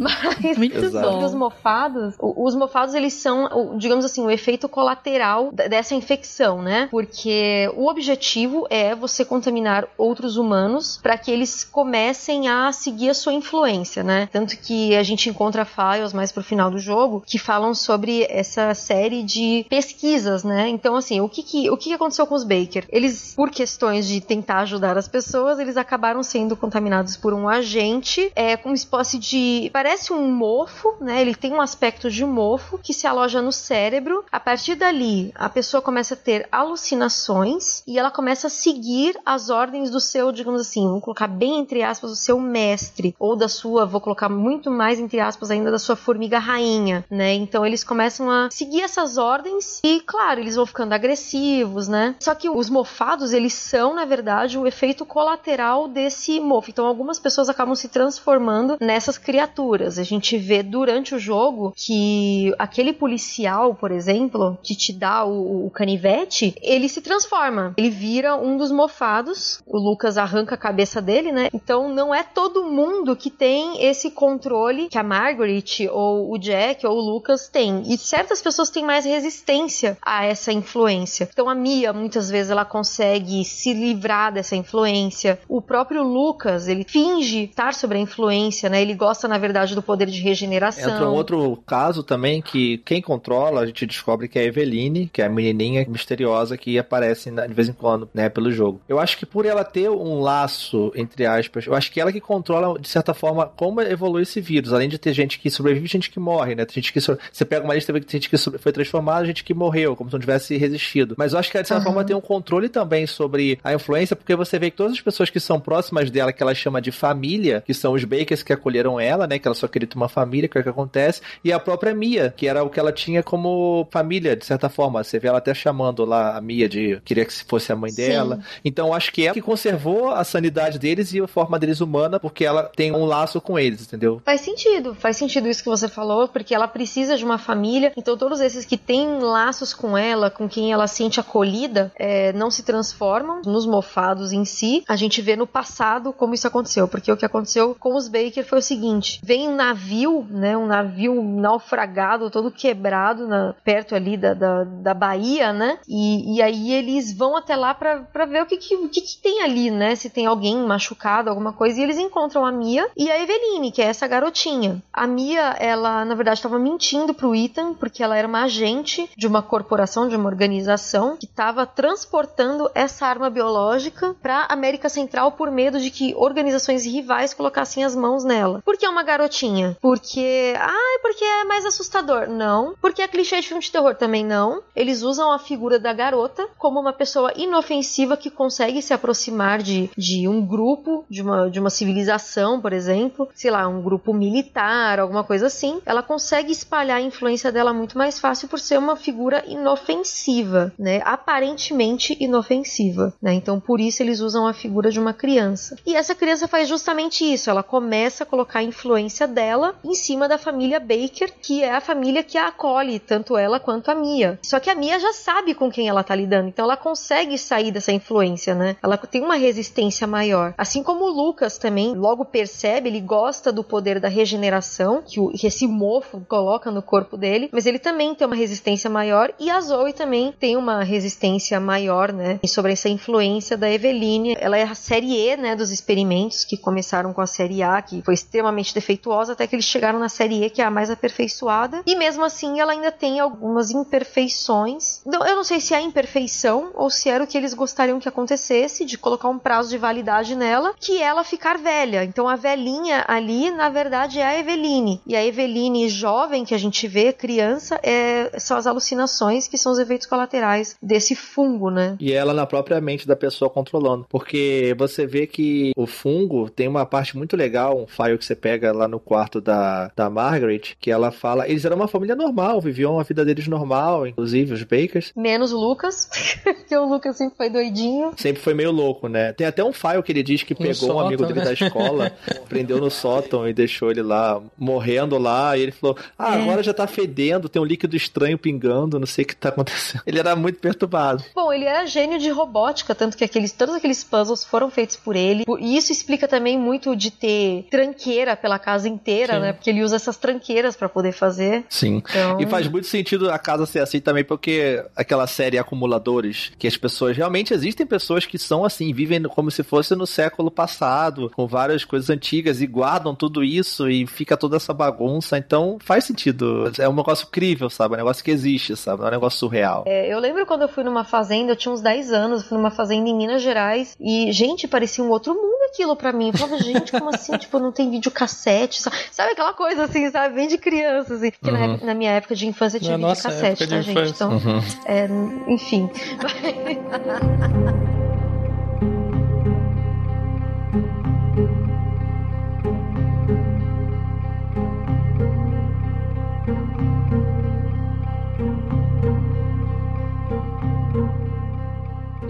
Mas 0.00 0.59
Muito 0.59 0.76
Exato. 0.76 1.11
bom. 1.11 1.24
os 1.24 1.34
mofados, 1.34 2.14
os 2.18 2.54
mofados 2.54 2.94
eles 2.94 3.12
são, 3.12 3.76
digamos 3.78 4.04
assim, 4.04 4.24
o 4.24 4.30
efeito 4.30 4.68
colateral 4.68 5.52
dessa 5.52 5.94
infecção, 5.94 6.62
né? 6.62 6.88
Porque 6.90 7.70
o 7.76 7.88
objetivo 7.88 8.66
é 8.70 8.94
você 8.94 9.24
contaminar 9.24 9.86
outros 9.98 10.36
humanos 10.36 10.98
para 11.02 11.18
que 11.18 11.30
eles 11.30 11.64
comecem 11.64 12.48
a 12.48 12.72
seguir 12.72 13.11
a 13.11 13.14
sua 13.14 13.32
influência, 13.32 14.02
né? 14.02 14.28
Tanto 14.32 14.57
que 14.57 14.94
a 14.94 15.02
gente 15.02 15.28
encontra 15.28 15.64
files 15.64 16.12
mais 16.12 16.32
pro 16.32 16.42
final 16.42 16.70
do 16.70 16.78
jogo 16.78 17.22
que 17.26 17.38
falam 17.38 17.74
sobre 17.74 18.26
essa 18.28 18.74
série 18.74 19.22
de 19.22 19.66
pesquisas, 19.68 20.44
né? 20.44 20.68
Então, 20.68 20.96
assim, 20.96 21.20
o 21.20 21.28
que 21.28 21.42
que, 21.42 21.70
o 21.70 21.76
que 21.76 21.90
que 21.90 21.94
aconteceu 21.94 22.26
com 22.26 22.34
os 22.34 22.44
Baker? 22.44 22.84
Eles, 22.88 23.34
por 23.34 23.50
questões 23.50 24.07
de 24.07 24.20
tentar 24.20 24.61
ajudar 24.61 24.96
as 24.96 25.09
pessoas, 25.09 25.59
eles 25.59 25.76
acabaram 25.76 26.22
sendo 26.22 26.57
contaminados 26.57 27.16
por 27.16 27.34
um 27.34 27.48
agente, 27.48 28.30
é, 28.34 28.45
com 28.55 28.68
uma 28.68 28.74
espécie 28.74 29.18
de. 29.18 29.70
parece 29.72 30.12
um 30.12 30.30
mofo, 30.30 30.94
né? 31.01 31.22
Ele 31.22 31.34
tem 31.34 31.53
um 31.53 31.61
aspecto 31.61 32.11
de 32.11 32.24
mofo 32.24 32.76
que 32.76 32.92
se 32.92 33.07
aloja 33.07 33.40
no 33.40 33.51
cérebro. 33.51 34.24
A 34.30 34.38
partir 34.38 34.74
dali, 34.74 35.32
a 35.34 35.49
pessoa 35.49 35.80
começa 35.80 36.12
a 36.12 36.16
ter 36.16 36.47
alucinações 36.53 37.82
e 37.86 37.99
ela 37.99 38.11
começa 38.11 38.49
a 38.49 38.51
seguir 38.51 39.18
as 39.24 39.49
ordens 39.49 39.90
do 39.90 40.01
seu, 40.01 40.30
digamos 40.30 40.61
assim, 40.61 40.86
vou 40.86 41.01
colocar 41.01 41.26
bem 41.26 41.59
entre 41.59 41.82
aspas, 41.82 42.11
o 42.11 42.16
seu 42.16 42.38
mestre, 42.38 43.14
ou 43.18 43.34
da 43.34 43.49
sua, 43.49 43.86
vou 43.86 44.01
colocar 44.01 44.28
muito 44.28 44.70
mais 44.70 45.01
entre 45.01 45.18
aspas 45.18 45.51
ainda, 45.51 45.70
da 45.70 45.78
sua 45.78 45.97
formiga 45.97 46.38
rainha, 46.38 47.05
né? 47.11 47.32
Então 47.32 47.64
eles 47.64 47.82
começam 47.82 48.30
a 48.30 48.51
seguir 48.51 48.82
essas 48.82 49.16
ordens 49.16 49.80
e, 49.82 50.01
claro, 50.01 50.40
eles 50.40 50.57
vão 50.57 50.66
ficando 50.66 50.92
agressivos, 50.92 51.88
né? 51.88 52.14
Só 52.20 52.34
que 52.34 52.51
os 52.51 52.68
mofados, 52.68 53.32
eles 53.32 53.55
são, 53.55 53.94
na 53.94 54.05
verdade, 54.05 54.59
o 54.59 54.66
efeito 54.66 55.07
colateral 55.07 55.88
desse 55.88 56.38
mofo. 56.38 56.70
Então 56.70 56.86
algumas 56.86 57.18
pessoas 57.18 57.49
acabam 57.49 57.74
se 57.74 57.88
transformando 57.88 58.36
nessas 58.80 59.18
criaturas. 59.18 59.99
A 59.99 60.03
gente 60.03 60.37
vê 60.37 60.62
durante 60.62 61.14
o 61.14 61.18
jogo 61.18 61.72
que 61.76 62.55
aquele 62.59 62.93
policial, 62.93 63.74
por 63.74 63.91
exemplo, 63.91 64.59
que 64.62 64.74
te 64.74 64.93
dá 64.93 65.24
o, 65.24 65.66
o 65.66 65.70
canivete, 65.70 66.55
ele 66.62 66.89
se 66.89 67.01
transforma. 67.01 67.74
Ele 67.76 67.91
vira 67.91 68.37
um 68.37 68.57
dos 68.57 68.70
mofados. 68.70 69.62
O 69.66 69.78
Lucas 69.78 70.18
arranca 70.18 70.55
a 70.55 70.59
cabeça 70.59 71.01
dele, 71.01 71.32
né? 71.32 71.49
Então 71.53 71.89
não 71.89 72.14
é 72.14 72.22
todo 72.22 72.64
mundo 72.64 73.16
que 73.16 73.30
tem 73.30 73.84
esse 73.84 74.11
controle 74.11 74.89
que 74.89 74.99
a 74.99 75.03
Margaret 75.03 75.89
ou 75.91 76.32
o 76.32 76.39
Jack 76.39 76.87
ou 76.87 76.97
o 76.97 77.01
Lucas 77.01 77.49
têm. 77.49 77.82
E 77.87 77.97
certas 77.99 78.43
pessoas 78.43 78.70
têm 78.70 78.84
mais 78.84 79.05
resistência 79.05 79.97
a 80.03 80.24
essa 80.24 80.53
influência. 80.53 81.28
Então 81.32 81.49
a 81.49 81.55
Mia, 81.55 81.93
muitas 81.93 82.30
vezes, 82.30 82.51
ela 82.51 82.64
consegue 82.64 83.45
se 83.45 83.72
livrar 83.72 84.32
dessa 84.32 84.57
influência. 84.57 85.39
O 85.49 85.61
próprio 85.61 86.03
Lucas, 86.03 86.68
ele 86.68 86.84
finge 86.84 87.45
estar 87.45 87.74
sobre 87.74 87.99
a 87.99 88.01
influência, 88.01 88.26
né? 88.68 88.83
Ele 88.83 88.95
gosta, 88.95 89.27
na 89.29 89.39
verdade, 89.39 89.74
do 89.74 89.83
poder 89.83 90.07
de 90.07 90.20
regeneração. 90.20 90.93
Entra 90.93 91.09
um 91.09 91.14
outro 91.14 91.62
caso 91.66 92.03
também 92.03 92.41
que 92.43 92.79
quem 92.79 93.01
controla, 93.01 93.61
a 93.62 93.66
gente 93.66 93.87
descobre 93.87 94.29
que 94.29 94.39
é 94.39 94.43
a 94.43 94.45
Eveline, 94.45 95.09
que 95.12 95.22
é 95.22 95.27
a 95.27 95.29
menininha 95.29 95.85
misteriosa 95.89 96.57
que 96.57 96.79
aparece 96.79 97.31
de 97.31 97.55
vez 97.55 97.68
em 97.68 97.72
quando, 97.72 98.09
né, 98.14 98.29
pelo 98.29 98.51
jogo. 98.53 98.81
Eu 98.89 98.99
acho 98.99 99.16
que 99.18 99.27
por 99.27 99.47
ela 99.47 99.64
ter 99.64 99.89
um 99.91 100.20
laço, 100.20 100.93
entre 100.95 101.24
aspas, 101.27 101.66
eu 101.66 101.74
acho 101.74 101.91
que 101.91 102.01
ela 102.01 102.12
que 102.12 102.20
controla, 102.20 102.79
de 102.79 102.89
certa 102.89 103.14
forma, 103.14 103.47
como 103.47 103.81
evolui 103.81 104.22
esse 104.22 104.41
vírus. 104.41 104.72
Além 104.72 104.89
de 104.89 104.99
ter 104.99 105.12
gente 105.12 105.39
que 105.39 105.51
sobrevive 105.51 105.87
gente 105.87 106.11
que 106.11 106.18
morre, 106.20 106.55
né? 106.55 106.64
Tem 106.64 106.74
gente 106.74 106.93
que 106.93 107.01
so- 107.01 107.18
Você 107.33 107.45
pega 107.45 107.64
uma 107.64 107.74
lista, 107.74 107.93
tem 107.93 108.03
gente 108.09 108.29
que 108.31 108.37
foi 108.37 108.72
transformada, 108.72 109.27
gente 109.27 109.45
que 109.45 109.55
morreu, 109.55 109.95
como 109.97 110.11
se 110.11 110.14
não 110.14 110.20
tivesse 110.20 110.57
resistido. 110.57 111.14
Mas 111.16 111.33
eu 111.33 111.39
acho 111.39 111.51
que 111.51 111.57
ela, 111.57 111.62
de 111.62 111.68
certa 111.68 111.83
Aham. 111.83 111.93
forma, 111.93 112.05
tem 112.05 112.16
um 112.16 112.20
controle 112.20 112.68
também 112.68 113.07
sobre 113.07 113.59
a 113.62 113.72
influência, 113.74 114.14
porque 114.16 114.35
você 114.35 114.59
vê 114.59 114.70
que 114.70 114.77
todas 114.77 114.93
as 114.93 115.01
pessoas 115.01 115.31
que 115.31 115.41
são 115.41 115.59
próximas 115.61 116.11
dela, 116.11 116.33
que 116.33 116.43
ela 116.43 116.55
chama 116.55 116.81
de 116.81 116.91
família, 116.91 117.62
que 117.64 117.74
são 117.74 117.93
os 117.93 118.05
Bakers 118.16 118.42
que 118.42 118.52
acolheram 118.52 118.98
ela, 118.98 119.26
né? 119.26 119.38
Que 119.38 119.46
ela 119.46 119.54
só 119.54 119.68
queria 119.68 119.88
ter 119.88 119.96
uma 119.96 120.08
família, 120.08 120.48
que 120.48 120.56
é 120.56 120.60
o 120.60 120.64
que 120.64 120.70
acontece, 120.70 121.20
e 121.44 121.52
a 121.52 121.58
própria 121.58 121.94
Mia, 121.94 122.32
que 122.36 122.46
era 122.46 122.62
o 122.62 122.70
que 122.70 122.80
ela 122.80 122.92
tinha 122.92 123.22
como 123.22 123.86
família, 123.90 124.36
de 124.36 124.44
certa 124.44 124.68
forma. 124.68 125.02
Você 125.02 125.18
vê 125.18 125.28
ela 125.28 125.38
até 125.38 125.54
chamando 125.54 126.04
lá 126.04 126.36
a 126.36 126.40
Mia 126.40 126.68
de 126.68 127.00
queria 127.04 127.24
que 127.24 127.32
fosse 127.44 127.72
a 127.72 127.76
mãe 127.76 127.90
Sim. 127.90 128.02
dela. 128.02 128.40
Então 128.64 128.94
acho 128.94 129.12
que 129.12 129.24
ela 129.24 129.34
que 129.34 129.42
conservou 129.42 130.10
a 130.10 130.24
sanidade 130.24 130.78
deles 130.78 131.12
e 131.12 131.20
a 131.20 131.26
forma 131.26 131.58
deles 131.58 131.80
humana, 131.80 132.18
porque 132.18 132.44
ela 132.44 132.64
tem 132.64 132.92
um 132.92 133.04
laço 133.04 133.40
com 133.40 133.58
eles, 133.58 133.82
entendeu? 133.82 134.20
Faz 134.24 134.40
sentido, 134.40 134.94
faz 134.94 135.16
sentido 135.16 135.48
isso 135.48 135.62
que 135.62 135.68
você 135.68 135.88
falou, 135.88 136.28
porque 136.28 136.54
ela 136.54 136.68
precisa 136.68 137.16
de 137.16 137.24
uma 137.24 137.38
família, 137.38 137.92
então 137.96 138.16
todos 138.16 138.40
esses 138.40 138.64
que 138.64 138.76
têm 138.76 139.18
laços 139.18 139.74
com 139.74 139.96
ela, 139.96 140.30
com 140.30 140.48
quem 140.48 140.72
ela 140.72 140.86
sente 140.86 141.20
acolhida, 141.20 141.92
é, 141.96 142.32
não 142.32 142.50
se 142.50 142.62
transformam 142.62 143.42
nos 143.44 143.66
mofados 143.66 144.32
em 144.32 144.44
si. 144.44 144.84
A 144.88 144.96
gente 144.96 145.20
vê 145.20 145.36
no 145.36 145.46
passado 145.46 146.12
como 146.12 146.34
isso 146.34 146.46
aconteceu, 146.46 146.88
porque 146.88 147.10
o 147.10 147.16
que 147.16 147.24
aconteceu 147.24 147.76
com 147.78 147.94
os 147.94 148.05
Baker 148.09 148.44
foi 148.44 148.59
o 148.59 148.62
seguinte: 148.62 149.20
vem 149.22 149.48
um 149.48 149.54
navio, 149.57 150.26
né, 150.30 150.57
um 150.57 150.66
navio 150.66 151.22
naufragado, 151.22 152.30
todo 152.30 152.50
quebrado, 152.50 153.26
na- 153.26 153.54
perto 153.64 153.94
ali 153.94 154.16
da, 154.16 154.34
da, 154.34 154.64
da 154.64 154.94
Bahia, 154.94 155.52
né, 155.52 155.78
e, 155.88 156.36
e 156.36 156.42
aí 156.42 156.72
eles 156.72 157.12
vão 157.12 157.36
até 157.36 157.57
lá 157.57 157.74
pra 157.74 158.24
ver 158.26 158.42
o 158.42 158.46
que 158.46 158.57
que, 158.57 158.74
o 158.76 158.88
que 158.88 159.00
que 159.00 159.16
tem 159.18 159.42
ali, 159.42 159.70
né, 159.70 159.94
se 159.94 160.11
tem 160.11 160.26
alguém 160.26 160.57
machucado, 160.59 161.30
alguma 161.30 161.52
coisa, 161.52 161.80
e 161.80 161.82
eles 161.82 161.98
encontram 161.98 162.44
a 162.44 162.52
Mia 162.52 162.88
e 162.96 163.11
a 163.11 163.20
Eveline, 163.22 163.72
que 163.72 163.82
é 163.82 163.86
essa 163.86 164.07
garotinha. 164.07 164.82
A 164.92 165.07
Mia, 165.07 165.57
ela, 165.59 166.04
na 166.04 166.14
verdade, 166.14 166.38
estava 166.38 166.59
mentindo 166.59 167.14
pro 167.14 167.34
Ethan, 167.34 167.74
porque 167.74 168.02
ela 168.02 168.16
era 168.16 168.28
uma 168.28 168.42
agente 168.44 169.09
de 169.16 169.26
uma 169.26 169.42
corporação, 169.42 170.09
de 170.09 170.16
uma 170.16 170.28
organização, 170.28 171.16
que 171.16 171.26
estava 171.26 171.66
transportando 171.66 172.70
essa 172.74 173.07
arma 173.07 173.28
biológica 173.30 174.14
pra 174.22 174.46
América 174.48 174.88
Central 174.88 175.32
por 175.32 175.50
medo 175.50 175.80
de 175.80 175.90
que 175.90 176.14
organizações 176.16 176.84
rivais 176.84 177.34
colocassem 177.34 177.84
as 177.84 177.95
mãos 177.97 178.24
nela. 178.24 178.62
Por 178.64 178.76
que 178.76 178.86
uma 178.86 179.03
garotinha? 179.03 179.76
Porque. 179.80 180.55
Ah, 180.59 180.99
porque 181.03 181.24
é 181.24 181.44
mais 181.44 181.64
assustador. 181.64 182.28
Não. 182.28 182.74
Porque 182.80 183.03
é 183.03 183.09
clichê 183.09 183.40
de 183.40 183.49
filme 183.49 183.62
de 183.62 183.72
terror 183.72 183.94
também 183.94 184.24
não. 184.24 184.62
Eles 184.74 185.03
usam 185.03 185.32
a 185.32 185.38
figura 185.38 185.78
da 185.78 185.92
garota 185.92 186.49
como 186.59 186.78
uma 186.78 186.92
pessoa 186.92 187.32
inofensiva 187.36 188.16
que 188.16 188.30
consegue 188.30 188.82
se 188.82 188.92
aproximar 188.92 189.62
de, 189.62 189.90
de 189.97 190.28
um 190.28 190.44
grupo, 190.44 191.05
de 191.09 191.22
uma, 191.22 191.51
de 191.51 191.59
uma 191.59 191.70
civilização, 191.70 192.61
por 192.61 192.72
exemplo, 192.72 193.28
sei 193.34 193.51
lá, 193.51 193.66
um 193.66 193.82
grupo 193.82 194.12
militar, 194.12 194.99
alguma 194.99 195.24
coisa 195.24 195.47
assim. 195.47 195.80
Ela 195.86 196.03
consegue 196.03 196.53
espalhar 196.53 196.99
a 196.99 197.03
influência 197.03 197.51
dela 197.51 197.72
muito 197.72 197.97
mais 197.97 198.18
fácil 198.18 198.49
por 198.49 198.59
ser 198.59 198.78
uma 198.78 198.97
figura 198.97 199.44
inofensiva, 199.47 200.72
né? 200.78 201.01
Aparentemente 201.05 202.16
inofensiva, 202.20 203.14
né? 203.20 203.32
Então 203.34 203.59
por 203.59 203.80
isso 203.80 204.03
eles 204.03 204.20
usam 204.20 204.47
a 204.47 204.53
figura 204.53 204.90
de 204.90 205.01
uma 205.01 205.12
criança. 205.12 205.76
E 205.86 205.94
essa 205.94 206.14
criança 206.14 206.49
faz 206.49 206.68
justamente 206.68 207.24
isso. 207.24 207.51
Ela 207.51 207.62
começa 207.77 208.24
a 208.24 208.27
colocar 208.27 208.61
a 208.61 208.62
influência 208.62 209.27
dela 209.27 209.74
em 209.85 209.95
cima 209.95 210.27
da 210.27 210.39
família 210.39 210.81
Baker, 210.81 211.31
que 211.43 211.62
é 211.62 211.74
a 211.74 211.81
família 211.81 212.22
que 212.22 212.39
a 212.39 212.49
acolhe, 212.49 212.99
tanto 212.99 213.37
ela 213.37 213.61
quanto 213.61 213.91
a 213.91 213.95
Mia. 213.95 214.39
Só 214.43 214.59
que 214.59 214.70
a 214.70 214.74
Mia 214.74 214.99
já 214.99 215.12
sabe 215.12 215.53
com 215.55 215.70
quem 215.70 215.87
ela 215.87 216.03
tá 216.03 216.14
lidando, 216.14 216.49
então 216.49 216.64
ela 216.64 216.77
consegue 216.77 217.37
sair 217.37 217.70
dessa 217.70 217.93
influência, 217.93 218.55
né? 218.55 218.77
Ela 218.83 218.97
tem 218.97 219.22
uma 219.22 219.35
resistência 219.35 220.07
maior. 220.07 220.55
Assim 220.57 220.83
como 220.83 221.05
o 221.05 221.11
Lucas 221.11 221.59
também 221.59 221.95
logo 221.95 222.24
percebe, 222.24 222.89
ele 222.89 223.01
gosta 223.01 223.53
do 223.53 223.62
poder 223.62 224.01
da 224.01 224.09
regeneração 224.09 225.03
que, 225.07 225.20
o, 225.20 225.29
que 225.29 225.47
esse 225.47 225.66
mofo 225.66 226.22
coloca 226.27 226.70
no 226.70 226.81
corpo 226.81 227.18
dele, 227.18 227.51
mas 227.53 227.66
ele 227.66 227.79
também 227.79 228.14
tem 228.14 228.27
uma 228.27 228.37
resistência 228.37 228.89
maior 228.89 229.35
e 229.39 229.51
a 229.51 229.61
Zoe 229.61 229.93
também 229.93 230.33
tem 230.41 230.57
uma 230.57 230.83
resistência 230.83 231.61
maior, 231.61 232.11
né? 232.11 232.41
Sobre 232.47 232.72
essa 232.72 232.89
influência 232.89 233.55
da 233.55 233.70
Eveline. 233.70 234.35
Ela 234.41 234.57
é 234.57 234.62
a 234.62 234.74
série 234.74 235.14
E, 235.14 235.37
né, 235.37 235.55
dos 235.55 235.70
experimentos 235.70 236.43
que 236.43 236.57
começaram 236.57 237.12
com 237.12 237.20
a 237.20 237.27
série 237.27 237.62
A, 237.62 237.65
que 237.82 238.02
foi 238.02 238.14
extremamente 238.14 238.74
defeituosa, 238.74 239.32
até 239.32 239.46
que 239.46 239.54
eles 239.54 239.64
chegaram 239.64 239.98
na 239.98 240.08
série 240.08 240.44
E, 240.44 240.50
que 240.50 240.62
é 240.62 240.64
a 240.64 240.70
mais 240.70 240.90
aperfeiçoada. 240.90 241.82
E 241.86 241.96
mesmo 241.96 242.24
assim, 242.24 242.60
ela 242.60 242.72
ainda 242.72 242.92
tem 242.92 243.20
algumas 243.20 243.70
imperfeições. 243.70 245.00
Então, 245.06 245.24
eu 245.26 245.36
não 245.36 245.44
sei 245.44 245.60
se 245.60 245.74
é 245.74 245.80
imperfeição 245.80 246.70
ou 246.74 246.90
se 246.90 247.08
era 247.08 247.24
o 247.24 247.26
que 247.26 247.36
eles 247.36 247.54
gostariam 247.54 248.00
que 248.00 248.08
acontecesse, 248.08 248.84
de 248.84 248.98
colocar 248.98 249.28
um 249.28 249.38
prazo 249.38 249.70
de 249.70 249.78
validade 249.78 250.34
nela, 250.34 250.74
que 250.78 251.02
ela 251.02 251.24
ficar 251.24 251.58
velha. 251.58 252.04
Então, 252.04 252.28
a 252.28 252.36
velhinha 252.36 253.04
ali, 253.06 253.50
na 253.50 253.68
verdade, 253.68 254.18
é 254.18 254.24
a 254.24 254.38
Eveline. 254.38 255.00
E 255.06 255.16
a 255.16 255.24
Eveline 255.24 255.88
jovem, 255.88 256.44
que 256.44 256.54
a 256.54 256.58
gente 256.58 256.86
vê, 256.86 257.12
criança, 257.12 257.80
é, 257.82 258.38
são 258.38 258.56
as 258.56 258.66
alucinações 258.66 259.48
que 259.48 259.58
são 259.58 259.72
os 259.72 259.78
efeitos 259.78 260.06
colaterais 260.06 260.76
desse 260.82 261.14
fungo, 261.14 261.70
né? 261.70 261.96
E 262.00 262.12
ela 262.12 262.32
na 262.32 262.46
própria 262.46 262.80
mente 262.80 263.06
da 263.06 263.16
pessoa 263.16 263.50
controlando. 263.50 264.06
Porque 264.08 264.74
você 264.78 265.06
vê 265.06 265.26
que 265.26 265.72
o 265.76 265.86
fungo 265.86 266.48
tem 266.50 266.68
uma 266.68 266.86
parte 266.86 267.16
muito 267.16 267.36
legal, 267.36 267.55
um 267.72 267.86
file 267.86 268.18
que 268.18 268.24
você 268.24 268.34
pega 268.34 268.72
lá 268.72 268.86
no 268.88 268.98
quarto 269.00 269.40
da, 269.40 269.90
da 269.94 270.11
Margaret, 270.11 270.74
que 270.80 270.90
ela 270.90 271.11
fala. 271.11 271.48
Eles 271.48 271.64
eram 271.64 271.76
uma 271.76 271.88
família 271.88 272.14
normal, 272.16 272.61
viviam 272.61 272.98
a 272.98 273.02
vida 273.02 273.24
deles 273.24 273.46
normal, 273.48 274.07
inclusive 274.07 274.52
os 274.54 274.62
Bakers. 274.62 275.12
Menos 275.16 275.52
o 275.52 275.59
Lucas, 275.59 276.09
porque 276.44 276.76
o 276.76 276.84
Lucas 276.88 277.16
sempre 277.16 277.36
foi 277.36 277.50
doidinho. 277.50 278.12
Sempre 278.16 278.42
foi 278.42 278.54
meio 278.54 278.70
louco, 278.72 279.09
né? 279.09 279.32
Tem 279.32 279.46
até 279.46 279.62
um 279.64 279.72
file 279.72 280.02
que 280.02 280.12
ele 280.12 280.22
diz 280.22 280.42
que 280.42 280.54
pegou 280.54 280.70
um 280.70 280.74
sótão, 280.74 281.00
amigo 281.07 281.26
dele 281.26 281.38
né? 281.40 281.44
da 281.46 281.52
escola, 281.52 282.12
prendeu 282.48 282.78
no 282.78 282.90
sótão 282.90 283.48
e 283.48 283.52
deixou 283.52 283.90
ele 283.90 284.02
lá 284.02 284.40
morrendo 284.59 285.18
lá. 285.18 285.57
E 285.57 285.62
ele 285.62 285.72
falou: 285.72 285.96
Ah, 286.18 286.36
É. 286.36 286.42
agora 286.42 286.62
já 286.62 286.74
tá 286.74 286.86
fedendo, 286.86 287.48
tem 287.48 287.61
um 287.61 287.64
líquido 287.64 287.96
estranho 287.96 288.38
pingando, 288.38 288.98
não 288.98 289.07
sei 289.07 289.24
o 289.24 289.28
que 289.28 289.36
tá 289.36 289.48
acontecendo. 289.50 290.02
Ele 290.07 290.18
era 290.18 290.34
muito 290.36 290.59
perturbado. 290.59 291.22
Bom, 291.34 291.52
ele 291.52 291.64
era 291.64 291.84
gênio 291.86 292.18
de 292.18 292.30
robótica, 292.30 292.94
tanto 292.94 293.16
que 293.16 293.24
aqueles, 293.24 293.52
todos 293.52 293.74
aqueles 293.74 294.02
puzzles 294.04 294.44
foram 294.44 294.70
feitos 294.70 294.96
por 294.96 295.14
ele. 295.16 295.44
Por- 295.44 295.61
E 295.61 295.76
isso 295.76 295.92
explica 295.92 296.26
também 296.28 296.59
muito 296.59 296.94
de 296.96 297.11
ter 297.11 297.45
tranqueira 297.70 298.36
pela 298.36 298.59
casa 298.59 298.88
inteira, 298.88 299.34
Sim. 299.34 299.40
né? 299.40 299.53
Porque 299.53 299.70
ele 299.70 299.82
usa 299.82 299.97
essas 299.97 300.16
tranqueiras 300.16 300.76
pra 300.76 300.88
poder 300.88 301.12
fazer. 301.12 301.64
Sim. 301.68 302.03
Então, 302.09 302.40
E 302.40 302.47
faz 302.47 302.68
muito 302.68 302.86
sentido 302.86 303.30
a 303.30 303.38
casa 303.38 303.66
ser 303.66 303.80
assim 303.80 304.01
também, 304.01 304.24
porque 304.24 304.84
aquela 304.94 305.26
série 305.26 305.59
Acumuladores, 305.59 306.53
que 306.59 306.66
as 306.66 306.76
pessoas 306.76 307.16
realmente 307.16 307.53
existem 307.55 307.86
pessoas 307.86 308.26
que 308.26 308.38
são 308.38 308.64
assim, 308.64 308.92
vivem 308.92 309.22
como 309.24 309.51
se 309.51 309.62
fosse 309.62 309.94
no 309.94 310.07
século 310.07 310.51
passado, 310.51 311.30
com 311.34 311.47
várias 311.47 311.84
coisas 311.84 312.11
antigas 312.11 312.61
e 312.61 312.66
guardam 312.66 313.14
tudo 313.14 313.42
isso 313.42 313.88
e 313.88 314.07
fica 314.07 314.36
toda 314.36 314.57
essa 314.57 314.74
bagunça. 314.74 315.38
Então 315.38 315.78
faz 315.80 316.05
sentido. 316.05 316.70
É 316.78 316.88
um 316.88 316.94
negócio 316.94 317.26
crível, 317.28 317.70
sabe? 317.70 317.94
É 317.94 317.97
um 317.97 318.01
negócio 318.01 318.24
que 318.24 318.30
existe, 318.30 318.76
sabe? 318.76 319.03
É 319.03 319.07
um 319.07 319.11
negócio 319.11 319.38
surreal. 319.38 319.84
É, 319.86 320.12
eu 320.12 320.18
lembro 320.18 320.44
quando 320.47 320.62
eu 320.62 320.68
fui 320.68 320.84
numa 320.84 321.05
fazenda, 321.05 321.53
eu 321.53 321.57
tinha 321.57 321.72
uns 321.72 321.80
10 321.80 322.12
anos, 322.12 322.42
eu 322.42 322.49
fui 322.49 322.59
numa 322.59 322.70
fazenda 322.70 323.09
em 323.09 323.14
Minas 323.14 323.42
Gerais 323.42 323.97
e, 324.01 324.30
gente, 324.32 324.66
parecia 324.68 325.03
um 325.03 325.11
outro 325.11 325.34
mundo 325.34 325.57
aquilo 325.70 325.97
pra 325.97 326.12
mim. 326.12 326.28
Eu 326.28 326.38
falava, 326.38 326.62
gente, 326.62 326.92
como 326.92 327.11
assim? 327.11 327.32
Tipo, 327.39 327.59
não 327.59 327.72
tem 327.72 327.91
videocassete, 327.91 328.80
sabe? 328.82 328.97
Sabe 329.11 329.32
aquela 329.32 329.53
coisa 329.53 329.84
assim, 329.84 330.11
sabe? 330.11 330.34
Bem 330.34 330.49
de 330.49 330.59
criança, 330.59 331.14
assim. 331.14 331.30
Porque 331.30 331.51
na, 331.51 331.59
Uhum. 331.59 331.64
época- 331.72 331.87
na 331.87 331.95
minha 331.95 332.12
época 332.12 332.34
de 332.34 332.47
infância 332.47 332.80
tinha 332.80 332.99
Na 332.99 333.09
videocassete, 333.14 333.66
tá, 333.68 333.80
gente? 333.80 334.11
Então, 334.11 334.32
Uhum. 334.32 334.61
é, 334.84 335.07
enfim. 335.53 335.89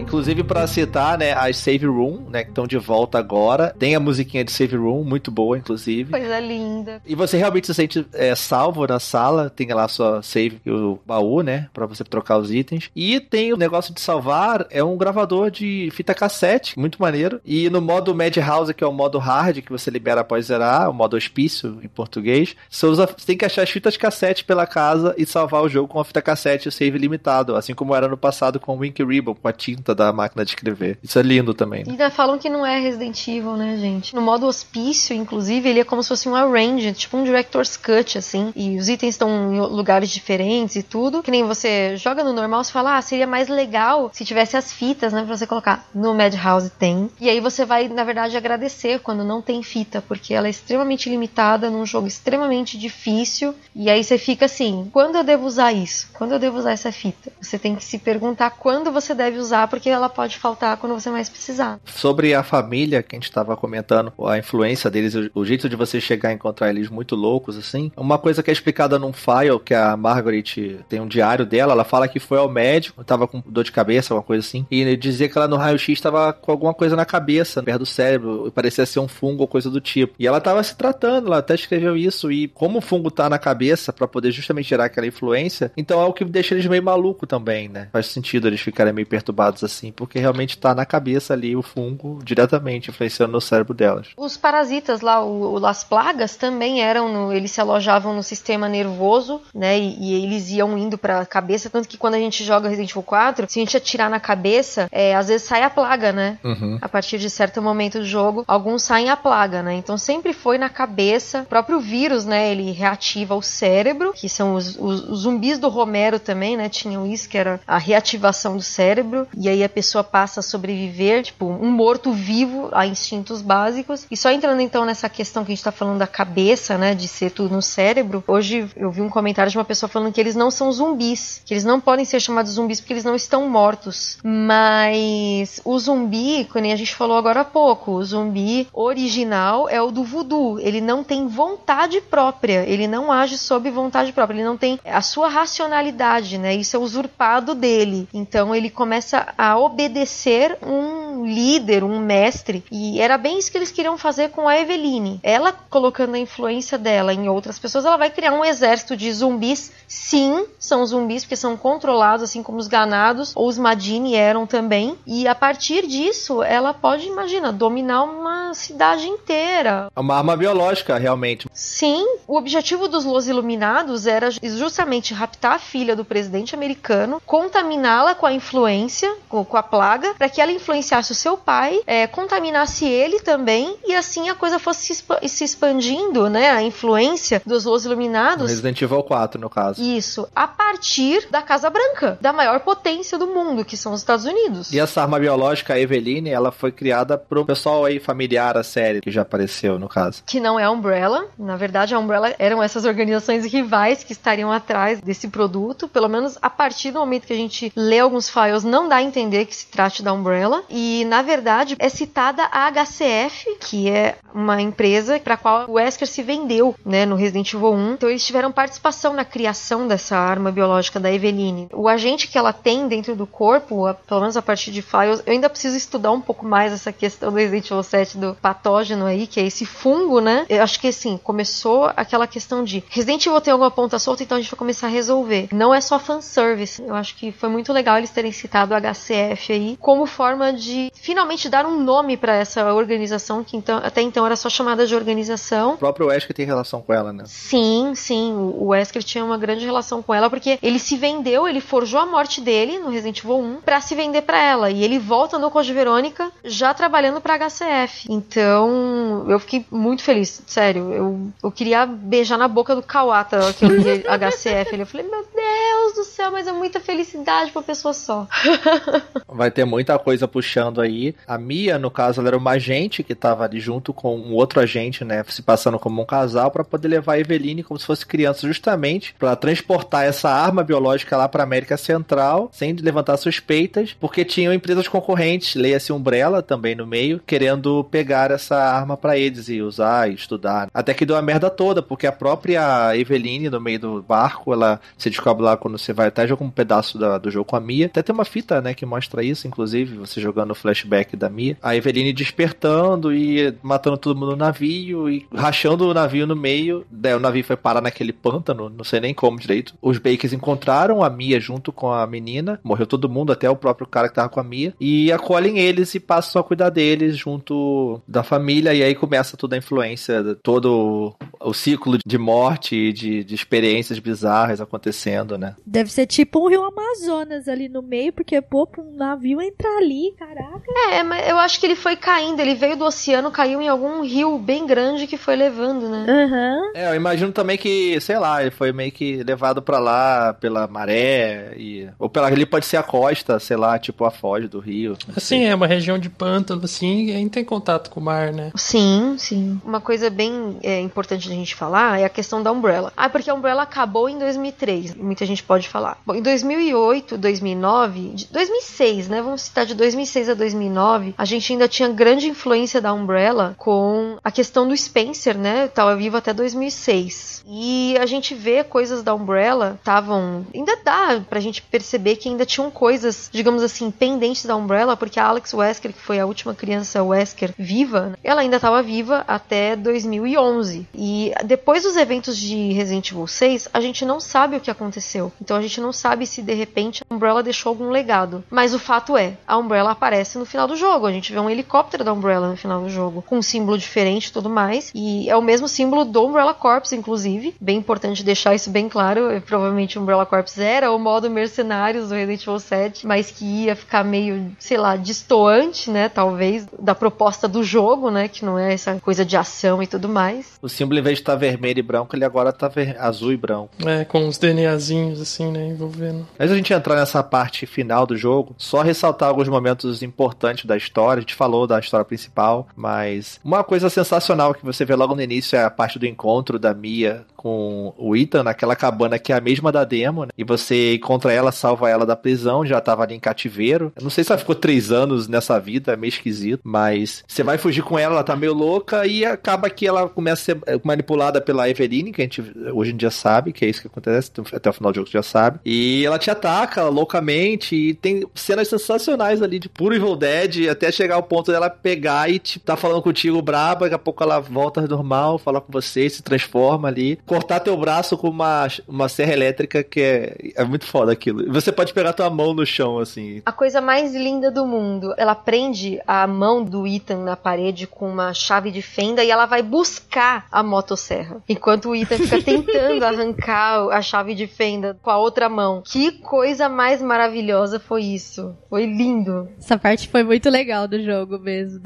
Inclusive, 0.07 0.45
pra 0.45 0.69
citar, 0.69 1.19
né, 1.19 1.33
as 1.33 1.57
Save 1.57 1.85
Room, 1.85 2.27
né, 2.31 2.45
que 2.45 2.51
estão 2.51 2.65
de 2.65 2.79
volta 2.79 3.19
agora. 3.19 3.75
Tem 3.77 3.97
a 3.97 4.01
musiquinha 4.01 4.45
de 4.45 4.53
Save 4.53 4.77
Room, 4.77 5.03
muito 5.03 5.33
boa, 5.33 5.59
inclusive. 5.59 6.13
Coisa 6.13 6.39
linda. 6.39 7.03
E 7.05 7.17
você 7.17 7.37
realmente 7.37 7.67
se 7.67 7.75
sente 7.75 8.07
é, 8.13 8.33
salvo 8.37 8.87
na 8.87 9.01
sala, 9.01 9.51
tem 9.51 9.67
lá 9.73 9.85
a 9.85 9.89
sua 9.89 10.23
save 10.23 10.61
e 10.65 10.71
o 10.71 11.01
baú, 11.05 11.43
né? 11.43 11.69
Pra 11.75 11.87
você 11.87 12.05
trocar 12.05 12.39
os 12.39 12.53
itens. 12.53 12.89
E 12.95 13.19
tem 13.19 13.53
o 13.53 13.57
negócio 13.57 13.93
de 13.93 14.01
salvar, 14.01 14.65
é 14.71 14.83
um 14.83 14.97
gravador 14.97 15.51
de 15.51 15.89
fita 15.93 16.15
cassete, 16.15 16.79
muito 16.79 17.03
maneiro. 17.03 17.41
E 17.45 17.69
no 17.69 17.81
modo 17.81 18.15
Madhouse, 18.15 18.73
que 18.73 18.85
é 18.85 18.87
o 18.87 18.93
modo 18.93 19.19
hard, 19.19 19.61
que 19.61 19.73
você 19.73 19.91
libera 19.91 20.21
após 20.21 20.47
zerar, 20.47 20.89
o 20.89 20.95
modo 20.95 21.17
hospício 21.17 21.81
em 21.83 21.89
português, 21.89 22.55
você, 22.71 22.87
usa, 22.87 23.07
você 23.07 23.27
tem 23.27 23.37
que 23.37 23.45
achar 23.45 23.63
as 23.63 23.71
fitas 23.71 23.97
cassete 23.97 24.45
pela 24.45 24.69
casa 24.69 25.17
e 25.19 25.27
salvar 25.27 25.63
o 25.63 25.69
jogo 25.69 25.89
com 25.89 25.99
a 25.99 26.05
fita 26.05 26.23
cassete 26.23 26.69
e 26.69 26.71
o 26.71 26.73
save 26.73 26.97
limitado, 26.97 27.57
assim 27.57 27.75
como 27.75 27.93
era 27.93 28.07
no 28.07 28.17
passado 28.17 28.61
com 28.61 28.77
o 28.77 28.79
Wink 28.79 29.03
Ribbon, 29.03 29.35
com 29.35 29.49
a 29.49 29.53
tinta 29.53 29.96
da 29.97 30.13
máquina 30.13 30.45
de 30.45 30.53
escrever. 30.53 30.99
Isso 31.03 31.19
é 31.19 31.23
lindo 31.23 31.55
também. 31.55 31.85
E 31.87 31.91
ainda 31.91 32.11
falam 32.11 32.39
que 32.39 32.49
não 32.49 32.65
é 32.65 32.79
Resident 32.79 33.27
Evil, 33.27 33.57
né, 33.57 33.77
gente? 33.79 34.15
No 34.15 34.23
modo 34.23 34.47
hospício, 34.47 35.17
inclusive, 35.17 35.69
ele 35.69 35.81
é 35.81 35.85
como 35.85 36.03
se 36.03 36.09
fosse 36.09 36.29
um 36.29 36.37
arrange, 36.37 36.93
tipo 36.93 37.17
um 37.17 37.25
director's 37.25 37.77
cut, 37.77 38.19
assim. 38.19 38.53
E 38.55 38.79
os 38.79 38.89
itens 38.89 39.15
estão 39.15 39.53
em 39.53 39.61
lugares 39.61 40.11
diferentes 40.11 40.77
e 40.77 40.83
tudo. 40.83 41.23
Que 41.23 41.31
nem 41.31 41.45
você 41.45 41.97
joga 41.97 42.23
no 42.23 42.33
normal, 42.33 42.63
você 42.63 42.73
fala, 42.73 42.97
ah, 42.97 43.03
seria 43.03 43.27
mais 43.27 43.49
legal 43.49 44.11
se 44.13 44.25
tivesse 44.25 44.57
as 44.57 44.73
fitas, 44.73 45.13
né, 45.13 45.25
pra 45.25 45.37
você 45.37 45.47
colocar. 45.47 45.89
No 45.95 46.15
Madhouse 46.15 46.71
tem. 46.71 47.11
E 47.21 47.29
aí 47.29 47.41
você 47.41 47.65
vai, 47.65 47.89
na 47.89 48.05
verdade, 48.05 48.37
agradecer 48.37 49.01
quando 49.01 49.25
não 49.25 49.41
tem 49.41 49.63
fita, 49.63 50.03
porque 50.07 50.35
ela 50.35 50.47
é 50.47 50.51
extremamente 50.51 51.09
limitada 51.09 51.71
num 51.71 51.87
jogo 51.87 52.07
extremamente 52.07 52.79
difícil. 52.79 53.55
E 53.75 53.89
aí 53.89 54.03
você 54.05 54.19
fica 54.19 54.47
assim, 54.47 54.89
quando 54.93 55.17
eu 55.17 55.25
devo 55.25 55.47
usar 55.47 55.73
isso? 55.73 56.09
Quando 56.13 56.33
eu 56.33 56.39
devo 56.39 56.59
usar 56.59 56.73
essa 56.73 56.93
fita? 56.93 57.33
Você 57.41 57.59
tem 57.59 57.75
que 57.75 57.85
se 57.85 57.99
perguntar 57.99 58.51
quando 58.51 58.91
você 58.91 59.15
deve 59.15 59.39
usar, 59.39 59.69
porque 59.69 59.86
ela 59.89 60.09
pode 60.09 60.39
faltar 60.39 60.77
quando 60.77 60.95
você 60.95 61.11
mais 61.11 61.29
precisar. 61.29 61.81
Sobre 61.85 62.35
a 62.35 62.43
família 62.43 63.03
que 63.03 63.15
a 63.15 63.19
gente 63.19 63.29
estava 63.29 63.57
comentando, 63.57 64.13
a 64.27 64.39
influência 64.39 64.91
deles, 64.91 65.15
o, 65.35 65.45
jeito 65.45 65.69
de 65.69 65.77
você 65.77 66.01
chegar 66.01 66.31
a 66.31 66.33
encontrar 66.33 66.71
eles 66.71 66.89
muito 66.89 67.15
loucos, 67.15 67.57
assim. 67.57 67.91
Uma 67.97 68.19
coisa 68.19 68.43
que 68.43 68.51
é 68.51 68.53
explicada 68.53 68.99
num 68.99 69.13
file, 69.13 69.59
que 69.65 69.75
a 69.75 69.97
Margaret 69.97 70.45
tem 70.89 71.01
um 71.01 71.07
diário 71.07 71.47
dela, 71.47 71.73
ela 71.73 71.85
fala 71.85 72.09
que 72.09 72.19
foi 72.19 72.39
ao 72.39 72.49
médico, 72.49 73.05
tava 73.05 73.27
com 73.27 73.43
dor 73.47 73.65
de 73.65 73.73
cabeça, 73.73 74.13
alguma 74.13 74.27
coisa 74.27 74.47
assim, 74.47 74.67
e 74.71 74.97
dizia 74.97 75.29
que 75.29 75.37
ela 75.37 75.49
no 75.49 75.57
raio-x 75.57 76.01
tava 76.01 76.33
com 76.33 76.51
alguma 76.51 76.75
coisa 76.75 76.97
na 76.97 77.05
cabeça, 77.05 77.63
perto 77.63 77.81
do 77.81 77.87
cérebro, 77.87 78.51
parecia 78.55 78.87
ser 78.87 79.01
um 79.01 79.09
fungo 79.09 79.43
ou 79.43 79.49
coisa 79.49 79.71
do 79.71 79.81
tipo. 79.81 80.15
E 80.19 80.27
ela 80.27 80.41
tava 80.41 80.63
se 80.63 80.77
tratando, 80.77 81.29
ela 81.29 81.39
até 81.39 81.55
escreveu 81.55 81.97
isso, 81.97 82.31
e 82.31 82.49
como 82.49 82.79
o 82.79 82.83
fungo 82.83 83.11
tá 83.11 83.29
na 83.29 83.39
cabeça, 83.39 83.93
para 83.93 84.09
poder 84.09 84.31
justamente 84.31 84.69
gerar 84.69 84.87
aquela 84.87 85.07
influência, 85.07 85.71
então 85.77 86.01
é 86.01 86.05
o 86.05 86.13
que 86.13 86.25
deixa 86.25 86.55
eles 86.55 86.67
meio 86.67 86.83
maluco 86.83 87.27
também, 87.27 87.69
né? 87.69 87.89
Faz 87.93 88.07
sentido 88.07 88.47
eles 88.49 88.61
ficarem 88.61 88.93
meio 88.93 89.07
perturbados 89.07 89.63
assim, 89.63 89.76
porque 89.93 90.19
realmente 90.19 90.57
tá 90.59 90.75
na 90.75 90.85
cabeça 90.87 91.33
ali 91.35 91.57
o 91.57 91.63
fungo 91.63 92.21
diretamente 92.25 92.91
influenciando 92.91 93.33
no 93.33 93.41
cérebro 93.41 93.75
delas. 93.75 94.09
Os 94.17 94.37
parasitas 94.37 95.01
lá, 95.01 95.23
o, 95.25 95.55
o 95.55 95.59
Las 95.59 95.85
Plagas, 95.85 96.37
também 96.37 96.83
eram, 96.83 97.13
no, 97.13 97.33
eles 97.33 97.51
se 97.53 97.61
alojavam 97.61 98.15
no 98.15 98.23
sistema 98.23 98.69
nervoso, 98.69 99.41
né? 99.55 99.79
E, 99.79 99.97
e 100.01 100.25
eles 100.25 100.51
iam 100.51 100.77
indo 100.79 100.97
pra 100.99 101.25
cabeça. 101.27 101.69
Tanto 101.71 101.89
que 101.89 101.97
quando 101.99 102.15
a 102.15 102.19
gente 102.19 102.45
joga 102.45 102.69
Resident 102.69 102.91
Evil 102.91 103.03
4, 103.03 103.47
se 103.49 103.59
a 103.59 103.63
gente 103.63 103.77
atirar 103.77 104.09
na 104.11 104.21
cabeça, 104.21 104.89
é, 104.91 105.15
às 105.15 105.29
vezes 105.29 105.47
sai 105.47 105.63
a 105.63 105.71
plaga, 105.71 106.13
né? 106.13 106.39
Uhum. 106.45 106.79
A 106.81 106.89
partir 106.89 107.19
de 107.19 107.29
certo 107.31 107.61
momento 107.63 107.99
do 107.99 108.05
jogo, 108.05 108.45
alguns 108.47 108.83
saem 108.83 109.11
a 109.11 109.17
plaga, 109.17 109.63
né? 109.63 109.75
Então 109.75 109.97
sempre 109.99 110.33
foi 110.33 110.59
na 110.59 110.69
cabeça. 110.69 111.43
O 111.43 111.47
próprio 111.47 111.81
vírus, 111.81 112.25
né? 112.25 112.51
Ele 112.51 112.71
reativa 112.73 113.35
o 113.35 113.43
cérebro, 113.43 114.13
que 114.15 114.29
são 114.29 114.55
os, 114.55 114.77
os- 114.79 115.09
os 115.09 115.19
zumbis 115.21 115.59
do 115.59 115.69
Romero 115.69 116.19
também, 116.19 116.57
né? 116.57 116.69
Tinham 116.69 117.07
isso, 117.07 117.29
que 117.29 117.39
era 117.39 117.61
a 117.67 117.79
reativação 117.79 118.57
do 118.57 118.63
cérebro. 118.63 119.27
E 119.37 119.49
aí 119.49 119.63
a 119.67 119.71
pessoa 119.71 120.03
passa 120.03 120.41
a 120.41 120.43
sobreviver, 120.43 121.23
tipo, 121.23 121.47
um 121.47 121.71
morto-vivo 121.71 122.69
a 122.73 122.87
instintos 122.87 123.43
básicos. 123.43 124.07
E 124.11 124.17
só 124.17 124.31
entrando 124.31 124.61
então 124.61 124.85
nessa 124.85 125.09
questão 125.09 125.45
que 125.45 125.53
a 125.53 125.55
gente 125.55 125.65
tá 125.65 125.73
falando 125.73 125.99
da 125.99 126.07
cabeça, 126.07 126.79
né? 126.79 126.95
De 126.95 127.09
ser 127.09 127.31
tudo 127.31 127.55
no 127.55 127.63
cérebro. 127.63 128.25
Hoje 128.27 128.69
eu 128.77 128.91
vi 128.91 129.01
um 129.01 129.09
comentário 129.09 129.51
de 129.51 129.59
uma 129.59 129.65
pessoa 129.65 129.89
falando 129.89 130.13
que 130.13 130.21
eles 130.21 130.35
não 130.35 130.51
são 130.51 130.71
zumbis, 130.73 131.43
que 131.45 131.53
eles 131.53 131.65
não 131.65 131.81
podem 131.81 132.05
ser 132.05 132.21
chamados 132.21 132.53
zumbis 132.53 132.81
porque 132.81 132.93
eles 132.93 133.05
não 133.05 133.15
estão 133.15 133.49
mortos. 133.49 134.19
Mas 134.23 135.61
o 135.65 135.79
zumbi, 135.79 136.45
como 136.51 136.67
a 136.67 136.77
gente 136.77 136.95
falou 136.95 137.17
agora 137.17 137.41
há 137.41 137.45
pouco, 137.45 137.93
o 137.93 138.05
zumbi 138.05 138.69
original 138.73 139.69
é 139.69 139.81
o 139.81 139.91
do 139.91 140.05
voodoo. 140.05 140.59
Ele 140.59 140.81
não 140.81 141.05
tem 141.05 141.27
vontade 141.27 142.01
própria, 142.01 142.65
ele 142.67 142.87
não 142.87 143.13
age 143.13 143.39
sob 143.39 143.71
vontade 143.71 144.13
própria, 144.13 144.37
ele 144.37 144.45
não 144.45 144.57
tem 144.57 144.79
a 144.85 145.01
sua 145.01 145.29
racionalidade, 145.29 146.39
né? 146.39 146.55
Isso 146.55 146.77
é 146.77 146.79
usurpado 146.79 147.55
dele. 147.55 148.09
Então 148.13 148.55
ele 148.55 148.71
começa 148.71 149.33
a 149.37 149.56
obedecer 149.59 150.59
um 150.63 151.25
líder, 151.27 151.83
um 151.83 151.99
mestre. 151.99 152.65
E 152.71 153.01
era 153.01 153.19
bem 153.19 153.39
isso 153.39 153.51
que 153.51 153.59
eles 153.59 153.71
queriam 153.71 153.99
fazer 153.99 154.31
com 154.31 154.49
a 154.49 154.59
Eveline. 154.59 155.21
Ela 155.23 155.53
colocando 155.53 156.15
a 156.15 156.19
influência 156.19 156.79
dela 156.79 157.13
em 157.13 157.29
outras 157.29 157.59
pessoas, 157.59 157.85
ela 157.85 157.97
vai 157.97 158.11
criar 158.11 158.33
um 158.33 158.45
exército 158.45 158.97
de 158.97 159.13
zumbis. 159.13 159.73
Sim, 159.89 160.47
são 160.59 160.85
zumbis 160.85 161.25
porque 161.25 161.37
são 161.37 161.57
controlados, 161.57 162.23
assim 162.23 162.43
como 162.43 162.59
os 162.59 162.69
ganados 162.69 163.33
ou 163.35 163.49
os 163.49 163.59
Madini 163.59 164.15
eram 164.15 164.47
também. 164.47 164.97
E 165.07 165.27
a 165.27 165.35
partir 165.35 165.87
disso, 165.87 166.43
ela 166.43 166.75
pode, 166.75 167.07
imagina, 167.07 167.53
dominar 167.53 168.03
uma 168.05 168.55
cidade 168.55 169.07
inteira. 169.09 169.89
É 169.95 170.01
uma 170.01 170.17
arma 170.17 170.37
biológica, 170.37 170.99
realmente. 170.99 171.49
Sim, 171.53 172.05
o 172.27 172.37
objetivo 172.37 172.89
dos 172.89 173.05
Los 173.05 173.29
Iluminados 173.29 174.07
era 174.07 174.29
justamente 174.31 175.15
raptar 175.15 175.57
a 175.57 175.59
filha 175.59 175.97
do 175.97 176.05
presidente 176.05 176.55
americano, 176.55 177.21
contaminá-la 177.25 178.15
com 178.15 178.27
a 178.27 178.33
influência, 178.33 179.13
com, 179.29 179.45
com 179.47 179.57
a 179.57 179.63
plaga, 179.63 180.15
para 180.15 180.29
que 180.29 180.41
ela 180.41 180.53
influenciasse 180.53 181.13
o 181.13 181.15
seu 181.15 181.37
pai, 181.37 181.81
é, 181.87 182.07
contaminasse 182.07 182.85
ele 182.87 183.21
também, 183.21 183.77
e 183.87 183.95
assim 183.95 184.29
a 184.29 184.35
coisa 184.35 184.59
fosse 184.59 184.83
se, 184.87 184.93
expa- 184.93 185.21
se 185.27 185.45
expandindo, 185.45 186.29
né? 186.29 186.51
A 186.51 186.63
influência 186.63 187.41
dos 187.45 187.65
Los 187.65 187.85
Iluminados. 187.85 188.51
Resident 188.51 188.81
Evil 188.83 189.03
4, 189.03 189.41
no 189.41 189.49
caso. 189.51 189.83
Isso, 189.83 190.29
a 190.35 190.47
partir 190.47 191.29
da 191.31 191.43
Casa 191.43 191.71
Branca, 191.71 192.19
da 192.21 192.33
maior 192.33 192.61
potência 192.61 193.19
do 193.19 193.27
mundo, 193.27 193.65
que 193.65 193.77
são 193.77 193.93
os 193.93 194.01
Estados 194.01 194.25
Unidos. 194.25 194.73
E 194.73 194.79
essa 194.81 195.03
arma 195.03 195.19
biológica, 195.19 195.75
a 195.75 195.81
Eveline, 195.81 196.31
ela 196.31 196.51
foi 196.51 196.73
criada 196.73 197.17
pro 197.19 197.45
pessoal 197.45 197.85
aí 197.85 197.99
familiar, 198.01 198.57
a 198.57 198.63
série, 198.63 199.01
que 199.01 199.11
já 199.11 199.23
apareceu, 199.23 199.79
no 199.79 199.89
caso. 199.89 200.23
que 200.27 200.41
não 200.41 200.59
é 200.59 200.65
a 200.65 200.71
Umbrella. 200.71 201.27
Na 201.39 201.57
verdade, 201.57 201.95
a 201.95 201.99
Umbrella 201.99 202.35
eram 202.39 202.63
essas 202.63 202.85
organizações 202.85 203.45
rivais 203.45 204.03
que 204.03 204.13
estariam 204.13 204.51
atrás 204.51 205.01
desse 205.01 205.29
produto. 205.29 205.89
Pelo 205.89 206.09
menos 206.09 206.39
a 206.43 206.51
partir 206.51 206.91
do 206.91 206.99
momento 207.01 207.27
que 207.27 207.33
a 207.33 207.37
gente 207.37 207.73
lê 207.77 207.99
alguns 208.01 208.29
files, 208.29 208.65
não 208.65 208.89
dá 208.89 208.97
a 208.97 209.03
entender 209.03 209.36
que 209.45 209.55
se 209.55 209.67
trate 209.67 210.03
da 210.03 210.13
Umbrella. 210.13 210.63
E 210.71 211.05
na 211.07 211.23
verdade 211.23 211.77
é 211.79 211.89
citada 211.89 212.45
a 212.51 212.71
HCF, 212.71 213.57
que 213.61 213.91
é 213.91 214.17
uma 214.35 214.61
empresa 214.61 215.19
para 215.19 215.37
qual 215.37 215.69
o 215.69 215.75
Wesker 215.75 216.07
se 216.07 216.23
vendeu, 216.23 216.75
né, 216.85 217.05
no 217.05 217.17
Resident 217.17 217.53
Evil 217.53 217.73
1. 217.73 217.93
Então 217.95 218.09
eles 218.09 218.25
tiveram 218.25 218.53
participação 218.53 219.13
na 219.13 219.25
criação 219.25 219.87
dessa 219.89 220.17
arma 220.17 220.51
biológica 220.51 221.01
da 221.01 221.13
Eveline, 221.13 221.69
o 221.73 221.89
agente 221.89 222.29
que 222.29 222.39
ela 222.39 222.53
tem 222.53 222.89
dentro 222.89 223.17
do 223.17 223.27
corpo, 223.27 223.93
pelo 224.07 224.21
menos 224.21 224.37
a 224.37 224.43
partir 224.43 224.71
de 224.71 224.83
Files, 224.83 225.23
eu 225.27 225.33
ainda 225.33 225.49
preciso 225.49 225.77
estudar 225.77 226.13
um 226.13 226.21
pouco 226.21 226.47
mais 226.47 226.73
essa 226.73 226.93
questão 226.93 227.31
do 227.31 227.39
Resident 227.39 227.67
Evil 227.71 227.83
7 227.83 228.19
do 228.19 228.35
patógeno 228.35 229.07
aí, 229.07 229.27
que 229.27 229.41
é 229.41 229.47
esse 229.47 229.67
fungo, 229.67 230.21
né? 230.21 230.47
Eu 230.49 230.63
acho 230.63 230.79
que 230.81 230.89
assim, 230.89 231.19
começou 231.23 231.91
aquela 231.97 232.27
questão 232.27 232.63
de 232.63 232.85
Resident 232.89 233.27
Evil 233.27 233.41
tem 233.41 233.53
alguma 233.53 233.71
ponta 233.71 233.99
solta, 233.99 234.23
então 234.23 234.37
a 234.37 234.41
gente 234.41 234.51
vai 234.51 234.59
começar 234.59 234.87
a 234.87 234.91
resolver. 234.91 235.49
Não 235.53 235.75
é 235.75 235.81
só 235.81 235.99
fanservice. 235.99 236.83
Eu 236.83 236.95
acho 236.95 237.17
que 237.17 237.33
foi 237.33 237.49
muito 237.49 237.73
legal 237.73 237.99
eles 237.99 238.11
terem 238.11 238.33
citado 238.33 238.75
o 238.75 238.81
HCF 238.81 239.26
aí 239.53 239.77
como 239.81 240.07
forma 240.07 240.53
de 240.53 240.93
finalmente 240.95 241.49
dar 241.49 241.67
um 241.67 241.81
nome 241.83 242.17
para 242.17 242.35
essa 242.35 242.73
organização 242.73 243.43
que 243.43 243.57
então, 243.57 243.79
até 243.83 244.03
então 244.03 244.27
era 244.27 244.37
só 244.37 244.49
chamada 244.49 244.87
de 244.87 244.95
organização. 244.95 245.75
O 245.75 245.79
próprio 245.79 246.09
Wesker 246.09 246.35
tem 246.35 246.47
relação 246.47 246.83
com 246.83 246.93
ela, 246.93 247.13
né? 247.13 247.25
Sim, 247.27 247.93
sim. 247.95 248.33
O 248.33 248.69
Wesker 248.69 249.03
tinha 249.03 249.25
uma 249.25 249.39
grande 249.39 249.65
relação 249.65 250.03
com 250.03 250.15
ela 250.15 250.29
porque 250.29 250.59
ele 250.63 250.79
se 250.79 250.97
vendeu, 250.97 251.49
ele 251.49 251.61
forjou 251.61 252.01
a 252.01 252.07
morte 252.07 252.41
dele 252.41 252.79
no 252.79 252.91
Resident 252.91 253.19
Evil 253.19 253.39
1 253.39 253.61
para 253.63 253.81
se 253.81 253.95
vender 253.95 254.23
para 254.23 254.43
ela 254.43 254.71
e 254.71 254.83
ele 254.83 254.99
volta 254.99 255.39
no 255.39 255.51
Code 255.51 255.73
Verônica 255.73 256.31
já 256.45 256.75
trabalhando 256.75 257.21
para 257.21 257.39
HCF. 257.39 258.07
Então, 258.11 259.27
eu 259.29 259.39
fiquei 259.39 259.65
muito 259.71 260.03
feliz, 260.03 260.43
sério. 260.47 260.93
Eu, 260.93 261.31
eu 261.43 261.51
queria 261.51 261.87
beijar 261.87 262.39
na 262.39 262.49
boca 262.49 262.75
do 262.75 262.83
Kawata 262.83 263.53
que 263.55 263.65
eu 263.65 263.69
li 263.69 264.05
HCF. 264.07 264.73
Ele, 264.73 264.83
eu 264.83 264.87
falei, 264.87 265.07
meu 265.07 265.25
Deus 265.35 265.95
do 265.95 266.05
céu, 266.05 266.31
mas 266.31 266.47
é 266.47 266.53
muita 266.53 266.81
felicidade 266.81 267.51
pra 267.51 267.63
pessoa 267.63 267.95
só. 267.95 268.27
Vai 269.29 269.51
ter 269.51 269.65
muita 269.65 269.99
coisa 269.99 270.27
puxando 270.27 270.81
aí. 270.81 271.15
A 271.27 271.39
Mia, 271.39 271.79
no 271.79 271.91
caso, 271.91 272.21
ela 272.21 272.29
era 272.29 272.37
uma 272.37 272.53
agente 272.53 273.03
que 273.03 273.15
tava 273.15 273.45
ali 273.45 273.61
junto 273.61 273.93
com 273.93 274.17
um 274.17 274.35
outro 274.35 274.61
agente, 274.61 275.05
né? 275.05 275.25
Se 275.29 275.43
passando 275.43 275.79
como 275.79 276.03
um 276.03 276.07
casal 276.07 276.51
para 276.51 276.65
poder 276.65 276.89
levar 276.89 277.15
a 277.15 277.21
Eveline 277.21 277.63
como 277.63 277.79
se 277.79 277.87
fosse 277.87 278.07
criança, 278.07 278.47
justamente 278.47 279.15
para 279.19 279.37
transportar 279.37 280.05
essa 280.05 280.31
arma 280.31 280.63
biológica 280.63 281.17
lá 281.17 281.29
pra 281.29 281.43
América 281.43 281.77
Central, 281.77 282.51
sem 282.53 282.73
levantar 282.75 283.17
suspeitas, 283.17 283.95
porque 283.99 284.25
tinham 284.25 284.53
empresas 284.53 284.89
concorrentes, 284.89 285.55
leia-se 285.55 285.93
Umbrella 285.93 286.43
também 286.43 286.75
no 286.75 286.87
meio, 286.87 287.21
querendo 287.27 287.85
pegar 287.85 288.31
essa 288.31 288.57
arma 288.57 288.97
para 288.97 289.19
eles 289.19 289.49
e 289.49 289.61
usar 289.61 290.11
e 290.11 290.15
estudar. 290.15 290.69
Até 290.73 290.95
que 290.95 291.07
deu 291.07 291.17
a 291.17 291.23
merda 291.23 291.51
toda, 291.51 291.83
porque 291.83 292.07
a 292.07 292.13
própria 292.13 292.97
Eveline, 292.97 293.51
no 293.51 293.61
meio 293.61 293.79
do 293.79 294.03
barco, 294.03 294.53
ela 294.53 294.81
se 294.97 295.11
descobre 295.11 295.45
lá 295.45 295.57
quando 295.57 295.79
você 295.79 295.93
vai 295.93 296.09
até 296.09 296.27
jogar 296.27 296.45
um 296.45 296.51
pedaço 296.51 296.99
da, 296.99 297.19
do 297.19 297.31
jogo 297.31 297.45
com 297.45 297.57
a 297.57 297.61
Mia. 297.61 297.87
Até 297.87 298.03
tem 298.03 298.15
uma 298.15 298.25
fita, 298.25 298.61
né, 298.61 298.75
que 298.75 298.87
mostra 298.97 299.23
isso, 299.23 299.47
inclusive, 299.47 299.97
você 299.97 300.21
jogando 300.21 300.53
o 300.53 300.55
flashback 300.55 301.17
da 301.17 301.29
Mia. 301.29 301.57
A 301.63 301.77
Eveline 301.77 302.13
despertando 302.13 303.15
e 303.15 303.55
matando 303.63 303.99
todo 303.99 304.19
mundo 304.19 304.31
no 304.31 304.37
navio 304.37 305.09
e 305.11 305.27
rachando 305.35 305.87
o 305.87 305.95
navio 305.95 306.27
no 306.27 306.35
meio. 306.35 306.85
Daí 306.91 307.15
o 307.15 307.21
navio 307.21 307.45
foi 307.45 307.57
parar 307.57 307.83
naquele 307.83 308.13
pântano, 308.13 308.71
não 308.71 308.85
sei 308.85 309.01
nem 309.01 309.13
como 309.13 309.39
direito. 309.39 309.75
Os 309.83 309.99
Bakers 309.99 310.33
encontraram 310.33 311.03
a 311.03 311.11
Mia 311.11 311.39
junto 311.39 311.71
com 311.73 311.93
a 311.93 312.07
menina, 312.07 312.59
morreu 312.65 312.87
todo 312.87 313.09
mundo, 313.09 313.33
até 313.33 313.49
o 313.51 313.57
próprio 313.57 313.87
cara 313.87 314.09
que 314.09 314.15
tava 314.15 314.31
com 314.31 314.41
a 314.41 314.45
Mia, 314.45 314.75
e 314.81 315.13
acolhem 315.13 315.59
eles 315.59 315.95
e 315.95 316.01
passam 316.01 316.41
a 316.41 316.45
cuidar 316.45 316.71
deles 316.71 317.17
junto 317.17 318.01
da 318.09 318.23
família, 318.23 318.73
e 318.73 318.83
aí 318.83 318.95
começa 318.95 319.37
toda 319.37 319.57
a 319.57 319.59
influência, 319.59 320.37
todo 320.43 321.15
o 321.41 321.53
ciclo 321.53 321.99
de 322.05 322.19
morte, 322.19 322.93
de, 322.93 323.25
de 323.25 323.35
experiências 323.35 323.99
bizarras 323.99 324.61
acontecendo, 324.61 325.39
né? 325.39 325.55
Deve 325.65 325.91
ser 325.91 326.07
tipo 326.07 326.45
um 326.45 326.49
rio 326.49 326.65
Amazonas 326.65 327.49
ali 327.49 327.69
no 327.69 327.83
meio, 327.83 328.13
porque, 328.13 328.41
pô, 328.41 328.69
um 328.79 328.97
navio 328.97 329.41
entrar 329.41 329.77
ali, 329.79 330.15
caraca. 330.19 330.63
É, 330.93 331.03
mas 331.03 331.29
eu 331.29 331.39
acho 331.39 331.59
que 331.61 331.67
ele 331.67 331.77
foi 331.77 331.97
caindo, 331.97 332.41
ele 332.41 332.55
veio 332.55 332.77
do 332.77 332.85
oceano, 332.85 333.31
caiu 333.31 333.61
em 333.61 333.69
algum 333.69 334.03
rio 334.03 334.39
bem 334.39 334.67
grande 334.67 335.07
que 335.07 335.17
foi 335.17 335.37
levando, 335.37 335.89
né? 335.89 336.07
Aham. 336.09 336.73
É, 336.75 336.91
eu 336.91 336.95
imagino 336.95 337.33
também 337.33 337.57
que, 337.57 338.01
sei 338.01 338.19
lá, 338.19 338.41
ele 338.43 338.51
foi 338.51 338.73
meio 338.73 338.93
que 338.93 339.23
levado 339.23 339.63
pra 339.63 339.79
lá 339.79 340.35
pela 340.35 340.67
maré, 340.67 341.55
e... 341.57 341.89
ou 341.99 342.09
pela 342.09 342.27
ali 342.27 342.45
pode 342.45 342.67
ser 342.67 342.77
a 342.77 342.83
costa, 342.83 343.39
sei 343.39 343.57
lá, 343.57 343.79
tipo 343.79 344.05
a 344.05 344.11
foz 344.11 344.49
do 344.49 344.59
rio. 344.59 344.97
Assim, 345.17 345.45
é 345.45 345.55
uma 345.55 345.67
região 345.67 345.99
de 345.99 346.11
pântano, 346.11 346.65
assim, 346.65 347.11
e 347.11 347.29
tem 347.31 347.45
contato 347.45 347.91
com 347.91 348.01
o 348.01 348.03
mar, 348.03 348.33
né? 348.33 348.51
Sim, 348.55 349.17
sim. 349.19 349.61
Uma 349.65 349.81
coisa 349.81 350.11
bem 350.11 350.59
é, 350.63 350.81
importante 350.81 351.29
gente 351.37 351.55
falar 351.55 352.01
é 352.01 352.05
a 352.05 352.09
questão 352.09 352.43
da 352.43 352.51
Umbrella. 352.53 352.93
Ah, 352.97 353.09
porque 353.09 353.31
a 353.31 353.35
Umbrella 353.35 353.63
acabou 353.63 354.09
em 354.09 354.19
2003, 354.19 354.95
muita 354.95 355.25
gente 355.27 355.43
pode 355.43 355.69
falar. 355.69 355.99
Bom, 356.07 356.15
em 356.15 356.23
2008, 356.23 357.17
2009, 357.19 358.01
de- 358.15 358.27
2006, 358.27 359.09
né? 359.09 359.23
Vamos 359.23 359.43
citar 359.43 359.65
de 359.67 359.75
2006 359.75 360.29
a 360.31 360.35
2009, 360.35 361.15
a 361.17 361.25
gente 361.25 361.53
ainda 361.53 361.69
tinha 361.69 361.89
grande 361.89 362.29
influência 362.29 362.81
da 362.81 362.93
Umbrella 362.93 363.55
com 363.59 364.19
a 364.23 364.31
questão 364.31 364.67
do 364.67 364.77
Spencer, 364.77 365.37
né? 365.37 365.69
Tava 365.69 365.95
vivo 365.97 366.17
até 366.17 366.33
2006. 366.33 367.45
E 367.49 367.97
a 368.01 368.07
gente 368.07 368.35
vê 368.35 368.65
coisas 368.65 369.03
da 369.03 369.15
Umbrella 369.15 369.77
estavam 369.79 370.45
ainda 370.55 370.77
dá 370.85 371.21
pra 371.29 371.39
gente 371.41 371.63
perceber 371.63 372.17
que 372.17 372.29
ainda 372.29 372.45
tinham 372.45 372.71
coisas, 372.71 373.29
digamos 373.33 373.63
assim, 373.63 373.91
pendentes 373.91 374.45
da 374.45 374.57
Umbrella, 374.57 374.97
porque 374.97 375.21
a 375.21 375.27
Alex 375.27 375.55
Wesker, 375.55 375.93
que 375.93 376.01
foi 376.01 376.19
a 376.19 376.27
última 376.27 376.55
criança 376.55 377.03
Wesker 377.03 377.53
viva, 377.57 378.19
ela 378.25 378.41
ainda 378.41 378.57
estava 378.57 378.83
viva 378.83 379.25
até 379.29 379.77
2011. 379.77 380.87
E 380.95 381.16
depois 381.45 381.83
dos 381.83 381.97
eventos 381.97 382.37
de 382.37 382.73
Resident 382.73 383.11
Evil 383.11 383.27
6, 383.27 383.69
a 383.73 383.81
gente 383.81 384.05
não 384.05 384.21
sabe 384.21 384.57
o 384.57 384.61
que 384.61 384.71
aconteceu. 384.71 385.33
Então 385.41 385.57
a 385.57 385.63
gente 385.63 385.81
não 385.81 385.93
sabe 385.93 386.27
se 386.27 386.43
de 386.43 386.55
repente 386.55 387.03
a 387.09 387.15
Umbrella 387.15 387.43
deixou 387.43 387.71
algum 387.71 387.91
legado. 387.91 388.45
Mas 388.51 388.75
o 388.75 388.79
fato 388.79 389.17
é, 389.17 389.37
a 389.47 389.57
Umbrella 389.57 389.93
aparece 389.93 390.39
no 390.39 390.47
final 390.47 390.67
do 390.67 390.77
jogo. 390.77 391.07
A 391.07 391.13
gente 391.13 391.33
vê 391.33 391.39
um 391.39 391.51
helicóptero 391.51 392.05
da 392.05 392.13
Umbrella 392.13 392.49
no 392.49 392.57
final 392.57 392.83
do 392.83 392.89
jogo, 392.89 393.23
com 393.23 393.39
um 393.39 393.43
símbolo 393.43 393.79
diferente 393.79 394.27
e 394.27 394.33
tudo 394.33 394.49
mais. 394.49 394.91
E 394.95 395.29
é 395.29 395.37
o 395.37 395.43
mesmo 395.43 395.69
símbolo 395.69 396.05
do 396.05 396.25
Umbrella 396.25 396.55
Corps, 396.55 396.93
inclusive. 396.93 397.55
Bem 397.61 397.79
importante 397.79 398.25
deixar 398.25 398.55
isso 398.55 398.71
bem 398.71 398.89
claro. 398.89 399.31
É, 399.31 399.41
Provavelmente 399.41 399.99
o 399.99 400.03
Umbrella 400.03 400.27
Corps 400.27 400.59
era 400.59 400.91
o 400.91 400.99
modo 400.99 401.31
mercenários 401.31 402.09
do 402.09 402.15
Resident 402.15 402.43
Evil 402.43 402.59
7, 402.59 403.07
mas 403.07 403.31
que 403.31 403.45
ia 403.45 403.77
ficar 403.77 404.05
meio, 404.05 404.53
sei 404.59 404.77
lá, 404.77 404.97
distoante, 404.97 405.91
né? 405.91 406.09
Talvez, 406.09 406.67
da 406.79 406.95
proposta 406.95 407.47
do 407.47 407.63
jogo, 407.63 408.11
né? 408.11 408.29
Que 408.29 408.45
não 408.45 408.59
é 408.59 408.75
essa 408.75 408.99
coisa 409.01 409.25
de 409.25 409.37
ação 409.37 409.83
e 409.83 409.87
tudo 409.87 410.09
mais. 410.09 410.59
O 410.61 410.69
símbolo, 410.69 410.99
vez 411.07 411.19
de 411.19 411.23
estar 411.23 411.35
vermelho 411.37 411.79
e 411.79 411.83
branco, 411.83 412.15
ele 412.15 412.25
agora 412.25 412.53
tá 412.53 412.69
ver- 412.69 412.97
azul 412.99 413.33
e 413.33 413.37
branco. 413.37 413.71
É, 413.85 414.05
com 414.05 414.27
uns 414.27 414.39
DNAzinhos, 414.39 415.21
assim, 415.21 415.51
né, 415.51 415.67
envolvendo. 415.69 416.27
Antes 416.39 416.51
da 416.51 416.57
gente 416.57 416.73
entrar 416.73 416.97
nessa 416.97 417.23
parte 417.23 417.67
final 417.67 418.07
do 418.07 418.17
jogo, 418.17 418.55
só 418.59 418.83
ressaltar 418.83 419.29
alguns 419.29 419.49
momentos 419.49 420.03
importantes 420.03 420.65
da 420.67 420.77
história. 420.77 421.19
A 421.19 421.23
gente 421.23 421.35
falou 421.35 421.67
da 421.67 421.79
história 421.79 422.05
principal, 422.05 422.67
mas 422.77 423.41
uma 423.45 423.65
coisa 423.65 423.89
sensacional 423.91 424.55
que 424.55 424.65
você 424.65 424.85
vê 424.85 424.95
logo 424.95 425.15
no 425.15 425.23
início 425.23 425.57
é 425.57 425.65
a 425.65 425.71
parte 425.71 425.99
do 425.99 426.07
encontro 426.07 426.59
da 426.59 426.75
Mia 426.75 427.25
com 427.47 427.95
o 427.97 428.17
Ethan 428.17 428.43
naquela 428.43 428.75
cabana 428.75 429.21
que 429.21 429.33
é 429.33 429.37
a 429.37 429.41
mesma 429.41 429.71
da 429.71 429.85
demo, 429.85 430.25
né? 430.25 430.31
E 430.37 430.43
você 430.43 430.97
encontra 430.97 431.33
ela, 431.33 431.53
salva 431.53 431.89
ela 431.89 432.05
da 432.05 432.17
prisão, 432.17 432.67
já 432.67 432.81
tava 432.81 433.05
ali 433.05 433.15
em 433.15 433.21
cativeiro. 433.21 433.93
Eu 433.95 434.03
não 434.03 434.11
sei 434.11 434.25
se 434.25 434.33
ela 434.33 434.39
ficou 434.39 434.57
três 434.57 434.91
anos 434.91 435.29
nessa 435.29 435.61
vida, 435.61 435.93
é 435.93 435.97
meio 435.97 436.09
esquisito, 436.09 436.61
mas 436.65 437.23
você 437.29 437.45
vai 437.45 437.57
fugir 437.57 437.83
com 437.83 437.97
ela, 437.97 438.15
ela 438.15 438.25
tá 438.25 438.35
meio 438.35 438.53
louca 438.53 439.07
e 439.07 439.25
acaba 439.25 439.71
que 439.71 439.87
ela 439.87 440.09
começa 440.09 440.43
a 440.43 440.45
ser 440.45 440.81
manipulada 440.83 441.41
pela 441.41 441.71
Eveline, 441.71 442.11
que 442.11 442.21
a 442.21 442.25
gente 442.25 442.43
hoje 442.75 442.91
em 442.91 442.97
dia 442.97 443.13
sabe 443.13 443.53
que 443.53 443.65
é 443.65 443.69
isso 443.69 443.81
que 443.81 443.87
acontece, 443.87 444.33
até 444.53 444.69
o 444.69 444.73
final 444.73 444.91
do 444.91 444.97
jogo 444.97 445.09
você 445.09 445.13
já 445.13 445.23
sabe. 445.23 445.61
E 445.65 446.05
ela 446.05 446.19
te 446.19 446.33
ataca 446.33 446.89
loucamente 446.89 447.77
e 447.77 447.95
tem 447.95 448.27
cenas 448.35 448.67
sensacionais 448.67 449.41
ali 449.41 449.61
de 449.61 449.69
puro 449.69 449.95
Evil 449.95 450.17
Dead, 450.17 450.69
até 450.69 450.91
chegar 450.91 451.15
ao 451.15 451.23
ponto 451.23 451.53
dela 451.53 451.71
pegar 451.71 452.29
e 452.29 452.41
tá 452.41 452.75
falando 452.77 453.03
contigo 453.03 453.41
braba, 453.41 453.85
daqui 453.85 453.95
a 453.95 453.99
pouco 454.01 454.25
ela 454.25 454.41
volta 454.41 454.81
normal, 454.81 455.39
fala 455.39 455.61
com 455.61 455.71
você, 455.71 456.11
se 456.11 456.25
transforma 456.25 456.89
ali, 456.89 457.21
cortar 457.37 457.61
teu 457.61 457.77
braço 457.77 458.17
com 458.17 458.29
uma, 458.29 458.67
uma 458.89 459.09
serra 459.09 459.33
elétrica 459.33 459.83
que 459.83 460.01
é, 460.01 460.37
é 460.57 460.65
muito 460.65 460.87
foda 460.87 461.13
aquilo. 461.13 461.53
Você 461.53 461.71
pode 461.71 461.93
pegar 461.93 462.13
tua 462.13 462.31
mão 462.31 462.55
no 462.55 462.65
chão, 462.65 462.99
assim. 462.99 463.43
A 463.45 463.53
coisa 463.53 463.81
mais 463.81 464.15
linda 464.15 464.51
do 464.51 464.67
mundo. 464.67 465.15
Ela 465.17 465.35
prende 465.35 466.01
a 466.07 466.27
mão 466.27 466.65
do 466.65 466.87
Ethan 466.87 467.19
na 467.19 467.37
parede 467.37 467.87
com 467.87 468.09
uma 468.09 468.33
chave 468.33 468.71
de 468.71 468.83
fenda 468.83 469.23
e 469.23 469.31
ela 469.31 469.47
vai 469.47 469.63
buscar 469.63 470.47
a 470.51 470.63
motosserra. 470.63 471.43
Enquanto 471.49 471.91
o 471.91 471.95
Ethan 471.97 472.19
fica 472.19 472.41
tentando 472.43 473.05
arrancar 473.05 473.89
a 473.91 474.01
chave 474.03 474.35
de 474.35 474.47
fenda 474.47 474.97
com 475.03 475.11
a 475.11 475.19
outra 475.19 475.49
mão. 475.49 475.83
Que 475.85 476.13
coisa 476.13 476.69
mais 476.69 477.03
maravilhosa 477.03 477.79
foi 477.79 478.03
isso. 478.03 478.55
Foi 478.69 478.87
lindo. 478.87 479.49
Essa 479.59 479.77
parte 479.79 480.09
foi 480.09 480.23
muito 480.23 480.49
legal 480.49 480.89
do 480.89 481.03
jogo 481.03 481.39
mesmo. 481.39 481.81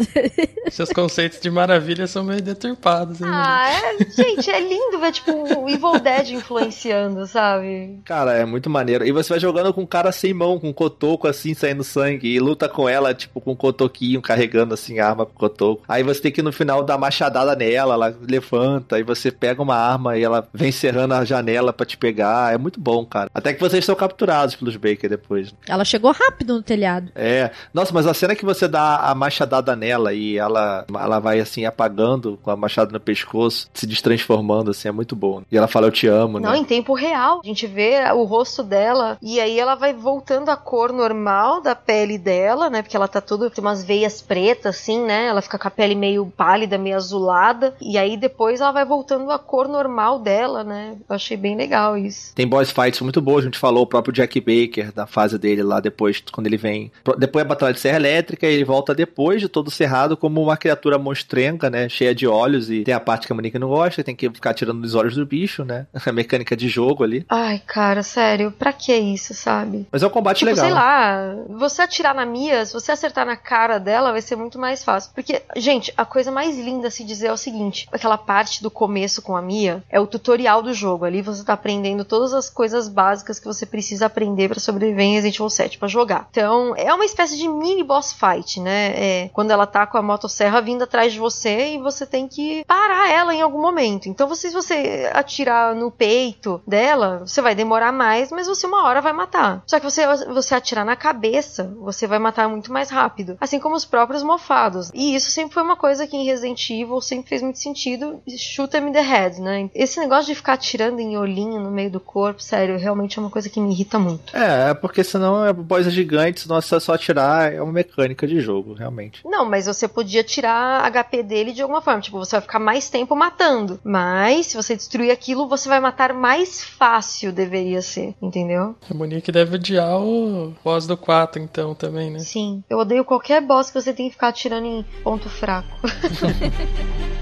Seus 0.70 0.90
conceitos 0.90 1.40
de 1.40 1.50
maravilha 1.50 2.06
são 2.06 2.22
meio 2.22 2.40
deturpados. 2.40 3.20
hein, 3.20 3.26
Ah, 3.30 3.68
é, 3.70 4.04
gente, 4.10 4.50
é 4.50 4.60
lindo 4.60 4.98
ver, 5.00 5.12
tipo, 5.12 5.39
o 5.42 5.68
Evil 5.68 5.98
Dead 6.00 6.30
influenciando, 6.30 7.26
sabe? 7.26 8.00
Cara, 8.04 8.32
é 8.34 8.44
muito 8.44 8.70
maneiro. 8.70 9.06
E 9.06 9.12
você 9.12 9.30
vai 9.30 9.40
jogando 9.40 9.72
com 9.72 9.82
um 9.82 9.86
cara 9.86 10.12
sem 10.12 10.32
mão, 10.32 10.58
com 10.58 10.68
um 10.68 10.72
cotoco 10.72 11.26
assim, 11.28 11.54
saindo 11.54 11.84
sangue, 11.84 12.28
e 12.28 12.38
luta 12.38 12.68
com 12.68 12.88
ela, 12.88 13.14
tipo, 13.14 13.40
com 13.40 13.52
um 13.52 13.56
cotoquinho, 13.56 14.22
carregando 14.22 14.74
assim 14.74 14.98
a 14.98 15.08
arma 15.08 15.26
com 15.26 15.32
o 15.32 15.38
cotoco. 15.38 15.82
Aí 15.88 16.02
você 16.02 16.20
tem 16.20 16.32
que 16.32 16.42
no 16.42 16.52
final 16.52 16.82
dar 16.82 16.98
machadada 16.98 17.54
nela, 17.54 17.94
ela 17.94 18.16
levanta, 18.28 18.98
e 18.98 19.02
você 19.02 19.30
pega 19.30 19.62
uma 19.62 19.76
arma 19.76 20.16
e 20.16 20.22
ela 20.22 20.46
vem 20.52 20.72
serrando 20.72 21.14
a 21.14 21.24
janela 21.24 21.72
pra 21.72 21.86
te 21.86 21.96
pegar. 21.96 22.52
É 22.52 22.58
muito 22.58 22.80
bom, 22.80 23.04
cara. 23.04 23.30
Até 23.34 23.52
que 23.52 23.60
vocês 23.60 23.84
são 23.84 23.94
capturados 23.94 24.54
pelos 24.54 24.76
Baker 24.76 25.08
depois. 25.08 25.54
Ela 25.68 25.84
chegou 25.84 26.12
rápido 26.12 26.54
no 26.54 26.62
telhado. 26.62 27.10
É. 27.14 27.50
Nossa, 27.72 27.92
mas 27.92 28.06
a 28.06 28.14
cena 28.14 28.34
que 28.34 28.44
você 28.44 28.66
dá 28.66 28.96
a 28.96 29.14
machadada 29.14 29.74
nela 29.76 30.12
e 30.12 30.36
ela, 30.36 30.84
ela 30.92 31.18
vai 31.18 31.40
assim 31.40 31.64
apagando 31.64 32.38
com 32.42 32.50
a 32.50 32.56
machada 32.56 32.92
no 32.92 33.00
pescoço, 33.00 33.68
se 33.72 33.86
destransformando, 33.86 34.70
assim, 34.70 34.88
é 34.88 34.92
muito 34.92 35.14
bom. 35.20 35.42
E 35.50 35.56
ela 35.56 35.68
fala, 35.68 35.86
eu 35.86 35.92
te 35.92 36.06
amo, 36.06 36.40
Não, 36.40 36.52
né? 36.52 36.58
em 36.58 36.64
tempo 36.64 36.94
real. 36.94 37.40
A 37.44 37.46
gente 37.46 37.66
vê 37.66 38.00
o 38.12 38.24
rosto 38.24 38.62
dela 38.62 39.18
e 39.22 39.38
aí 39.38 39.58
ela 39.58 39.74
vai 39.74 39.92
voltando 39.92 40.48
à 40.48 40.56
cor 40.56 40.92
normal 40.92 41.60
da 41.60 41.74
pele 41.74 42.18
dela, 42.18 42.70
né? 42.70 42.82
Porque 42.82 42.96
ela 42.96 43.06
tá 43.06 43.20
toda 43.20 43.50
tem 43.50 43.62
umas 43.62 43.84
veias 43.84 44.22
pretas, 44.22 44.76
assim, 44.76 45.04
né? 45.04 45.26
Ela 45.26 45.42
fica 45.42 45.58
com 45.58 45.68
a 45.68 45.70
pele 45.70 45.94
meio 45.94 46.26
pálida, 46.36 46.78
meio 46.78 46.96
azulada. 46.96 47.74
E 47.80 47.98
aí 47.98 48.16
depois 48.16 48.60
ela 48.60 48.72
vai 48.72 48.84
voltando 48.84 49.30
à 49.30 49.38
cor 49.38 49.68
normal 49.68 50.18
dela, 50.18 50.64
né? 50.64 50.96
Eu 51.08 51.14
achei 51.14 51.36
bem 51.36 51.56
legal 51.56 51.96
isso. 51.98 52.34
Tem 52.34 52.46
boss 52.46 52.70
fights 52.70 53.00
muito 53.00 53.20
boas, 53.20 53.40
a 53.44 53.46
gente 53.46 53.58
falou, 53.58 53.82
o 53.82 53.86
próprio 53.86 54.14
Jack 54.14 54.40
Baker, 54.40 54.92
da 54.92 55.06
fase 55.06 55.38
dele 55.38 55.62
lá 55.62 55.80
depois, 55.80 56.22
quando 56.32 56.46
ele 56.46 56.56
vem. 56.56 56.90
Depois 57.18 57.44
da 57.44 57.48
Batalha 57.48 57.74
de 57.74 57.80
Serra 57.80 57.96
Elétrica, 57.96 58.46
ele 58.46 58.64
volta 58.64 58.94
depois 58.94 59.40
de 59.40 59.48
todo 59.48 59.70
cerrado 59.70 60.16
como 60.16 60.42
uma 60.42 60.56
criatura 60.56 60.98
monstrenga, 60.98 61.68
né? 61.68 61.88
Cheia 61.88 62.14
de 62.14 62.26
olhos, 62.26 62.70
e 62.70 62.82
tem 62.84 62.94
a 62.94 63.00
parte 63.00 63.26
que 63.26 63.32
a 63.32 63.36
Monique 63.36 63.58
não 63.58 63.68
gosta, 63.68 64.02
tem 64.04 64.14
que 64.16 64.30
ficar 64.30 64.54
tirando 64.54 64.82
os 64.84 64.94
olhos 64.94 65.09
do 65.16 65.26
bicho, 65.26 65.64
né? 65.64 65.86
A 66.06 66.12
mecânica 66.12 66.56
de 66.56 66.68
jogo 66.68 67.04
ali. 67.04 67.24
Ai, 67.28 67.60
cara, 67.66 68.02
sério, 68.02 68.50
pra 68.52 68.72
que 68.72 68.92
isso, 68.94 69.32
sabe? 69.34 69.86
Mas 69.92 70.02
é 70.02 70.06
um 70.06 70.10
combate 70.10 70.38
Tipo, 70.38 70.50
legal. 70.50 70.64
sei 70.64 70.74
lá, 70.74 71.34
você 71.50 71.82
atirar 71.82 72.14
na 72.14 72.24
Mia, 72.26 72.64
se 72.64 72.72
você 72.72 72.90
acertar 72.92 73.24
na 73.26 73.36
cara 73.36 73.78
dela, 73.78 74.12
vai 74.12 74.20
ser 74.22 74.36
muito 74.36 74.58
mais 74.58 74.82
fácil. 74.82 75.10
Porque, 75.14 75.42
gente, 75.56 75.92
a 75.96 76.04
coisa 76.04 76.30
mais 76.30 76.58
linda 76.58 76.88
a 76.88 76.90
se 76.90 77.04
dizer 77.04 77.28
é 77.28 77.32
o 77.32 77.36
seguinte: 77.36 77.88
aquela 77.92 78.16
parte 78.18 78.62
do 78.62 78.70
começo 78.70 79.22
com 79.22 79.36
a 79.36 79.42
Mia 79.42 79.82
é 79.90 80.00
o 80.00 80.06
tutorial 80.06 80.62
do 80.62 80.72
jogo. 80.74 81.04
Ali 81.04 81.22
você 81.22 81.44
tá 81.44 81.52
aprendendo 81.52 82.04
todas 82.04 82.32
as 82.32 82.48
coisas 82.50 82.88
básicas 82.88 83.38
que 83.38 83.46
você 83.46 83.64
precisa 83.66 84.06
aprender 84.06 84.48
para 84.48 84.60
sobreviver 84.60 85.04
em 85.04 85.14
Resident 85.14 85.36
Evil 85.36 85.50
7 85.50 85.78
pra 85.78 85.88
jogar. 85.88 86.26
Então, 86.30 86.74
é 86.76 86.92
uma 86.92 87.04
espécie 87.04 87.36
de 87.36 87.48
mini 87.48 87.82
boss 87.84 88.12
fight, 88.12 88.60
né? 88.60 88.92
É 88.96 89.30
quando 89.32 89.50
ela 89.50 89.66
tá 89.66 89.86
com 89.86 89.98
a 89.98 90.02
motosserra 90.02 90.60
vindo 90.60 90.82
atrás 90.84 91.12
de 91.12 91.18
você 91.18 91.74
e 91.74 91.78
você 91.78 92.06
tem 92.06 92.26
que 92.28 92.64
parar 92.66 93.10
ela 93.10 93.34
em 93.34 93.42
algum 93.42 93.60
momento. 93.60 94.08
Então, 94.08 94.26
você, 94.28 94.48
se 94.48 94.54
você 94.54 94.99
atirar 95.12 95.74
no 95.74 95.90
peito 95.90 96.62
dela, 96.66 97.22
você 97.26 97.40
vai 97.42 97.54
demorar 97.54 97.92
mais, 97.92 98.30
mas 98.30 98.46
você 98.46 98.66
uma 98.66 98.84
hora 98.84 99.00
vai 99.00 99.12
matar. 99.12 99.62
Só 99.66 99.78
que 99.78 99.84
você, 99.84 100.06
você 100.26 100.54
atirar 100.54 100.84
na 100.84 100.96
cabeça, 100.96 101.72
você 101.80 102.06
vai 102.06 102.18
matar 102.18 102.48
muito 102.48 102.72
mais 102.72 102.90
rápido. 102.90 103.36
Assim 103.40 103.58
como 103.58 103.74
os 103.74 103.84
próprios 103.84 104.22
mofados. 104.22 104.90
E 104.94 105.14
isso 105.14 105.30
sempre 105.30 105.54
foi 105.54 105.62
uma 105.62 105.76
coisa 105.76 106.06
que 106.06 106.16
em 106.16 106.24
Resident 106.24 106.70
Evil 106.70 107.00
sempre 107.00 107.28
fez 107.28 107.42
muito 107.42 107.58
sentido. 107.58 108.22
Shoot 108.36 108.76
in 108.76 108.92
the 108.92 109.00
head, 109.00 109.40
né? 109.40 109.70
Esse 109.74 109.98
negócio 110.00 110.26
de 110.26 110.34
ficar 110.34 110.54
atirando 110.54 111.00
em 111.00 111.16
olhinho 111.16 111.60
no 111.60 111.70
meio 111.70 111.90
do 111.90 112.00
corpo, 112.00 112.42
sério, 112.42 112.78
realmente 112.78 113.18
é 113.18 113.22
uma 113.22 113.30
coisa 113.30 113.48
que 113.48 113.60
me 113.60 113.72
irrita 113.72 113.98
muito. 113.98 114.36
É, 114.36 114.72
porque 114.74 115.02
senão 115.02 115.44
é 115.44 115.52
boss 115.52 115.86
é 115.86 115.90
gigante, 115.90 116.40
senão 116.40 116.58
é 116.58 116.60
só 116.60 116.94
atirar, 116.94 117.52
é 117.52 117.60
uma 117.60 117.72
mecânica 117.72 118.26
de 118.26 118.40
jogo, 118.40 118.74
realmente. 118.74 119.22
Não, 119.24 119.44
mas 119.44 119.66
você 119.66 119.86
podia 119.88 120.22
tirar 120.22 120.90
HP 120.90 121.22
dele 121.22 121.52
de 121.52 121.62
alguma 121.62 121.80
forma. 121.80 122.00
Tipo, 122.00 122.18
você 122.18 122.32
vai 122.32 122.40
ficar 122.42 122.58
mais 122.58 122.88
tempo 122.88 123.14
matando. 123.14 123.80
Mas, 123.84 124.46
se 124.46 124.56
você 124.56 124.76
destruir 124.90 125.12
aquilo, 125.12 125.48
você 125.48 125.68
vai 125.68 125.78
matar 125.78 126.12
mais 126.12 126.64
fácil, 126.64 127.32
deveria 127.32 127.80
ser. 127.80 128.14
Entendeu? 128.20 128.74
A 128.90 128.92
Monique 128.92 129.30
deve 129.30 129.54
odiar 129.54 129.96
o 130.00 130.52
boss 130.64 130.86
do 130.86 130.96
4, 130.96 131.40
então, 131.40 131.74
também, 131.76 132.10
né? 132.10 132.18
Sim. 132.18 132.64
Eu 132.68 132.78
odeio 132.78 133.04
qualquer 133.04 133.40
boss 133.40 133.70
que 133.70 133.80
você 133.80 133.92
tem 133.92 134.06
que 134.06 134.14
ficar 134.14 134.28
atirando 134.28 134.66
em 134.66 134.84
ponto 135.04 135.28
fraco. 135.28 135.68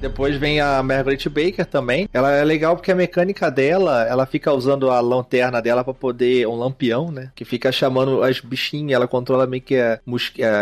Depois 0.00 0.36
vem 0.36 0.60
a 0.60 0.82
Margaret 0.82 1.28
Baker 1.28 1.66
também. 1.66 2.08
Ela 2.12 2.32
é 2.32 2.44
legal 2.44 2.74
porque 2.74 2.90
a 2.90 2.94
mecânica 2.94 3.50
dela, 3.50 4.06
ela 4.06 4.24
fica 4.24 4.52
usando 4.52 4.90
a 4.90 4.98
lanterna 5.00 5.60
dela 5.60 5.84
para 5.84 5.92
poder. 5.92 6.46
um 6.46 6.56
lampião, 6.56 7.10
né? 7.10 7.30
Que 7.34 7.44
fica 7.44 7.70
chamando 7.70 8.22
as 8.22 8.40
bichinhas. 8.40 8.92
Ela 8.92 9.06
controla 9.06 9.46
meio 9.46 9.62
que 9.62 9.76
a, 9.76 10.00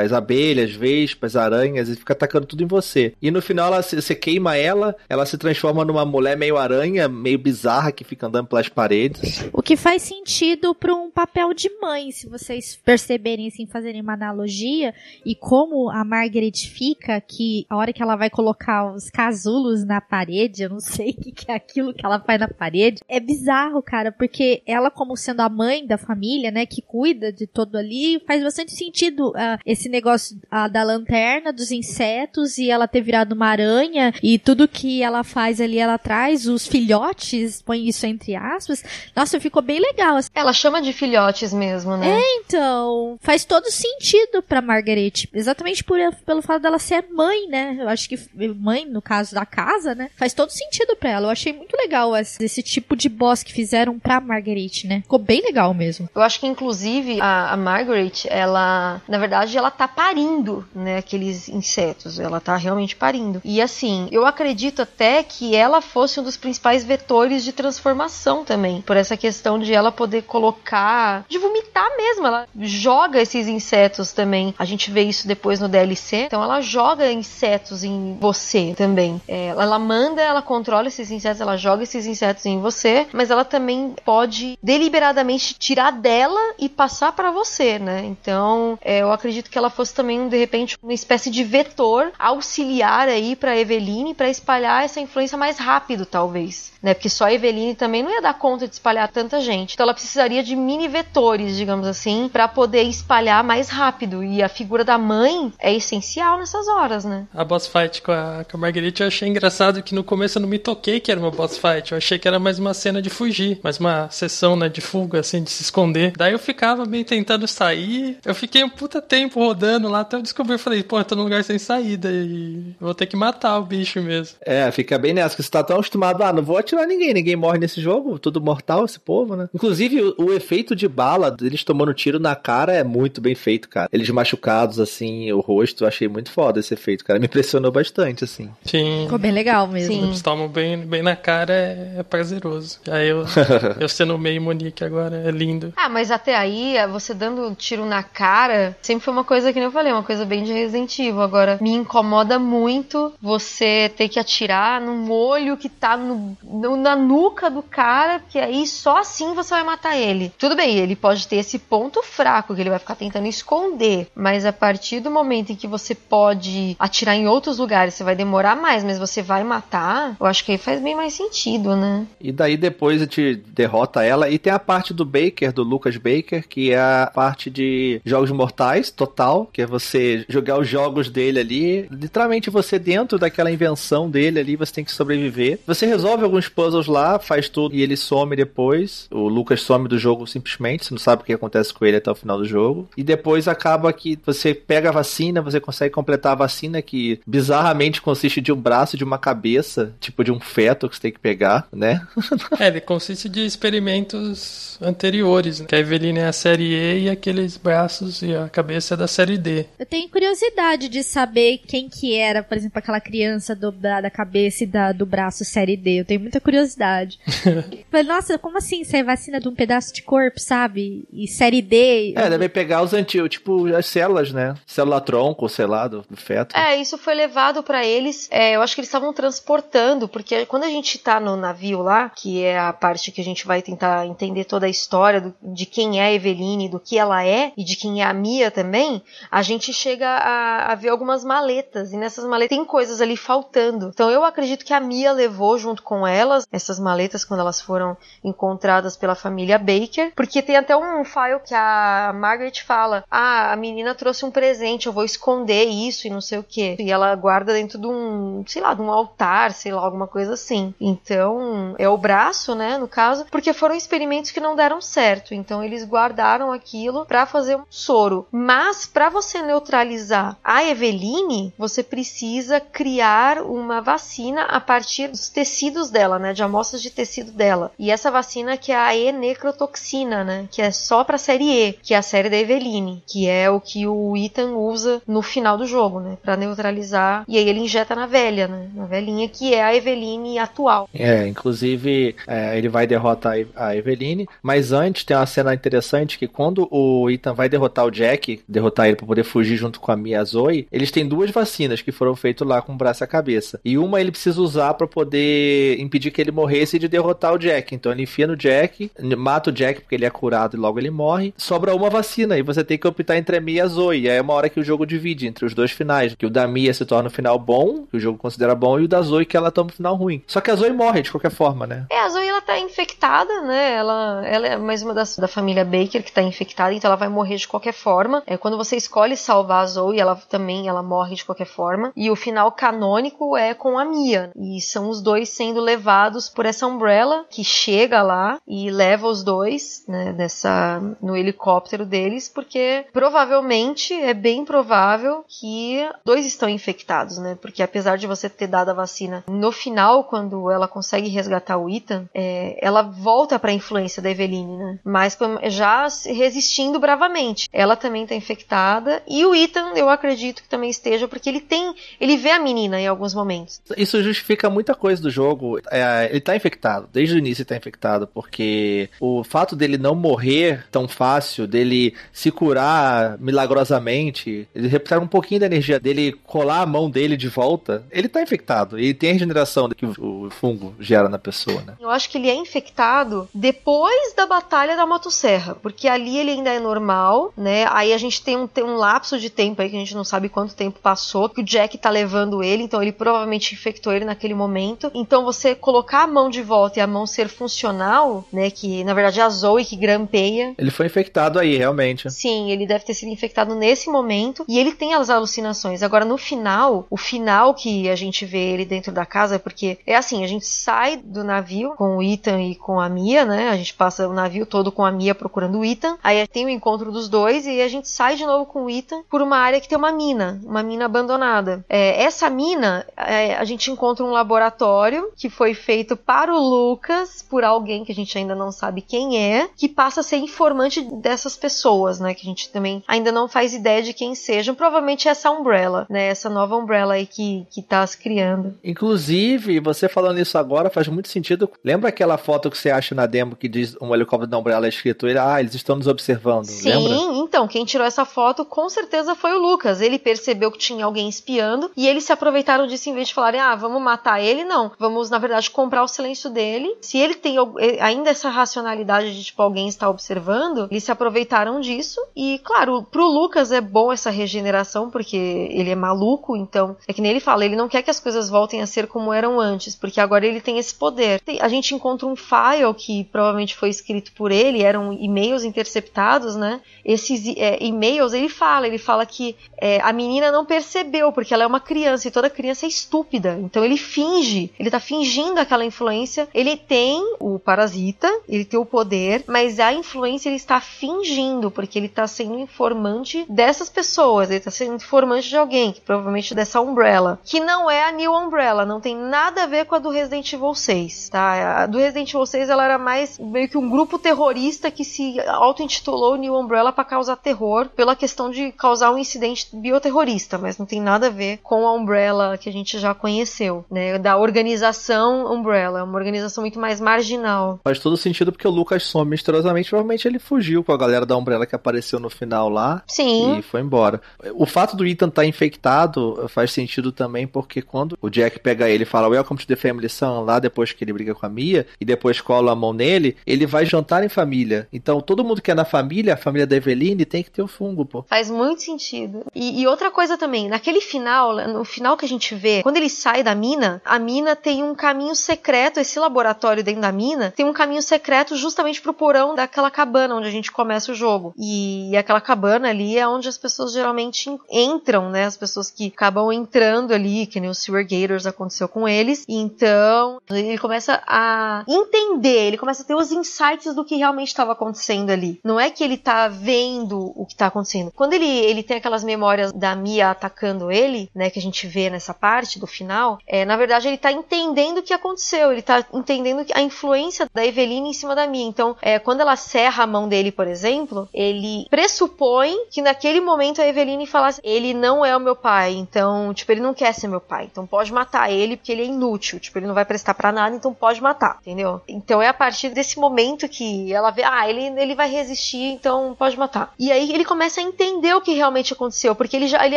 as 0.03 0.13
abelhas, 0.13 0.73
vespas, 0.73 1.37
aranhas 1.37 1.89
e 1.89 1.97
fica 1.97 2.13
atacando 2.13 2.47
tudo 2.47 2.63
em 2.63 2.67
você. 2.67 3.15
E 3.23 3.31
no 3.31 3.41
final 3.41 3.73
ela, 3.73 3.83
você 3.83 4.15
queima 4.15 4.57
ela, 4.57 4.97
ela 5.09 5.25
se 5.25 5.39
transforma 5.39 5.85
numa 5.85 6.05
mulher 6.05 6.37
meio 6.37 6.57
aranha, 6.57 7.09
meio 7.09 7.39
bizarra 7.39 7.93
que 7.93 8.05
fica 8.05 8.27
andando 8.27 8.49
pelas 8.49 8.69
paredes. 8.69 9.49
O 9.53 9.63
que 9.63 9.77
faz 9.77 10.03
sentido 10.03 10.75
para 10.75 10.95
um 10.95 11.11
papel 11.11 11.55
de 11.55 11.71
mãe, 11.81 12.11
se 12.11 12.29
vocês 12.29 12.79
perceberem 12.85 13.49
assim, 13.49 13.67
fazerem 13.67 14.01
uma 14.01 14.15
analogia 14.15 14.93
e 15.25 15.35
como 15.35 15.91
a 15.91 16.05
Margaret 16.05 16.53
fica, 16.57 17.21
que 17.21 17.65
a 17.69 17.77
hora 17.77 17.93
que 17.93 18.03
ela 18.03 18.17
vai 18.17 18.31
colocar 18.31 18.93
os 18.93 19.11
casulos 19.29 19.85
na 19.85 20.01
parede, 20.01 20.63
eu 20.63 20.71
não 20.71 20.81
sei 20.81 21.11
o 21.19 21.21
que, 21.21 21.33
que 21.33 21.51
é 21.51 21.55
aquilo 21.55 21.93
que 21.93 22.05
ela 22.05 22.19
faz 22.19 22.41
na 22.41 22.49
parede. 22.49 23.01
É 23.09 23.21
bizarro, 23.21 23.83
cara, 23.83 24.11
porque 24.11 24.63
ela, 24.67 24.91
como 24.91 25.17
sendo 25.17 25.41
a 25.41 25.49
mãe 25.49 25.87
da 25.87 25.99
família, 25.99 26.51
né, 26.51 26.65
que 26.65 26.81
cuida 26.81 27.33
de 27.33 27.47
todo 27.47 27.77
ali, 27.77 28.23
faz 28.27 28.43
bastante 28.43 28.73
sentido 28.73 29.31
uh, 29.31 29.59
esse 29.67 29.89
negócio 29.89 30.37
uh, 30.47 30.71
da 30.71 30.83
lanterna, 30.83 31.53
dos 31.53 31.71
insetos 31.71 32.57
e 32.57 32.71
ela 32.71 32.89
ter 32.89 33.03
virado 33.03 33.35
uma 33.35 33.49
aranha 33.49 34.13
e 34.23 34.39
tudo 34.39 34.67
que 34.67 35.03
ela 35.03 35.23
faz 35.23 35.61
ali, 35.61 35.79
ela 35.79 35.99
traz 35.99 36.47
os 36.47 36.67
filhotes, 36.67 37.61
põe 37.61 37.87
isso 37.87 38.07
entre 38.07 38.35
aspas. 38.35 38.83
Nossa, 39.15 39.41
ficou 39.41 39.61
bem 39.61 39.81
legal. 39.81 40.17
assim. 40.17 40.31
Ela 40.35 40.53
chama 40.53 40.81
de 40.81 40.93
filhotes 40.93 41.53
mesmo, 41.53 41.97
né? 41.97 42.19
É, 42.19 42.37
então, 42.39 43.19
faz 43.21 43.45
todo 43.45 43.71
sentido 43.71 44.43
pra 44.43 44.63
Margaret, 44.63 45.29
exatamente 45.33 45.85
por, 45.85 45.99
pelo 46.25 46.41
fato 46.41 46.63
dela 46.63 46.79
ser 46.79 47.05
mãe, 47.11 47.49
né? 47.49 47.77
Eu 47.79 47.89
acho 47.89 48.09
que 48.09 48.19
mãe, 48.55 48.87
no 48.87 49.03
caso 49.03 49.18
da 49.33 49.45
casa, 49.45 49.95
né? 49.95 50.11
Faz 50.17 50.33
todo 50.33 50.51
sentido 50.51 50.97
pra 50.97 51.11
ela. 51.11 51.27
Eu 51.27 51.31
achei 51.31 51.53
muito 51.53 51.77
legal 51.77 52.17
esse, 52.17 52.43
esse 52.43 52.63
tipo 52.63 52.97
de 52.97 53.09
boss 53.09 53.43
que 53.43 53.53
fizeram 53.53 53.99
pra 53.99 54.21
Margaret, 54.21 54.85
né? 54.85 55.01
Ficou 55.03 55.19
bem 55.19 55.43
legal 55.43 55.75
mesmo. 55.75 56.09
Eu 56.15 56.23
acho 56.23 56.41
que, 56.41 56.47
inclusive, 56.47 57.21
a, 57.21 57.53
a 57.53 57.57
Margaret, 57.57 58.27
ela, 58.29 59.01
na 59.09 59.19
verdade, 59.19 59.57
ela 59.57 59.71
tá 59.71 59.87
parindo, 59.87 60.67
né? 60.75 60.99
Aqueles 60.99 61.49
insetos. 61.49 62.19
Ela 62.19 62.41
tá 62.41 62.57
realmente 62.57 62.97
parindo. 62.97 63.41
E 63.45 63.61
assim, 63.61 64.09
eu 64.11 64.27
acredito 64.27 64.83
até 64.83 65.23
que 65.23 65.55
ela 65.55 65.81
fosse 65.81 66.21
um 66.21 66.23
dos 66.23 66.37
principais 66.37 66.85
vetores 66.85 67.45
de 67.45 67.53
transformação 67.53 68.45
também. 68.45 68.83
Por 68.83 68.97
essa 68.97 69.17
questão 69.17 69.59
de 69.59 69.73
ela 69.73 69.93
poder 69.93 70.23
colocar. 70.23 71.25
de 71.29 71.39
vomitar 71.39 71.89
mesmo. 71.97 72.27
Ela 72.27 72.47
joga 72.61 73.21
esses 73.21 73.47
insetos 73.47 74.13
também. 74.13 74.55
A 74.59 74.65
gente 74.65 74.91
vê 74.91 75.03
isso 75.03 75.27
depois 75.27 75.61
no 75.61 75.69
DLC. 75.69 76.25
Então 76.27 76.43
ela 76.43 76.61
joga 76.61 77.11
insetos 77.13 77.85
em 77.85 78.17
você 78.21 78.75
também. 78.77 79.08
É, 79.27 79.49
ela 79.49 79.79
manda, 79.79 80.21
ela 80.23 80.43
controla 80.43 80.89
esses 80.89 81.11
insetos, 81.11 81.41
ela 81.41 81.57
joga 81.57 81.83
esses 81.83 82.07
insetos 82.07 82.45
em 82.47 82.61
você, 82.61 83.07
mas 83.13 83.31
ela 83.31 83.45
também 83.45 83.95
pode 84.05 84.59
deliberadamente 84.63 85.55
tirar 85.55 85.91
dela 85.91 86.41
e 86.59 86.69
passar 86.69 87.13
para 87.13 87.31
você, 87.31 87.79
né? 87.79 88.05
Então, 88.05 88.79
é, 88.83 88.99
eu 89.03 89.13
acredito 89.13 89.51
que 89.51 89.59
ela 89.59 89.71
fosse 89.71 89.95
também 89.95 90.29
de 90.29 90.37
repente 90.37 90.77
uma 90.83 90.93
espécie 90.93 91.31
de 91.31 91.45
vetor 91.45 92.13
auxiliar 92.19 93.09
aí 93.09 93.35
para 93.37 93.57
Eveline 93.57 94.15
para 94.15 94.29
espalhar 94.29 94.85
essa 94.85 95.01
influência 95.01 95.37
mais 95.37 95.59
rápido, 95.59 96.05
talvez, 96.05 96.73
né? 96.83 96.95
Porque 96.95 97.09
só 97.09 97.27
a 97.27 97.33
Eveline 97.33 97.75
também 97.75 98.03
não 98.03 98.11
ia 98.11 98.23
dar 98.23 98.35
conta 98.35 98.67
de 98.67 98.75
espalhar 98.75 99.09
tanta 99.09 99.41
gente. 99.41 99.75
Então, 99.75 99.85
ela 99.85 99.95
precisaria 99.95 100.43
de 100.43 100.55
mini 100.57 100.89
vetores, 100.89 101.57
digamos 101.57 101.87
assim, 101.87 102.29
para 102.33 102.49
poder 102.49 102.83
espalhar 102.83 103.43
mais 103.45 103.69
rápido. 103.69 104.23
E 104.23 104.43
a 104.43 104.49
figura 104.49 104.85
da 104.85 104.99
mãe 104.99 105.53
é 105.59 105.73
essencial 105.73 106.39
nessas 106.39 106.69
horas, 106.69 107.05
né? 107.05 107.27
A 107.35 107.45
boss 107.45 107.67
fight 107.67 108.03
com 108.03 108.13
a, 108.13 108.45
com 108.49 108.57
a 108.57 108.61
Marguerite 108.61 108.98
eu 109.03 109.09
achei 109.09 109.29
engraçado 109.29 109.83
que 109.83 109.95
no 109.95 110.05
começo 110.05 110.39
eu 110.39 110.43
não 110.43 110.49
me 110.49 110.59
toquei 110.59 111.01
que 111.01 111.11
era 111.11 111.21
uma 111.21 111.31
boss 111.31 111.59
fight. 111.59 111.93
Eu 111.93 111.99
achei 111.99 112.19
que 112.19 112.27
era 112.27 112.39
mais 112.39 112.59
uma 112.59 112.75
cena 112.75 113.01
de 113.01 113.11
fugir, 113.11 113.59
mais 113.63 113.79
uma 113.79 114.09
sessão, 114.11 114.57
né, 114.57 114.69
de 114.69 114.81
fuga, 114.81 115.21
assim, 115.21 115.43
de 115.43 115.51
se 115.51 115.63
esconder. 115.63 116.13
Daí 116.17 116.33
eu 116.33 116.39
ficava 116.39 116.85
meio 116.85 117.05
tentando 117.05 117.47
sair. 117.47 118.19
Eu 118.25 118.35
fiquei 118.35 118.63
um 118.65 118.69
puta 118.69 119.01
tempo 119.01 119.41
rodando 119.41 119.89
lá 119.89 120.01
até 120.01 120.17
eu 120.17 120.23
descobrir. 120.23 120.55
Eu 120.55 120.59
falei, 120.59 120.83
pô, 120.83 120.99
eu 120.99 121.05
tô 121.05 121.15
num 121.15 121.25
lugar 121.25 121.45
sem 121.45 121.59
saída 121.59 122.11
e 122.11 122.75
vou 122.81 122.95
ter 122.95 123.07
que 123.07 123.17
matar 123.17 123.59
o 123.59 123.65
bicho 123.65 124.01
mesmo. 124.03 124.37
É, 124.41 124.71
fica 124.71 124.99
bem 124.99 125.15
nessa, 125.15 125.37
que 125.37 125.43
você 125.43 125.51
tá 125.51 125.63
tão 125.63 125.77
acostumado, 125.77 126.23
ah, 126.23 126.33
não 126.33 126.43
vou 126.43 126.57
atirar 126.57 126.87
ninguém, 126.87 127.15
ninguém 127.15 127.37
morre 127.37 127.59
nesse 127.59 127.81
jogo, 127.81 128.19
tudo 128.19 128.41
mortal 128.41 128.85
esse 128.85 128.99
povo, 128.99 129.37
né? 129.37 129.49
Inclusive, 129.55 130.01
o, 130.03 130.15
o 130.19 130.33
efeito 130.33 130.75
de 130.75 130.89
bala, 130.89 131.35
eles 131.41 131.65
tomando 131.65 131.95
tiro 131.95 132.19
na 132.19 132.35
cara 132.35 132.73
é 132.73 132.85
muito 132.85 133.21
bem 133.21 133.35
feito, 133.35 133.69
cara. 133.69 133.89
Eles 133.93 134.09
machucados, 134.11 134.81
assim, 134.81 135.31
o 135.33 135.41
rosto, 135.41 135.85
eu 135.85 135.89
achei 135.89 136.09
muito 136.09 136.31
foda 136.31 136.61
esse 136.61 136.75
efeito, 136.75 137.05
cara. 137.05 137.19
Me 137.19 137.27
impressionou 137.27 137.71
bastante, 137.71 138.25
assim. 138.25 138.51
Sim. 138.65 138.78
Ficou 139.05 139.19
bem 139.19 139.31
legal 139.33 139.67
mesmo. 139.67 139.93
Sim. 139.93 140.05
Eles 140.05 140.23
tomam 140.23 140.49
bem, 140.49 140.77
bem 140.79 141.03
na 141.03 141.17
cara, 141.17 141.53
é, 141.53 141.95
é 141.99 142.03
prazeroso. 142.03 142.81
Aí 142.91 143.09
eu, 143.09 143.25
eu 143.81 143.89
sendo 143.89 144.19
meio 144.19 144.41
Monique 144.43 144.85
agora, 144.85 145.17
é 145.27 145.31
lindo. 145.31 145.73
Ah, 145.77 145.89
mas 145.89 146.11
até 146.11 146.37
aí, 146.37 146.77
você 146.91 147.15
dando 147.15 147.55
tiro 147.55 147.85
na 147.85 148.03
cara, 148.03 148.77
sempre 148.83 149.05
foi 149.05 149.13
uma 149.13 149.25
coisa 149.25 149.53
que 149.53 149.59
nem 149.59 149.67
eu 149.67 149.73
falei, 149.73 149.93
uma 149.93 150.03
coisa 150.03 150.25
bem 150.25 150.43
de 150.45 150.53
Resident 150.53 150.99
Evil. 150.99 151.23
Agora, 151.23 151.59
me 151.61 151.71
incomoda 151.73 152.39
muito 152.39 153.13
você 153.21 153.91
ter 153.97 154.09
que 154.09 154.19
atirar 154.19 154.81
num 154.81 155.11
olho 155.11 155.57
que 155.57 155.69
tá 155.69 155.97
no, 155.97 156.37
no- 156.43 156.77
na 156.77 156.95
nuca 156.97 157.51
do 157.51 157.63
cara, 157.63 158.21
porque 158.21 158.39
aí 158.39 158.67
só 158.67 158.99
assim 158.99 159.35
você 159.35 159.51
vai 159.55 159.65
matar 159.65 159.97
ele. 159.97 160.33
Tudo 160.39 160.55
bem, 160.57 160.77
ele 160.79 160.95
pode 160.97 161.27
ter 161.27 161.37
esse 161.37 161.59
ponto 161.59 162.03
fraco 162.03 162.55
que 162.55 162.61
ele 162.61 162.71
vai 162.71 162.79
ficar 162.79 162.95
tentando 162.95 163.27
esconder, 163.27 164.09
mas 164.15 164.45
a 164.45 164.53
partir 164.53 165.01
do 165.01 165.11
momento 165.11 165.51
em 165.51 165.57
que 165.57 165.67
você 165.67 165.95
pode 165.95 166.77
atirar 166.79 167.15
em 167.17 167.27
outros 167.29 167.59
lugares, 167.59 167.95
você 167.95 168.05
vai 168.05 168.15
demorar 168.15 168.57
mais 168.57 168.68
faz, 168.69 168.85
mas 168.85 168.99
você 168.99 169.23
vai 169.23 169.43
matar, 169.43 170.15
eu 170.21 170.27
acho 170.27 170.45
que 170.45 170.53
aí 170.53 170.59
faz 170.59 170.83
bem 170.83 170.95
mais 170.95 171.15
sentido, 171.15 171.75
né? 171.75 172.07
E 172.21 172.31
daí 172.31 172.55
depois 172.55 173.01
a 173.01 173.05
gente 173.05 173.37
derrota 173.47 174.03
ela. 174.03 174.29
E 174.29 174.39
tem 174.39 174.53
a 174.53 174.59
parte 174.59 174.93
do 174.93 175.07
Baker, 175.07 175.55
do 175.55 175.63
Lucas 175.63 175.97
Baker, 175.97 176.47
que 176.47 176.73
é 176.73 176.79
a 176.79 177.11
parte 177.13 177.49
de 177.49 177.99
jogos 178.05 178.31
mortais 178.31 178.91
total, 178.91 179.49
que 179.51 179.63
é 179.63 179.67
você 179.67 180.27
jogar 180.29 180.59
os 180.61 180.69
jogos 180.69 181.09
dele 181.09 181.41
ali. 181.41 181.89
Literalmente 181.91 182.51
você 182.51 182.79
dentro 182.79 183.19
daquela 183.19 183.51
invenção 183.51 184.11
dele 184.11 184.39
ali, 184.39 184.55
você 184.55 184.75
tem 184.75 184.85
que 184.85 184.93
sobreviver. 184.93 185.61
Você 185.67 185.87
resolve 185.87 186.25
alguns 186.25 186.47
puzzles 186.47 186.87
lá, 186.87 187.19
faz 187.19 187.49
tudo 187.49 187.75
e 187.75 187.81
ele 187.81 187.97
some 187.97 188.37
depois. 188.37 189.09
O 189.11 189.29
Lucas 189.29 189.63
some 189.63 189.89
do 189.89 189.99
jogo 189.99 190.27
simplesmente, 190.27 190.85
você 190.85 190.93
não 190.93 190.99
sabe 190.99 191.23
o 191.23 191.25
que 191.25 191.33
acontece 191.33 191.73
com 191.73 191.87
ele 191.87 191.97
até 191.97 192.11
o 192.11 192.15
final 192.15 192.37
do 192.37 192.45
jogo. 192.45 192.87
E 192.99 193.03
depois 193.03 193.49
acaba 193.49 193.91
que 193.95 194.19
você 194.27 194.53
pega 194.53 194.91
a 194.91 194.93
vacina, 194.93 195.41
você 195.41 195.59
consegue 195.59 195.95
completar 195.95 196.33
a 196.33 196.41
vacina 196.41 196.83
que 196.83 197.19
bizarramente 197.27 198.03
consiste 198.03 198.43
de 198.43 198.53
um 198.53 198.58
braço 198.59 198.97
de 198.97 199.05
uma 199.05 199.19
cabeça, 199.19 199.95
tipo 200.01 200.25
de 200.25 200.33
um 200.33 200.41
feto 200.41 200.89
que 200.89 200.97
você 200.97 201.03
tem 201.03 201.13
que 201.13 201.21
pegar, 201.21 201.67
né? 201.73 202.07
É, 202.59 202.69
ele 202.69 202.81
consiste 202.81 203.29
de 203.29 203.45
experimentos 203.45 204.79
anteriores, 204.81 205.61
né? 205.61 205.67
que 205.67 205.75
a 205.75 205.79
Eveline 205.79 206.21
é 206.21 206.27
a 206.27 206.33
série 206.33 206.73
E 206.73 206.99
e 207.05 207.11
aqueles 207.11 207.57
braços 207.57 208.23
e 208.23 208.35
a 208.35 208.49
cabeça 208.49 208.95
é 208.95 208.97
da 208.97 209.07
série 209.07 209.37
D. 209.37 209.67
Eu 209.79 209.87
tenho 209.87 210.09
curiosidade 210.09 210.89
de 210.89 211.03
saber 211.03 211.59
quem 211.67 211.89
que 211.89 212.17
era, 212.17 212.43
por 212.43 212.57
exemplo, 212.57 212.79
aquela 212.79 213.01
criança 213.01 213.55
do, 213.55 213.71
da, 213.71 214.11
cabeça 214.11 214.65
e 214.65 214.67
da, 214.67 214.93
do 214.93 215.07
braço 215.07 215.45
série 215.45 215.77
D. 215.77 216.01
Eu 216.01 216.05
tenho 216.05 216.21
muita 216.21 216.41
curiosidade. 216.41 217.19
Falei, 217.91 218.07
nossa, 218.07 218.39
como 218.39 218.59
assim? 218.59 218.85
Você 218.85 218.99
é 218.99 219.03
vacina 219.03 219.41
de 219.41 219.49
um 219.49 219.55
pedaço 219.55 219.93
de 219.93 220.03
corpo, 220.03 220.41
sabe? 220.41 221.07
E 221.13 221.27
série 221.29 221.63
D. 221.63 222.15
É, 222.17 222.29
deve 222.29 222.49
pegar 222.49 222.83
os 222.83 222.93
antigos, 222.93 223.29
tipo 223.31 223.67
as 223.75 223.87
células, 223.87 224.33
né? 224.33 224.55
Célula 224.67 225.01
tronco, 225.01 225.49
sei 225.49 225.67
lá, 225.67 225.87
do, 225.87 226.05
do 226.09 226.17
feto. 226.17 226.57
É, 226.57 226.77
isso 226.77 226.99
foi 226.99 227.15
levado 227.15 227.63
pra 227.63 227.85
eles. 227.85 228.29
É, 228.31 228.48
eu 228.55 228.63
acho 228.63 228.75
que 228.75 228.81
eles 228.81 228.89
estavam 228.89 229.13
transportando, 229.13 230.09
porque 230.09 230.47
quando 230.47 230.65
a 230.65 230.69
gente 230.69 230.99
tá 230.99 231.19
no 231.21 231.37
navio 231.37 231.83
lá, 231.83 232.09
que 232.11 232.43
é 232.43 232.59
a 232.59 232.73
parte 232.73 233.11
que 233.11 233.21
a 233.21 233.25
gente 233.25 233.47
vai 233.47 233.63
tentar 233.63 234.07
entender 234.07 234.45
toda 234.45 234.67
a 234.67 234.69
história 234.69 235.21
do, 235.21 235.35
de 235.43 235.67
quem 235.67 236.01
é 236.01 236.05
a 236.05 236.13
Eveline, 236.13 236.69
do 236.69 236.81
que 236.81 236.99
ela 236.99 237.25
é 237.25 237.53
e 237.57 237.65
de 237.65 237.77
quem 237.77 238.03
é 238.03 238.05
a 238.05 238.13
Mia 238.13 238.51
também, 238.51 239.03
a 239.31 239.43
gente 239.43 239.73
chega 239.73 240.09
a, 240.09 240.73
a 240.73 240.75
ver 240.75 240.89
algumas 240.89 241.25
maletas 241.25 241.93
e 241.93 241.97
nessas 241.97 242.25
maletas 242.25 242.57
tem 242.57 242.65
coisas 242.65 243.01
ali 243.01 243.17
faltando. 243.17 243.91
Então 243.93 244.11
eu 244.11 244.25
acredito 244.25 244.65
que 244.65 244.75
a 244.75 244.81
Mia 244.81 245.13
levou 245.13 245.59
junto 245.59 245.83
com 245.83 246.07
elas 246.07 246.47
essas 246.53 246.79
maletas 246.79 247.25
quando 247.25 247.41
elas 247.41 247.61
foram 247.61 247.97
encontradas 248.23 248.97
pela 248.97 249.15
família 249.15 249.59
Baker, 249.59 250.13
porque 250.15 250.43
tem 250.43 250.57
até 250.57 250.77
um 250.77 251.05
file 251.05 251.41
que 251.45 251.55
a 251.55 252.13
Margaret 252.15 252.63
fala: 252.65 253.05
"Ah, 253.11 253.53
a 253.53 253.57
menina 253.57 253.95
trouxe 253.95 254.25
um 254.25 254.31
presente, 254.31 254.87
eu 254.87 254.93
vou 254.93 255.05
esconder 255.05 255.65
isso 255.65 256.07
e 256.07 256.11
não 256.11 256.21
sei 256.21 256.39
o 256.39 256.43
que". 256.43 256.77
E 256.79 256.91
ela 256.91 257.15
guarda 257.15 257.53
dentro 257.53 257.79
de 257.79 257.87
um, 257.87 258.38
sei 258.47 258.63
lá, 258.63 258.75
de 258.75 258.83
um 258.83 258.91
altar, 258.91 259.53
sei 259.53 259.73
lá, 259.73 259.81
alguma 259.81 260.07
coisa 260.07 260.35
assim. 260.35 260.75
Então, 260.81 261.75
é 261.79 261.89
o 261.89 261.97
braço, 261.97 262.55
né, 262.55 262.79
no 262.79 262.89
caso, 262.89 263.27
porque 263.31 263.53
foram 263.53 263.75
experimentos 263.75 264.31
que 264.31 264.41
não 264.41 264.57
deram 264.57 264.81
certo. 264.81 265.35
Então 265.35 265.63
eles 265.63 265.85
guardaram 265.85 266.53
aquilo 266.53 267.05
para 267.07 267.27
fazer 267.27 267.57
um 267.57 267.65
soro. 267.71 268.27
Mas 268.31 268.87
para 268.87 269.09
você 269.09 269.43
neutralizar 269.43 270.37
a 270.43 270.65
Eveline, 270.65 271.53
você 271.59 271.83
precisa 271.83 272.61
criar 272.61 273.43
uma 273.43 273.81
vacina 273.81 274.43
a 274.43 274.61
partir 274.61 275.09
dos 275.09 275.29
tecidos 275.29 275.91
dela, 275.91 276.19
né, 276.19 276.33
de 276.33 276.43
amostras 276.43 276.83
de 276.83 276.91
tecido 276.91 277.33
dela. 277.33 277.73
E 277.79 277.91
essa 277.91 278.11
vacina 278.11 278.57
que 278.57 278.73
é 278.73 278.77
a 278.77 278.95
E-necrotoxina, 278.95 280.25
né, 280.25 280.49
que 280.51 280.63
é 280.63 280.71
só 280.71 281.05
para 281.05 281.19
série 281.19 281.51
E, 281.51 281.73
que 281.75 281.95
é 281.95 281.97
a 281.97 282.03
série 282.03 282.31
da 282.31 282.37
Eveline, 282.37 283.03
que 283.07 283.29
é 283.29 283.51
o 283.51 283.61
que 283.61 283.87
o 283.87 284.17
Ethan 284.17 284.53
usa 284.57 285.03
no 285.07 285.23
final 285.23 285.57
do 285.57 285.67
jogo, 285.67 286.01
né, 286.01 286.19
para 286.23 286.37
neutralizar. 286.37 287.25
E 287.29 287.39
aí 287.39 287.49
ele 287.49 287.61
injeta 287.61 287.95
na 287.95 288.07
velha, 288.07 288.28
né, 288.31 288.69
na 288.75 288.87
velhinha 288.87 289.29
que 289.29 289.55
é 289.55 289.63
a 289.63 289.75
Eveline 289.75 290.39
atual. 290.39 290.89
É, 290.95 291.27
inclusive 291.27 292.15
é, 292.27 292.57
ele 292.57 292.69
vai 292.69 292.87
derrotar 292.87 293.35
a 293.57 293.77
Eveline, 293.77 294.29
mas 294.43 294.73
antes 294.73 295.05
tem 295.05 295.17
uma 295.17 295.27
cena 295.27 295.55
interessante 295.55 296.19
que 296.19 296.27
quando 296.27 296.69
o 296.71 297.11
Ethan 297.11 297.35
vai 297.35 297.49
derrotar 297.49 297.87
o 297.87 297.91
Jack, 297.91 298.41
derrotar 298.49 298.87
ele 298.87 298.97
para 298.97 299.07
poder 299.07 299.25
fugir 299.25 299.57
junto 299.57 299.81
com 299.81 299.91
a 299.93 299.97
Mia 299.97 300.23
Zoe, 300.25 300.67
eles 300.71 300.91
têm 300.91 301.07
duas 301.07 301.31
vacinas 301.31 301.81
que 301.81 301.93
foram 301.93 302.15
feitas 302.15 302.47
lá 302.47 302.61
com 302.61 302.73
o 302.73 302.77
braço 302.77 303.03
e 303.03 303.05
a 303.05 303.09
cabeça. 303.09 303.61
E 303.65 303.79
uma 303.79 304.01
ele 304.01 304.11
precisa 304.11 304.41
usar 304.41 304.75
para 304.75 304.87
poder 304.87 305.81
impedir 305.81 306.11
que 306.11 306.21
ele 306.21 306.31
morresse 306.31 306.79
de 306.79 306.89
derrotar 306.89 307.35
o 307.35 307.39
Jack. 307.39 307.75
Então 307.75 307.93
ele 307.93 308.03
enfia 308.03 308.27
no 308.27 308.37
Jack, 308.37 308.91
mata 309.17 309.51
o 309.51 309.53
Jack 309.53 309.81
porque 309.81 309.95
ele 309.95 310.05
é 310.05 310.11
curado 310.11 310.57
e 310.57 310.61
logo 310.61 310.79
ele 310.79 310.91
morre. 310.91 311.35
Sobra 311.37 311.75
uma 311.75 311.91
vacina 311.91 312.39
e 312.39 312.43
você 312.43 312.65
tem 312.65 312.79
que 312.79 312.87
optar 312.87 313.17
entre 313.17 313.37
a 313.37 313.41
Mia 313.41 313.59
e 313.59 313.61
a 313.61 313.67
Zoe. 313.67 314.01
E 314.01 314.11
aí 314.11 314.17
é 314.17 314.23
uma 314.23 314.35
hora 314.35 314.49
que 314.49 314.61
o 314.61 314.65
jogo 314.65 314.87
divide 314.87 315.27
entre 315.27 315.45
os 315.45 315.55
dois 315.55 315.71
finais, 315.71 316.15
que 316.15 316.27
o 316.27 316.31
da 316.31 316.47
Mia 316.47 316.73
se 316.73 316.85
torna 316.85 317.09
o 317.09 317.13
final 317.13 317.39
bom, 317.39 317.87
que 317.91 317.97
o 317.97 318.01
jogo 318.01 318.18
considera 318.19 318.55
bom, 318.55 318.79
e 318.79 318.85
o 318.85 318.89
da 318.89 319.01
Zoe 319.01 319.27
que 319.27 319.37
ela 319.37 319.51
toma 319.51 319.71
o 319.71 319.73
final 319.73 319.95
ruim. 319.95 320.23
Só 320.27 320.41
que 320.41 320.51
a 320.51 320.57
Zoe 320.57 320.73
morre 320.73 321.03
de 321.03 321.11
qualquer 321.11 321.31
forma, 321.31 321.67
né? 321.67 321.87
É, 321.91 322.01
a 322.01 322.09
Zoe 322.09 322.27
ela 322.27 322.41
tá 322.41 322.59
infectada, 322.59 323.43
né? 323.43 323.75
Ela, 323.75 324.23
ela 324.27 324.47
é 324.47 324.57
mais 324.57 324.83
uma 324.83 324.95
das, 324.95 325.17
da 325.17 325.29
família 325.29 325.65
Baker 325.65 326.03
que 326.03 326.13
tá 326.13 326.23
infectada, 326.23 326.73
então 326.73 326.89
ela 326.89 326.97
vai 326.97 327.09
morrer 327.09 327.37
de 327.37 327.49
qualquer 327.49 327.73
forma. 327.73 328.23
É, 328.27 328.37
quando 328.37 328.57
você 328.57 328.77
escolhe 328.77 329.17
salvar 329.17 329.63
a 329.63 329.67
Zoe, 329.67 330.01
ela 330.01 330.17
também 330.29 330.69
ela 330.69 330.83
morre 330.83 331.15
de 331.15 331.25
qualquer 331.25 331.47
forma. 331.47 331.93
E 331.97 332.11
o 332.11 332.17
final 332.17 332.51
canônico 332.53 333.37
é 333.37 333.55
com 333.55 333.79
a 333.79 333.85
Mia. 333.85 334.31
E 334.37 334.61
são 334.61 334.89
os 334.89 335.01
dois 335.01 335.29
sendo 335.29 335.61
levados 335.61 336.29
por 336.29 336.47
essa 336.47 336.67
Umbrella 336.67 337.25
que 337.31 337.45
chega 337.45 338.03
lá 338.03 338.39
e 338.47 338.71
leva 338.71 339.07
os 339.07 339.23
dois, 339.23 339.85
né, 339.87 340.13
nessa, 340.13 340.81
no 341.01 341.17
helicóptero 341.17 341.87
deles, 341.87 342.29
porque 342.29 342.87
provavelmente 342.93 343.95
é 343.95 344.15
bem 344.15 344.45
provável 344.45 345.25
que 345.29 345.89
dois 346.05 346.27
estão 346.27 346.49
infectados, 346.49 347.19
né? 347.19 347.39
Porque 347.41 347.63
apesar 347.63 347.97
de 347.97 348.07
você 348.09 348.29
ter 348.29 348.47
dado 348.49 348.71
a 348.71 348.75
vacina 348.75 349.25
no 349.29 349.53
final, 349.53 350.05
quando 350.05 350.51
ela 350.51 350.67
consegue 350.67 351.09
resgatar 351.09 351.57
o 351.59 351.69
Ethan, 351.69 352.07
é, 352.15 352.59
ela 352.61 352.83
volta 352.83 353.39
para 353.39 353.51
a 353.51 353.55
influência 353.55 354.03
da 354.03 354.11
Eveline, 354.11 354.57
né? 354.57 354.79
Mas 354.85 355.17
já 355.49 355.87
resistindo 356.07 356.79
bravamente. 356.79 357.49
Ela 357.53 357.77
também 357.77 358.07
tá 358.07 358.15
infectada 358.15 359.03
e 359.07 359.25
o 359.25 359.35
Ethan, 359.35 359.73
eu 359.77 359.89
acredito 359.89 360.43
que 360.43 360.49
também 360.49 360.71
esteja, 360.71 361.07
porque 361.07 361.29
ele 361.29 361.41
tem, 361.41 361.75
ele 362.01 362.17
vê 362.17 362.31
a 362.31 362.39
menina 362.39 362.81
em 362.81 362.87
alguns 362.87 363.15
momentos. 363.15 363.61
Isso 363.77 364.03
justifica 364.03 364.51
muita 364.51 364.75
coisa 364.75 365.01
do 365.01 365.11
jogo. 365.11 365.61
É, 365.71 366.09
ele 366.11 366.21
tá 366.21 366.35
infectado, 366.35 366.89
desde 366.93 367.15
o 367.15 367.19
início 367.19 367.43
ele 367.43 367.49
tá 367.49 367.57
infectado, 367.57 368.07
porque 368.07 368.89
o 369.01 369.23
fato 369.23 369.55
dele 369.55 369.79
não 369.79 369.95
morrer 369.95 370.67
tão 370.71 370.89
fácil, 370.89 371.47
dele 371.47 371.95
se 372.13 372.31
curar 372.31 373.19
milagrosamente, 373.19 374.49
ele 374.55 374.69
recupera 374.69 375.01
um 375.01 375.07
pouquinho 375.07 375.41
da 375.41 375.47
energia 375.47 375.79
dele, 375.79 376.13
colar 376.25 376.63
a 376.63 376.67
mão 376.67 376.91
dele 376.91 377.17
de 377.17 377.29
volta, 377.29 377.85
ele 377.99 378.09
tá 378.09 378.23
infectado. 378.23 378.79
E 378.79 378.95
tem 378.95 379.11
a 379.11 379.13
regeneração 379.13 379.69
que 379.69 379.87
o 379.87 380.29
fungo 380.31 380.75
gera 380.79 381.09
na 381.09 381.19
pessoa, 381.19 381.63
né? 381.63 381.75
Eu 381.81 381.91
acho 381.91 382.09
que 382.09 382.19
ele 382.19 382.29
é 382.29 382.35
infectado 382.35 383.29
depois 383.35 384.15
da 384.15 384.27
batalha 384.27 384.77
da 384.77 384.87
motosserra, 384.87 385.55
porque 385.57 385.89
ali 385.89 386.17
ele 386.19 386.31
ainda 386.31 386.51
é 386.51 386.61
normal, 386.61 387.33
né? 387.37 387.67
Aí 387.71 387.93
a 387.93 387.99
gente 387.99 388.23
tem 388.23 388.37
um, 388.37 388.47
tem 388.47 388.65
um 388.65 388.77
lapso 388.77 389.19
de 389.19 389.31
tempo 389.31 389.61
aí 389.61 389.69
que 389.69 389.77
a 389.77 389.79
gente 389.79 389.95
não 389.95 390.05
sabe 390.05 390.29
quanto 390.29 390.55
tempo 390.55 390.79
passou, 390.81 391.29
que 391.29 391.41
o 391.41 391.45
Jack 391.45 391.77
tá 391.79 391.91
levando 391.91 392.43
ele, 392.43 392.63
então 392.63 392.83
ele 392.83 392.93
provavelmente 392.93 393.55
infectou 393.55 393.93
ele 393.93 394.05
naquele 394.05 394.35
momento. 394.35 394.91
Então 394.95 395.25
você 395.25 395.55
colocar 395.55 396.05
a 396.05 396.07
mão 396.07 396.31
de 396.31 396.43
volta 396.43 396.79
e 396.79 396.83
a 396.83 396.87
mão 396.87 397.07
ser 397.07 397.29
funcional, 397.29 398.25
né? 398.33 398.51
Que 398.51 398.85
na 398.85 398.95
verdade 398.95 399.21
é 399.21 399.23
a 399.23 399.29
Zoe 399.29 399.65
que 399.65 399.77
grampeia. 399.77 400.55
Ele 400.57 400.71
foi 400.71 400.87
infectado 400.87 401.39
aí, 401.39 401.57
realmente. 401.57 402.11
Sim, 402.11 402.51
ele 402.51 402.67
deve 402.67 402.85
ter 402.85 402.95
sido 402.95 403.11
infectado 403.11 403.55
nesse 403.55 403.91
momento 403.91 404.45
e 404.49 404.59
ele 404.59 404.73
tem 404.73 404.95
as 404.95 405.11
alucinações. 405.11 405.83
Agora 405.83 406.05
no 406.05 406.17
final, 406.17 406.87
o 406.91 406.97
final 406.97 407.55
que 407.55 407.78
a 407.87 407.95
gente 407.95 408.25
vê 408.25 408.39
ele 408.39 408.65
dentro 408.65 408.91
da 408.91 409.05
casa 409.05 409.39
porque 409.39 409.79
é 409.87 409.95
assim, 409.95 410.25
a 410.25 410.27
gente 410.27 410.47
sai 410.47 410.97
do 410.97 411.23
navio 411.23 411.75
com 411.77 411.99
o 411.99 412.03
Ethan 412.03 412.41
e 412.41 412.55
com 412.55 412.81
a 412.81 412.89
Mia, 412.89 413.27
né? 413.27 413.51
A 413.51 413.57
gente 413.57 413.75
passa 413.75 414.09
o 414.09 414.15
navio 414.15 414.47
todo 414.47 414.73
com 414.73 414.85
a 414.85 414.91
Mia 414.91 415.15
procurando 415.15 415.59
o 415.59 415.65
Ethan. 415.65 415.99
Aí 416.03 416.27
tem 416.27 416.47
o 416.47 416.49
encontro 416.49 416.91
dos 416.91 417.09
dois 417.09 417.47
e 417.47 417.61
a 417.61 417.69
gente 417.69 417.89
sai 417.89 418.17
de 418.17 418.25
novo 418.25 418.47
com 418.47 418.65
o 418.65 418.71
Ethan 418.71 419.03
por 419.11 419.21
uma 419.21 419.37
área 419.37 419.61
que 419.61 419.69
tem 419.69 419.77
uma 419.77 419.93
mina, 419.93 420.41
uma 420.45 420.63
mina 420.63 420.87
abandonada. 420.87 421.65
É, 421.69 422.03
essa 422.03 422.31
mina, 422.31 422.87
é, 422.97 423.35
a 423.37 423.45
gente 423.45 423.71
encontra 423.71 424.05
um 424.05 424.11
laboratório 424.11 425.13
que 425.17 425.29
foi 425.29 425.53
feito 425.53 425.97
para 425.97 426.33
o 426.33 426.39
Lucas 426.39 427.23
por 427.29 427.45
alguém 427.45 427.85
que 427.85 427.93
a 427.93 427.95
gente 427.95 428.17
ainda 428.17 428.35
não 428.35 428.51
sabe 428.51 428.81
quem 428.81 429.19
é, 429.19 429.49
que 429.57 429.69
passa 429.69 430.01
a 430.01 430.05
ser 430.05 430.17
informante 430.17 430.81
dessas 430.81 431.37
pessoas, 431.37 432.01
né? 432.01 432.15
Que 432.15 432.23
a 432.23 432.31
gente 432.31 432.51
também 432.51 432.83
ainda 432.87 433.13
não 433.13 433.29
faz 433.29 433.53
ideia 433.53 433.83
de 433.83 433.93
quem 433.93 434.15
sejam. 434.15 434.55
Provavelmente 434.55 435.09
essa 435.09 435.31
Umbrella, 435.31 435.87
né? 435.91 436.07
Essa 436.07 436.31
nova 436.31 436.57
Umbrella 436.57 436.95
aí 436.95 437.07
que, 437.07 437.47
que 437.51 437.63
tá 437.69 437.87
se 437.87 437.99
criando. 437.99 438.55
Inclusive, 438.65 439.61
você 439.61 439.89
falando 439.89 440.19
isso 440.19 440.39
agora 440.39 440.71
faz 440.71 440.89
muito 440.89 441.09
sentido. 441.09 441.51
Lembra 441.63 441.91
aquela 441.91 442.17
foto 442.17 442.51
que 442.51 442.59
você 442.59 442.71
acha 442.71 442.95
na 442.95 443.07
demo 443.07 443.37
que 443.37 443.49
diz 443.49 443.77
um 443.81 443.95
helicóptero 443.95 444.31
da 444.31 444.39
Umbrella 444.39 444.69
escrito 444.69 445.07
ele, 445.07 445.19
ah, 445.19 445.39
eles 445.39 445.55
estão 445.55 445.77
nos 445.77 445.87
observando, 445.87 446.47
Sim, 446.47 446.71
lembra? 446.71 446.95
então, 447.17 447.47
quem 447.47 447.65
tirou 447.65 447.87
essa 447.87 448.05
foto 448.05 448.45
com 448.45 448.69
certeza 448.69 449.15
foi 449.15 449.33
o 449.33 449.39
Lucas. 449.39 449.81
Ele 449.81 449.99
percebeu 449.99 450.51
que 450.51 450.59
tinha 450.59 450.85
alguém 450.85 451.09
espiando 451.09 451.71
e 451.77 451.87
eles 451.87 452.05
se 452.05 452.13
aproveitaram 452.13 452.67
disso 452.67 452.89
em 452.89 452.95
vez 452.95 453.09
de 453.09 453.15
falarem, 453.15 453.41
ah, 453.41 453.55
vamos 453.55 453.83
matar 453.83 454.21
ele, 454.21 454.45
não. 454.45 454.73
Vamos, 454.79 455.11
na 455.11 455.19
verdade, 455.19 455.51
comprar 455.51 455.83
o 455.83 455.89
silêncio 455.89 456.31
dele. 456.31 456.77
Se 456.81 456.99
ele 456.99 457.15
tem 457.15 457.37
ainda 457.81 458.11
essa 458.11 458.29
racionalidade 458.29 459.15
de, 459.15 459.25
tipo, 459.25 459.43
alguém 459.43 459.69
está 459.69 459.89
observando, 459.89 460.69
eles 460.71 460.85
se 460.85 460.93
aproveitaram 460.93 461.61
disso. 461.61 462.01
E, 462.17 462.41
claro, 462.45 462.83
pro 462.83 463.07
Lucas 463.07 463.53
é 463.53 463.61
bom 463.61 463.93
essa 463.93 464.11
regeneração, 464.11 464.91
porque 464.91 465.17
ele 465.17 465.71
é 465.71 465.75
maluco, 465.75 466.37
então, 466.37 466.77
é 466.87 466.93
que 466.93 467.03
nem 467.03 467.11
ele 467.11 467.21
fala, 467.21 467.45
ele 467.45 467.57
não 467.59 467.69
quer 467.69 467.83
que 467.83 467.91
as 467.91 468.01
coisas 468.01 468.31
voltem 468.31 468.63
a 468.63 468.67
ser 468.67 468.87
como 468.87 469.13
eram 469.13 469.41
antes, 469.41 469.75
porque 469.75 470.01
agora 470.01 470.25
ele 470.25 470.41
tem 470.41 470.59
esse 470.59 470.75
poder. 470.75 471.21
A 471.41 471.49
gente 471.49 471.75
encontra 471.75 472.07
um 472.07 472.17
file 472.17 472.73
que 472.77 473.05
provavelmente 473.05 473.57
foi 473.57 473.69
escrito 473.69 474.13
por 474.13 474.31
ele, 474.31 474.63
eram 474.63 474.93
e-mails 474.93 475.43
interceptados, 475.43 476.37
né? 476.37 476.61
Esses 476.85 477.27
é, 477.37 477.59
e-mails, 477.61 478.13
ele 478.13 478.29
fala, 478.29 478.67
ele 478.67 478.79
fala 478.79 479.05
que 479.05 479.37
é, 479.59 479.81
a 479.81 479.93
menina 479.93 480.31
não 480.31 480.47
percebeu, 480.47 481.13
porque 481.13 481.35
ela 481.35 481.43
é 481.43 481.47
uma 481.47 481.61
criança 481.61 482.07
e 482.07 482.11
toda 482.11 482.31
criança 482.31 482.65
é 482.65 482.69
estúpida. 482.69 483.39
Então 483.43 483.65
ele 483.65 483.77
finge, 483.77 484.51
ele 484.59 484.71
tá 484.71 484.81
fingindo 484.81 485.39
aquela 485.39 485.65
influência. 485.65 486.29
Ele 486.33 486.57
tem 486.57 487.03
o 487.19 487.39
parasita, 487.39 488.09
ele 488.29 488.45
tem 488.45 488.59
o 488.59 488.65
poder, 488.65 489.25
mas 489.27 489.59
a 489.59 489.73
influência 489.73 490.29
ele 490.29 490.37
está 490.37 490.61
fingindo, 490.61 491.51
porque 491.51 491.79
ele 491.79 491.89
tá 491.89 492.07
sendo 492.07 492.39
informante 492.39 493.27
dessas 493.29 493.69
pessoas, 493.69 494.31
ele 494.31 494.41
tá 494.41 494.51
sendo 494.51 494.77
informante 494.77 495.29
de 495.29 495.37
alguém, 495.37 495.73
que 495.73 495.81
provavelmente 495.81 496.35
dessa 496.35 496.61
Umbrella, 496.61 497.19
que 497.25 497.41
não 497.49 497.71
é 497.71 497.89
a 497.89 497.91
New 497.91 498.13
Umbrella, 498.13 498.67
não 498.67 498.79
tem 498.79 498.95
nada 498.95 499.45
a 499.45 499.47
ver 499.47 499.65
com 499.65 499.75
a 499.75 499.79
do 499.79 499.89
Resident 499.89 500.31
Evil 500.31 500.55
6, 500.55 501.09
tá? 501.09 501.63
A 501.63 501.67
do 501.67 501.79
Resident 501.79 502.11
Evil 502.11 502.27
6 502.27 502.51
ela 502.51 502.63
era 502.63 502.77
mais 502.77 503.19
meio 503.19 503.49
que 503.49 503.57
um 503.57 503.71
grupo 503.71 503.99
terrorista 503.99 504.71
que 504.71 504.85
se 504.85 505.19
auto-intitulou 505.21 506.17
New 506.17 506.35
Umbrella 506.35 506.75
para 506.75 506.85
causar 506.85 507.17
terror 507.17 507.71
pela 507.75 507.97
questão 507.97 508.31
de 508.31 508.53
causar 508.53 508.93
um 508.93 508.99
incidente 508.99 509.49
bioterrorista, 509.51 510.37
mas 510.37 510.59
não 510.59 510.67
tem 510.67 510.79
nada 510.79 511.07
a 511.07 511.11
ver 511.11 511.39
com 511.39 511.67
a 511.67 511.73
Umbrella 511.73 512.37
que 512.37 512.51
a 512.51 512.53
gente 512.53 512.79
já 512.79 512.93
conheceu, 512.93 513.65
né? 513.71 513.99
Da 513.99 514.19
organização 514.19 515.33
Umbrella, 515.33 515.85
uma 515.85 515.97
organização 515.97 516.43
muito 516.43 516.61
mais 516.61 516.83
marginal. 516.83 517.61
Faz 517.65 517.79
todo 517.79 517.97
sentido 517.97 518.31
porque 518.31 518.47
o 518.47 518.51
Lucas 518.51 518.83
some 518.83 519.09
misteriosamente, 519.09 519.71
provavelmente 519.71 520.07
ele 520.07 520.19
fugiu 520.19 520.63
com 520.63 520.73
a 520.73 520.77
galera 520.77 521.07
da 521.07 521.17
Umbrella 521.17 521.47
que 521.47 521.55
apareceu 521.55 521.99
no 521.99 522.11
final 522.11 522.51
lá. 522.51 522.83
Sim. 522.87 523.39
E 523.39 523.43
foi 523.43 523.63
embora. 523.63 524.03
O 524.35 524.45
fato 524.45 524.77
do 524.77 524.87
Ethan 524.87 525.09
estar 525.09 525.23
tá 525.23 525.27
infectado 525.27 526.29
faz 526.29 526.53
sentido 526.53 526.93
também 526.93 527.27
porque 527.27 527.38
quando 527.67 527.99
o 528.01 528.09
Jack 528.09 528.39
pega 528.41 528.69
ele 528.69 528.85
e 528.85 528.87
fala 528.87 529.09
Welcome 529.09 529.41
to 529.41 529.47
the 529.47 529.57
Family 529.57 529.89
Son 529.89 530.25
lá 530.25 530.39
depois 530.39 530.73
que 530.73 530.85
ele 530.85 530.93
briga 530.93 531.15
com 531.15 531.27
a 531.27 531.29
Mia 531.29 531.67
e 531.81 531.85
depois 531.85 532.21
cola 532.21 532.53
a 532.53 532.57
mão 532.57 532.73
nele, 532.73 533.17
ele 533.27 533.47
vai 533.47 533.67
jantar 533.67 534.05
em 534.05 534.09
família. 534.09 534.69
Então 534.73 535.01
todo 535.01 535.25
mundo 535.25 535.43
que 535.43 535.51
é 535.51 535.55
na 535.55 535.65
família, 535.65 536.15
a 536.15 536.17
família 536.17 536.47
da 536.47 536.57
Eveline, 536.57 537.05
tem 537.05 537.23
que 537.23 537.31
ter 537.31 537.43
o 537.43 537.49
fungo, 537.49 537.85
pô. 537.85 538.05
Faz 538.09 538.31
muito 538.31 538.63
sentido. 538.63 539.25
E, 539.35 539.61
e 539.61 539.67
outra 539.67 539.91
coisa 539.91 540.17
também, 540.17 540.49
naquele 540.49 540.81
final, 540.81 541.35
no 541.49 541.65
final 541.65 541.97
que 541.97 542.05
a 542.05 542.09
gente 542.09 542.35
vê, 542.35 542.63
quando 542.63 542.77
ele 542.77 542.89
sai 542.89 543.23
da 543.23 543.35
mina, 543.35 543.81
a 543.85 543.99
mina 543.99 544.35
tem 544.35 544.63
um 544.63 544.75
caminho 544.75 545.15
secreto, 545.15 545.81
esse 545.81 545.99
laboratório 545.99 546.63
dentro 546.63 546.83
da 546.83 546.93
mina 546.93 547.33
tem 547.35 547.47
um 547.47 547.53
caminho 547.53 547.83
secreto 547.83 548.37
justamente 548.37 548.81
pro 548.81 548.93
porão 548.93 549.35
daquela 549.35 549.71
cabana 549.71 550.15
onde 550.15 550.29
a 550.29 550.31
gente 550.31 550.51
começa 550.51 550.93
o 550.93 550.95
jogo. 550.95 551.35
E, 551.37 551.91
e 551.91 551.97
aquela 551.97 552.21
cabana 552.21 552.69
ali 552.69 552.99
é 552.99 553.07
onde 553.07 553.29
as 553.29 553.39
pessoas 553.39 553.73
geralmente 553.73 554.31
entram, 554.51 555.11
né? 555.11 555.25
As 555.25 555.37
pessoas 555.37 555.71
que 555.71 555.89
acabam 555.89 556.33
entrando 556.33 556.93
ali, 556.93 557.27
que 557.29 557.41
nem 557.41 557.51
os 557.51 557.59
Sewer 557.59 557.87
Gators 557.87 558.27
aconteceu 558.27 558.69
com 558.69 558.89
eles. 558.89 559.25
Então, 559.29 560.21
ele 560.31 560.59
começa 560.59 561.03
a 561.07 561.65
entender, 561.69 562.47
ele 562.47 562.59
começa 562.59 562.83
a 562.83 562.87
ter 562.87 562.95
os 562.95 563.13
insights 563.13 563.75
do 563.75 563.85
que 563.85 563.97
realmente 563.97 564.29
estava 564.29 564.53
acontecendo 564.53 565.11
ali. 565.11 565.41
Não 565.45 565.59
é 565.59 565.71
que 565.71 565.85
ele 565.85 565.97
tá 565.97 566.29
vendo 566.29 567.13
o 567.15 567.27
que 567.27 567.37
tá 567.37 567.47
acontecendo. 567.47 567.93
Quando 567.95 568.15
ele, 568.15 568.27
ele 568.27 568.63
tem 568.63 568.77
aquelas 568.77 569.05
memórias 569.05 569.53
da 569.53 569.75
Mia 569.75 570.11
atacando 570.11 570.71
ele, 570.71 571.11
né, 571.15 571.31
que 571.31 571.39
a 571.39 571.43
gente 571.43 571.67
vê 571.67 571.91
nessa 571.91 572.15
parte 572.15 572.59
do 572.59 572.67
final, 572.67 573.19
é, 573.27 573.45
na 573.45 573.57
verdade 573.57 573.89
ele 573.89 573.99
tá 573.99 574.11
entendendo 574.11 574.79
o 574.79 574.83
que 574.83 574.93
aconteceu, 574.93 575.53
ele 575.53 575.63
tá 575.63 575.85
entendendo 575.93 576.45
a 576.55 576.61
influência 576.61 577.29
da 577.33 577.45
Eveline 577.45 577.91
em 577.91 577.93
cima 577.93 578.15
da 578.15 578.27
Mia. 578.27 578.47
Então, 578.47 578.77
é, 578.81 578.99
quando 578.99 579.21
ela 579.21 579.37
serra 579.37 579.85
a 579.85 579.87
mão 579.87 580.09
dele, 580.09 580.33
por 580.33 580.47
exemplo, 580.47 581.09
ele 581.13 581.67
pressupõe 581.71 582.67
que 582.71 582.83
naquele 582.83 583.21
momento 583.21 583.61
a 583.61 583.67
Eveline 583.67 584.07
falasse: 584.07 584.41
ele 584.45 584.75
não 584.75 585.05
é 585.05 585.17
o 585.17 585.21
meu 585.21 585.37
pai, 585.37 585.75
então, 585.75 586.33
tipo, 586.35 586.53
ele 586.53 586.61
não 586.61 586.75
quer 586.75 586.93
ser 586.93 587.09
meu 587.09 587.18
pai, 587.21 587.49
então 587.51 587.67
pode 587.67 587.93
matar 587.93 588.31
ele 588.31 588.57
porque 588.57 588.73
ele 588.73 588.83
é 588.83 588.87
inútil, 588.87 589.41
tipo, 589.41 589.59
ele 589.59 589.67
não 589.67 589.75
vai 589.75 589.85
prestar 589.85 590.15
para 590.15 590.33
nada, 590.33 590.55
então 590.55 590.73
pode 590.73 591.01
matar, 591.01 591.39
entendeu? 591.41 591.81
Então 591.89 592.21
é 592.21 592.29
a 592.29 592.35
partir 592.35 592.71
desse 592.71 592.99
momento 592.99 593.49
que 593.49 593.93
ela 593.93 594.11
vê, 594.11 594.23
ah, 594.25 594.49
ele, 594.49 594.81
ele 594.81 594.95
vai 594.95 595.11
resistir, 595.11 595.73
então 595.73 596.15
pode 596.19 596.37
matar. 596.37 596.73
E 596.79 596.91
aí 596.93 597.13
ele 597.13 597.25
começa 597.25 597.61
a 597.61 597.65
entender 597.65 598.15
o 598.15 598.21
que 598.21 598.33
realmente 598.35 598.73
aconteceu, 598.73 599.15
porque 599.15 599.37
ele 599.37 599.49
já 599.49 599.65
ele 599.67 599.77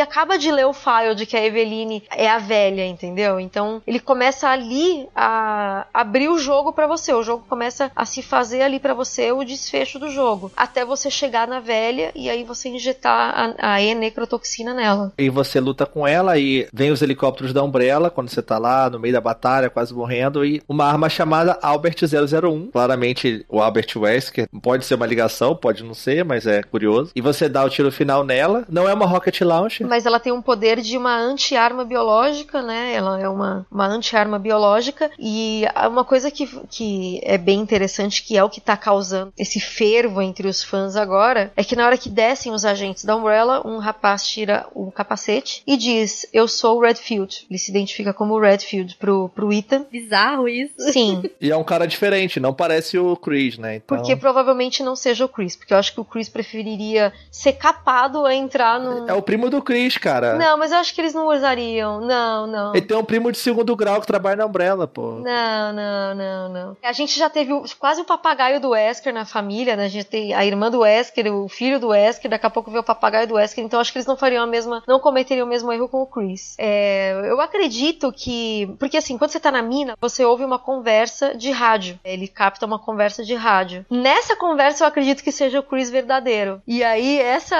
acaba 0.00 0.38
de 0.38 0.50
ler 0.50 0.66
o 0.66 0.72
file 0.72 1.14
de 1.14 1.26
que 1.26 1.36
a 1.36 1.44
Eveline 1.44 2.02
é 2.10 2.28
a 2.28 2.38
velha, 2.38 2.86
entendeu? 2.86 3.38
Então 3.38 3.82
ele 3.86 4.00
começa 4.00 4.48
ali 4.48 5.08
a 5.14 5.86
abrir 5.92 6.28
o 6.28 6.38
jogo 6.38 6.72
para 6.72 6.86
você, 6.86 7.12
o 7.12 7.22
jogo 7.22 7.44
começa 7.48 7.90
a 7.94 8.04
se 8.04 8.22
fazer 8.22 8.62
ali 8.62 8.78
para 8.78 8.94
você 8.94 9.32
o 9.32 9.44
desfecho 9.44 9.98
do 9.98 10.08
jogo, 10.10 10.50
até 10.56 10.84
você 10.84 11.10
chegar 11.10 11.46
na 11.46 11.60
velha 11.60 12.12
e 12.14 12.28
aí 12.28 12.44
você 12.44 12.68
injetar 12.68 13.54
a, 13.58 13.74
a 13.74 13.82
E-necrotoxina 13.82 14.74
nela. 14.74 15.12
E 15.18 15.28
você 15.28 15.60
luta 15.60 15.86
com 15.86 16.06
ela 16.06 16.38
e 16.38 16.66
vem 16.72 16.90
os 16.90 17.02
helicópteros 17.02 17.31
da 17.52 17.62
Umbrella 17.62 18.10
quando 18.10 18.28
você 18.28 18.42
tá 18.42 18.58
lá 18.58 18.90
no 18.90 18.98
meio 18.98 19.14
da 19.14 19.20
batalha, 19.20 19.70
quase 19.70 19.94
morrendo, 19.94 20.44
e 20.44 20.62
uma 20.68 20.84
arma 20.84 21.08
chamada 21.08 21.58
Albert 21.62 21.96
001. 22.02 22.70
Claramente 22.70 23.44
o 23.48 23.60
Albert 23.60 23.88
Wesker 23.96 24.48
pode 24.62 24.84
ser 24.84 24.94
uma 24.94 25.06
ligação, 25.06 25.56
pode 25.56 25.82
não 25.82 25.94
ser, 25.94 26.24
mas 26.24 26.46
é 26.46 26.62
curioso. 26.62 27.12
E 27.14 27.20
você 27.20 27.48
dá 27.48 27.64
o 27.64 27.70
tiro 27.70 27.90
final 27.90 28.24
nela. 28.24 28.64
Não 28.68 28.88
é 28.88 28.94
uma 28.94 29.06
rocket 29.06 29.40
launcher. 29.40 29.86
Mas 29.86 30.06
ela 30.06 30.20
tem 30.20 30.32
um 30.32 30.42
poder 30.42 30.80
de 30.80 30.98
uma 30.98 31.16
anti-arma 31.16 31.84
biológica, 31.84 32.62
né? 32.62 32.94
Ela 32.94 33.20
é 33.20 33.28
uma, 33.28 33.66
uma 33.70 33.86
anti-arma 33.86 34.38
biológica. 34.38 35.10
E 35.18 35.64
uma 35.86 36.04
coisa 36.04 36.30
que, 36.30 36.46
que 36.68 37.20
é 37.22 37.38
bem 37.38 37.60
interessante, 37.60 38.22
que 38.22 38.36
é 38.36 38.44
o 38.44 38.50
que 38.50 38.60
tá 38.60 38.76
causando 38.76 39.32
esse 39.38 39.60
fervo 39.60 40.20
entre 40.20 40.48
os 40.48 40.62
fãs 40.62 40.96
agora, 40.96 41.52
é 41.56 41.64
que 41.64 41.76
na 41.76 41.86
hora 41.86 41.98
que 41.98 42.08
descem 42.08 42.52
os 42.52 42.64
agentes 42.64 43.04
da 43.04 43.16
Umbrella, 43.16 43.66
um 43.66 43.78
rapaz 43.78 44.26
tira 44.26 44.66
o 44.74 44.90
capacete 44.90 45.62
e 45.66 45.76
diz: 45.76 46.26
Eu 46.32 46.48
sou 46.48 46.78
o 46.78 46.80
Redfield. 46.80 47.11
Ele 47.20 47.58
se 47.58 47.70
identifica 47.70 48.12
como 48.12 48.38
Redfield 48.38 48.96
pro, 48.96 49.28
pro 49.28 49.52
Ethan. 49.52 49.84
Bizarro 49.90 50.48
isso. 50.48 50.74
Sim. 50.78 51.22
e 51.40 51.50
é 51.50 51.56
um 51.56 51.64
cara 51.64 51.86
diferente, 51.86 52.40
não 52.40 52.54
parece 52.54 52.98
o 52.98 53.16
Chris, 53.16 53.58
né? 53.58 53.76
Então... 53.76 53.96
Porque 53.96 54.16
provavelmente 54.16 54.82
não 54.82 54.96
seja 54.96 55.24
o 55.24 55.28
Chris, 55.28 55.56
porque 55.56 55.72
eu 55.72 55.78
acho 55.78 55.92
que 55.92 56.00
o 56.00 56.04
Chris 56.04 56.28
preferiria 56.28 57.12
ser 57.30 57.54
capado 57.54 58.24
a 58.24 58.34
entrar 58.34 58.80
no. 58.80 59.08
É 59.08 59.12
o 59.12 59.22
primo 59.22 59.50
do 59.50 59.62
Chris, 59.62 59.98
cara. 59.98 60.34
Não, 60.34 60.56
mas 60.58 60.72
eu 60.72 60.78
acho 60.78 60.94
que 60.94 61.00
eles 61.00 61.14
não 61.14 61.28
usariam. 61.28 62.00
Não, 62.00 62.46
não. 62.46 62.74
Ele 62.74 62.86
tem 62.86 62.96
um 62.96 63.04
primo 63.04 63.30
de 63.30 63.38
segundo 63.38 63.74
grau 63.76 64.00
que 64.00 64.06
trabalha 64.06 64.36
na 64.36 64.46
Umbrella, 64.46 64.86
pô. 64.86 65.12
Não, 65.18 65.72
não, 65.72 66.14
não, 66.14 66.48
não. 66.48 66.76
A 66.82 66.92
gente 66.92 67.18
já 67.18 67.28
teve 67.28 67.52
quase 67.78 68.00
o 68.00 68.04
papagaio 68.04 68.60
do 68.60 68.70
Wesker 68.70 69.12
na 69.12 69.24
família, 69.24 69.76
né? 69.76 69.84
A 69.84 69.88
gente 69.88 70.06
tem 70.06 70.34
a 70.34 70.44
irmã 70.44 70.70
do 70.70 70.80
Wesker, 70.80 71.32
o 71.32 71.48
filho 71.48 71.78
do 71.78 71.88
Wesker, 71.88 72.30
daqui 72.30 72.46
a 72.46 72.50
pouco 72.50 72.70
vê 72.70 72.78
o 72.78 72.82
papagaio 72.82 73.26
do 73.26 73.34
Wesker, 73.34 73.64
então 73.64 73.80
acho 73.80 73.92
que 73.92 73.98
eles 73.98 74.06
não 74.06 74.16
fariam 74.16 74.44
a 74.44 74.46
mesma. 74.46 74.82
não 74.86 75.00
cometeriam 75.00 75.46
o 75.46 75.48
mesmo 75.48 75.72
erro 75.72 75.88
com 75.88 76.02
o 76.02 76.06
Chris. 76.06 76.54
É, 76.58 77.01
eu 77.24 77.40
acredito 77.40 78.12
que. 78.12 78.74
Porque 78.78 78.96
assim, 78.96 79.18
quando 79.18 79.30
você 79.30 79.40
tá 79.40 79.50
na 79.50 79.62
mina, 79.62 79.96
você 80.00 80.24
ouve 80.24 80.44
uma 80.44 80.58
conversa 80.58 81.34
de 81.34 81.50
rádio. 81.50 81.98
Ele 82.04 82.28
capta 82.28 82.66
uma 82.66 82.78
conversa 82.78 83.24
de 83.24 83.34
rádio. 83.34 83.84
Nessa 83.90 84.36
conversa, 84.36 84.84
eu 84.84 84.88
acredito 84.88 85.22
que 85.22 85.32
seja 85.32 85.60
o 85.60 85.62
Chris 85.62 85.90
verdadeiro. 85.90 86.62
E 86.66 86.82
aí, 86.82 87.18
essa. 87.18 87.56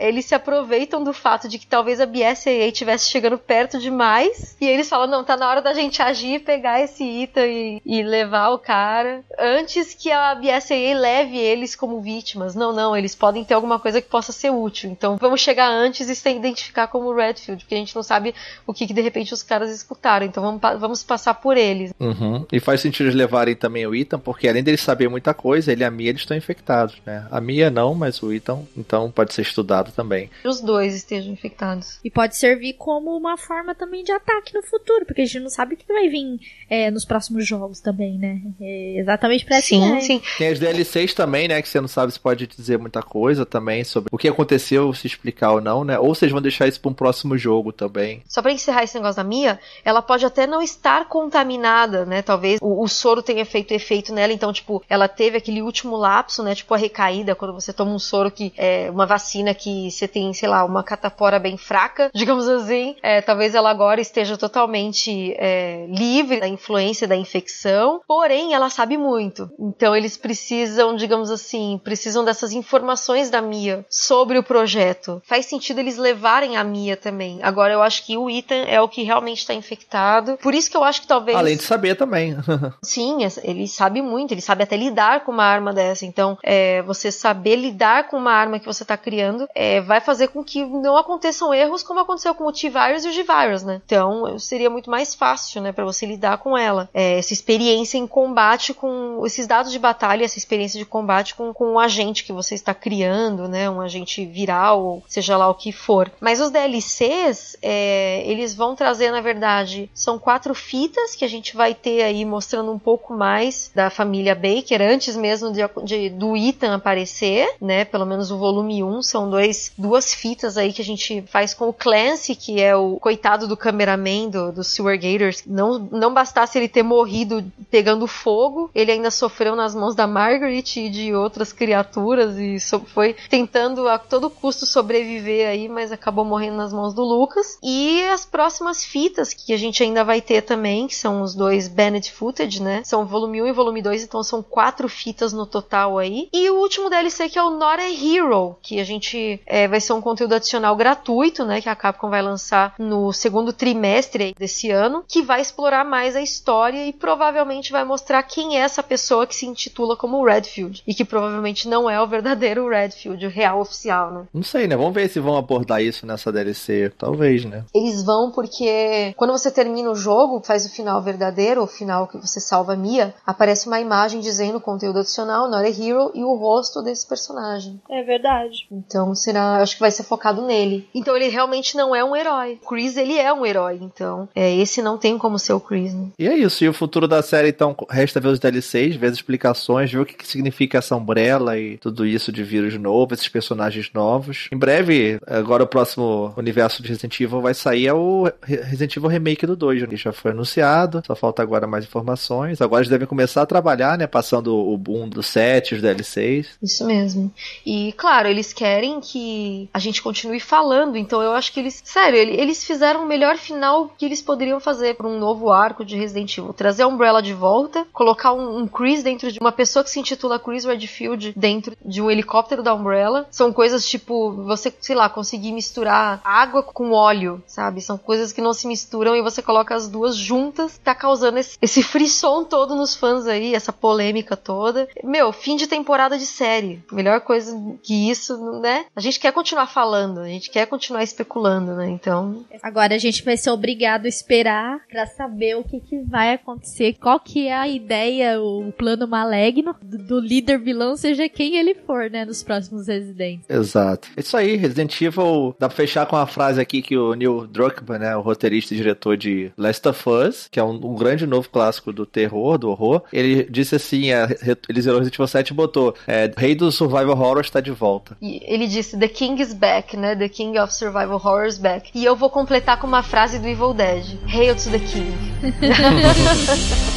Eles 0.00 0.26
se 0.26 0.34
aproveitam 0.34 1.02
do 1.02 1.12
fato 1.12 1.48
de 1.48 1.58
que 1.58 1.66
talvez 1.66 2.00
a 2.00 2.06
BSAA 2.06 2.68
estivesse 2.68 3.10
chegando 3.10 3.38
perto 3.38 3.78
demais. 3.78 4.56
E 4.60 4.66
eles 4.66 4.88
falam: 4.88 5.06
não, 5.06 5.24
tá 5.24 5.36
na 5.36 5.48
hora 5.48 5.62
da 5.62 5.72
gente 5.72 6.02
agir, 6.02 6.40
pegar 6.40 6.80
esse 6.80 7.04
Ita 7.04 7.46
e, 7.46 7.80
e 7.84 8.02
levar 8.02 8.50
o 8.50 8.58
cara. 8.58 9.24
Antes 9.38 9.94
que 9.94 10.10
a 10.10 10.34
BSAA 10.34 10.94
leve 10.98 11.38
eles 11.38 11.74
como 11.74 12.00
vítimas. 12.00 12.54
Não, 12.54 12.72
não, 12.72 12.96
eles 12.96 13.14
podem 13.14 13.44
ter 13.44 13.54
alguma 13.54 13.78
coisa 13.78 14.00
que 14.00 14.08
possa 14.08 14.32
ser 14.32 14.50
útil. 14.50 14.90
Então 14.90 15.16
vamos 15.16 15.40
chegar 15.40 15.68
antes 15.68 16.08
e 16.08 16.14
se 16.14 16.30
identificar 16.30 16.88
como 16.88 17.14
Redfield, 17.14 17.64
porque 17.64 17.74
a 17.74 17.78
gente 17.78 17.94
não 17.94 18.02
sabe 18.02 18.34
o 18.66 18.74
que, 18.74 18.86
que 18.86 18.94
de 18.94 19.00
repente 19.00 19.32
os 19.32 19.42
caras 19.42 19.70
escutaram. 19.70 20.26
Então 20.26 20.42
vamos, 20.42 20.80
vamos 20.80 21.02
passar 21.04 21.34
por 21.34 21.56
eles. 21.56 21.92
Uhum. 22.00 22.44
E 22.52 22.60
faz 22.60 22.80
sentido 22.80 23.06
eles 23.06 23.14
levarem 23.14 23.54
também 23.54 23.86
o 23.86 23.94
Ethan, 23.94 24.18
porque 24.18 24.48
além 24.48 24.62
deles 24.62 24.80
saber 24.80 25.08
muita 25.08 25.32
coisa, 25.32 25.72
ele 25.72 25.82
e 25.82 25.84
a 25.84 25.90
Mia 25.90 26.10
eles 26.10 26.22
estão 26.22 26.36
infectados, 26.36 26.96
né? 27.04 27.26
A 27.30 27.40
Mia 27.40 27.70
não, 27.70 27.94
mas 27.94 28.22
o 28.22 28.32
Ethan, 28.32 28.60
então 28.76 29.10
pode 29.10 29.32
ser 29.32 29.42
estudado 29.42 29.92
também. 29.92 30.30
Os 30.44 30.60
dois 30.60 30.94
estejam 30.94 31.32
infectados. 31.32 31.98
E 32.04 32.10
pode 32.10 32.36
servir 32.36 32.74
como 32.74 33.16
uma 33.16 33.36
forma 33.36 33.74
também 33.74 34.02
de 34.02 34.12
ataque 34.12 34.54
no 34.54 34.62
futuro, 34.62 35.04
porque 35.06 35.22
a 35.22 35.24
gente 35.24 35.40
não 35.40 35.50
sabe 35.50 35.74
o 35.74 35.76
que 35.76 35.86
vai 35.86 36.08
vir 36.08 36.40
é, 36.68 36.90
nos 36.90 37.04
próximos 37.04 37.46
jogos 37.46 37.80
também, 37.80 38.18
né? 38.18 38.40
É 38.60 38.98
exatamente 38.98 39.44
pra 39.44 39.60
sim, 39.60 39.84
ideia. 39.84 40.00
sim. 40.00 40.22
Tem 40.38 40.48
as 40.48 40.58
DLCs 40.58 41.14
também, 41.14 41.48
né? 41.48 41.62
Que 41.62 41.68
você 41.68 41.80
não 41.80 41.88
sabe 41.88 42.12
se 42.12 42.20
pode 42.20 42.46
dizer 42.46 42.78
muita 42.78 43.02
coisa 43.02 43.46
também 43.46 43.84
sobre 43.84 44.08
o 44.12 44.18
que 44.18 44.28
aconteceu, 44.28 44.92
se 44.92 45.06
explicar 45.06 45.52
ou 45.52 45.60
não, 45.60 45.84
né? 45.84 45.98
Ou 45.98 46.14
vocês 46.14 46.32
vão 46.32 46.42
deixar 46.42 46.66
isso 46.66 46.80
pra 46.80 46.90
um 46.90 46.94
próximo 46.94 47.36
jogo 47.38 47.72
também. 47.72 48.22
Só 48.26 48.42
pra 48.42 48.52
encerrar 48.56 48.82
esse 48.82 48.94
negócio 48.96 49.16
da 49.16 49.24
Mia, 49.24 49.58
ela 49.84 50.02
pode 50.02 50.26
até 50.26 50.46
não 50.46 50.60
estar 50.60 51.08
contaminada, 51.08 52.04
né? 52.04 52.22
Talvez 52.22 52.58
o, 52.60 52.82
o 52.82 52.88
soro 52.88 53.22
tenha 53.22 53.44
feito 53.44 53.72
efeito 53.72 54.12
nela, 54.12 54.32
então, 54.32 54.52
tipo, 54.52 54.82
ela 54.88 55.08
teve 55.08 55.36
aquele 55.36 55.62
último 55.62 55.96
lapso, 55.96 56.42
né? 56.42 56.54
Tipo 56.54 56.74
a 56.74 56.76
recaída, 56.76 57.34
quando 57.34 57.54
você 57.54 57.72
toma 57.72 57.92
um 57.92 57.98
soro 57.98 58.30
que 58.30 58.52
é 58.56 58.90
uma 58.90 59.06
vacina 59.06 59.54
que 59.54 59.90
você 59.90 60.08
tem, 60.08 60.32
sei 60.32 60.48
lá, 60.48 60.64
uma 60.64 60.82
catapora 60.82 61.38
bem 61.38 61.56
fraca, 61.56 62.10
digamos 62.14 62.48
assim. 62.48 62.96
É, 63.02 63.20
talvez 63.20 63.54
ela 63.54 63.70
agora 63.70 64.00
esteja 64.00 64.36
totalmente 64.36 65.34
é, 65.38 65.86
livre 65.88 66.40
da 66.40 66.48
influência 66.48 67.06
da 67.06 67.16
infecção, 67.16 68.00
porém 68.06 68.54
ela 68.54 68.70
sabe 68.70 68.96
muito. 68.96 69.50
Então 69.58 69.94
eles 69.94 70.16
precisam, 70.16 70.96
digamos 70.96 71.30
assim, 71.30 71.80
precisam 71.84 72.24
dessas 72.24 72.52
informações 72.52 73.30
da 73.30 73.42
Mia 73.42 73.84
sobre 73.90 74.38
o 74.38 74.42
projeto. 74.42 75.22
Faz 75.24 75.46
sentido 75.46 75.80
eles 75.80 75.96
levarem 75.96 76.56
a 76.56 76.64
Mia 76.64 76.96
também. 76.96 77.40
Agora 77.42 77.72
eu 77.72 77.82
acho 77.82 78.04
que 78.04 78.16
o 78.16 78.30
Ethan 78.30 78.45
é 78.54 78.80
o 78.80 78.88
que 78.88 79.02
realmente 79.02 79.38
está 79.38 79.54
infectado. 79.54 80.38
Por 80.42 80.54
isso 80.54 80.70
que 80.70 80.76
eu 80.76 80.84
acho 80.84 81.00
que 81.02 81.06
talvez. 81.06 81.36
Além 81.36 81.56
de 81.56 81.62
saber 81.62 81.96
também. 81.96 82.36
Sim, 82.82 83.18
ele 83.42 83.66
sabe 83.66 84.02
muito, 84.02 84.32
ele 84.32 84.40
sabe 84.40 84.62
até 84.62 84.76
lidar 84.76 85.24
com 85.24 85.32
uma 85.32 85.44
arma 85.44 85.72
dessa. 85.72 86.04
Então, 86.06 86.38
é, 86.42 86.82
você 86.82 87.10
saber 87.10 87.56
lidar 87.56 88.08
com 88.08 88.16
uma 88.16 88.32
arma 88.32 88.58
que 88.58 88.66
você 88.66 88.82
está 88.82 88.96
criando 88.96 89.48
é, 89.54 89.80
vai 89.80 90.00
fazer 90.00 90.28
com 90.28 90.42
que 90.44 90.64
não 90.64 90.96
aconteçam 90.96 91.52
erros 91.52 91.82
como 91.82 92.00
aconteceu 92.00 92.34
com 92.34 92.44
o 92.44 92.52
T-Virus 92.52 93.04
e 93.04 93.08
o 93.08 93.12
G-Virus, 93.12 93.62
né? 93.62 93.80
Então, 93.84 94.38
seria 94.38 94.70
muito 94.70 94.90
mais 94.90 95.14
fácil, 95.14 95.60
né, 95.62 95.72
para 95.72 95.84
você 95.84 96.06
lidar 96.06 96.38
com 96.38 96.56
ela. 96.56 96.88
É, 96.92 97.18
essa 97.18 97.32
experiência 97.32 97.98
em 97.98 98.06
combate 98.06 98.74
com 98.74 99.22
esses 99.24 99.46
dados 99.46 99.72
de 99.72 99.78
batalha, 99.78 100.24
essa 100.24 100.38
experiência 100.38 100.78
de 100.78 100.84
combate 100.84 101.34
com, 101.34 101.52
com 101.52 101.72
um 101.72 101.78
agente 101.78 102.24
que 102.24 102.32
você 102.32 102.54
está 102.54 102.74
criando, 102.74 103.48
né? 103.48 103.68
Um 103.68 103.80
agente 103.80 104.24
viral, 104.24 104.82
ou 104.82 105.04
seja 105.08 105.36
lá 105.36 105.48
o 105.48 105.54
que 105.54 105.72
for. 105.72 106.10
Mas 106.20 106.40
os 106.40 106.50
DLCs, 106.50 107.56
é, 107.62 108.22
eles 108.36 108.54
vão 108.54 108.76
trazer, 108.76 109.10
na 109.10 109.20
verdade, 109.20 109.90
são 109.94 110.18
quatro 110.18 110.54
fitas 110.54 111.14
que 111.14 111.24
a 111.24 111.28
gente 111.28 111.56
vai 111.56 111.74
ter 111.74 112.02
aí 112.02 112.24
mostrando 112.24 112.70
um 112.70 112.78
pouco 112.78 113.14
mais 113.14 113.70
da 113.74 113.90
família 113.90 114.34
Baker, 114.34 114.80
antes 114.82 115.16
mesmo 115.16 115.52
de, 115.52 115.60
de, 115.84 116.10
do 116.10 116.36
Ethan 116.36 116.74
aparecer, 116.74 117.48
né? 117.60 117.84
Pelo 117.84 118.06
menos 118.06 118.30
o 118.30 118.38
volume 118.38 118.82
1, 118.82 119.02
são 119.02 119.30
dois, 119.30 119.72
duas 119.76 120.12
fitas 120.12 120.56
aí 120.56 120.72
que 120.72 120.82
a 120.82 120.84
gente 120.84 121.22
faz 121.28 121.54
com 121.54 121.68
o 121.68 121.72
Clancy, 121.72 122.34
que 122.34 122.60
é 122.60 122.76
o 122.76 122.98
coitado 123.00 123.48
do 123.48 123.56
cameraman 123.56 124.28
do, 124.28 124.52
do 124.52 124.64
Sewer 124.64 124.98
Gators. 125.00 125.42
Não, 125.46 125.78
não 125.78 126.12
bastasse 126.12 126.58
ele 126.58 126.68
ter 126.68 126.82
morrido 126.82 127.44
pegando 127.70 128.06
fogo, 128.06 128.70
ele 128.74 128.92
ainda 128.92 129.10
sofreu 129.10 129.56
nas 129.56 129.74
mãos 129.74 129.94
da 129.94 130.06
Margaret 130.06 130.64
e 130.76 130.90
de 130.90 131.14
outras 131.14 131.52
criaturas 131.52 132.36
e 132.36 132.60
so, 132.60 132.80
foi 132.80 133.16
tentando 133.28 133.88
a 133.88 133.98
todo 133.98 134.28
custo 134.28 134.66
sobreviver 134.66 135.48
aí, 135.48 135.68
mas 135.68 135.92
acabou 135.92 136.24
morrendo 136.24 136.56
nas 136.56 136.72
mãos 136.72 136.92
do 136.92 137.02
Lucas. 137.02 137.58
E 137.62 138.02
as 138.08 138.25
próximas 138.26 138.84
fitas 138.84 139.32
que 139.32 139.52
a 139.52 139.56
gente 139.56 139.82
ainda 139.82 140.04
vai 140.04 140.20
ter 140.20 140.42
também, 140.42 140.86
que 140.86 140.94
são 140.94 141.22
os 141.22 141.34
dois 141.34 141.68
Bennett 141.68 142.12
Footage, 142.12 142.62
né? 142.62 142.82
São 142.84 143.06
volume 143.06 143.42
1 143.42 143.46
e 143.46 143.52
volume 143.52 143.80
2, 143.80 144.02
então 144.02 144.22
são 144.22 144.42
quatro 144.42 144.88
fitas 144.88 145.32
no 145.32 145.46
total 145.46 145.98
aí. 145.98 146.28
E 146.32 146.50
o 146.50 146.56
último 146.56 146.90
DLC 146.90 147.28
que 147.28 147.38
é 147.38 147.42
o 147.42 147.50
Not 147.50 147.80
a 147.80 147.88
Hero, 147.88 148.56
que 148.62 148.80
a 148.80 148.84
gente 148.84 149.40
é, 149.46 149.68
vai 149.68 149.80
ser 149.80 149.92
um 149.92 150.00
conteúdo 150.00 150.34
adicional 150.34 150.74
gratuito, 150.76 151.44
né? 151.44 151.60
Que 151.60 151.68
a 151.68 151.76
Capcom 151.76 152.10
vai 152.10 152.22
lançar 152.22 152.74
no 152.78 153.12
segundo 153.12 153.52
trimestre 153.52 154.34
desse 154.38 154.70
ano, 154.70 155.04
que 155.06 155.22
vai 155.22 155.40
explorar 155.40 155.84
mais 155.84 156.16
a 156.16 156.20
história 156.20 156.86
e 156.86 156.92
provavelmente 156.92 157.72
vai 157.72 157.84
mostrar 157.84 158.22
quem 158.22 158.58
é 158.58 158.60
essa 158.60 158.82
pessoa 158.82 159.26
que 159.26 159.34
se 159.34 159.46
intitula 159.46 159.96
como 159.96 160.24
Redfield 160.24 160.82
e 160.86 160.94
que 160.94 161.04
provavelmente 161.04 161.68
não 161.68 161.88
é 161.88 162.00
o 162.00 162.06
verdadeiro 162.06 162.68
Redfield, 162.68 163.26
o 163.26 163.30
real 163.30 163.60
oficial, 163.60 164.10
né? 164.10 164.26
Não 164.32 164.42
sei, 164.42 164.66
né? 164.66 164.76
Vamos 164.76 164.94
ver 164.94 165.08
se 165.08 165.20
vão 165.20 165.36
abordar 165.36 165.82
isso 165.82 166.06
nessa 166.06 166.32
DLC. 166.32 166.92
Talvez, 166.96 167.44
né? 167.44 167.64
Eles 167.74 168.02
vão 168.02 168.15
porque 168.30 169.14
quando 169.16 169.32
você 169.32 169.50
termina 169.50 169.90
o 169.90 169.94
jogo, 169.94 170.42
faz 170.44 170.66
o 170.66 170.70
final 170.70 171.00
verdadeiro, 171.02 171.62
o 171.62 171.66
final 171.66 172.06
que 172.06 172.18
você 172.18 172.40
salva 172.40 172.76
Mia, 172.76 173.14
aparece 173.26 173.66
uma 173.66 173.80
imagem 173.80 174.20
dizendo 174.20 174.60
conteúdo 174.60 175.00
adicional, 175.00 175.50
Not 175.50 175.64
a 175.64 175.68
Hero 175.68 176.10
e 176.14 176.24
o 176.24 176.34
rosto 176.34 176.82
desse 176.82 177.06
personagem. 177.06 177.80
É 177.90 178.02
verdade. 178.02 178.66
Então 178.70 179.14
será, 179.14 179.58
acho 179.58 179.74
que 179.74 179.80
vai 179.80 179.90
ser 179.90 180.02
focado 180.02 180.42
nele. 180.42 180.88
Então 180.94 181.16
ele 181.16 181.28
realmente 181.28 181.76
não 181.76 181.94
é 181.94 182.04
um 182.04 182.14
herói. 182.14 182.58
O 182.62 182.68
Chris 182.68 182.96
ele 182.96 183.18
é 183.18 183.32
um 183.32 183.44
herói, 183.44 183.78
então 183.80 184.28
é, 184.34 184.54
esse 184.54 184.82
não 184.82 184.98
tem 184.98 185.18
como 185.18 185.38
ser 185.38 185.52
o 185.52 185.60
Chris. 185.60 185.94
Né? 185.94 186.08
E 186.18 186.28
é 186.28 186.36
isso. 186.36 186.64
E 186.64 186.68
o 186.68 186.74
futuro 186.74 187.06
da 187.06 187.22
série 187.22 187.48
então 187.48 187.76
resta 187.88 188.20
ver 188.20 188.28
os 188.28 188.38
DLCs, 188.38 188.96
ver 188.96 189.08
as 189.08 189.14
explicações, 189.14 189.92
ver 189.92 190.00
o 190.00 190.06
que, 190.06 190.14
que 190.14 190.26
significa 190.26 190.78
essa 190.78 190.96
Umbrella 190.96 191.58
e 191.58 191.78
tudo 191.78 192.06
isso 192.06 192.32
de 192.32 192.42
vírus 192.42 192.78
novo, 192.78 193.14
esses 193.14 193.28
personagens 193.28 193.90
novos. 193.92 194.48
Em 194.52 194.56
breve, 194.56 195.18
agora 195.26 195.64
o 195.64 195.66
próximo 195.66 196.32
universo 196.36 196.82
de 196.82 196.88
Resident 196.88 197.20
Evil 197.20 197.40
vai 197.40 197.54
sair 197.54 197.86
é 197.86 197.92
o 197.96 198.30
Resident 198.42 198.96
Evil 198.96 199.08
Remake 199.08 199.46
do 199.46 199.56
2, 199.56 199.86
que 199.86 199.96
já 199.96 200.12
foi 200.12 200.30
anunciado, 200.30 201.02
só 201.06 201.14
falta 201.14 201.42
agora 201.42 201.66
mais 201.66 201.84
informações. 201.84 202.60
Agora 202.60 202.82
eles 202.82 202.90
devem 202.90 203.06
começar 203.06 203.42
a 203.42 203.46
trabalhar, 203.46 203.98
né, 203.98 204.06
passando 204.06 204.54
o 204.54 204.76
boom 204.76 205.08
do 205.08 205.22
7, 205.22 205.74
os 205.74 205.82
DLCs. 205.82 206.48
Isso 206.62 206.84
mesmo. 206.86 207.32
E 207.64 207.92
claro, 207.96 208.28
eles 208.28 208.52
querem 208.52 209.00
que 209.00 209.68
a 209.72 209.78
gente 209.78 210.02
continue 210.02 210.40
falando, 210.40 210.96
então 210.96 211.22
eu 211.22 211.32
acho 211.32 211.52
que 211.52 211.60
eles, 211.60 211.82
sério, 211.84 212.18
eles 212.18 212.64
fizeram 212.64 213.04
o 213.04 213.06
melhor 213.06 213.36
final 213.36 213.88
que 213.96 214.04
eles 214.04 214.22
poderiam 214.22 214.60
fazer 214.60 214.94
para 214.94 215.06
um 215.06 215.18
novo 215.18 215.50
arco 215.50 215.84
de 215.84 215.96
Resident 215.96 216.36
Evil. 216.36 216.52
Trazer 216.52 216.82
a 216.82 216.88
Umbrella 216.88 217.22
de 217.22 217.32
volta, 217.32 217.86
colocar 217.92 218.32
um, 218.32 218.58
um 218.58 218.66
Chris 218.66 219.02
dentro 219.02 219.30
de 219.30 219.38
uma 219.38 219.52
pessoa 219.52 219.82
que 219.82 219.90
se 219.90 220.00
intitula 220.00 220.38
Chris 220.38 220.64
Redfield 220.64 221.32
dentro 221.36 221.76
de 221.84 222.02
um 222.02 222.10
helicóptero 222.10 222.62
da 222.62 222.74
Umbrella. 222.74 223.26
São 223.30 223.52
coisas 223.52 223.88
tipo 223.88 224.32
você, 224.32 224.72
sei 224.80 224.94
lá, 224.94 225.08
conseguir 225.08 225.52
misturar 225.52 226.20
água 226.24 226.62
com 226.62 226.92
óleo, 226.92 227.42
sabe? 227.46 227.80
São 227.86 227.96
coisas 227.96 228.32
que 228.32 228.40
não 228.40 228.52
se 228.52 228.66
misturam 228.66 229.14
e 229.14 229.22
você 229.22 229.40
coloca 229.40 229.72
as 229.72 229.88
duas 229.88 230.16
juntas, 230.16 230.76
tá 230.82 230.92
causando 230.92 231.38
esse, 231.38 231.56
esse 231.62 231.84
frisson 231.84 232.42
todo 232.42 232.74
nos 232.74 232.96
fãs 232.96 233.26
aí, 233.26 233.54
essa 233.54 233.72
polêmica 233.72 234.36
toda. 234.36 234.88
Meu, 235.04 235.32
fim 235.32 235.54
de 235.54 235.68
temporada 235.68 236.18
de 236.18 236.26
série. 236.26 236.82
Melhor 236.90 237.20
coisa 237.20 237.56
que 237.82 238.10
isso, 238.10 238.60
né? 238.60 238.86
A 238.96 239.00
gente 239.00 239.20
quer 239.20 239.32
continuar 239.32 239.68
falando, 239.68 240.18
a 240.18 240.28
gente 240.28 240.50
quer 240.50 240.66
continuar 240.66 241.04
especulando, 241.04 241.76
né? 241.76 241.88
Então. 241.88 242.44
Agora 242.60 242.96
a 242.96 242.98
gente 242.98 243.24
vai 243.24 243.36
ser 243.36 243.50
obrigado 243.50 244.06
a 244.06 244.08
esperar 244.08 244.80
para 244.90 245.06
saber 245.06 245.56
o 245.56 245.62
que, 245.62 245.78
que 245.78 246.02
vai 246.02 246.34
acontecer, 246.34 246.96
qual 247.00 247.20
que 247.20 247.46
é 247.46 247.56
a 247.56 247.68
ideia, 247.68 248.40
o 248.40 248.72
plano 248.72 249.06
maligno 249.06 249.76
do, 249.80 249.98
do 249.98 250.18
líder 250.18 250.58
vilão, 250.58 250.96
seja 250.96 251.28
quem 251.28 251.56
ele 251.56 251.74
for, 251.74 252.10
né? 252.10 252.24
Nos 252.24 252.42
próximos 252.42 252.88
Residentes. 252.88 253.48
Exato. 253.48 254.08
É 254.16 254.20
isso 254.20 254.36
aí, 254.36 254.56
Resident 254.56 255.00
Evil. 255.00 255.54
Dá 255.58 255.68
pra 255.68 255.76
fechar 255.76 256.06
com 256.06 256.16
a 256.16 256.26
frase 256.26 256.60
aqui 256.60 256.82
que 256.82 256.96
o 256.96 257.14
Neil 257.14 257.46
Druckmann, 257.76 257.98
né? 257.98 258.16
O 258.16 258.20
roteirista 258.20 258.74
e 258.74 258.76
diretor 258.76 259.16
de 259.16 259.52
Last 259.56 259.86
of 259.88 260.08
Us, 260.08 260.48
que 260.50 260.58
é 260.58 260.64
um, 260.64 260.74
um 260.74 260.94
grande 260.94 261.26
novo 261.26 261.48
clássico 261.48 261.92
do 261.92 262.06
terror, 262.06 262.58
do 262.58 262.70
horror. 262.70 263.02
Ele 263.12 263.44
disse 263.44 263.76
assim: 263.76 264.10
é, 264.10 264.26
ele 264.68 264.80
zerou 264.80 264.98
Resident 264.98 265.14
Evil 265.14 265.26
7 265.26 265.50
e 265.50 265.54
botou: 265.54 265.94
é, 266.06 266.30
Rei 266.36 266.54
do 266.54 266.72
Survival 266.72 267.18
Horror 267.18 267.40
está 267.40 267.60
de 267.60 267.70
volta. 267.70 268.16
E 268.20 268.40
ele 268.44 268.66
disse: 268.66 268.98
The 268.98 269.08
King 269.08 269.42
is 269.42 269.52
back, 269.52 269.96
né? 269.96 270.16
The 270.16 270.28
King 270.28 270.58
of 270.58 270.72
Survival 270.72 271.20
Horror 271.22 271.46
is 271.46 271.58
back. 271.58 271.90
E 271.94 272.04
eu 272.04 272.16
vou 272.16 272.30
completar 272.30 272.78
com 272.78 272.86
uma 272.86 273.02
frase 273.02 273.38
do 273.38 273.48
Evil 273.48 273.74
Dead: 273.74 274.04
Hail 274.32 274.56
to 274.56 274.70
the 274.70 274.78
King. 274.78 275.16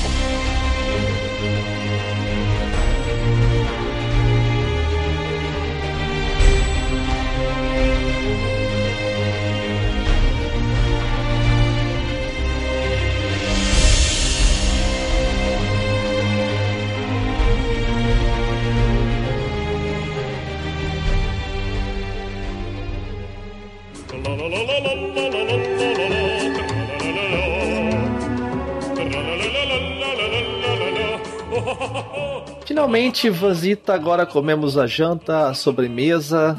Finalmente, 32.90 33.30
Vanzita, 33.30 33.94
agora 33.94 34.26
comemos 34.26 34.76
a 34.76 34.88
janta, 34.88 35.48
a 35.48 35.54
sobremesa. 35.54 36.58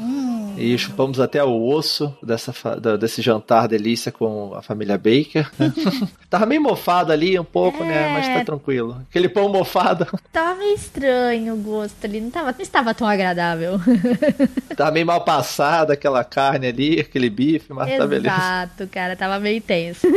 E 0.61 0.77
chupamos 0.77 1.19
até 1.19 1.43
o 1.43 1.67
osso 1.67 2.15
dessa, 2.21 2.53
desse 2.99 3.21
jantar 3.21 3.67
delícia 3.67 4.11
com 4.11 4.53
a 4.53 4.61
família 4.61 4.97
Baker. 4.97 5.49
Tava 6.29 6.45
meio 6.45 6.61
mofado 6.61 7.11
ali 7.11 7.37
um 7.39 7.43
pouco, 7.43 7.83
é... 7.83 7.87
né? 7.87 8.13
Mas 8.13 8.27
tá 8.27 8.45
tranquilo. 8.45 9.01
Aquele 9.09 9.27
pão 9.27 9.49
mofado. 9.49 10.07
Tava 10.31 10.59
meio 10.59 10.75
estranho 10.75 11.55
o 11.55 11.57
gosto 11.57 12.05
ali. 12.05 12.21
Não, 12.21 12.29
tava, 12.29 12.51
não 12.51 12.61
estava 12.61 12.93
tão 12.93 13.07
agradável. 13.07 13.79
Tava 14.77 14.91
meio 14.91 15.05
mal 15.05 15.21
passado 15.21 15.91
aquela 15.91 16.23
carne 16.23 16.67
ali, 16.67 16.99
aquele 16.99 17.29
bife, 17.29 17.73
mas 17.73 17.87
Exato, 17.87 18.01
tá 18.01 18.07
beleza. 18.07 18.35
Exato, 18.35 18.87
cara. 18.87 19.15
Tava 19.15 19.39
meio 19.39 19.61
tenso. 19.61 20.07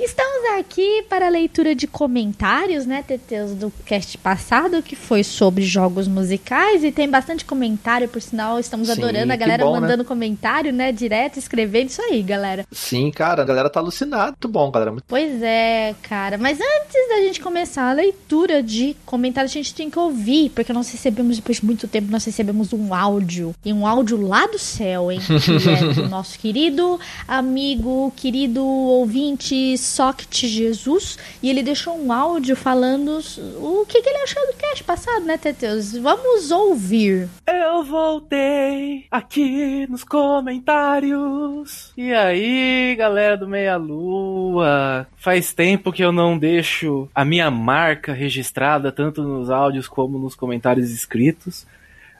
Estamos 0.00 0.58
aqui 0.58 1.04
para 1.08 1.26
a 1.26 1.30
leitura 1.30 1.74
de 1.74 1.86
comentários, 1.86 2.84
né, 2.86 3.02
Teteus, 3.06 3.52
do 3.52 3.72
cast 3.86 4.18
passado, 4.18 4.82
que 4.82 4.96
foi 4.96 5.22
sobre 5.22 5.62
jogos 5.64 6.08
musicais. 6.08 6.82
E 6.82 6.90
tem 6.90 7.08
bastante 7.08 7.44
comentário, 7.44 8.08
por 8.08 8.20
sinal, 8.20 8.39
estamos 8.58 8.88
Sim, 8.88 8.92
adorando 8.94 9.32
a 9.32 9.36
galera 9.36 9.64
bom, 9.64 9.72
mandando 9.72 10.02
né? 10.02 10.08
comentário, 10.08 10.72
né? 10.72 10.92
Direto, 10.92 11.38
escrevendo 11.38 11.88
isso 11.88 12.02
aí, 12.02 12.22
galera. 12.22 12.66
Sim, 12.72 13.10
cara, 13.10 13.42
a 13.42 13.44
galera 13.44 13.68
tá 13.68 13.80
alucinada. 13.80 14.32
Muito 14.32 14.48
bom, 14.48 14.70
galera. 14.70 14.94
Pois 15.06 15.42
é, 15.42 15.94
cara. 16.02 16.38
Mas 16.38 16.58
antes 16.60 17.08
da 17.08 17.16
gente 17.22 17.40
começar 17.40 17.90
a 17.90 17.92
leitura 17.92 18.62
de 18.62 18.96
comentários, 19.04 19.52
a 19.52 19.54
gente 19.54 19.74
tem 19.74 19.90
que 19.90 19.98
ouvir, 19.98 20.50
porque 20.50 20.72
nós 20.72 20.90
recebemos, 20.90 21.36
depois 21.36 21.58
de 21.58 21.66
muito 21.66 21.86
tempo, 21.86 22.10
nós 22.10 22.24
recebemos 22.24 22.72
um 22.72 22.94
áudio. 22.94 23.54
E 23.64 23.72
um 23.72 23.86
áudio 23.86 24.20
lá 24.20 24.46
do 24.46 24.58
céu, 24.58 25.10
hein? 25.10 25.20
Que 25.60 25.68
é 25.68 25.94
do 25.94 26.08
nosso 26.08 26.38
querido 26.38 26.98
amigo, 27.26 28.12
querido 28.16 28.64
ouvinte 28.64 29.76
Socket 29.76 30.44
Jesus. 30.44 31.18
E 31.42 31.50
ele 31.50 31.62
deixou 31.62 31.98
um 31.98 32.12
áudio 32.12 32.56
falando 32.56 33.20
o 33.56 33.84
que, 33.86 34.00
que 34.00 34.08
ele 34.08 34.22
achou 34.22 34.46
do 34.46 34.54
cast 34.54 34.84
passado, 34.84 35.24
né, 35.24 35.36
Teteus? 35.36 35.92
Vamos 35.92 36.50
ouvir. 36.50 37.28
Eu 37.46 37.84
voltei 37.84 38.29
voltei 38.30 39.06
aqui 39.10 39.86
nos 39.88 40.04
comentários. 40.04 41.92
E 41.96 42.12
aí, 42.14 42.94
galera 42.96 43.36
do 43.36 43.48
Meia 43.48 43.76
Lua? 43.76 45.08
Faz 45.16 45.52
tempo 45.52 45.92
que 45.92 46.04
eu 46.04 46.12
não 46.12 46.38
deixo 46.38 47.08
a 47.12 47.24
minha 47.24 47.50
marca 47.50 48.12
registrada 48.12 48.92
tanto 48.92 49.24
nos 49.24 49.50
áudios 49.50 49.88
como 49.88 50.16
nos 50.16 50.36
comentários 50.36 50.92
escritos. 50.92 51.66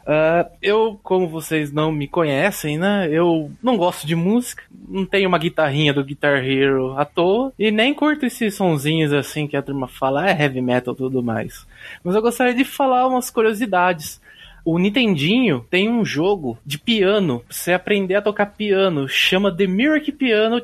Uh, 0.00 0.50
eu, 0.60 0.98
como 1.02 1.28
vocês 1.28 1.70
não 1.70 1.92
me 1.92 2.08
conhecem, 2.08 2.76
né? 2.76 3.08
Eu 3.08 3.52
não 3.62 3.76
gosto 3.76 4.04
de 4.04 4.16
música, 4.16 4.64
não 4.88 5.06
tenho 5.06 5.28
uma 5.28 5.38
guitarrinha 5.38 5.94
do 5.94 6.02
Guitar 6.02 6.44
Hero 6.44 6.98
à 6.98 7.04
toa, 7.04 7.52
e 7.56 7.70
nem 7.70 7.94
curto 7.94 8.26
esses 8.26 8.56
sonzinhos 8.56 9.12
assim 9.12 9.46
que 9.46 9.56
a 9.56 9.62
turma 9.62 9.86
fala, 9.86 10.28
é 10.28 10.42
heavy 10.42 10.60
metal 10.60 10.94
e 10.94 10.96
tudo 10.96 11.22
mais. 11.22 11.64
Mas 12.02 12.16
eu 12.16 12.22
gostaria 12.22 12.54
de 12.54 12.64
falar 12.64 13.06
umas 13.06 13.30
curiosidades. 13.30 14.20
O 14.64 14.78
Nintendinho 14.78 15.66
tem 15.70 15.88
um 15.88 16.04
jogo 16.04 16.58
de 16.64 16.78
piano, 16.78 17.40
pra 17.40 17.56
você 17.56 17.72
aprender 17.72 18.14
a 18.14 18.22
tocar 18.22 18.46
piano, 18.46 19.08
chama 19.08 19.54
The 19.54 19.66
Miracle 19.66 20.12
Piano 20.12 20.62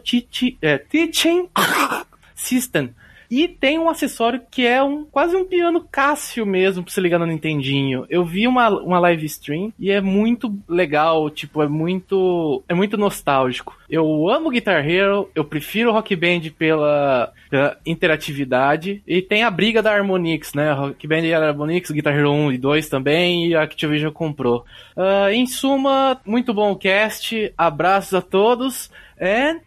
é, 0.62 0.78
Teaching 0.78 1.48
System. 2.34 2.94
E 3.30 3.48
tem 3.48 3.78
um 3.78 3.88
acessório 3.88 4.40
que 4.50 4.66
é 4.66 4.82
um 4.82 5.04
quase 5.04 5.36
um 5.36 5.44
piano 5.44 5.86
Cássio 5.90 6.46
mesmo, 6.46 6.82
pra 6.82 6.92
você 6.92 7.00
ligar 7.00 7.18
no 7.18 7.26
Nintendinho. 7.26 8.06
Eu 8.08 8.24
vi 8.24 8.46
uma, 8.46 8.68
uma 8.68 8.98
live 8.98 9.26
stream 9.26 9.72
e 9.78 9.90
é 9.90 10.00
muito 10.00 10.54
legal, 10.68 11.28
tipo, 11.30 11.62
é 11.62 11.68
muito 11.68 12.62
é 12.68 12.74
muito 12.74 12.96
nostálgico. 12.96 13.76
Eu 13.88 14.28
amo 14.28 14.50
Guitar 14.50 14.88
Hero, 14.88 15.30
eu 15.34 15.44
prefiro 15.44 15.92
Rock 15.92 16.14
Band 16.16 16.50
pela, 16.58 17.32
pela 17.48 17.78
interatividade 17.86 19.02
e 19.06 19.22
tem 19.22 19.44
a 19.44 19.50
briga 19.50 19.82
da 19.82 19.92
Harmonix, 19.92 20.54
né? 20.54 20.72
Rock 20.72 21.06
Band 21.06 21.20
e 21.20 21.34
Harmonix, 21.34 21.90
Guitar 21.90 22.16
Hero 22.16 22.32
1 22.32 22.52
e 22.52 22.58
2 22.58 22.88
também 22.88 23.48
e 23.48 23.54
a 23.54 23.62
Activision 23.62 24.12
comprou. 24.12 24.64
Uh, 24.96 25.30
em 25.30 25.46
suma, 25.46 26.20
muito 26.26 26.52
bom 26.52 26.72
o 26.72 26.76
cast, 26.76 27.52
abraços 27.56 28.14
a 28.14 28.22
todos. 28.22 28.90
And! 29.20 29.60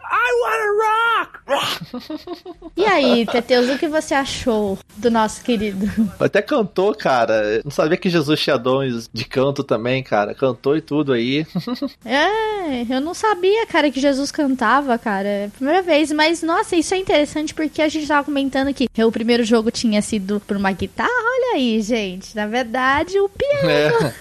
E 2.75 2.85
aí, 2.85 3.25
Teteus, 3.25 3.69
o 3.69 3.77
que 3.77 3.87
você 3.87 4.13
achou 4.13 4.77
do 4.97 5.09
nosso 5.09 5.43
querido? 5.43 5.85
Até 6.19 6.41
cantou, 6.41 6.93
cara. 6.93 7.61
Não 7.63 7.71
sabia 7.71 7.97
que 7.97 8.09
Jesus 8.09 8.39
tinha 8.39 8.57
dons 8.57 9.09
de 9.11 9.25
canto 9.25 9.63
também, 9.63 10.03
cara. 10.03 10.33
Cantou 10.33 10.77
e 10.77 10.81
tudo 10.81 11.13
aí. 11.13 11.45
é, 12.05 12.81
eu 12.89 13.01
não 13.01 13.13
sabia, 13.13 13.65
cara, 13.65 13.89
que 13.91 13.99
Jesus 13.99 14.31
cantava, 14.31 14.97
cara. 14.97 15.27
É 15.27 15.49
primeira 15.49 15.81
vez. 15.81 16.11
Mas, 16.11 16.43
nossa, 16.43 16.75
isso 16.75 16.93
é 16.93 16.97
interessante 16.97 17.53
porque 17.53 17.81
a 17.81 17.89
gente 17.89 18.07
tava 18.07 18.23
comentando 18.23 18.73
que 18.73 18.87
o 19.03 19.11
primeiro 19.11 19.43
jogo 19.43 19.71
tinha 19.71 20.01
sido 20.01 20.39
por 20.45 20.57
uma 20.57 20.71
guitarra. 20.71 21.09
Olha 21.09 21.55
aí, 21.55 21.81
gente. 21.81 22.35
Na 22.35 22.47
verdade, 22.47 23.19
o 23.19 23.29
piano. 23.29 23.69
É. 23.69 24.13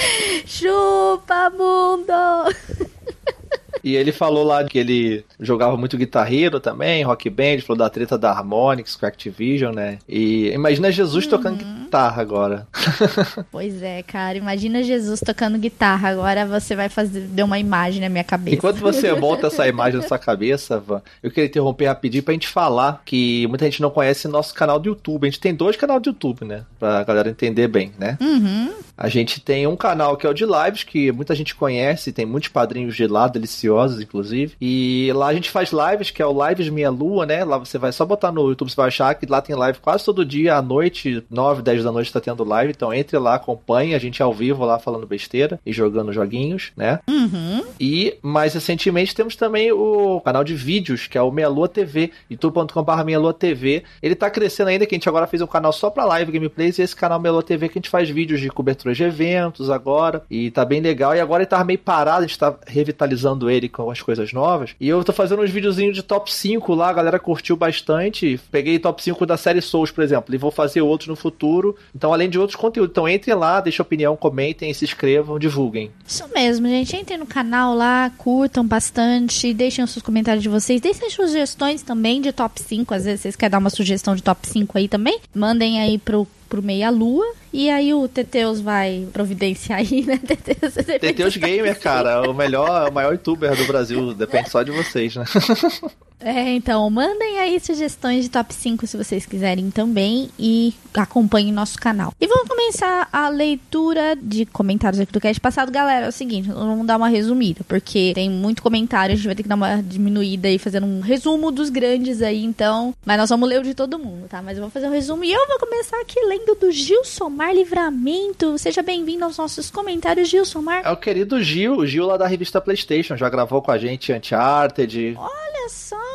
Chupa, 0.46 1.50
mundo! 1.50 2.12
E 3.82 3.96
ele 3.96 4.12
falou 4.12 4.44
lá 4.44 4.64
que 4.64 4.78
ele 4.78 5.24
jogava 5.38 5.76
muito 5.76 5.96
guitarreiro 5.96 6.60
também, 6.60 7.02
rock 7.02 7.28
band, 7.30 7.60
falou 7.60 7.78
da 7.78 7.90
treta 7.90 8.18
da 8.18 8.30
Harmonix 8.30 8.96
com 8.96 9.06
a 9.06 9.08
Activision, 9.08 9.74
né? 9.74 9.98
E 10.08 10.48
imagina 10.48 10.92
Jesus 10.92 11.24
uhum. 11.24 11.30
tocando 11.30 11.64
guitarra 11.64 12.22
agora. 12.22 12.66
pois 13.50 13.82
é, 13.82 14.02
cara, 14.02 14.36
imagina 14.38 14.82
Jesus 14.82 15.20
tocando 15.20 15.58
guitarra. 15.58 16.08
Agora 16.08 16.46
você 16.46 16.76
vai 16.76 16.88
fazer 16.88 17.20
deu 17.22 17.46
uma 17.46 17.58
imagem 17.58 18.00
na 18.00 18.08
minha 18.08 18.24
cabeça. 18.24 18.56
Enquanto 18.56 18.78
você 18.78 19.12
monta 19.12 19.46
essa 19.46 19.66
imagem 19.68 20.00
na 20.00 20.06
sua 20.06 20.18
cabeça, 20.18 20.78
Van, 20.78 21.02
eu 21.22 21.30
queria 21.30 21.46
interromper 21.46 21.86
rapidinho 21.86 22.22
pra 22.22 22.34
gente 22.34 22.48
falar 22.48 23.02
que 23.04 23.46
muita 23.48 23.64
gente 23.64 23.82
não 23.82 23.90
conhece 23.90 24.28
nosso 24.28 24.54
canal 24.54 24.78
do 24.78 24.88
YouTube. 24.88 25.26
A 25.26 25.30
gente 25.30 25.40
tem 25.40 25.54
dois 25.54 25.76
canais 25.76 26.02
do 26.02 26.10
YouTube, 26.10 26.44
né? 26.44 26.64
Pra 26.78 27.02
galera 27.04 27.30
entender 27.30 27.68
bem, 27.68 27.92
né? 27.98 28.18
Uhum. 28.20 28.72
A 28.96 29.08
gente 29.08 29.40
tem 29.40 29.66
um 29.66 29.76
canal 29.76 30.16
que 30.16 30.26
é 30.26 30.30
o 30.30 30.34
de 30.34 30.44
lives, 30.44 30.84
que 30.84 31.10
muita 31.10 31.34
gente 31.34 31.54
conhece, 31.54 32.12
tem 32.12 32.26
muitos 32.26 32.50
padrinhos 32.50 32.94
de 32.94 33.06
lá, 33.06 33.28
deliciosos, 33.60 34.00
inclusive. 34.00 34.54
E 34.60 35.12
lá 35.14 35.28
a 35.28 35.34
gente 35.34 35.50
faz 35.50 35.70
lives, 35.70 36.10
que 36.10 36.22
é 36.22 36.26
o 36.26 36.48
Lives 36.48 36.68
Minha 36.68 36.90
Lua, 36.90 37.26
né? 37.26 37.44
Lá 37.44 37.58
você 37.58 37.78
vai 37.78 37.92
só 37.92 38.04
botar 38.04 38.32
no 38.32 38.48
YouTube, 38.48 38.70
você 38.70 38.76
vai 38.76 38.88
achar 38.88 39.14
que 39.14 39.26
lá 39.26 39.40
tem 39.40 39.54
live 39.54 39.78
quase 39.78 40.04
todo 40.04 40.24
dia, 40.24 40.56
à 40.56 40.62
noite, 40.62 41.22
9, 41.30 41.62
10 41.62 41.84
da 41.84 41.92
noite 41.92 42.12
tá 42.12 42.20
tendo 42.20 42.44
live. 42.44 42.72
Então 42.74 42.92
entre 42.92 43.18
lá, 43.18 43.34
acompanhe 43.34 43.94
a 43.94 43.98
gente 43.98 44.22
ao 44.22 44.32
vivo 44.32 44.64
lá 44.64 44.78
falando 44.78 45.06
besteira 45.06 45.60
e 45.64 45.72
jogando 45.72 46.12
joguinhos, 46.12 46.72
né? 46.76 47.00
Uhum. 47.08 47.64
E 47.78 48.16
mais 48.22 48.54
recentemente 48.54 49.14
temos 49.14 49.36
também 49.36 49.72
o 49.72 50.20
canal 50.20 50.44
de 50.44 50.54
vídeos, 50.54 51.06
que 51.06 51.18
é 51.18 51.22
o 51.22 51.30
Meia 51.30 51.48
Lua 51.48 51.68
TV, 51.68 52.12
youtube.com.br 52.30 53.04
Meia 53.04 53.18
Lua 53.18 53.34
TV. 53.34 53.84
Ele 54.02 54.14
tá 54.14 54.30
crescendo 54.30 54.68
ainda, 54.68 54.86
que 54.86 54.94
a 54.94 54.98
gente 54.98 55.08
agora 55.08 55.26
fez 55.26 55.42
um 55.42 55.46
canal 55.46 55.72
só 55.72 55.90
pra 55.90 56.04
live 56.04 56.32
gameplays 56.32 56.78
e 56.78 56.82
esse 56.82 56.96
canal 56.96 57.20
Meia 57.20 57.32
Lua 57.32 57.42
TV 57.42 57.68
que 57.68 57.78
a 57.78 57.80
gente 57.80 57.90
faz 57.90 58.08
vídeos 58.08 58.40
de 58.40 58.48
cobertura 58.48 58.94
de 58.94 59.02
eventos 59.02 59.70
agora. 59.70 60.22
E 60.30 60.50
tá 60.50 60.64
bem 60.64 60.80
legal. 60.80 61.14
E 61.14 61.20
agora 61.20 61.42
ele 61.42 61.50
tá 61.50 61.62
meio 61.64 61.78
parado, 61.78 62.24
a 62.24 62.26
gente 62.26 62.38
tá 62.38 62.54
revitalizando 62.66 63.49
ele 63.50 63.68
com 63.68 63.90
as 63.90 64.00
coisas 64.00 64.32
novas. 64.32 64.74
E 64.80 64.88
eu 64.88 65.02
tô 65.04 65.12
fazendo 65.12 65.42
uns 65.42 65.50
videozinhos 65.50 65.94
de 65.94 66.02
top 66.02 66.32
5 66.32 66.74
lá, 66.74 66.90
a 66.90 66.92
galera 66.92 67.18
curtiu 67.18 67.56
bastante. 67.56 68.40
Peguei 68.50 68.78
top 68.78 69.02
5 69.02 69.26
da 69.26 69.36
série 69.36 69.60
Souls, 69.60 69.90
por 69.90 70.02
exemplo, 70.02 70.34
e 70.34 70.38
vou 70.38 70.50
fazer 70.50 70.80
outros 70.80 71.08
no 71.08 71.16
futuro. 71.16 71.76
Então, 71.94 72.12
além 72.12 72.28
de 72.28 72.38
outros 72.38 72.56
conteúdos. 72.56 72.92
Então, 72.92 73.08
entrem 73.08 73.34
lá, 73.34 73.60
deixem 73.60 73.82
opinião, 73.82 74.16
comentem, 74.16 74.72
se 74.72 74.84
inscrevam, 74.84 75.38
divulguem. 75.38 75.90
Isso 76.06 76.24
mesmo, 76.34 76.66
gente. 76.68 76.96
Entrem 76.96 77.18
no 77.18 77.26
canal 77.26 77.74
lá, 77.74 78.10
curtam 78.16 78.66
bastante, 78.66 79.52
deixem 79.52 79.84
os 79.84 79.90
seus 79.90 80.02
comentários 80.02 80.42
de 80.42 80.48
vocês, 80.48 80.80
deixem 80.80 81.10
sugestões 81.10 81.82
também 81.82 82.20
de 82.20 82.32
top 82.32 82.60
5. 82.60 82.94
Às 82.94 83.04
vezes 83.04 83.20
vocês 83.20 83.36
querem 83.36 83.50
dar 83.50 83.58
uma 83.58 83.70
sugestão 83.70 84.14
de 84.14 84.22
top 84.22 84.46
5 84.46 84.78
aí 84.78 84.88
também. 84.88 85.20
Mandem 85.34 85.80
aí 85.80 85.98
pro 85.98 86.26
pro 86.50 86.62
Meia 86.62 86.90
Lua. 86.90 87.24
E 87.52 87.70
aí 87.70 87.94
o 87.94 88.06
Teteus 88.06 88.60
vai 88.60 89.08
providenciar 89.12 89.78
aí, 89.78 90.04
né? 90.04 90.18
Teteus, 90.26 90.74
Teteus 90.74 91.36
Gamer, 91.36 91.78
cara, 91.80 92.28
o 92.28 92.34
melhor, 92.34 92.90
o 92.90 92.92
maior 92.92 93.12
youtuber 93.12 93.56
do 93.56 93.64
Brasil. 93.64 94.12
Depende 94.12 94.50
só 94.50 94.62
de 94.62 94.72
vocês, 94.72 95.16
né? 95.16 95.24
É, 96.20 96.52
então, 96.52 96.88
mandem 96.90 97.38
aí 97.38 97.58
sugestões 97.58 98.24
de 98.24 98.30
top 98.30 98.52
5 98.52 98.86
se 98.86 98.96
vocês 98.96 99.24
quiserem 99.24 99.70
também 99.70 100.28
e 100.38 100.74
acompanhem 100.94 101.52
nosso 101.52 101.78
canal. 101.78 102.12
E 102.20 102.26
vamos 102.26 102.46
começar 102.46 103.08
a 103.10 103.28
leitura 103.28 104.16
de 104.20 104.44
comentários 104.44 105.00
aqui 105.00 105.12
do 105.12 105.20
cast 105.20 105.40
passado. 105.40 105.72
Galera, 105.72 106.06
é 106.06 106.08
o 106.08 106.12
seguinte, 106.12 106.50
vamos 106.50 106.86
dar 106.86 106.98
uma 106.98 107.08
resumida, 107.08 107.64
porque 107.66 108.12
tem 108.14 108.28
muito 108.28 108.62
comentário, 108.62 109.14
a 109.14 109.16
gente 109.16 109.26
vai 109.26 109.34
ter 109.34 109.42
que 109.42 109.48
dar 109.48 109.54
uma 109.54 109.82
diminuída 109.82 110.48
aí, 110.48 110.58
fazendo 110.58 110.86
um 110.86 111.00
resumo 111.00 111.50
dos 111.50 111.70
grandes 111.70 112.20
aí, 112.20 112.44
então. 112.44 112.94
Mas 113.04 113.16
nós 113.16 113.30
vamos 113.30 113.48
ler 113.48 113.60
o 113.60 113.64
de 113.64 113.74
todo 113.74 113.98
mundo, 113.98 114.28
tá? 114.28 114.42
Mas 114.42 114.58
eu 114.58 114.62
vou 114.62 114.70
fazer 114.70 114.88
um 114.88 114.92
resumo 114.92 115.24
e 115.24 115.32
eu 115.32 115.46
vou 115.46 115.58
começar 115.58 115.98
aqui 116.00 116.20
lendo 116.20 116.54
do 116.54 116.70
Gilson 116.70 117.30
Mar 117.30 117.54
Livramento. 117.54 118.58
Seja 118.58 118.82
bem-vindo 118.82 119.24
aos 119.24 119.38
nossos 119.38 119.70
comentários, 119.70 120.28
Gilson 120.28 120.60
Mar. 120.60 120.82
É 120.84 120.90
o 120.90 120.96
querido 120.96 121.42
Gil, 121.42 121.78
o 121.78 121.86
Gil 121.86 122.06
lá 122.06 122.18
da 122.18 122.26
revista 122.26 122.60
PlayStation, 122.60 123.16
já 123.16 123.28
gravou 123.30 123.62
com 123.62 123.70
a 123.70 123.78
gente 123.78 124.12
Uncharted. 124.12 125.16
Olha 125.16 125.68
só! 125.70 126.09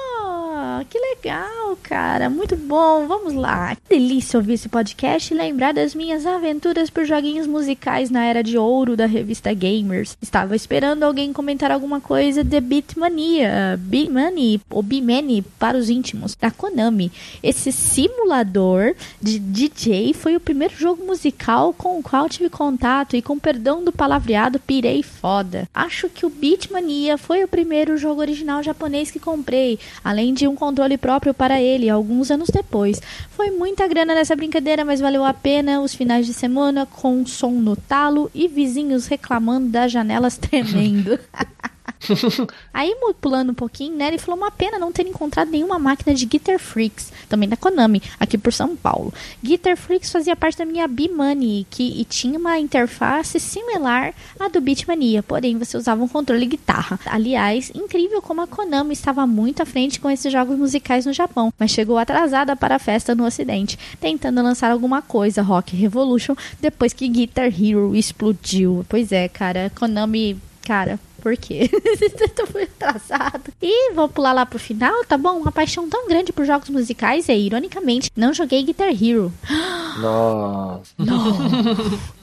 Que 0.83 0.97
legal, 0.97 1.77
cara. 1.81 2.29
Muito 2.29 2.55
bom. 2.55 3.07
Vamos 3.07 3.33
lá. 3.33 3.75
Que 3.75 3.81
delícia 3.89 4.37
ouvir 4.37 4.53
esse 4.53 4.67
podcast 4.67 5.33
e 5.33 5.37
lembrar 5.37 5.73
das 5.73 5.95
minhas 5.95 6.25
aventuras 6.25 6.89
por 6.89 7.05
joguinhos 7.05 7.47
musicais 7.47 8.09
na 8.09 8.25
era 8.25 8.43
de 8.43 8.57
ouro 8.57 8.97
da 8.97 9.05
revista 9.05 9.53
Gamers. 9.53 10.17
Estava 10.21 10.55
esperando 10.55 11.03
alguém 11.03 11.31
comentar 11.31 11.71
alguma 11.71 12.01
coisa 12.01 12.43
de 12.43 12.59
Beatmania, 12.59 13.79
Beatmania 13.79 14.59
ou 14.69 14.81
Bimani 14.81 15.41
para 15.59 15.77
os 15.77 15.89
íntimos, 15.89 16.35
da 16.35 16.51
Konami. 16.51 17.11
Esse 17.41 17.71
simulador 17.71 18.95
de 19.21 19.39
DJ 19.39 20.13
foi 20.13 20.35
o 20.35 20.39
primeiro 20.39 20.75
jogo 20.75 21.05
musical 21.05 21.73
com 21.73 21.99
o 21.99 22.03
qual 22.03 22.27
tive 22.27 22.49
contato 22.49 23.15
e 23.15 23.21
com 23.21 23.37
perdão 23.37 23.83
do 23.83 23.91
palavreado 23.91 24.59
pirei 24.59 25.03
foda. 25.03 25.67
Acho 25.73 26.09
que 26.09 26.25
o 26.25 26.29
Beatmania 26.29 27.17
foi 27.17 27.43
o 27.43 27.47
primeiro 27.47 27.97
jogo 27.97 28.21
original 28.21 28.63
japonês 28.63 29.11
que 29.11 29.19
comprei, 29.19 29.79
além 30.03 30.33
de 30.33 30.47
um 30.47 30.55
controle 30.65 30.97
próprio 30.97 31.31
para 31.31 31.61
ele 31.61 31.89
alguns 31.89 32.31
anos 32.31 32.49
depois. 32.49 32.99
Foi 33.29 33.51
muita 33.51 33.87
grana 33.87 34.15
nessa 34.15 34.35
brincadeira, 34.35 34.83
mas 34.83 34.99
valeu 34.99 35.23
a 35.23 35.31
pena 35.31 35.79
os 35.79 35.93
finais 35.93 36.25
de 36.25 36.33
semana 36.33 36.87
com 36.87 37.23
som 37.23 37.51
no 37.51 37.75
talo 37.75 38.31
e 38.33 38.47
vizinhos 38.47 39.05
reclamando 39.05 39.67
das 39.67 39.91
janelas 39.91 40.37
tremendo. 40.41 41.19
Aí, 42.73 42.95
pulando 43.21 43.51
um 43.51 43.55
pouquinho, 43.55 43.95
né? 43.95 44.07
Ele 44.07 44.17
falou 44.17 44.39
uma 44.39 44.51
pena 44.51 44.77
não 44.77 44.91
ter 44.91 45.07
encontrado 45.07 45.49
nenhuma 45.49 45.79
máquina 45.79 46.13
de 46.13 46.25
Guitar 46.25 46.59
Freaks, 46.59 47.11
também 47.27 47.47
da 47.47 47.57
Konami, 47.57 48.01
aqui 48.19 48.37
por 48.37 48.53
São 48.53 48.75
Paulo. 48.75 49.13
Guitar 49.43 49.75
Freaks 49.77 50.11
fazia 50.11 50.35
parte 50.35 50.57
da 50.57 50.65
minha 50.65 50.87
B-Money, 50.87 51.65
e 51.79 52.05
tinha 52.05 52.37
uma 52.37 52.59
interface 52.59 53.39
similar 53.39 54.13
à 54.39 54.47
do 54.47 54.61
Beatmania, 54.61 55.23
porém 55.23 55.57
você 55.57 55.77
usava 55.77 56.03
um 56.03 56.07
controle 56.07 56.45
guitarra. 56.45 56.99
Aliás, 57.05 57.71
incrível 57.73 58.21
como 58.21 58.41
a 58.41 58.47
Konami 58.47 58.93
estava 58.93 59.25
muito 59.25 59.61
à 59.61 59.65
frente 59.65 59.99
com 59.99 60.09
esses 60.09 60.31
jogos 60.31 60.57
musicais 60.57 61.05
no 61.05 61.13
Japão, 61.13 61.53
mas 61.57 61.71
chegou 61.71 61.97
atrasada 61.97 62.55
para 62.55 62.75
a 62.75 62.79
festa 62.79 63.15
no 63.15 63.25
ocidente, 63.25 63.77
tentando 63.99 64.41
lançar 64.41 64.71
alguma 64.71 65.01
coisa 65.01 65.41
Rock 65.41 65.75
Revolution 65.75 66.35
depois 66.59 66.93
que 66.93 67.07
Guitar 67.07 67.47
Hero 67.47 67.95
explodiu. 67.95 68.85
Pois 68.87 69.11
é, 69.11 69.27
cara, 69.27 69.71
Konami, 69.75 70.37
cara, 70.63 70.99
por 71.25 71.35
quê? 71.35 71.67
Tô 72.37 72.43
muito 72.53 72.71
atrasado. 72.79 73.51
E 73.59 73.91
vou 73.93 74.07
pular 74.07 74.31
lá 74.31 74.45
pro 74.45 74.59
final, 74.59 75.03
tá 75.05 75.17
bom? 75.17 75.39
Uma 75.39 75.51
paixão 75.51 75.89
tão 75.89 76.07
grande 76.07 76.31
por 76.31 76.45
jogos 76.45 76.69
musicais 76.69 77.27
e, 77.29 77.33
ironicamente, 77.33 78.11
não 78.15 78.31
joguei 78.31 78.61
Guitar 78.61 78.89
Hero. 78.89 79.33
Nossa. 79.99 80.93
Não. 80.99 81.35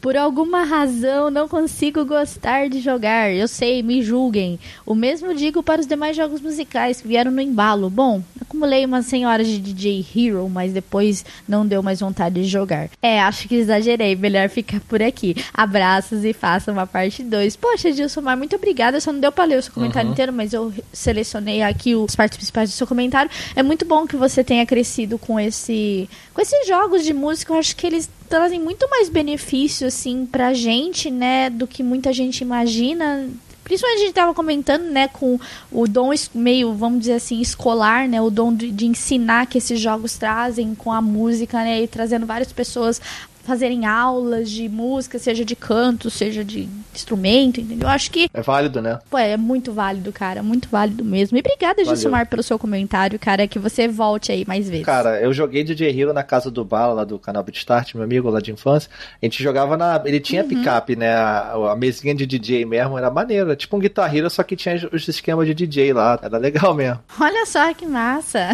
Por 0.01 0.17
alguma 0.17 0.63
razão 0.63 1.31
não 1.31 1.49
consigo 1.49 2.05
gostar 2.05 2.69
de 2.69 2.81
jogar. 2.81 3.33
Eu 3.33 3.49
sei, 3.49 3.83
me 3.83 4.03
julguem. 4.03 4.59
O 4.85 4.95
mesmo 4.95 5.35
digo 5.35 5.63
para 5.63 5.81
os 5.81 5.87
demais 5.87 6.17
jogos 6.17 6.41
musicais 6.41 7.01
que 7.01 7.09
vieram 7.09 7.33
no 7.33 7.41
embalo. 7.41 7.91
Bom, 7.91 8.23
acumulei 8.41 8.85
umas 8.85 9.07
100 9.07 9.27
horas 9.27 9.47
de 9.49 9.59
DJ 9.59 10.07
Hero, 10.15 10.49
mas 10.49 10.73
depois 10.73 11.25
não 11.49 11.67
deu 11.67 11.83
mais 11.83 12.01
vontade 12.01 12.43
de 12.43 12.49
jogar. 12.49 12.89
É, 13.01 13.21
acho 13.21 13.49
que 13.49 13.55
exagerei. 13.55 14.15
Melhor 14.15 14.49
ficar 14.49 14.81
por 14.81 15.03
aqui. 15.03 15.35
Abraços 15.55 16.25
e 16.25 16.33
faça 16.33 16.71
uma 16.71 16.87
parte 16.87 17.23
2. 17.23 17.57
Poxa, 17.57 17.91
Gilsomar, 17.91 18.37
muito 18.37 18.55
Só 19.01 19.13
não 19.13 19.21
deu 19.21 19.33
pra 19.33 19.45
ler 19.45 19.59
o 19.59 19.63
seu 19.63 19.73
comentário 19.73 20.07
Uhum. 20.09 20.13
inteiro, 20.13 20.33
mas 20.33 20.53
eu 20.53 20.73
selecionei 20.93 21.63
aqui 21.63 21.95
os 21.95 22.15
partes 22.17 22.37
principais 22.37 22.71
do 22.71 22.75
seu 22.75 22.87
comentário. 22.87 23.31
É 23.57 23.63
muito 23.63 23.85
bom 23.85 24.07
que 24.07 24.17
você 24.17 24.43
tenha 24.45 24.65
crescido 24.67 25.19
com 25.19 25.39
esse 25.39 26.09
com 26.35 26.41
esses 26.41 26.67
jogos 26.67 27.05
de 27.05 27.13
música. 27.13 27.53
Eu 27.53 27.59
acho 27.59 27.75
que 27.77 27.87
eles 27.87 28.09
trazem 28.29 28.59
muito 28.61 28.89
mais 28.89 29.09
benefício 29.09 29.87
assim 29.87 30.27
pra 30.27 30.55
gente, 30.55 31.11
né, 31.11 31.51
do 31.51 31.67
que 31.67 31.83
muita 31.83 32.13
gente 32.13 32.41
imagina. 32.41 33.29
Principalmente 33.65 34.01
a 34.01 34.05
gente 34.07 34.15
tava 34.15 34.35
comentando, 34.35 34.83
né, 34.91 35.07
com 35.07 35.39
o 35.71 35.87
dom 35.87 36.11
meio, 36.35 36.75
vamos 36.75 36.99
dizer 37.01 37.13
assim, 37.15 37.41
escolar, 37.41 38.09
né, 38.09 38.21
o 38.21 38.29
dom 38.29 38.53
de, 38.53 38.73
de 38.73 38.87
ensinar 38.87 39.47
que 39.47 39.57
esses 39.59 39.79
jogos 39.79 40.17
trazem 40.19 40.75
com 40.75 40.93
a 40.93 41.01
música, 41.01 41.59
né, 41.59 41.81
e 41.83 41.87
trazendo 41.87 42.27
várias 42.27 42.53
pessoas 42.53 43.01
fazerem 43.45 43.87
aulas 43.87 44.51
de 44.51 44.69
música, 44.69 45.19
seja 45.19 45.45
de 45.45 45.57
canto, 45.57 46.11
seja 46.11 46.45
de 46.45 46.69
instrumento, 46.95 47.61
entendeu? 47.61 47.89
Eu 47.89 47.93
acho 47.93 48.11
que 48.11 48.29
É 48.33 48.43
válido, 48.43 48.81
né? 48.81 48.99
Pô, 49.11 49.19
é 49.19 49.37
muito 49.37 49.73
válido, 49.73 50.13
cara. 50.13 50.43
Muito 50.43 50.69
válido 50.69 51.05
mesmo. 51.05 51.37
E 51.37 51.41
obrigada, 51.41 51.83
Valeu. 51.83 51.97
Gilsomar, 51.97 52.27
pelo 52.29 52.43
seu 52.43 52.59
comentário, 52.59 53.19
cara. 53.19 53.47
Que 53.49 53.59
você 53.59 53.89
volte 53.89 54.31
aí 54.31 54.45
mais 54.47 54.69
vezes. 54.69 54.85
Cara, 54.85 55.21
eu 55.21 55.33
joguei 55.33 55.65
DJ 55.65 55.99
Hero 55.99 56.13
na 56.13 56.23
casa 56.23 56.51
do 56.51 56.65
Bala, 56.65 56.95
lá 56.95 57.05
do 57.05 57.19
canal 57.19 57.43
Beatstart, 57.43 57.95
meu 57.95 58.05
amigo 58.05 58.29
lá 58.31 58.41
de 58.41 58.53
infância. 58.53 58.91
A 59.21 59.25
gente 59.25 59.43
jogava 59.43 59.77
na. 59.77 60.01
Ele 60.05 60.21
tinha 60.21 60.45
picape, 60.45 60.97
né? 60.97 61.13
A, 61.15 61.73
a 61.73 61.77
mesinha 61.77 62.15
de 62.15 62.27
DJ 62.27 62.65
mesmo 62.65 62.97
era 62.97 63.11
maneiro. 63.11 63.47
Era 63.47 63.57
tipo 63.57 63.77
um 63.77 63.81
Guitar 63.81 64.15
Hero, 64.15 64.31
só 64.31 64.43
que 64.43 64.55
tinha 64.57 64.89
os 64.93 65.09
esquemas 65.09 65.47
de 65.47 65.55
DJ 65.55 65.93
lá. 65.93 66.19
Era 66.23 66.39
legal 66.39 66.75
mesmo. 66.75 67.01
Olha 67.19 67.47
só 67.47 67.73
que 67.75 67.87
massa. 67.87 68.51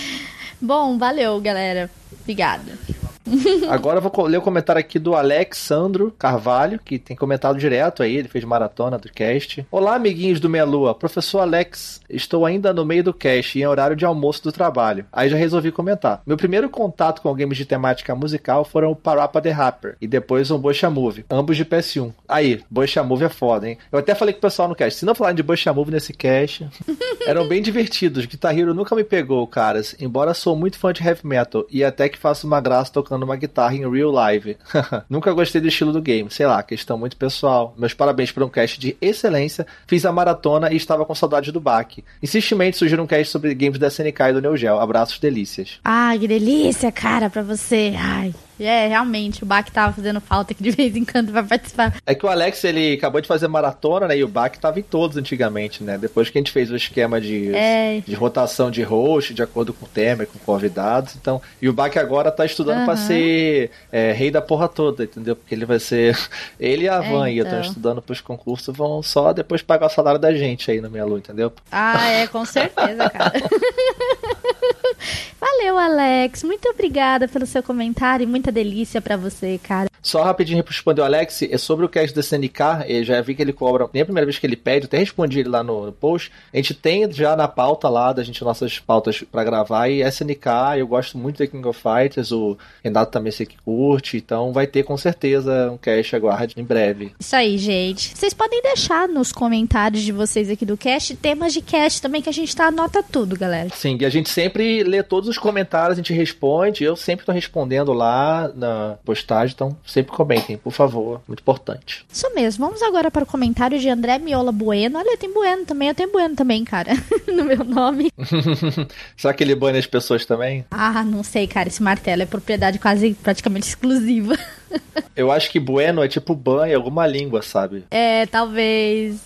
Bom, 0.60 0.96
valeu, 0.96 1.40
galera. 1.40 1.90
Obrigada. 2.20 2.78
Agora 3.68 3.98
eu 3.98 4.02
vou 4.02 4.26
ler 4.26 4.38
o 4.38 4.42
comentário 4.42 4.80
aqui 4.80 4.98
do 4.98 5.14
Alexandro 5.14 6.12
Carvalho, 6.18 6.80
que 6.84 6.98
tem 6.98 7.16
comentado 7.16 7.58
direto 7.58 8.02
aí, 8.02 8.16
ele 8.16 8.28
fez 8.28 8.44
maratona 8.44 8.98
do 8.98 9.08
cast. 9.08 9.64
Olá, 9.70 9.94
amiguinhos 9.94 10.40
do 10.40 10.48
Meia 10.48 10.64
Lua. 10.64 10.94
Professor 10.94 11.40
Alex, 11.40 12.00
estou 12.10 12.44
ainda 12.44 12.72
no 12.72 12.84
meio 12.84 13.04
do 13.04 13.14
cast 13.14 13.58
e 13.58 13.62
em 13.62 13.66
horário 13.66 13.96
de 13.96 14.04
almoço 14.04 14.42
do 14.42 14.52
trabalho. 14.52 15.06
Aí 15.12 15.28
já 15.28 15.36
resolvi 15.36 15.70
comentar. 15.70 16.22
Meu 16.26 16.36
primeiro 16.36 16.68
contato 16.68 17.22
com 17.22 17.34
games 17.34 17.56
de 17.56 17.64
temática 17.64 18.14
musical 18.14 18.64
foram 18.64 18.90
o 18.90 18.96
Parappa 18.96 19.40
the 19.40 19.50
Rapper 19.50 19.96
e 20.00 20.06
depois 20.06 20.50
o 20.50 20.58
Bocha 20.58 20.90
Move, 20.90 21.24
ambos 21.30 21.56
de 21.56 21.64
PS1. 21.64 22.12
Aí, 22.28 22.60
Bocha 22.70 23.02
Move 23.02 23.24
é 23.24 23.28
foda, 23.28 23.68
hein? 23.68 23.78
Eu 23.90 23.98
até 23.98 24.14
falei 24.14 24.34
com 24.34 24.38
o 24.38 24.42
pessoal 24.42 24.68
no 24.68 24.74
cast, 24.74 24.98
se 24.98 25.06
não 25.06 25.14
falarem 25.14 25.36
de 25.36 25.42
Bocha 25.42 25.72
Move 25.72 25.90
nesse 25.90 26.12
cast, 26.12 26.68
eram 27.26 27.46
bem 27.46 27.62
divertidos. 27.62 28.26
Guitar 28.26 28.56
Hero 28.56 28.74
nunca 28.74 28.94
me 28.94 29.04
pegou, 29.04 29.46
caras, 29.46 29.94
embora 30.00 30.34
sou 30.34 30.56
muito 30.56 30.78
fã 30.78 30.92
de 30.92 31.02
heavy 31.02 31.26
metal 31.26 31.64
e 31.70 31.84
até 31.84 32.08
que 32.08 32.18
faço 32.18 32.46
uma 32.46 32.60
graça 32.60 32.92
tocando 32.92 33.11
uma 33.16 33.36
guitarra 33.36 33.74
em 33.74 33.88
real 33.90 34.10
live. 34.10 34.56
nunca 35.08 35.32
gostei 35.32 35.60
do 35.60 35.68
estilo 35.68 35.92
do 35.92 36.00
game, 36.00 36.30
sei 36.30 36.46
lá, 36.46 36.62
questão 36.62 36.98
muito 36.98 37.16
pessoal. 37.16 37.74
Meus 37.76 37.94
parabéns 37.94 38.32
por 38.32 38.42
um 38.42 38.48
cast 38.48 38.78
de 38.78 38.96
excelência. 39.00 39.66
Fiz 39.86 40.04
a 40.04 40.12
maratona 40.12 40.72
e 40.72 40.76
estava 40.76 41.04
com 41.04 41.14
saudade 41.14 41.52
do 41.52 41.60
baque. 41.60 42.04
Insistentemente 42.22 42.76
sugiro 42.76 43.02
um 43.02 43.06
cast 43.06 43.30
sobre 43.30 43.54
games 43.54 43.78
da 43.78 43.88
SNK 43.88 44.22
e 44.28 44.32
do 44.32 44.40
Neo 44.40 44.56
Geo. 44.56 44.78
Abraços 44.78 45.18
delícias. 45.18 45.80
Ai, 45.84 46.18
que 46.18 46.28
delícia, 46.28 46.90
cara, 46.90 47.28
pra 47.28 47.42
você. 47.42 47.94
Ai. 47.98 48.34
É, 48.64 48.86
realmente, 48.88 49.42
o 49.42 49.46
Bach 49.46 49.68
tava 49.70 49.92
fazendo 49.92 50.20
falta 50.20 50.52
aqui 50.52 50.62
de 50.62 50.70
vez 50.70 50.94
em 50.96 51.04
quando 51.04 51.32
pra 51.32 51.42
participar. 51.42 51.94
É 52.06 52.14
que 52.14 52.24
o 52.24 52.28
Alex, 52.28 52.62
ele 52.64 52.94
acabou 52.94 53.20
de 53.20 53.28
fazer 53.28 53.48
maratona, 53.48 54.08
né? 54.08 54.16
E 54.16 54.24
o 54.24 54.28
Bach 54.28 54.56
tava 54.58 54.78
em 54.78 54.82
todos 54.82 55.16
antigamente, 55.16 55.82
né? 55.82 55.98
Depois 55.98 56.30
que 56.30 56.38
a 56.38 56.40
gente 56.40 56.52
fez 56.52 56.70
o 56.70 56.76
esquema 56.76 57.20
de, 57.20 57.54
É. 57.54 58.00
de 58.06 58.14
rotação 58.14 58.70
de 58.70 58.82
host, 58.82 59.34
de 59.34 59.42
acordo 59.42 59.72
com 59.72 59.86
o 59.86 59.88
tema 59.88 60.22
e 60.22 60.26
com 60.26 60.38
convidados. 60.38 61.16
Então, 61.16 61.40
e 61.60 61.68
o 61.68 61.72
Bach 61.72 61.96
agora 61.96 62.30
tá 62.30 62.44
estudando 62.44 62.84
pra 62.84 62.94
Aham. 62.94 63.06
ser 63.06 63.70
é, 63.90 64.12
rei 64.12 64.30
da 64.30 64.40
porra 64.42 64.68
toda, 64.68 65.04
entendeu? 65.04 65.34
Porque 65.36 65.54
ele 65.54 65.64
vai 65.64 65.78
ser. 65.78 66.16
Ele 66.60 66.84
e 66.84 66.88
a 66.88 67.02
É, 67.02 67.10
Van 67.10 67.24
aí 67.24 67.38
estão 67.38 67.58
então. 67.58 67.68
estudando 67.68 68.02
pros 68.02 68.20
concursos, 68.20 68.74
vão 68.76 69.02
só 69.02 69.32
depois 69.32 69.62
pagar 69.62 69.86
o 69.86 69.90
salário 69.90 70.20
da 70.20 70.32
gente 70.32 70.70
aí 70.70 70.80
no 70.80 70.90
Minha 70.90 71.04
Lu, 71.04 71.18
entendeu? 71.18 71.52
Ah, 71.70 72.06
é, 72.08 72.26
com 72.26 72.44
certeza, 72.44 73.08
cara. 73.10 73.32
Valeu, 75.40 75.76
Alex. 75.78 76.42
Muito 76.44 76.68
obrigada 76.68 77.26
pelo 77.26 77.46
seu 77.46 77.62
comentário 77.62 78.24
e 78.24 78.26
muita 78.26 78.51
delícia 78.52 79.00
pra 79.00 79.16
você, 79.16 79.58
cara. 79.62 79.88
Só 80.02 80.22
rapidinho 80.22 80.64
respondeu 80.66 81.04
o 81.04 81.06
Alex, 81.06 81.42
é 81.42 81.56
sobre 81.56 81.86
o 81.86 81.88
cast 81.88 82.12
da 82.12 82.20
SNK, 82.20 82.60
eu 82.88 83.04
já 83.04 83.20
vi 83.20 83.36
que 83.36 83.42
ele 83.42 83.52
cobra, 83.52 83.88
nem 83.92 84.02
a 84.02 84.04
primeira 84.04 84.26
vez 84.26 84.36
que 84.36 84.44
ele 84.44 84.56
pede, 84.56 84.84
eu 84.84 84.88
até 84.88 84.98
respondi 84.98 85.38
ele 85.38 85.48
lá 85.48 85.62
no, 85.62 85.92
post. 85.92 86.32
A 86.52 86.56
gente 86.56 86.74
tem 86.74 87.10
já 87.12 87.36
na 87.36 87.46
pauta 87.46 87.88
lá 87.88 88.12
da 88.12 88.24
gente 88.24 88.42
nossas 88.42 88.80
pautas 88.80 89.22
pra 89.30 89.44
gravar 89.44 89.88
e 89.88 90.02
SNK, 90.02 90.78
eu 90.78 90.88
gosto 90.88 91.16
muito 91.16 91.38
da 91.38 91.46
King 91.46 91.66
of 91.68 91.80
Fighters, 91.80 92.32
o 92.32 92.58
Renato 92.82 93.12
também 93.12 93.30
sei 93.30 93.46
que 93.46 93.56
curte, 93.64 94.16
então 94.16 94.52
vai 94.52 94.66
ter 94.66 94.82
com 94.82 94.96
certeza 94.96 95.70
um 95.70 95.76
cast, 95.76 96.16
aguarde 96.16 96.54
em 96.56 96.64
breve. 96.64 97.12
Isso 97.20 97.36
aí, 97.36 97.56
gente. 97.56 98.16
Vocês 98.16 98.34
podem 98.34 98.60
deixar 98.60 99.08
nos 99.08 99.30
comentários 99.30 100.02
de 100.02 100.10
vocês 100.10 100.50
aqui 100.50 100.66
do 100.66 100.76
cast 100.76 101.14
temas 101.14 101.52
de 101.52 101.62
cast 101.62 102.02
também, 102.02 102.20
que 102.20 102.28
a 102.28 102.32
gente 102.32 102.54
tá 102.56 102.66
anota 102.66 103.04
tudo, 103.04 103.38
galera. 103.38 103.68
Sim, 103.72 103.96
e 104.00 104.04
a 104.04 104.10
gente 104.10 104.28
sempre 104.28 104.82
lê 104.82 105.00
todos 105.02 105.28
os 105.28 105.38
comentários, 105.38 105.92
a 105.92 106.02
gente 106.02 106.12
responde, 106.12 106.82
eu 106.82 106.96
sempre 106.96 107.24
tô 107.24 107.30
respondendo 107.30 107.92
lá 107.92 108.41
na 108.48 108.96
postagem, 109.04 109.54
então 109.54 109.76
sempre 109.86 110.12
comentem, 110.12 110.56
por 110.56 110.72
favor, 110.72 111.20
muito 111.26 111.40
importante. 111.40 112.04
Isso 112.10 112.32
mesmo. 112.34 112.66
Vamos 112.66 112.82
agora 112.82 113.10
para 113.10 113.24
o 113.24 113.26
comentário 113.26 113.78
de 113.78 113.88
André 113.88 114.18
Miola 114.18 114.52
Bueno. 114.52 114.98
Olha, 114.98 115.16
tem 115.16 115.32
Bueno 115.32 115.64
também. 115.64 115.88
Eu 115.88 115.94
tenho 115.94 116.12
Bueno 116.12 116.34
também, 116.36 116.64
cara. 116.64 116.92
no 117.26 117.44
meu 117.44 117.64
nome. 117.64 118.10
Será 119.16 119.34
que 119.34 119.42
ele 119.42 119.54
banha 119.54 119.78
as 119.78 119.86
pessoas 119.86 120.24
também? 120.24 120.64
Ah, 120.70 121.02
não 121.04 121.22
sei, 121.22 121.46
cara. 121.46 121.68
Esse 121.68 121.82
martelo 121.82 122.22
é 122.22 122.26
propriedade 122.26 122.78
quase 122.78 123.14
praticamente 123.14 123.68
exclusiva. 123.68 124.36
Eu 125.14 125.30
acho 125.30 125.50
que 125.50 125.60
bueno 125.60 126.02
é 126.02 126.08
tipo 126.08 126.34
ban 126.34 126.66
em 126.66 126.74
alguma 126.74 127.06
língua, 127.06 127.42
sabe? 127.42 127.84
É, 127.90 128.24
talvez. 128.26 129.20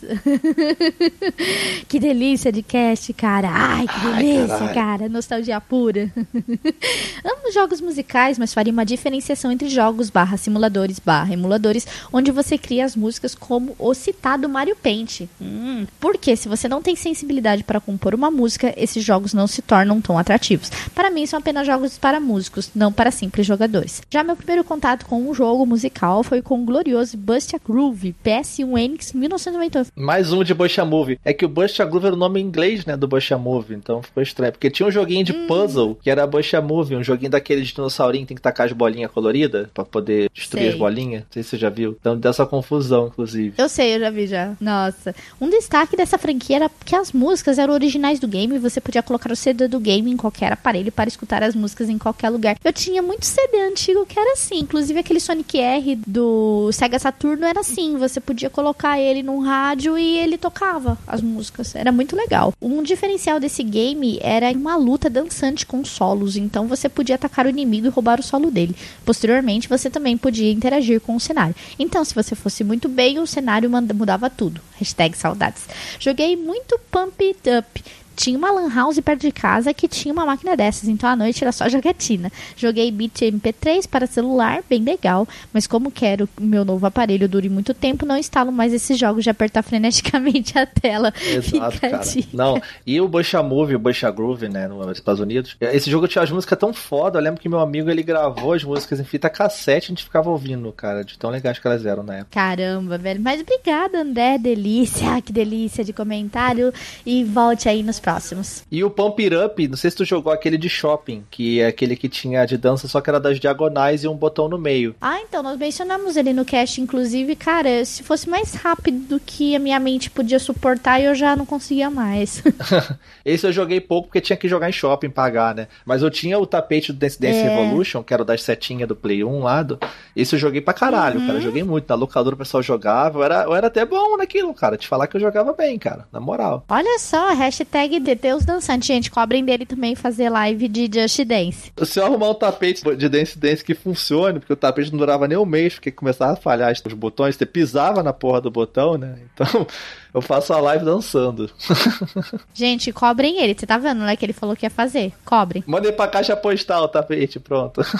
que 1.86 2.00
delícia 2.00 2.50
de 2.50 2.60
cast, 2.62 3.12
cara. 3.12 3.48
Ai, 3.48 3.86
que 3.86 3.94
Ai, 3.94 4.16
delícia, 4.16 4.48
caralho. 4.48 4.74
cara. 4.74 5.08
Nostalgia 5.08 5.60
pura. 5.60 6.10
Amo 7.24 7.52
jogos 7.52 7.80
musicais, 7.80 8.36
mas 8.36 8.52
faria 8.52 8.72
uma 8.72 8.84
diferenciação 8.84 9.52
entre 9.52 9.68
jogos 9.68 10.10
barra 10.10 10.36
simuladores 10.36 10.98
barra 10.98 11.32
emuladores, 11.32 11.86
onde 12.12 12.32
você 12.32 12.58
cria 12.58 12.84
as 12.84 12.96
músicas 12.96 13.34
como 13.34 13.76
o 13.78 13.94
citado 13.94 14.48
Mario 14.48 14.76
Paint. 14.76 15.22
Hum, 15.40 15.86
porque 16.00 16.34
se 16.34 16.48
você 16.48 16.68
não 16.68 16.82
tem 16.82 16.96
sensibilidade 16.96 17.62
para 17.62 17.80
compor 17.80 18.14
uma 18.14 18.30
música, 18.30 18.74
esses 18.76 19.04
jogos 19.04 19.32
não 19.32 19.46
se 19.46 19.62
tornam 19.62 20.00
tão 20.00 20.18
atrativos. 20.18 20.70
Para 20.94 21.10
mim, 21.10 21.26
são 21.26 21.38
apenas 21.38 21.66
jogos 21.66 21.96
para 21.96 22.18
músicos, 22.18 22.70
não 22.74 22.92
para 22.92 23.10
simples 23.10 23.46
jogadores. 23.46 24.02
Já 24.10 24.24
meu 24.24 24.36
primeiro 24.36 24.64
contato 24.64 25.06
com 25.06 25.20
um 25.20 25.32
jogo 25.36 25.66
musical 25.66 26.22
foi 26.22 26.40
com 26.40 26.62
o 26.62 26.64
glorioso 26.64 27.14
Busta 27.14 27.60
Groove, 27.62 28.14
PS1 28.24 28.78
Enix 28.78 29.12
1998. 29.12 29.92
Mais 29.94 30.32
um 30.32 30.42
de 30.42 30.54
Busta 30.54 30.82
Move. 30.82 31.20
É 31.22 31.34
que 31.34 31.44
o 31.44 31.48
Busta 31.48 31.84
Groove 31.84 32.06
era 32.06 32.14
o 32.14 32.18
nome 32.18 32.40
em 32.40 32.44
inglês, 32.44 32.86
né, 32.86 32.96
do 32.96 33.06
Busta 33.06 33.36
Move, 33.36 33.74
então 33.74 34.02
ficou 34.02 34.22
estranho. 34.22 34.52
Porque 34.52 34.70
tinha 34.70 34.88
um 34.88 34.90
joguinho 34.90 35.22
de 35.22 35.34
puzzle 35.46 35.98
que 36.02 36.08
era 36.08 36.26
Busta 36.26 36.62
Move, 36.62 36.96
um 36.96 37.04
joguinho 37.04 37.30
daquele 37.30 37.60
de 37.60 37.74
dinossaurinho 37.74 38.24
que 38.24 38.28
tem 38.28 38.36
que 38.36 38.42
tacar 38.42 38.66
as 38.66 38.72
bolinhas 38.72 39.10
coloridas 39.10 39.68
pra 39.74 39.84
poder 39.84 40.30
destruir 40.32 40.62
Sei. 40.62 40.72
as 40.72 40.78
bolinhas. 40.78 41.24
Não 41.24 41.32
sei 41.32 41.42
se 41.42 41.50
você 41.50 41.58
já 41.58 41.68
viu. 41.68 41.94
Então 42.00 42.16
dessa 42.16 42.46
confusão, 42.46 43.08
inclusive. 43.08 43.52
Eu 43.58 43.68
sei, 43.68 43.96
eu 43.96 44.00
já 44.00 44.08
vi 44.08 44.26
já. 44.26 44.54
Nossa. 44.58 45.14
Um 45.38 45.50
destaque 45.50 45.98
dessa 45.98 46.16
franquia 46.16 46.56
era 46.56 46.70
que 46.82 46.96
as 46.96 47.12
músicas 47.12 47.58
eram 47.58 47.74
originais 47.74 48.18
do 48.18 48.26
game 48.26 48.56
e 48.56 48.58
você 48.58 48.80
podia 48.80 49.02
colocar 49.02 49.30
o 49.30 49.36
CD 49.36 49.68
do 49.68 49.78
game 49.78 50.10
em 50.10 50.16
qualquer 50.16 50.50
aparelho 50.50 50.90
para 50.90 51.08
escutar 51.08 51.42
as 51.42 51.54
músicas 51.54 51.90
em 51.90 51.98
qualquer 51.98 52.30
lugar. 52.30 52.56
Eu 52.64 52.72
tinha 52.72 53.02
muito 53.02 53.26
CD 53.26 53.60
antigo 53.60 54.06
que 54.06 54.18
era 54.18 54.32
assim. 54.32 54.60
Inclusive 54.60 54.98
aquele 54.98 55.20
Sonic 55.26 55.58
R 55.58 55.96
do 56.06 56.70
Sega 56.72 57.00
Saturno 57.00 57.44
era 57.44 57.58
assim. 57.58 57.96
Você 57.98 58.20
podia 58.20 58.48
colocar 58.48 59.00
ele 59.00 59.24
num 59.24 59.40
rádio 59.40 59.98
e 59.98 60.18
ele 60.18 60.38
tocava 60.38 60.96
as 61.04 61.20
músicas. 61.20 61.74
Era 61.74 61.90
muito 61.90 62.14
legal. 62.14 62.52
Um 62.62 62.80
diferencial 62.80 63.40
desse 63.40 63.64
game 63.64 64.20
era 64.22 64.52
uma 64.52 64.76
luta 64.76 65.10
dançante 65.10 65.66
com 65.66 65.84
solos. 65.84 66.36
Então 66.36 66.68
você 66.68 66.88
podia 66.88 67.16
atacar 67.16 67.44
o 67.44 67.48
inimigo 67.50 67.88
e 67.88 67.90
roubar 67.90 68.20
o 68.20 68.22
solo 68.22 68.52
dele. 68.52 68.76
Posteriormente, 69.04 69.68
você 69.68 69.90
também 69.90 70.16
podia 70.16 70.52
interagir 70.52 71.00
com 71.00 71.16
o 71.16 71.20
cenário. 71.20 71.56
Então, 71.76 72.04
se 72.04 72.14
você 72.14 72.36
fosse 72.36 72.62
muito 72.62 72.88
bem, 72.88 73.18
o 73.18 73.26
cenário 73.26 73.68
mudava 73.68 74.30
tudo. 74.30 74.60
Hashtag 74.78 75.18
saudades. 75.18 75.64
Joguei 75.98 76.36
muito 76.36 76.78
Pump 76.90 77.20
It 77.20 77.50
Up. 77.58 77.84
Tinha 78.16 78.36
uma 78.36 78.50
lan 78.50 78.68
house 78.74 78.98
perto 79.00 79.20
de 79.20 79.32
casa 79.32 79.72
que 79.74 79.86
tinha 79.86 80.12
uma 80.12 80.24
máquina 80.24 80.56
dessas, 80.56 80.88
então 80.88 81.08
à 81.08 81.14
noite 81.14 81.44
era 81.44 81.52
só 81.52 81.68
jogatina. 81.68 82.32
Joguei 82.56 82.90
Beat 82.90 83.20
MP3 83.20 83.86
para 83.88 84.06
celular, 84.06 84.62
bem 84.68 84.82
legal, 84.82 85.28
mas 85.52 85.66
como 85.66 85.90
quero 85.90 86.26
que 86.26 86.42
meu 86.42 86.64
novo 86.64 86.86
aparelho 86.86 87.28
dure 87.28 87.48
muito 87.48 87.74
tempo, 87.74 88.06
não 88.06 88.16
instalo 88.16 88.50
mais 88.50 88.72
esses 88.72 88.98
jogos 88.98 89.22
de 89.22 89.30
apertar 89.30 89.62
freneticamente 89.62 90.58
a 90.58 90.66
tela. 90.66 91.12
Exato, 91.20 91.80
cara. 91.80 92.00
Não, 92.32 92.60
e 92.86 93.00
o 93.00 93.06
Bucha 93.06 93.42
Move, 93.42 93.76
o 93.76 93.78
Bucha 93.78 94.10
Groove, 94.10 94.48
né, 94.48 94.66
nos 94.66 94.98
Estados 94.98 95.20
Unidos. 95.20 95.56
Esse 95.60 95.90
jogo 95.90 96.08
tinha 96.08 96.24
as 96.24 96.30
músicas 96.30 96.58
tão 96.58 96.72
foda. 96.72 97.18
Eu 97.18 97.22
lembro 97.22 97.40
que 97.40 97.48
meu 97.48 97.60
amigo 97.60 97.90
ele 97.90 98.02
gravou 98.02 98.54
as 98.54 98.64
músicas 98.64 98.98
em 98.98 99.04
fita 99.04 99.28
cassete, 99.28 99.86
a 99.86 99.88
gente 99.88 100.04
ficava 100.04 100.30
ouvindo, 100.30 100.72
cara, 100.72 101.04
de 101.04 101.18
tão 101.18 101.30
legais 101.30 101.58
que 101.58 101.66
elas 101.66 101.84
eram 101.84 102.02
na 102.02 102.16
época. 102.16 102.30
Caramba, 102.30 102.96
velho. 102.96 103.20
Mas 103.20 103.40
obrigada, 103.40 104.00
André. 104.00 104.38
Delícia. 104.38 105.20
Que 105.20 105.32
delícia 105.32 105.84
de 105.84 105.92
comentário. 105.92 106.72
E 107.04 107.24
volte 107.24 107.68
aí 107.68 107.82
nos 107.82 107.98
próximos. 108.06 108.62
E 108.70 108.84
o 108.84 108.90
Pump 108.90 109.20
It 109.20 109.34
Up, 109.34 109.66
não 109.68 109.76
sei 109.76 109.90
se 109.90 109.96
tu 109.96 110.04
jogou 110.04 110.32
aquele 110.32 110.56
de 110.56 110.68
shopping, 110.68 111.24
que 111.28 111.60
é 111.60 111.66
aquele 111.66 111.96
que 111.96 112.08
tinha 112.08 112.46
de 112.46 112.56
dança, 112.56 112.86
só 112.86 113.00
que 113.00 113.10
era 113.10 113.18
das 113.18 113.40
diagonais 113.40 114.04
e 114.04 114.08
um 114.08 114.14
botão 114.14 114.48
no 114.48 114.56
meio. 114.56 114.94
Ah, 115.00 115.18
então, 115.20 115.42
nós 115.42 115.58
mencionamos 115.58 116.16
ele 116.16 116.32
no 116.32 116.44
cast, 116.44 116.80
inclusive, 116.80 117.34
cara, 117.34 117.84
se 117.84 118.04
fosse 118.04 118.28
mais 118.30 118.54
rápido 118.54 118.98
do 119.08 119.20
que 119.20 119.56
a 119.56 119.58
minha 119.58 119.80
mente 119.80 120.08
podia 120.08 120.38
suportar, 120.38 121.00
eu 121.00 121.14
já 121.16 121.34
não 121.34 121.44
conseguia 121.44 121.90
mais. 121.90 122.42
Esse 123.24 123.44
eu 123.46 123.52
joguei 123.52 123.80
pouco 123.80 124.06
porque 124.08 124.20
tinha 124.20 124.36
que 124.36 124.46
jogar 124.48 124.68
em 124.68 124.72
shopping, 124.72 125.10
pagar, 125.10 125.52
né? 125.54 125.66
Mas 125.84 126.00
eu 126.02 126.10
tinha 126.10 126.38
o 126.38 126.46
tapete 126.46 126.92
do 126.92 126.98
Dance 126.98 127.20
Dance 127.20 127.38
É. 127.38 127.42
Revolution, 127.48 128.02
que 128.04 128.14
era 128.14 128.22
o 128.22 128.26
das 128.26 128.42
setinhas 128.42 128.86
do 128.88 128.94
Play 128.94 129.24
1 129.24 129.40
lá. 129.40 129.62
Do... 129.64 129.78
Esse 130.14 130.36
eu 130.36 130.38
joguei 130.38 130.60
pra 130.60 130.72
caralho, 130.72 131.18
Uhum. 131.20 131.26
cara. 131.26 131.38
Eu 131.38 131.42
joguei 131.42 131.64
muito. 131.64 131.88
Na 131.88 131.96
locadora 131.96 132.34
o 132.36 132.38
pessoal 132.38 132.62
jogava. 132.62 133.18
Eu 133.18 133.24
era, 133.24 133.42
eu 133.44 133.54
era 133.54 133.66
até 133.66 133.84
bom 133.84 134.16
naquilo, 134.16 134.54
cara. 134.54 134.76
Te 134.76 134.86
falar 134.86 135.06
que 135.08 135.16
eu 135.16 135.20
jogava 135.20 135.52
bem, 135.52 135.76
cara. 135.78 136.06
Na 136.12 136.20
moral. 136.20 136.64
Olha 136.68 136.98
só, 137.00 137.34
hashtag 137.34 137.95
DT 138.00 138.34
os 138.34 138.44
dançantes. 138.44 138.86
Gente, 138.86 139.10
cobrem 139.10 139.44
dele 139.44 139.66
também 139.66 139.94
fazer 139.94 140.28
live 140.28 140.68
de 140.68 140.90
Just 140.92 141.24
Dance. 141.24 141.72
Se 141.84 141.98
eu 142.00 142.06
arrumar 142.06 142.30
um 142.30 142.34
tapete 142.34 142.82
de 142.96 143.08
Dance 143.08 143.38
Dance 143.38 143.64
que 143.64 143.74
funcione, 143.74 144.38
porque 144.38 144.52
o 144.52 144.56
tapete 144.56 144.90
não 144.90 144.98
durava 144.98 145.26
nem 145.26 145.38
um 145.38 145.46
mês, 145.46 145.74
porque 145.74 145.90
começava 145.90 146.32
a 146.32 146.36
falhar 146.36 146.72
os 146.72 146.92
botões, 146.94 147.36
você 147.36 147.46
pisava 147.46 148.02
na 148.02 148.12
porra 148.12 148.40
do 148.40 148.50
botão, 148.50 148.96
né? 148.96 149.18
Então 149.34 149.66
eu 150.12 150.20
faço 150.22 150.52
a 150.52 150.60
live 150.60 150.84
dançando. 150.84 151.50
Gente, 152.54 152.92
cobrem 152.92 153.40
ele. 153.42 153.54
Você 153.58 153.66
tá 153.66 153.78
vendo, 153.78 154.00
né, 154.00 154.16
que 154.16 154.24
ele 154.24 154.32
falou 154.32 154.56
que 154.56 154.66
ia 154.66 154.70
fazer? 154.70 155.12
Cobrem. 155.24 155.62
Mandei 155.66 155.92
pra 155.92 156.08
caixa 156.08 156.36
postal 156.36 156.84
o 156.84 156.88
tapete, 156.88 157.38
pronto. 157.38 157.80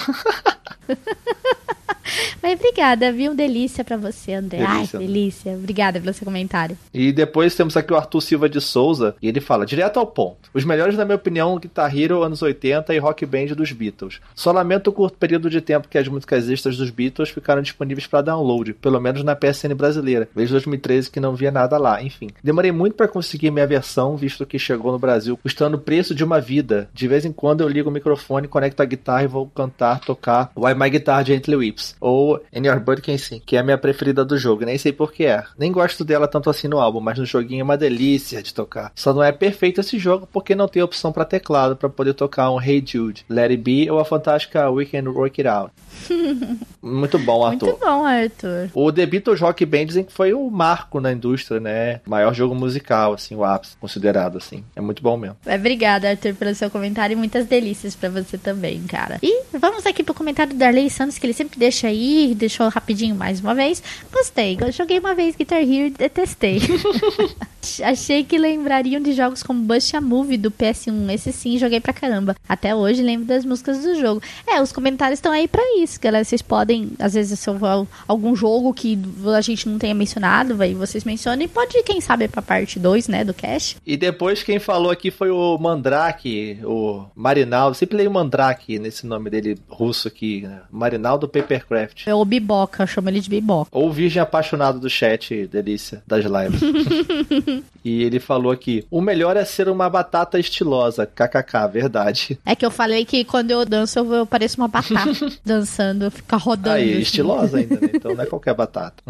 Mas 2.43 2.55
obrigada, 2.61 3.11
viu? 3.12 3.35
Delícia 3.35 3.85
pra 3.85 3.97
você, 3.97 4.35
André. 4.35 4.61
Ai, 4.62 4.77
Delícia. 4.77 4.99
que 4.99 5.07
delícia. 5.07 5.53
Obrigada 5.55 6.01
pelo 6.01 6.15
seu 6.15 6.24
comentário. 6.24 6.78
E 6.95 7.11
depois 7.12 7.55
temos 7.57 7.77
aqui 7.77 7.93
o 7.93 7.97
Arthur 7.97 8.20
Silva 8.20 8.49
de 8.49 8.61
Souza, 8.61 9.16
e 9.20 9.28
ele 9.28 9.41
fala, 9.41 9.66
direto 9.66 9.99
ao 9.99 10.07
ponto. 10.07 10.49
Os 10.55 10.65
melhores, 10.65 10.97
na 10.97 11.05
minha 11.05 11.16
opinião, 11.16 11.59
Guitar 11.59 11.95
Hero, 11.97 12.23
anos 12.23 12.43
80 12.43 12.95
e 12.95 12.99
Rock 12.99 13.27
Band 13.27 13.47
dos 13.57 13.73
Beatles. 13.73 14.20
Só 14.37 14.53
lamento 14.53 14.89
o 14.89 14.93
curto 14.93 15.19
período 15.19 15.51
de 15.51 15.61
tempo 15.61 15.89
que 15.89 15.99
as 15.99 16.07
músicas 16.07 16.49
extras 16.49 16.77
dos 16.77 16.91
Beatles 16.91 17.31
ficaram 17.31 17.61
disponíveis 17.61 18.07
para 18.07 18.23
download, 18.23 18.74
pelo 18.74 19.01
menos 19.01 19.24
na 19.24 19.35
PSN 19.35 19.74
brasileira, 19.74 20.28
desde 20.35 20.53
2013 20.53 21.11
que 21.11 21.19
não 21.20 21.35
via 21.35 21.51
nada 21.51 21.77
lá, 21.77 21.95
enfim. 22.02 22.28
Demorei 22.43 22.73
muito 22.73 22.94
para 22.94 23.09
conseguir 23.09 23.51
minha 23.51 23.66
versão, 23.66 24.16
visto 24.16 24.47
que 24.47 24.59
chegou 24.59 24.93
no 24.93 24.98
Brasil 24.98 25.36
custando 25.36 25.77
o 25.77 25.81
preço 25.81 26.14
de 26.14 26.24
uma 26.24 26.40
vida. 26.40 26.89
De 26.93 27.09
vez 27.09 27.24
em 27.24 27.32
quando 27.32 27.60
eu 27.60 27.68
ligo 27.68 27.89
o 27.89 27.93
microfone, 27.93 28.48
conecto 28.48 28.82
a 28.82 28.86
guitarra 28.86 29.24
e 29.24 29.28
vou 29.28 29.47
cantar, 29.47 30.01
tocar 30.01 30.51
Why 30.56 30.74
My 30.74 30.90
Guitar 30.90 31.24
Gently 31.24 31.56
Weeps, 31.56 31.97
ou 32.01 32.40
In 32.52 32.66
Your 32.66 32.81
Bird 32.81 33.02
Can 33.02 33.18
Sing, 33.18 33.40
que 33.44 33.56
é 33.56 33.60
a 33.60 33.62
minha 33.62 33.78
preferida 33.78 34.24
do 34.24 34.39
jogo, 34.39 34.64
nem 34.64 34.78
sei 34.78 34.93
por 34.93 35.12
que 35.12 35.24
é. 35.24 35.44
Nem 35.59 35.73
gosto 35.73 36.05
dela 36.05 36.28
tanto 36.28 36.51
assim 36.51 36.68
no 36.68 36.78
álbum, 36.78 37.01
mas 37.01 37.18
no 37.18 37.24
joguinho 37.24 37.60
é 37.60 37.64
uma 37.64 37.77
delícia 37.77 38.43
de 38.43 38.52
tocar. 38.52 38.93
Só 38.94 39.12
não 39.12 39.23
é 39.23 39.32
perfeito 39.32 39.81
esse 39.81 39.98
jogo 39.98 40.28
porque 40.32 40.55
não 40.55 40.68
tem 40.68 40.82
opção 40.82 41.12
para 41.12 41.24
teclado 41.24 41.77
para 41.77 41.89
poder 41.89 42.14
tocar 42.14 42.51
um 42.51 42.60
Hey 42.60 42.82
Jude, 42.85 43.24
Let 43.28 43.51
It 43.51 43.62
Be 43.62 43.90
ou 43.90 43.98
a 43.98 44.05
fantástica 44.05 44.70
We 44.70 44.86
Can 44.86 45.10
Work 45.10 45.40
It 45.40 45.48
Out. 45.48 45.73
Muito 46.82 47.18
bom, 47.18 47.44
Arthur. 47.44 47.66
Muito 47.66 47.81
bom, 47.81 48.05
Arthur. 48.05 48.70
O 48.74 48.93
The 48.93 49.06
Beatles 49.06 49.40
Rock 49.40 49.64
Band 49.66 49.86
dizem 49.86 50.05
que 50.05 50.12
foi 50.12 50.32
o 50.32 50.51
marco 50.51 51.01
na 51.01 51.12
indústria, 51.12 51.60
né? 51.60 51.86
Maior 52.07 52.35
jogo 52.35 52.55
musical, 52.55 53.15
assim, 53.15 53.35
o 53.35 53.45
ápice, 53.45 53.77
considerado, 53.79 54.39
assim. 54.39 54.65
É 54.75 54.81
muito 54.81 55.03
bom 55.03 55.17
mesmo. 55.17 55.37
É, 55.47 55.57
Obrigada, 55.57 56.11
Arthur, 56.11 56.35
pelo 56.35 56.55
seu 56.55 56.71
comentário 56.71 57.15
e 57.15 57.17
muitas 57.17 57.47
delícias 57.47 57.95
pra 57.95 58.09
você 58.09 58.39
também, 58.39 58.83
cara. 58.83 59.19
E 59.23 59.45
vamos 59.59 59.87
aqui 59.87 60.03
pro 60.03 60.15
comentário 60.15 60.53
do 60.53 60.59
Darley 60.59 60.89
Santos, 60.91 61.19
que 61.19 61.27
ele 61.27 61.33
sempre 61.33 61.59
deixa 61.59 61.89
aí, 61.89 62.35
deixou 62.37 62.69
rapidinho 62.69 63.15
mais 63.15 63.41
uma 63.41 63.55
vez. 63.55 63.83
Gostei, 64.13 64.57
eu 64.61 64.71
joguei 64.73 64.99
uma 64.99 65.15
vez 65.15 65.37
Guitar 65.37 65.61
Hero 65.61 65.87
e 65.87 65.91
detestei. 65.91 66.61
Achei 67.83 68.25
que 68.25 68.39
lembrariam 68.39 69.01
de 69.01 69.13
jogos 69.13 69.43
como 69.43 69.63
Bust 69.63 69.97
a 69.97 70.01
Movie 70.01 70.37
do 70.37 70.51
PS1. 70.51 71.13
Esse 71.13 71.33
sim, 71.33 71.59
joguei 71.59 71.81
pra 71.81 71.93
caramba. 71.93 72.37
Até 72.49 72.75
hoje 72.75 73.03
lembro 73.03 73.27
das 73.27 73.45
músicas 73.45 73.83
do 73.83 73.95
jogo. 73.99 74.23
É, 74.47 74.61
os 74.61 74.73
comentários 74.73 75.19
estão 75.19 75.33
aí 75.33 75.49
pra 75.49 75.63
isso, 75.79 76.01
galera. 76.01 76.25
Vocês 76.25 76.43
podem, 76.43 76.91
às 76.99 77.15
vezes, 77.15 77.39
se 77.39 77.51
houver 77.51 77.87
algum 78.07 78.35
jogo 78.35 78.73
que 78.73 78.99
a 79.35 79.41
gente 79.41 79.69
não 79.69 79.79
tenha 79.79 79.95
mencionado, 79.95 80.61
aí 80.63 80.75
vocês 80.75 81.05
mencionam. 81.05 81.45
E 81.45 81.49
pode, 81.49 81.83
quem 81.83 82.01
sabe, 82.01 82.29
pra 82.29 82.43
parte 82.43 82.79
2, 82.79 83.09
né, 83.09 83.25
do 83.25 83.35
cast. 83.35 83.77
E 83.87 83.97
depois 83.97 84.43
quem 84.43 84.59
falou 84.59 84.91
aqui 84.91 85.11
foi 85.11 85.31
o 85.31 85.59
Mandrake, 85.59 86.59
o 86.65 87.05
Marinaldo. 87.15 87.77
Sempre 87.77 87.99
leio 87.99 88.11
Mandrake 88.11 88.79
nesse 88.79 89.07
nome 89.07 89.31
dele 89.31 89.59
russo 89.69 90.09
aqui, 90.09 90.43
né? 90.43 90.61
Marinaldo 90.71 91.29
Papercraft. 91.29 92.07
É 92.07 92.15
o 92.15 92.25
Biboca, 92.25 92.83
eu 92.83 92.87
chamo 92.87 93.09
ele 93.09 93.21
de 93.21 93.29
Biboca. 93.29 93.71
Ou 93.73 93.93
virgem 93.93 94.23
apaixonado 94.23 94.79
do 94.79 94.91
chat, 94.91 95.47
delícia, 95.47 96.03
das 96.07 96.25
lives. 96.25 96.61
e 97.85 98.03
ele 98.03 98.19
falou 98.19 98.51
aqui: 98.51 98.85
o 98.91 99.01
melhor 99.01 99.37
é 99.37 99.45
ser 99.45 99.69
uma 99.69 99.89
batata 99.89 100.39
estilosa. 100.39 101.07
KKK, 101.07 101.69
verdade. 101.73 102.39
É 102.45 102.55
que 102.57 102.66
eu 102.66 102.70
falei 102.70 103.05
que 103.05 103.24
quando 103.24 103.51
eu 103.53 103.65
danço 103.65 103.99
eu, 103.99 104.12
eu 104.12 104.27
pareço 104.27 104.61
uma 104.61 104.69
batata 104.69 105.12
dançando, 105.45 106.11
ficar 106.11 106.37
rodando. 106.37 106.77
Aí, 106.77 106.93
assim. 106.93 107.01
estilosa 107.01 107.59
ainda, 107.59 107.74
né? 107.81 107.91
Então 107.95 108.15
não 108.15 108.24
é 108.24 108.27
qualquer 108.27 108.55
batata. 108.55 109.03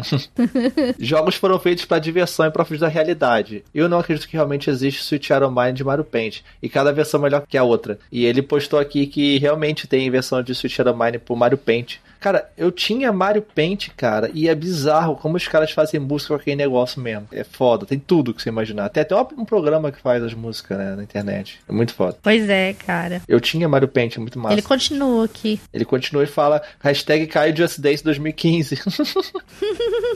Jogos 0.99 1.35
foram 1.35 1.57
feitos 1.59 1.85
para 1.85 1.99
diversão 1.99 2.45
e 2.45 2.51
para 2.51 2.63
fugir 2.65 2.81
da 2.81 2.87
realidade. 2.87 3.63
Eu 3.73 3.89
não 3.89 3.99
acredito 3.99 4.27
que 4.27 4.35
realmente 4.35 4.69
existe 4.69 5.03
Switch 5.03 5.29
Iron 5.29 5.51
Mine 5.51 5.73
de 5.73 5.83
Mario 5.83 6.03
Paint. 6.03 6.41
E 6.61 6.69
cada 6.69 6.91
versão 6.91 7.19
melhor 7.19 7.45
que 7.47 7.57
a 7.57 7.63
outra. 7.63 7.97
E 8.11 8.25
ele 8.25 8.41
postou 8.41 8.79
aqui 8.79 9.07
que 9.07 9.39
realmente 9.39 9.87
tem 9.87 10.09
versão 10.11 10.43
de 10.43 10.53
Switch 10.53 10.77
Iron 10.77 10.95
Mine 10.95 11.17
pro 11.17 11.35
Mario 11.35 11.57
Paint. 11.57 11.97
Cara, 12.19 12.49
eu 12.57 12.71
tinha 12.71 13.11
Mario 13.11 13.41
Paint, 13.41 13.89
cara, 13.95 14.29
e 14.33 14.47
é 14.47 14.55
bizarro 14.55 15.15
como 15.15 15.37
os 15.37 15.47
caras 15.47 15.71
fazem 15.71 15.99
música 15.99 16.33
com 16.33 16.41
aquele 16.41 16.55
negócio 16.55 17.01
mesmo. 17.01 17.27
É 17.31 17.43
foda, 17.43 17.85
tem 17.85 17.99
tudo 17.99 18.33
que 18.33 18.41
você 18.41 18.49
imaginar. 18.49 18.89
Tem 18.89 19.01
até 19.01 19.15
um 19.15 19.45
programa 19.45 19.91
que 19.91 20.01
faz 20.01 20.23
as 20.23 20.33
músicas, 20.33 20.77
né, 20.77 20.95
na 20.95 21.03
internet. 21.03 21.59
É 21.67 21.71
muito 21.71 21.93
foda. 21.93 22.17
Pois 22.21 22.49
é, 22.49 22.73
cara. 22.73 23.21
Eu 23.27 23.39
tinha 23.39 23.67
Mario 23.67 23.87
Paint, 23.87 24.17
é 24.17 24.19
muito 24.19 24.39
massa. 24.39 24.55
Ele 24.55 24.61
continua 24.61 25.25
aqui. 25.25 25.59
Ele 25.73 25.85
continua 25.85 26.23
e 26.23 26.27
fala 26.27 26.61
hashtag 26.79 27.27
Caio 27.27 27.55
Just 27.55 27.79
Dance 27.79 28.03
2015. 28.03 28.79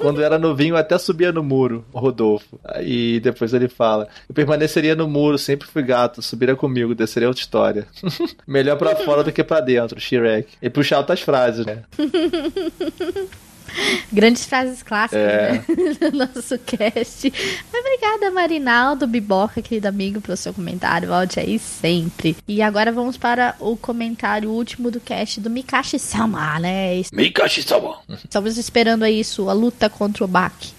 Quando 0.02 0.22
era 0.22 0.40
novinho, 0.40 0.76
até 0.76 0.98
subia 0.98 1.32
no 1.32 1.44
muro, 1.44 1.86
o 1.94 2.00
Rodolfo. 2.00 2.60
Aí 2.64 3.20
depois 3.20 3.54
ele 3.54 3.68
fala: 3.68 4.08
Eu 4.28 4.34
permaneceria 4.34 4.96
no 4.96 5.08
muro, 5.08 5.38
sempre 5.38 5.68
fui 5.68 5.84
gato, 5.84 6.22
subira 6.22 6.56
comigo, 6.56 6.96
desceria 6.96 7.28
outra 7.28 7.42
história. 7.42 7.88
Melhor 8.48 8.78
pra 8.78 8.96
fora 8.96 9.24
do 9.24 9.32
que 9.32 9.44
pra 9.44 9.60
dentro, 9.60 10.00
Shrek. 10.00 10.48
E 10.62 10.70
puxar 10.70 10.98
outras 10.98 11.22
frases, 11.22 11.66
né? 11.66 11.84
Grandes 14.12 14.44
frases 14.44 14.84
clássicas, 14.84 15.22
É. 15.24 15.52
né? 15.54 15.66
Do 16.12 16.18
nosso 16.18 16.58
cast. 16.60 17.32
Obrigada, 17.74 18.30
Marinaldo 18.30 19.08
Biboca, 19.08 19.62
querido 19.62 19.88
amigo, 19.88 20.20
pelo 20.20 20.36
seu 20.36 20.54
comentário. 20.54 21.08
Volte 21.08 21.40
aí 21.40 21.58
sempre. 21.58 22.36
E 22.46 22.62
agora 22.62 22.92
vamos 22.92 23.16
para 23.18 23.56
o 23.62 23.78
comentário 23.78 24.50
último 24.50 24.92
do 24.92 25.00
cast 25.00 25.40
do 25.40 25.50
Mikashi 25.50 25.98
Sama, 26.00 26.60
né? 26.60 27.02
Mikashi-sama. 27.14 28.00
Estamos 28.10 28.58
esperando 28.58 29.04
aí 29.04 29.24
sua 29.24 29.54
luta 29.54 29.90
contra 29.90 30.26
o 30.26 30.28
Baki. 30.28 30.74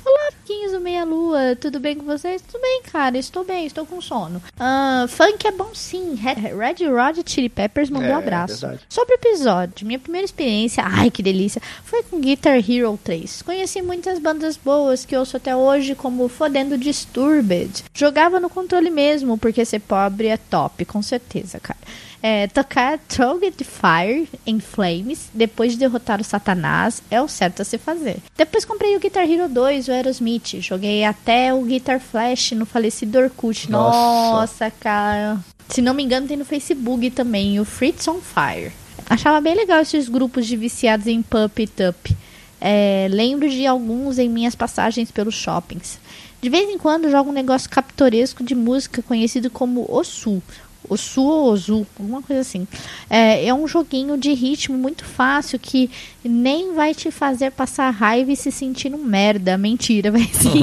Olá, 0.63 0.69
Quinhos 0.69 0.73
do 0.73 0.81
Meia 0.81 1.05
Lua, 1.05 1.57
tudo 1.57 1.81
bem 1.81 1.97
com 1.97 2.05
vocês? 2.05 2.41
Tudo 2.41 2.61
bem, 2.63 2.83
cara, 2.85 3.19
estou 3.19 3.45
bem, 3.45 3.67
estou 3.67 3.85
com 3.85 4.01
sono. 4.01 4.41
Ah, 4.61 5.07
funk 5.09 5.45
é 5.45 5.51
bom 5.51 5.75
sim. 5.75 6.15
Red 6.15 6.87
Rod 6.89 7.19
Chili 7.27 7.49
Peppers 7.49 7.91
mandou 7.91 8.11
É, 8.11 8.15
abraço. 8.15 8.61
verdade. 8.61 8.83
Sobre 8.89 9.15
o 9.15 9.17
episódio, 9.17 9.85
minha 9.85 9.99
primeira 9.99 10.25
experiência, 10.25 10.85
ai 10.87 11.11
que 11.11 11.21
delícia, 11.21 11.61
foi 11.83 12.05
com 12.05 12.21
Guitar 12.21 12.59
Hero 12.59 12.97
3. 13.03 13.43
Conheci 13.43 13.83
muitas 13.83 14.21
bandas 14.21 14.57
boas 14.57 15.05
que 15.05 15.17
ouço 15.17 15.37
até 15.37 15.57
hoje, 15.57 15.97
como 15.97 16.29
Fodendo 16.29 16.79
Disturbed. 16.79 17.83
Jogava 17.93 18.39
no 18.39 18.49
controle 18.49 18.91
mesmo, 18.91 19.37
porque 19.37 19.65
ser 19.65 19.81
pobre 19.81 20.29
é 20.29 20.37
top, 20.37 20.85
com 20.85 21.03
certeza, 21.03 21.59
cara. 21.59 21.81
É, 22.23 22.47
tocar 22.47 22.99
Trolled 23.01 23.65
Fire 23.65 24.29
em 24.47 24.61
Flames, 24.61 25.29
depois 25.35 25.73
de 25.73 25.79
derrotar 25.79 26.21
o 26.21 26.25
Satanás, 26.25 27.03
é 27.11 27.21
o 27.21 27.27
certo 27.27 27.63
a 27.63 27.65
se 27.65 27.77
fazer. 27.79 28.19
Depois 28.37 28.65
comprei 28.65 28.95
o 28.95 29.01
Guitar 29.01 29.29
Hero 29.29 29.49
2, 29.49 29.89
o 29.89 29.93
Aerosmith. 29.93 30.61
Joguei 30.61 31.05
até 31.05 31.53
o 31.53 31.63
Guitar 31.63 31.99
Flash 31.99 32.53
no 32.53 32.65
falecido 32.65 33.19
Orkut. 33.19 33.69
Nossa. 33.69 34.33
Nossa, 34.33 34.71
cara. 34.71 35.41
Se 35.69 35.83
não 35.83 35.95
me 35.95 36.03
engano, 36.03 36.29
tem 36.29 36.37
no 36.37 36.45
Facebook 36.45 37.11
também, 37.11 37.59
o 37.59 37.65
Fritz 37.65 38.07
on 38.07 38.21
Fire. 38.21 38.73
Achava 39.11 39.41
bem 39.41 39.55
legal 39.55 39.81
esses 39.81 40.09
grupos 40.09 40.47
de 40.47 40.57
viciados 40.57 41.07
em 41.07 41.23
Pup 41.23 41.59
It 41.59 41.83
Up. 41.83 42.17
É, 42.61 43.09
lembro 43.11 43.49
de 43.49 43.67
alguns 43.67 44.19
em 44.19 44.29
minhas 44.29 44.55
passagens 44.55 45.11
pelos 45.11 45.35
shoppings. 45.35 45.99
De 46.41 46.49
vez 46.49 46.71
em 46.71 46.79
quando 46.79 47.11
jogo 47.11 47.31
um 47.31 47.33
negócio 47.33 47.69
captoresco 47.69 48.45
de 48.45 48.55
música 48.55 49.03
conhecido 49.03 49.51
como 49.51 49.87
Osu. 49.93 50.43
Ou 50.89 51.51
Ozu, 51.51 51.87
alguma 51.99 52.23
coisa 52.23 52.41
assim. 52.41 52.67
É, 53.09 53.47
é 53.47 53.55
um 53.55 53.67
joguinho 53.67 54.17
de 54.17 54.33
ritmo 54.33 54.77
muito 54.77 55.05
fácil 55.05 55.59
que 55.59 55.91
nem 56.25 56.75
vai 56.75 56.95
te 56.95 57.11
fazer 57.11 57.51
passar 57.53 57.91
raiva 57.91 58.33
e 58.33 58.37
se 58.37 58.51
sentir 58.51 58.95
um 58.95 59.05
merda. 59.05 59.57
Mentira, 59.57 60.11
vai 60.11 60.25
sim. 60.25 60.63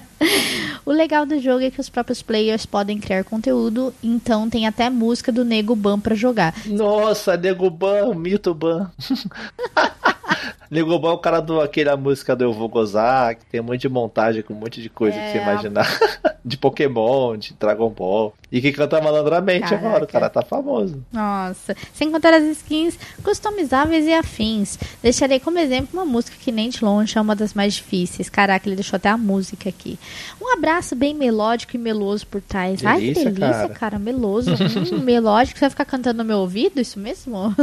o 0.84 0.90
legal 0.90 1.26
do 1.26 1.38
jogo 1.40 1.64
é 1.64 1.70
que 1.70 1.80
os 1.80 1.88
próprios 1.88 2.22
players 2.22 2.66
podem 2.66 2.98
criar 2.98 3.24
conteúdo, 3.24 3.94
então 4.02 4.48
tem 4.48 4.66
até 4.66 4.88
música 4.90 5.30
do 5.30 5.44
Nego 5.44 5.76
Ban 5.76 5.98
pra 5.98 6.14
jogar. 6.14 6.54
Nossa, 6.66 7.36
Nego 7.36 7.68
Ban, 7.70 8.14
mito 8.14 8.54
Ban. 8.54 8.90
Nego 10.70 10.98
Ban 10.98 11.10
é 11.10 11.12
o 11.12 11.18
cara 11.18 11.40
do 11.40 11.60
aquele 11.60 11.88
a 11.88 11.96
música 11.96 12.34
do 12.34 12.44
Eu 12.44 12.52
Vou 12.52 12.68
Gozar, 12.68 13.36
que 13.36 13.46
tem 13.46 13.60
um 13.60 13.64
monte 13.64 13.82
de 13.82 13.88
montagem 13.88 14.42
com 14.42 14.52
um 14.52 14.56
monte 14.56 14.82
de 14.82 14.88
coisa 14.88 15.16
É, 15.16 15.26
que 15.26 15.38
você 15.38 15.42
imaginar. 15.42 15.98
de 16.44 16.56
Pokémon, 16.56 17.36
de 17.36 17.54
Dragon 17.54 17.90
Ball. 17.90 18.32
E 18.50 18.60
que 18.60 18.72
canta 18.72 19.00
malandramente 19.00 19.62
Caraca. 19.68 19.86
agora, 19.88 20.04
o 20.04 20.06
cara 20.06 20.30
tá 20.30 20.40
famoso. 20.42 21.04
Nossa, 21.12 21.76
sem 21.92 22.10
contar 22.12 22.32
as 22.32 22.44
skins 22.44 22.96
customizáveis 23.22 24.06
e 24.06 24.12
afins. 24.12 24.78
Deixarei 25.02 25.40
como 25.40 25.58
exemplo 25.58 25.88
uma 25.92 26.04
música 26.04 26.36
que 26.40 26.52
nem 26.52 26.68
de 26.68 26.84
longe 26.84 27.18
é 27.18 27.20
uma 27.20 27.34
das 27.34 27.54
mais 27.54 27.74
difíceis. 27.74 28.28
Caraca, 28.28 28.68
ele 28.68 28.76
deixou 28.76 28.96
até 28.96 29.08
a 29.08 29.16
música 29.18 29.68
aqui. 29.68 29.98
Um 30.40 30.52
abraço 30.52 30.94
bem 30.94 31.12
melódico 31.12 31.74
e 31.74 31.78
meloso 31.78 32.26
por 32.26 32.40
trás. 32.40 32.84
Ai, 32.84 33.00
que 33.00 33.00
Delícia, 33.06 33.24
delícia, 33.32 33.48
cara. 33.62 33.68
cara. 33.74 33.98
Meloso. 33.98 34.50
Hum, 34.76 34.98
melódico. 35.00 35.58
Você 35.58 35.64
vai 35.64 35.70
ficar 35.70 35.84
cantando 35.84 36.18
no 36.18 36.24
meu 36.24 36.38
ouvido? 36.38 36.80
Isso 36.80 36.98
mesmo? 36.98 37.54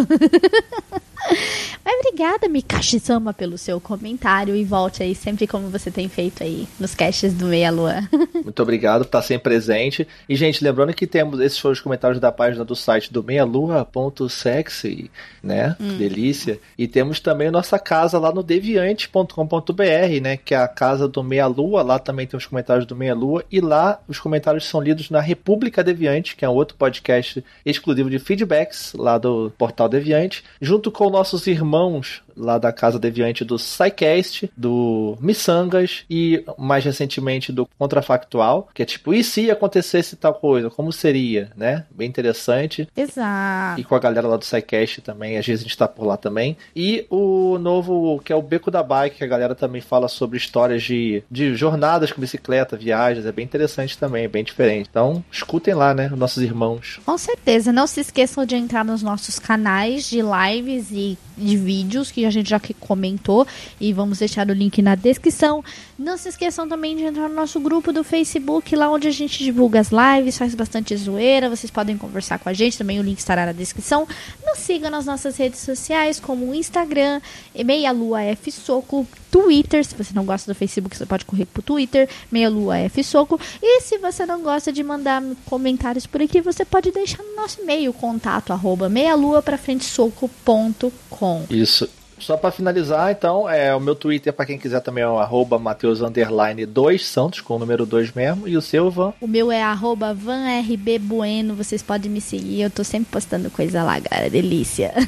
Mas 1.86 1.96
obrigada, 2.00 2.48
Mikashi-sama, 2.50 3.34
pelo 3.34 3.58
seu 3.58 3.80
comentário. 3.80 4.56
E 4.56 4.64
volte 4.64 5.02
aí 5.04 5.16
sempre 5.16 5.48
como 5.48 5.70
você 5.70 5.90
tem 5.90 6.10
feito 6.10 6.44
aí 6.44 6.68
nos 6.80 6.94
casts 6.94 7.34
do 7.34 7.46
Meia 7.46 7.72
Lua. 7.72 8.08
Muito 8.44 8.62
obrigado 8.62 9.02
por 9.02 9.08
estar 9.08 9.22
sempre 9.22 9.44
presente. 9.44 10.08
E, 10.28 10.36
gente, 10.36 10.64
lembrando 10.74 10.94
que 10.94 11.06
temos 11.06 11.40
esses 11.40 11.60
foram 11.60 11.74
os 11.74 11.80
comentários 11.80 12.20
da 12.20 12.32
página 12.32 12.66
do 12.66 12.76
site 12.76 13.14
do 13.14 13.24
meialua.sexy, 13.24 15.12
né? 15.42 15.76
Hum. 15.80 15.98
Delícia. 15.98 16.60
E 16.76 16.88
temos 16.88 17.20
também 17.20 17.50
a 17.50 17.52
nossa 17.52 17.78
casa 17.78 18.18
lá 18.18 18.34
no 18.34 18.42
deviante.com.br, 18.42 20.22
né? 20.22 20.36
Que 20.38 20.56
é 20.56 20.58
a 20.58 20.68
casa 20.68 21.08
do 21.08 21.24
Meia 21.24 21.46
Lua. 21.46 21.84
Lá 21.84 22.00
também 22.00 22.26
tem 22.26 22.38
os 22.38 22.48
comentários 22.48 22.88
do 22.88 22.96
Meia 22.96 23.14
Lua. 23.14 23.46
E 23.52 23.62
lá 23.62 24.00
os 24.08 24.20
comentários 24.20 24.66
são 24.66 24.82
lidos 24.82 25.12
na 25.12 25.22
República 25.22 25.84
Deviante, 25.84 26.36
que 26.36 26.44
é 26.44 26.50
um 26.50 26.54
outro 26.54 26.76
podcast 26.76 27.44
exclusivo 27.64 28.10
de 28.10 28.18
feedbacks 28.18 28.94
lá 28.94 29.20
do 29.20 29.54
Portal 29.58 29.88
Deviante, 29.88 30.44
junto 30.60 30.92
com 30.92 31.10
nossos 31.10 31.46
irmãos 31.46 32.24
lá 32.36 32.58
da 32.58 32.72
Casa 32.72 33.00
Deviante 33.00 33.44
do 33.44 33.58
SciCast, 33.58 34.52
do 34.56 35.18
Missangas 35.20 36.04
e 36.10 36.44
mais 36.58 36.84
recentemente 36.84 37.52
do 37.52 37.68
Contrafactual, 37.78 38.70
que 38.74 38.82
é 38.82 38.86
tipo, 38.86 39.14
e 39.14 39.24
se 39.24 39.50
acontecesse 39.50 40.16
tal 40.16 40.34
coisa? 40.34 40.70
Como 40.70 40.92
seria, 40.92 41.52
né? 41.56 41.86
Bem 41.92 42.08
interessante. 42.08 42.88
Exato. 42.96 43.80
E 43.80 43.84
com 43.84 43.96
a 43.96 44.00
galera 44.00 44.28
lá 44.28 44.38
do 44.38 44.46
SciCast 44.46 45.02
também, 45.02 45.38
às 45.38 45.46
vezes 45.46 45.62
a 45.62 45.68
gente 45.68 45.78
tá 45.78 45.88
por 45.88 46.06
lá 46.06 46.18
também. 46.18 46.58
E 46.76 47.06
o 47.10 47.58
novo, 47.60 48.22
que 48.24 48.34
é 48.34 48.36
o 48.36 48.42
Beco 48.42 48.72
da 48.72 48.84
Bike, 48.84 49.18
que 49.18 49.24
a 49.24 49.28
galera 49.28 49.56
também 49.56 49.82
fala 49.82 50.08
sobre 50.08 50.38
histórias 50.38 50.84
de, 50.84 51.24
de 51.30 51.56
jornadas 51.56 52.12
com 52.12 52.22
bicicleta, 52.22 52.78
viagens, 52.78 53.26
é 53.26 53.32
bem 53.32 53.46
interessante 53.46 53.98
também, 53.98 54.26
é 54.26 54.28
bem 54.28 54.44
diferente. 54.44 54.88
Então, 54.90 55.24
escutem 55.32 55.74
lá, 55.74 55.94
né, 55.94 56.10
os 56.12 56.18
nossos 56.18 56.44
irmãos. 56.44 57.00
Com 57.06 57.18
certeza. 57.18 57.72
Não 57.72 57.88
se 57.88 58.00
esqueçam 58.00 58.46
de 58.46 58.56
entrar 58.56 58.84
nos 58.84 59.02
nossos 59.02 59.40
canais 59.40 60.10
de 60.10 60.20
lives 60.22 60.92
e 60.92 61.18
de 61.38 61.58
vídeos 61.58 62.12
que 62.12 62.23
a 62.26 62.32
gente 62.32 62.50
já 62.50 62.60
comentou 62.80 63.46
e 63.80 63.94
vamos 63.94 64.20
deixar 64.20 64.50
o 64.50 64.54
link 64.54 64.82
na 64.82 64.96
descrição. 64.96 65.64
Não 66.04 66.18
se 66.18 66.28
esqueçam 66.28 66.68
também 66.68 66.98
de 66.98 67.04
entrar 67.04 67.30
no 67.30 67.36
nosso 67.36 67.62
grupo 67.62 67.94
do 67.94 68.04
Facebook, 68.04 68.76
lá 68.76 68.90
onde 68.90 69.08
a 69.08 69.12
gente 69.12 69.42
divulga 69.42 69.80
as 69.80 69.88
lives, 69.90 70.38
faz 70.38 70.54
bastante 70.54 70.94
zoeira. 70.98 71.50
Vocês 71.50 71.72
podem 71.72 71.98
conversar 71.98 72.40
com 72.40 72.50
a 72.50 72.54
gente, 72.54 72.78
também 72.78 73.00
o 73.00 73.02
link 73.02 73.20
estará 73.20 73.46
na 73.46 73.54
descrição. 73.54 74.06
Nos 74.46 74.60
sigam 74.60 74.92
nas 74.92 75.06
nossas 75.06 75.38
redes 75.38 75.62
sociais, 75.62 76.20
como 76.20 76.50
o 76.50 76.54
Instagram, 76.54 77.22
Meia 77.64 77.94
Lua 77.94 78.22
F 78.22 78.52
Soco, 78.52 79.08
Twitter. 79.32 79.86
Se 79.86 79.96
você 79.96 80.14
não 80.14 80.26
gosta 80.26 80.52
do 80.52 80.56
Facebook, 80.58 80.98
você 80.98 81.06
pode 81.06 81.24
correr 81.24 81.46
pro 81.46 81.62
Twitter, 81.62 82.10
Meia 82.30 82.50
Lua 82.50 82.78
F 82.80 83.02
Soco. 83.02 83.40
E 83.62 83.80
se 83.80 83.98
você 83.98 84.26
não 84.26 84.42
gosta 84.42 84.74
de 84.74 84.84
mandar 84.84 85.24
comentários 85.46 86.06
por 86.06 86.22
aqui, 86.22 86.42
você 86.42 86.66
pode 86.66 86.92
deixar 86.92 87.24
no 87.24 87.34
nosso 87.38 87.62
e-mail, 87.62 87.94
contato 87.94 88.52
arroba 88.52 88.90
meialua 88.90 89.42
pra 89.42 89.58
frente 89.58 89.86
soco.com. 89.86 91.46
Isso. 91.50 91.90
Só 92.24 92.38
pra 92.38 92.52
finalizar, 92.52 93.12
então, 93.12 93.50
é 93.50 93.76
o 93.76 93.82
meu 93.82 93.96
Twitter, 93.96 94.32
pra 94.32 94.46
quem 94.46 94.58
quiser 94.58 94.80
também, 94.80 95.04
é 95.04 95.08
o 95.08 95.18
arroba 95.18 95.60
Mateus 95.60 95.93
Underline 96.02 96.66
2 96.66 97.06
Santos, 97.06 97.42
com 97.42 97.56
o 97.56 97.60
número 97.60 97.86
2 97.86 98.14
mesmo. 98.14 98.48
E 98.48 98.58
o 98.58 98.62
seu, 98.62 98.90
Van? 98.90 99.14
O 99.20 99.28
meu 99.28 99.52
é 99.52 99.62
arroba 99.62 100.14
vanrbbueno, 100.14 101.56
vocês 101.56 101.82
podem 101.82 102.10
me 102.10 102.22
seguir, 102.22 102.62
eu 102.62 102.70
tô 102.70 102.84
sempre 102.84 103.12
postando 103.12 103.50
coisa 103.50 103.84
lá, 103.84 104.00
cara, 104.02 104.30
delícia. 104.30 104.94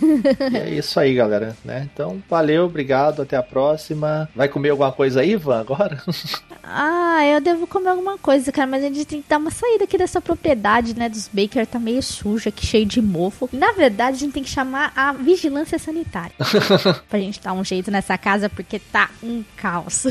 E 0.51 0.57
é 0.57 0.69
isso 0.69 0.99
aí, 0.99 1.13
galera, 1.13 1.55
né? 1.63 1.87
Então, 1.91 2.21
valeu, 2.29 2.65
obrigado, 2.65 3.21
até 3.21 3.35
a 3.35 3.43
próxima. 3.43 4.29
Vai 4.35 4.47
comer 4.47 4.69
alguma 4.69 4.91
coisa 4.91 5.21
aí, 5.21 5.35
Van, 5.35 5.59
agora? 5.59 6.01
ah, 6.63 7.25
eu 7.25 7.41
devo 7.41 7.65
comer 7.65 7.89
alguma 7.89 8.17
coisa, 8.17 8.51
cara, 8.51 8.67
mas 8.67 8.83
a 8.83 8.87
gente 8.87 9.05
tem 9.05 9.21
que 9.21 9.29
dar 9.29 9.37
uma 9.37 9.51
saída 9.51 9.85
aqui 9.85 9.97
dessa 9.97 10.21
propriedade, 10.21 10.95
né, 10.95 11.09
dos 11.09 11.29
Baker, 11.31 11.65
tá 11.65 11.79
meio 11.79 12.01
suja 12.01 12.49
aqui, 12.49 12.65
cheio 12.65 12.85
de 12.85 13.01
mofo. 13.01 13.49
Na 13.51 13.71
verdade, 13.71 14.17
a 14.17 14.19
gente 14.19 14.33
tem 14.33 14.43
que 14.43 14.49
chamar 14.49 14.91
a 14.95 15.13
vigilância 15.13 15.79
sanitária 15.79 16.35
pra 17.09 17.19
gente 17.19 17.41
dar 17.41 17.53
um 17.53 17.63
jeito 17.63 17.89
nessa 17.91 18.17
casa, 18.17 18.49
porque 18.49 18.79
tá 18.79 19.09
um 19.23 19.43
caos. 19.55 20.05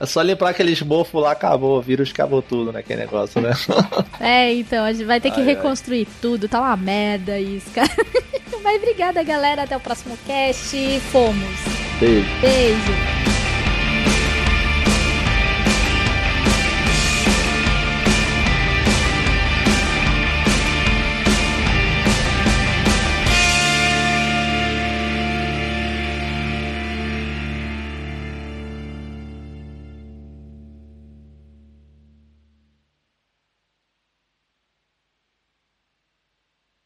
É 0.00 0.06
só 0.06 0.20
lembrar 0.20 0.50
aqueles 0.50 0.82
mofos 0.82 1.22
lá, 1.22 1.30
acabou, 1.30 1.78
o 1.78 1.82
vírus 1.82 2.10
acabou 2.10 2.42
tudo, 2.42 2.72
né? 2.72 2.80
Aquele 2.80 3.02
negócio, 3.02 3.40
né? 3.40 3.52
É, 4.18 4.52
então, 4.52 4.84
a 4.84 4.92
gente 4.92 5.04
vai 5.04 5.20
ter 5.20 5.30
que 5.30 5.40
Ai, 5.40 5.48
ai. 5.48 5.54
reconstruir 5.54 6.08
tudo, 6.20 6.48
tá 6.48 6.60
uma 6.60 6.76
merda 6.76 7.38
isso, 7.38 7.70
cara. 7.70 7.90
Mas 8.62 8.76
obrigada, 8.76 9.22
galera, 9.22 9.62
até 9.62 9.76
o 9.76 9.80
próximo 9.80 10.16
cast, 10.26 10.76
fomos. 11.10 11.58
Beijo. 12.00 12.26
Beijo. 12.40 13.21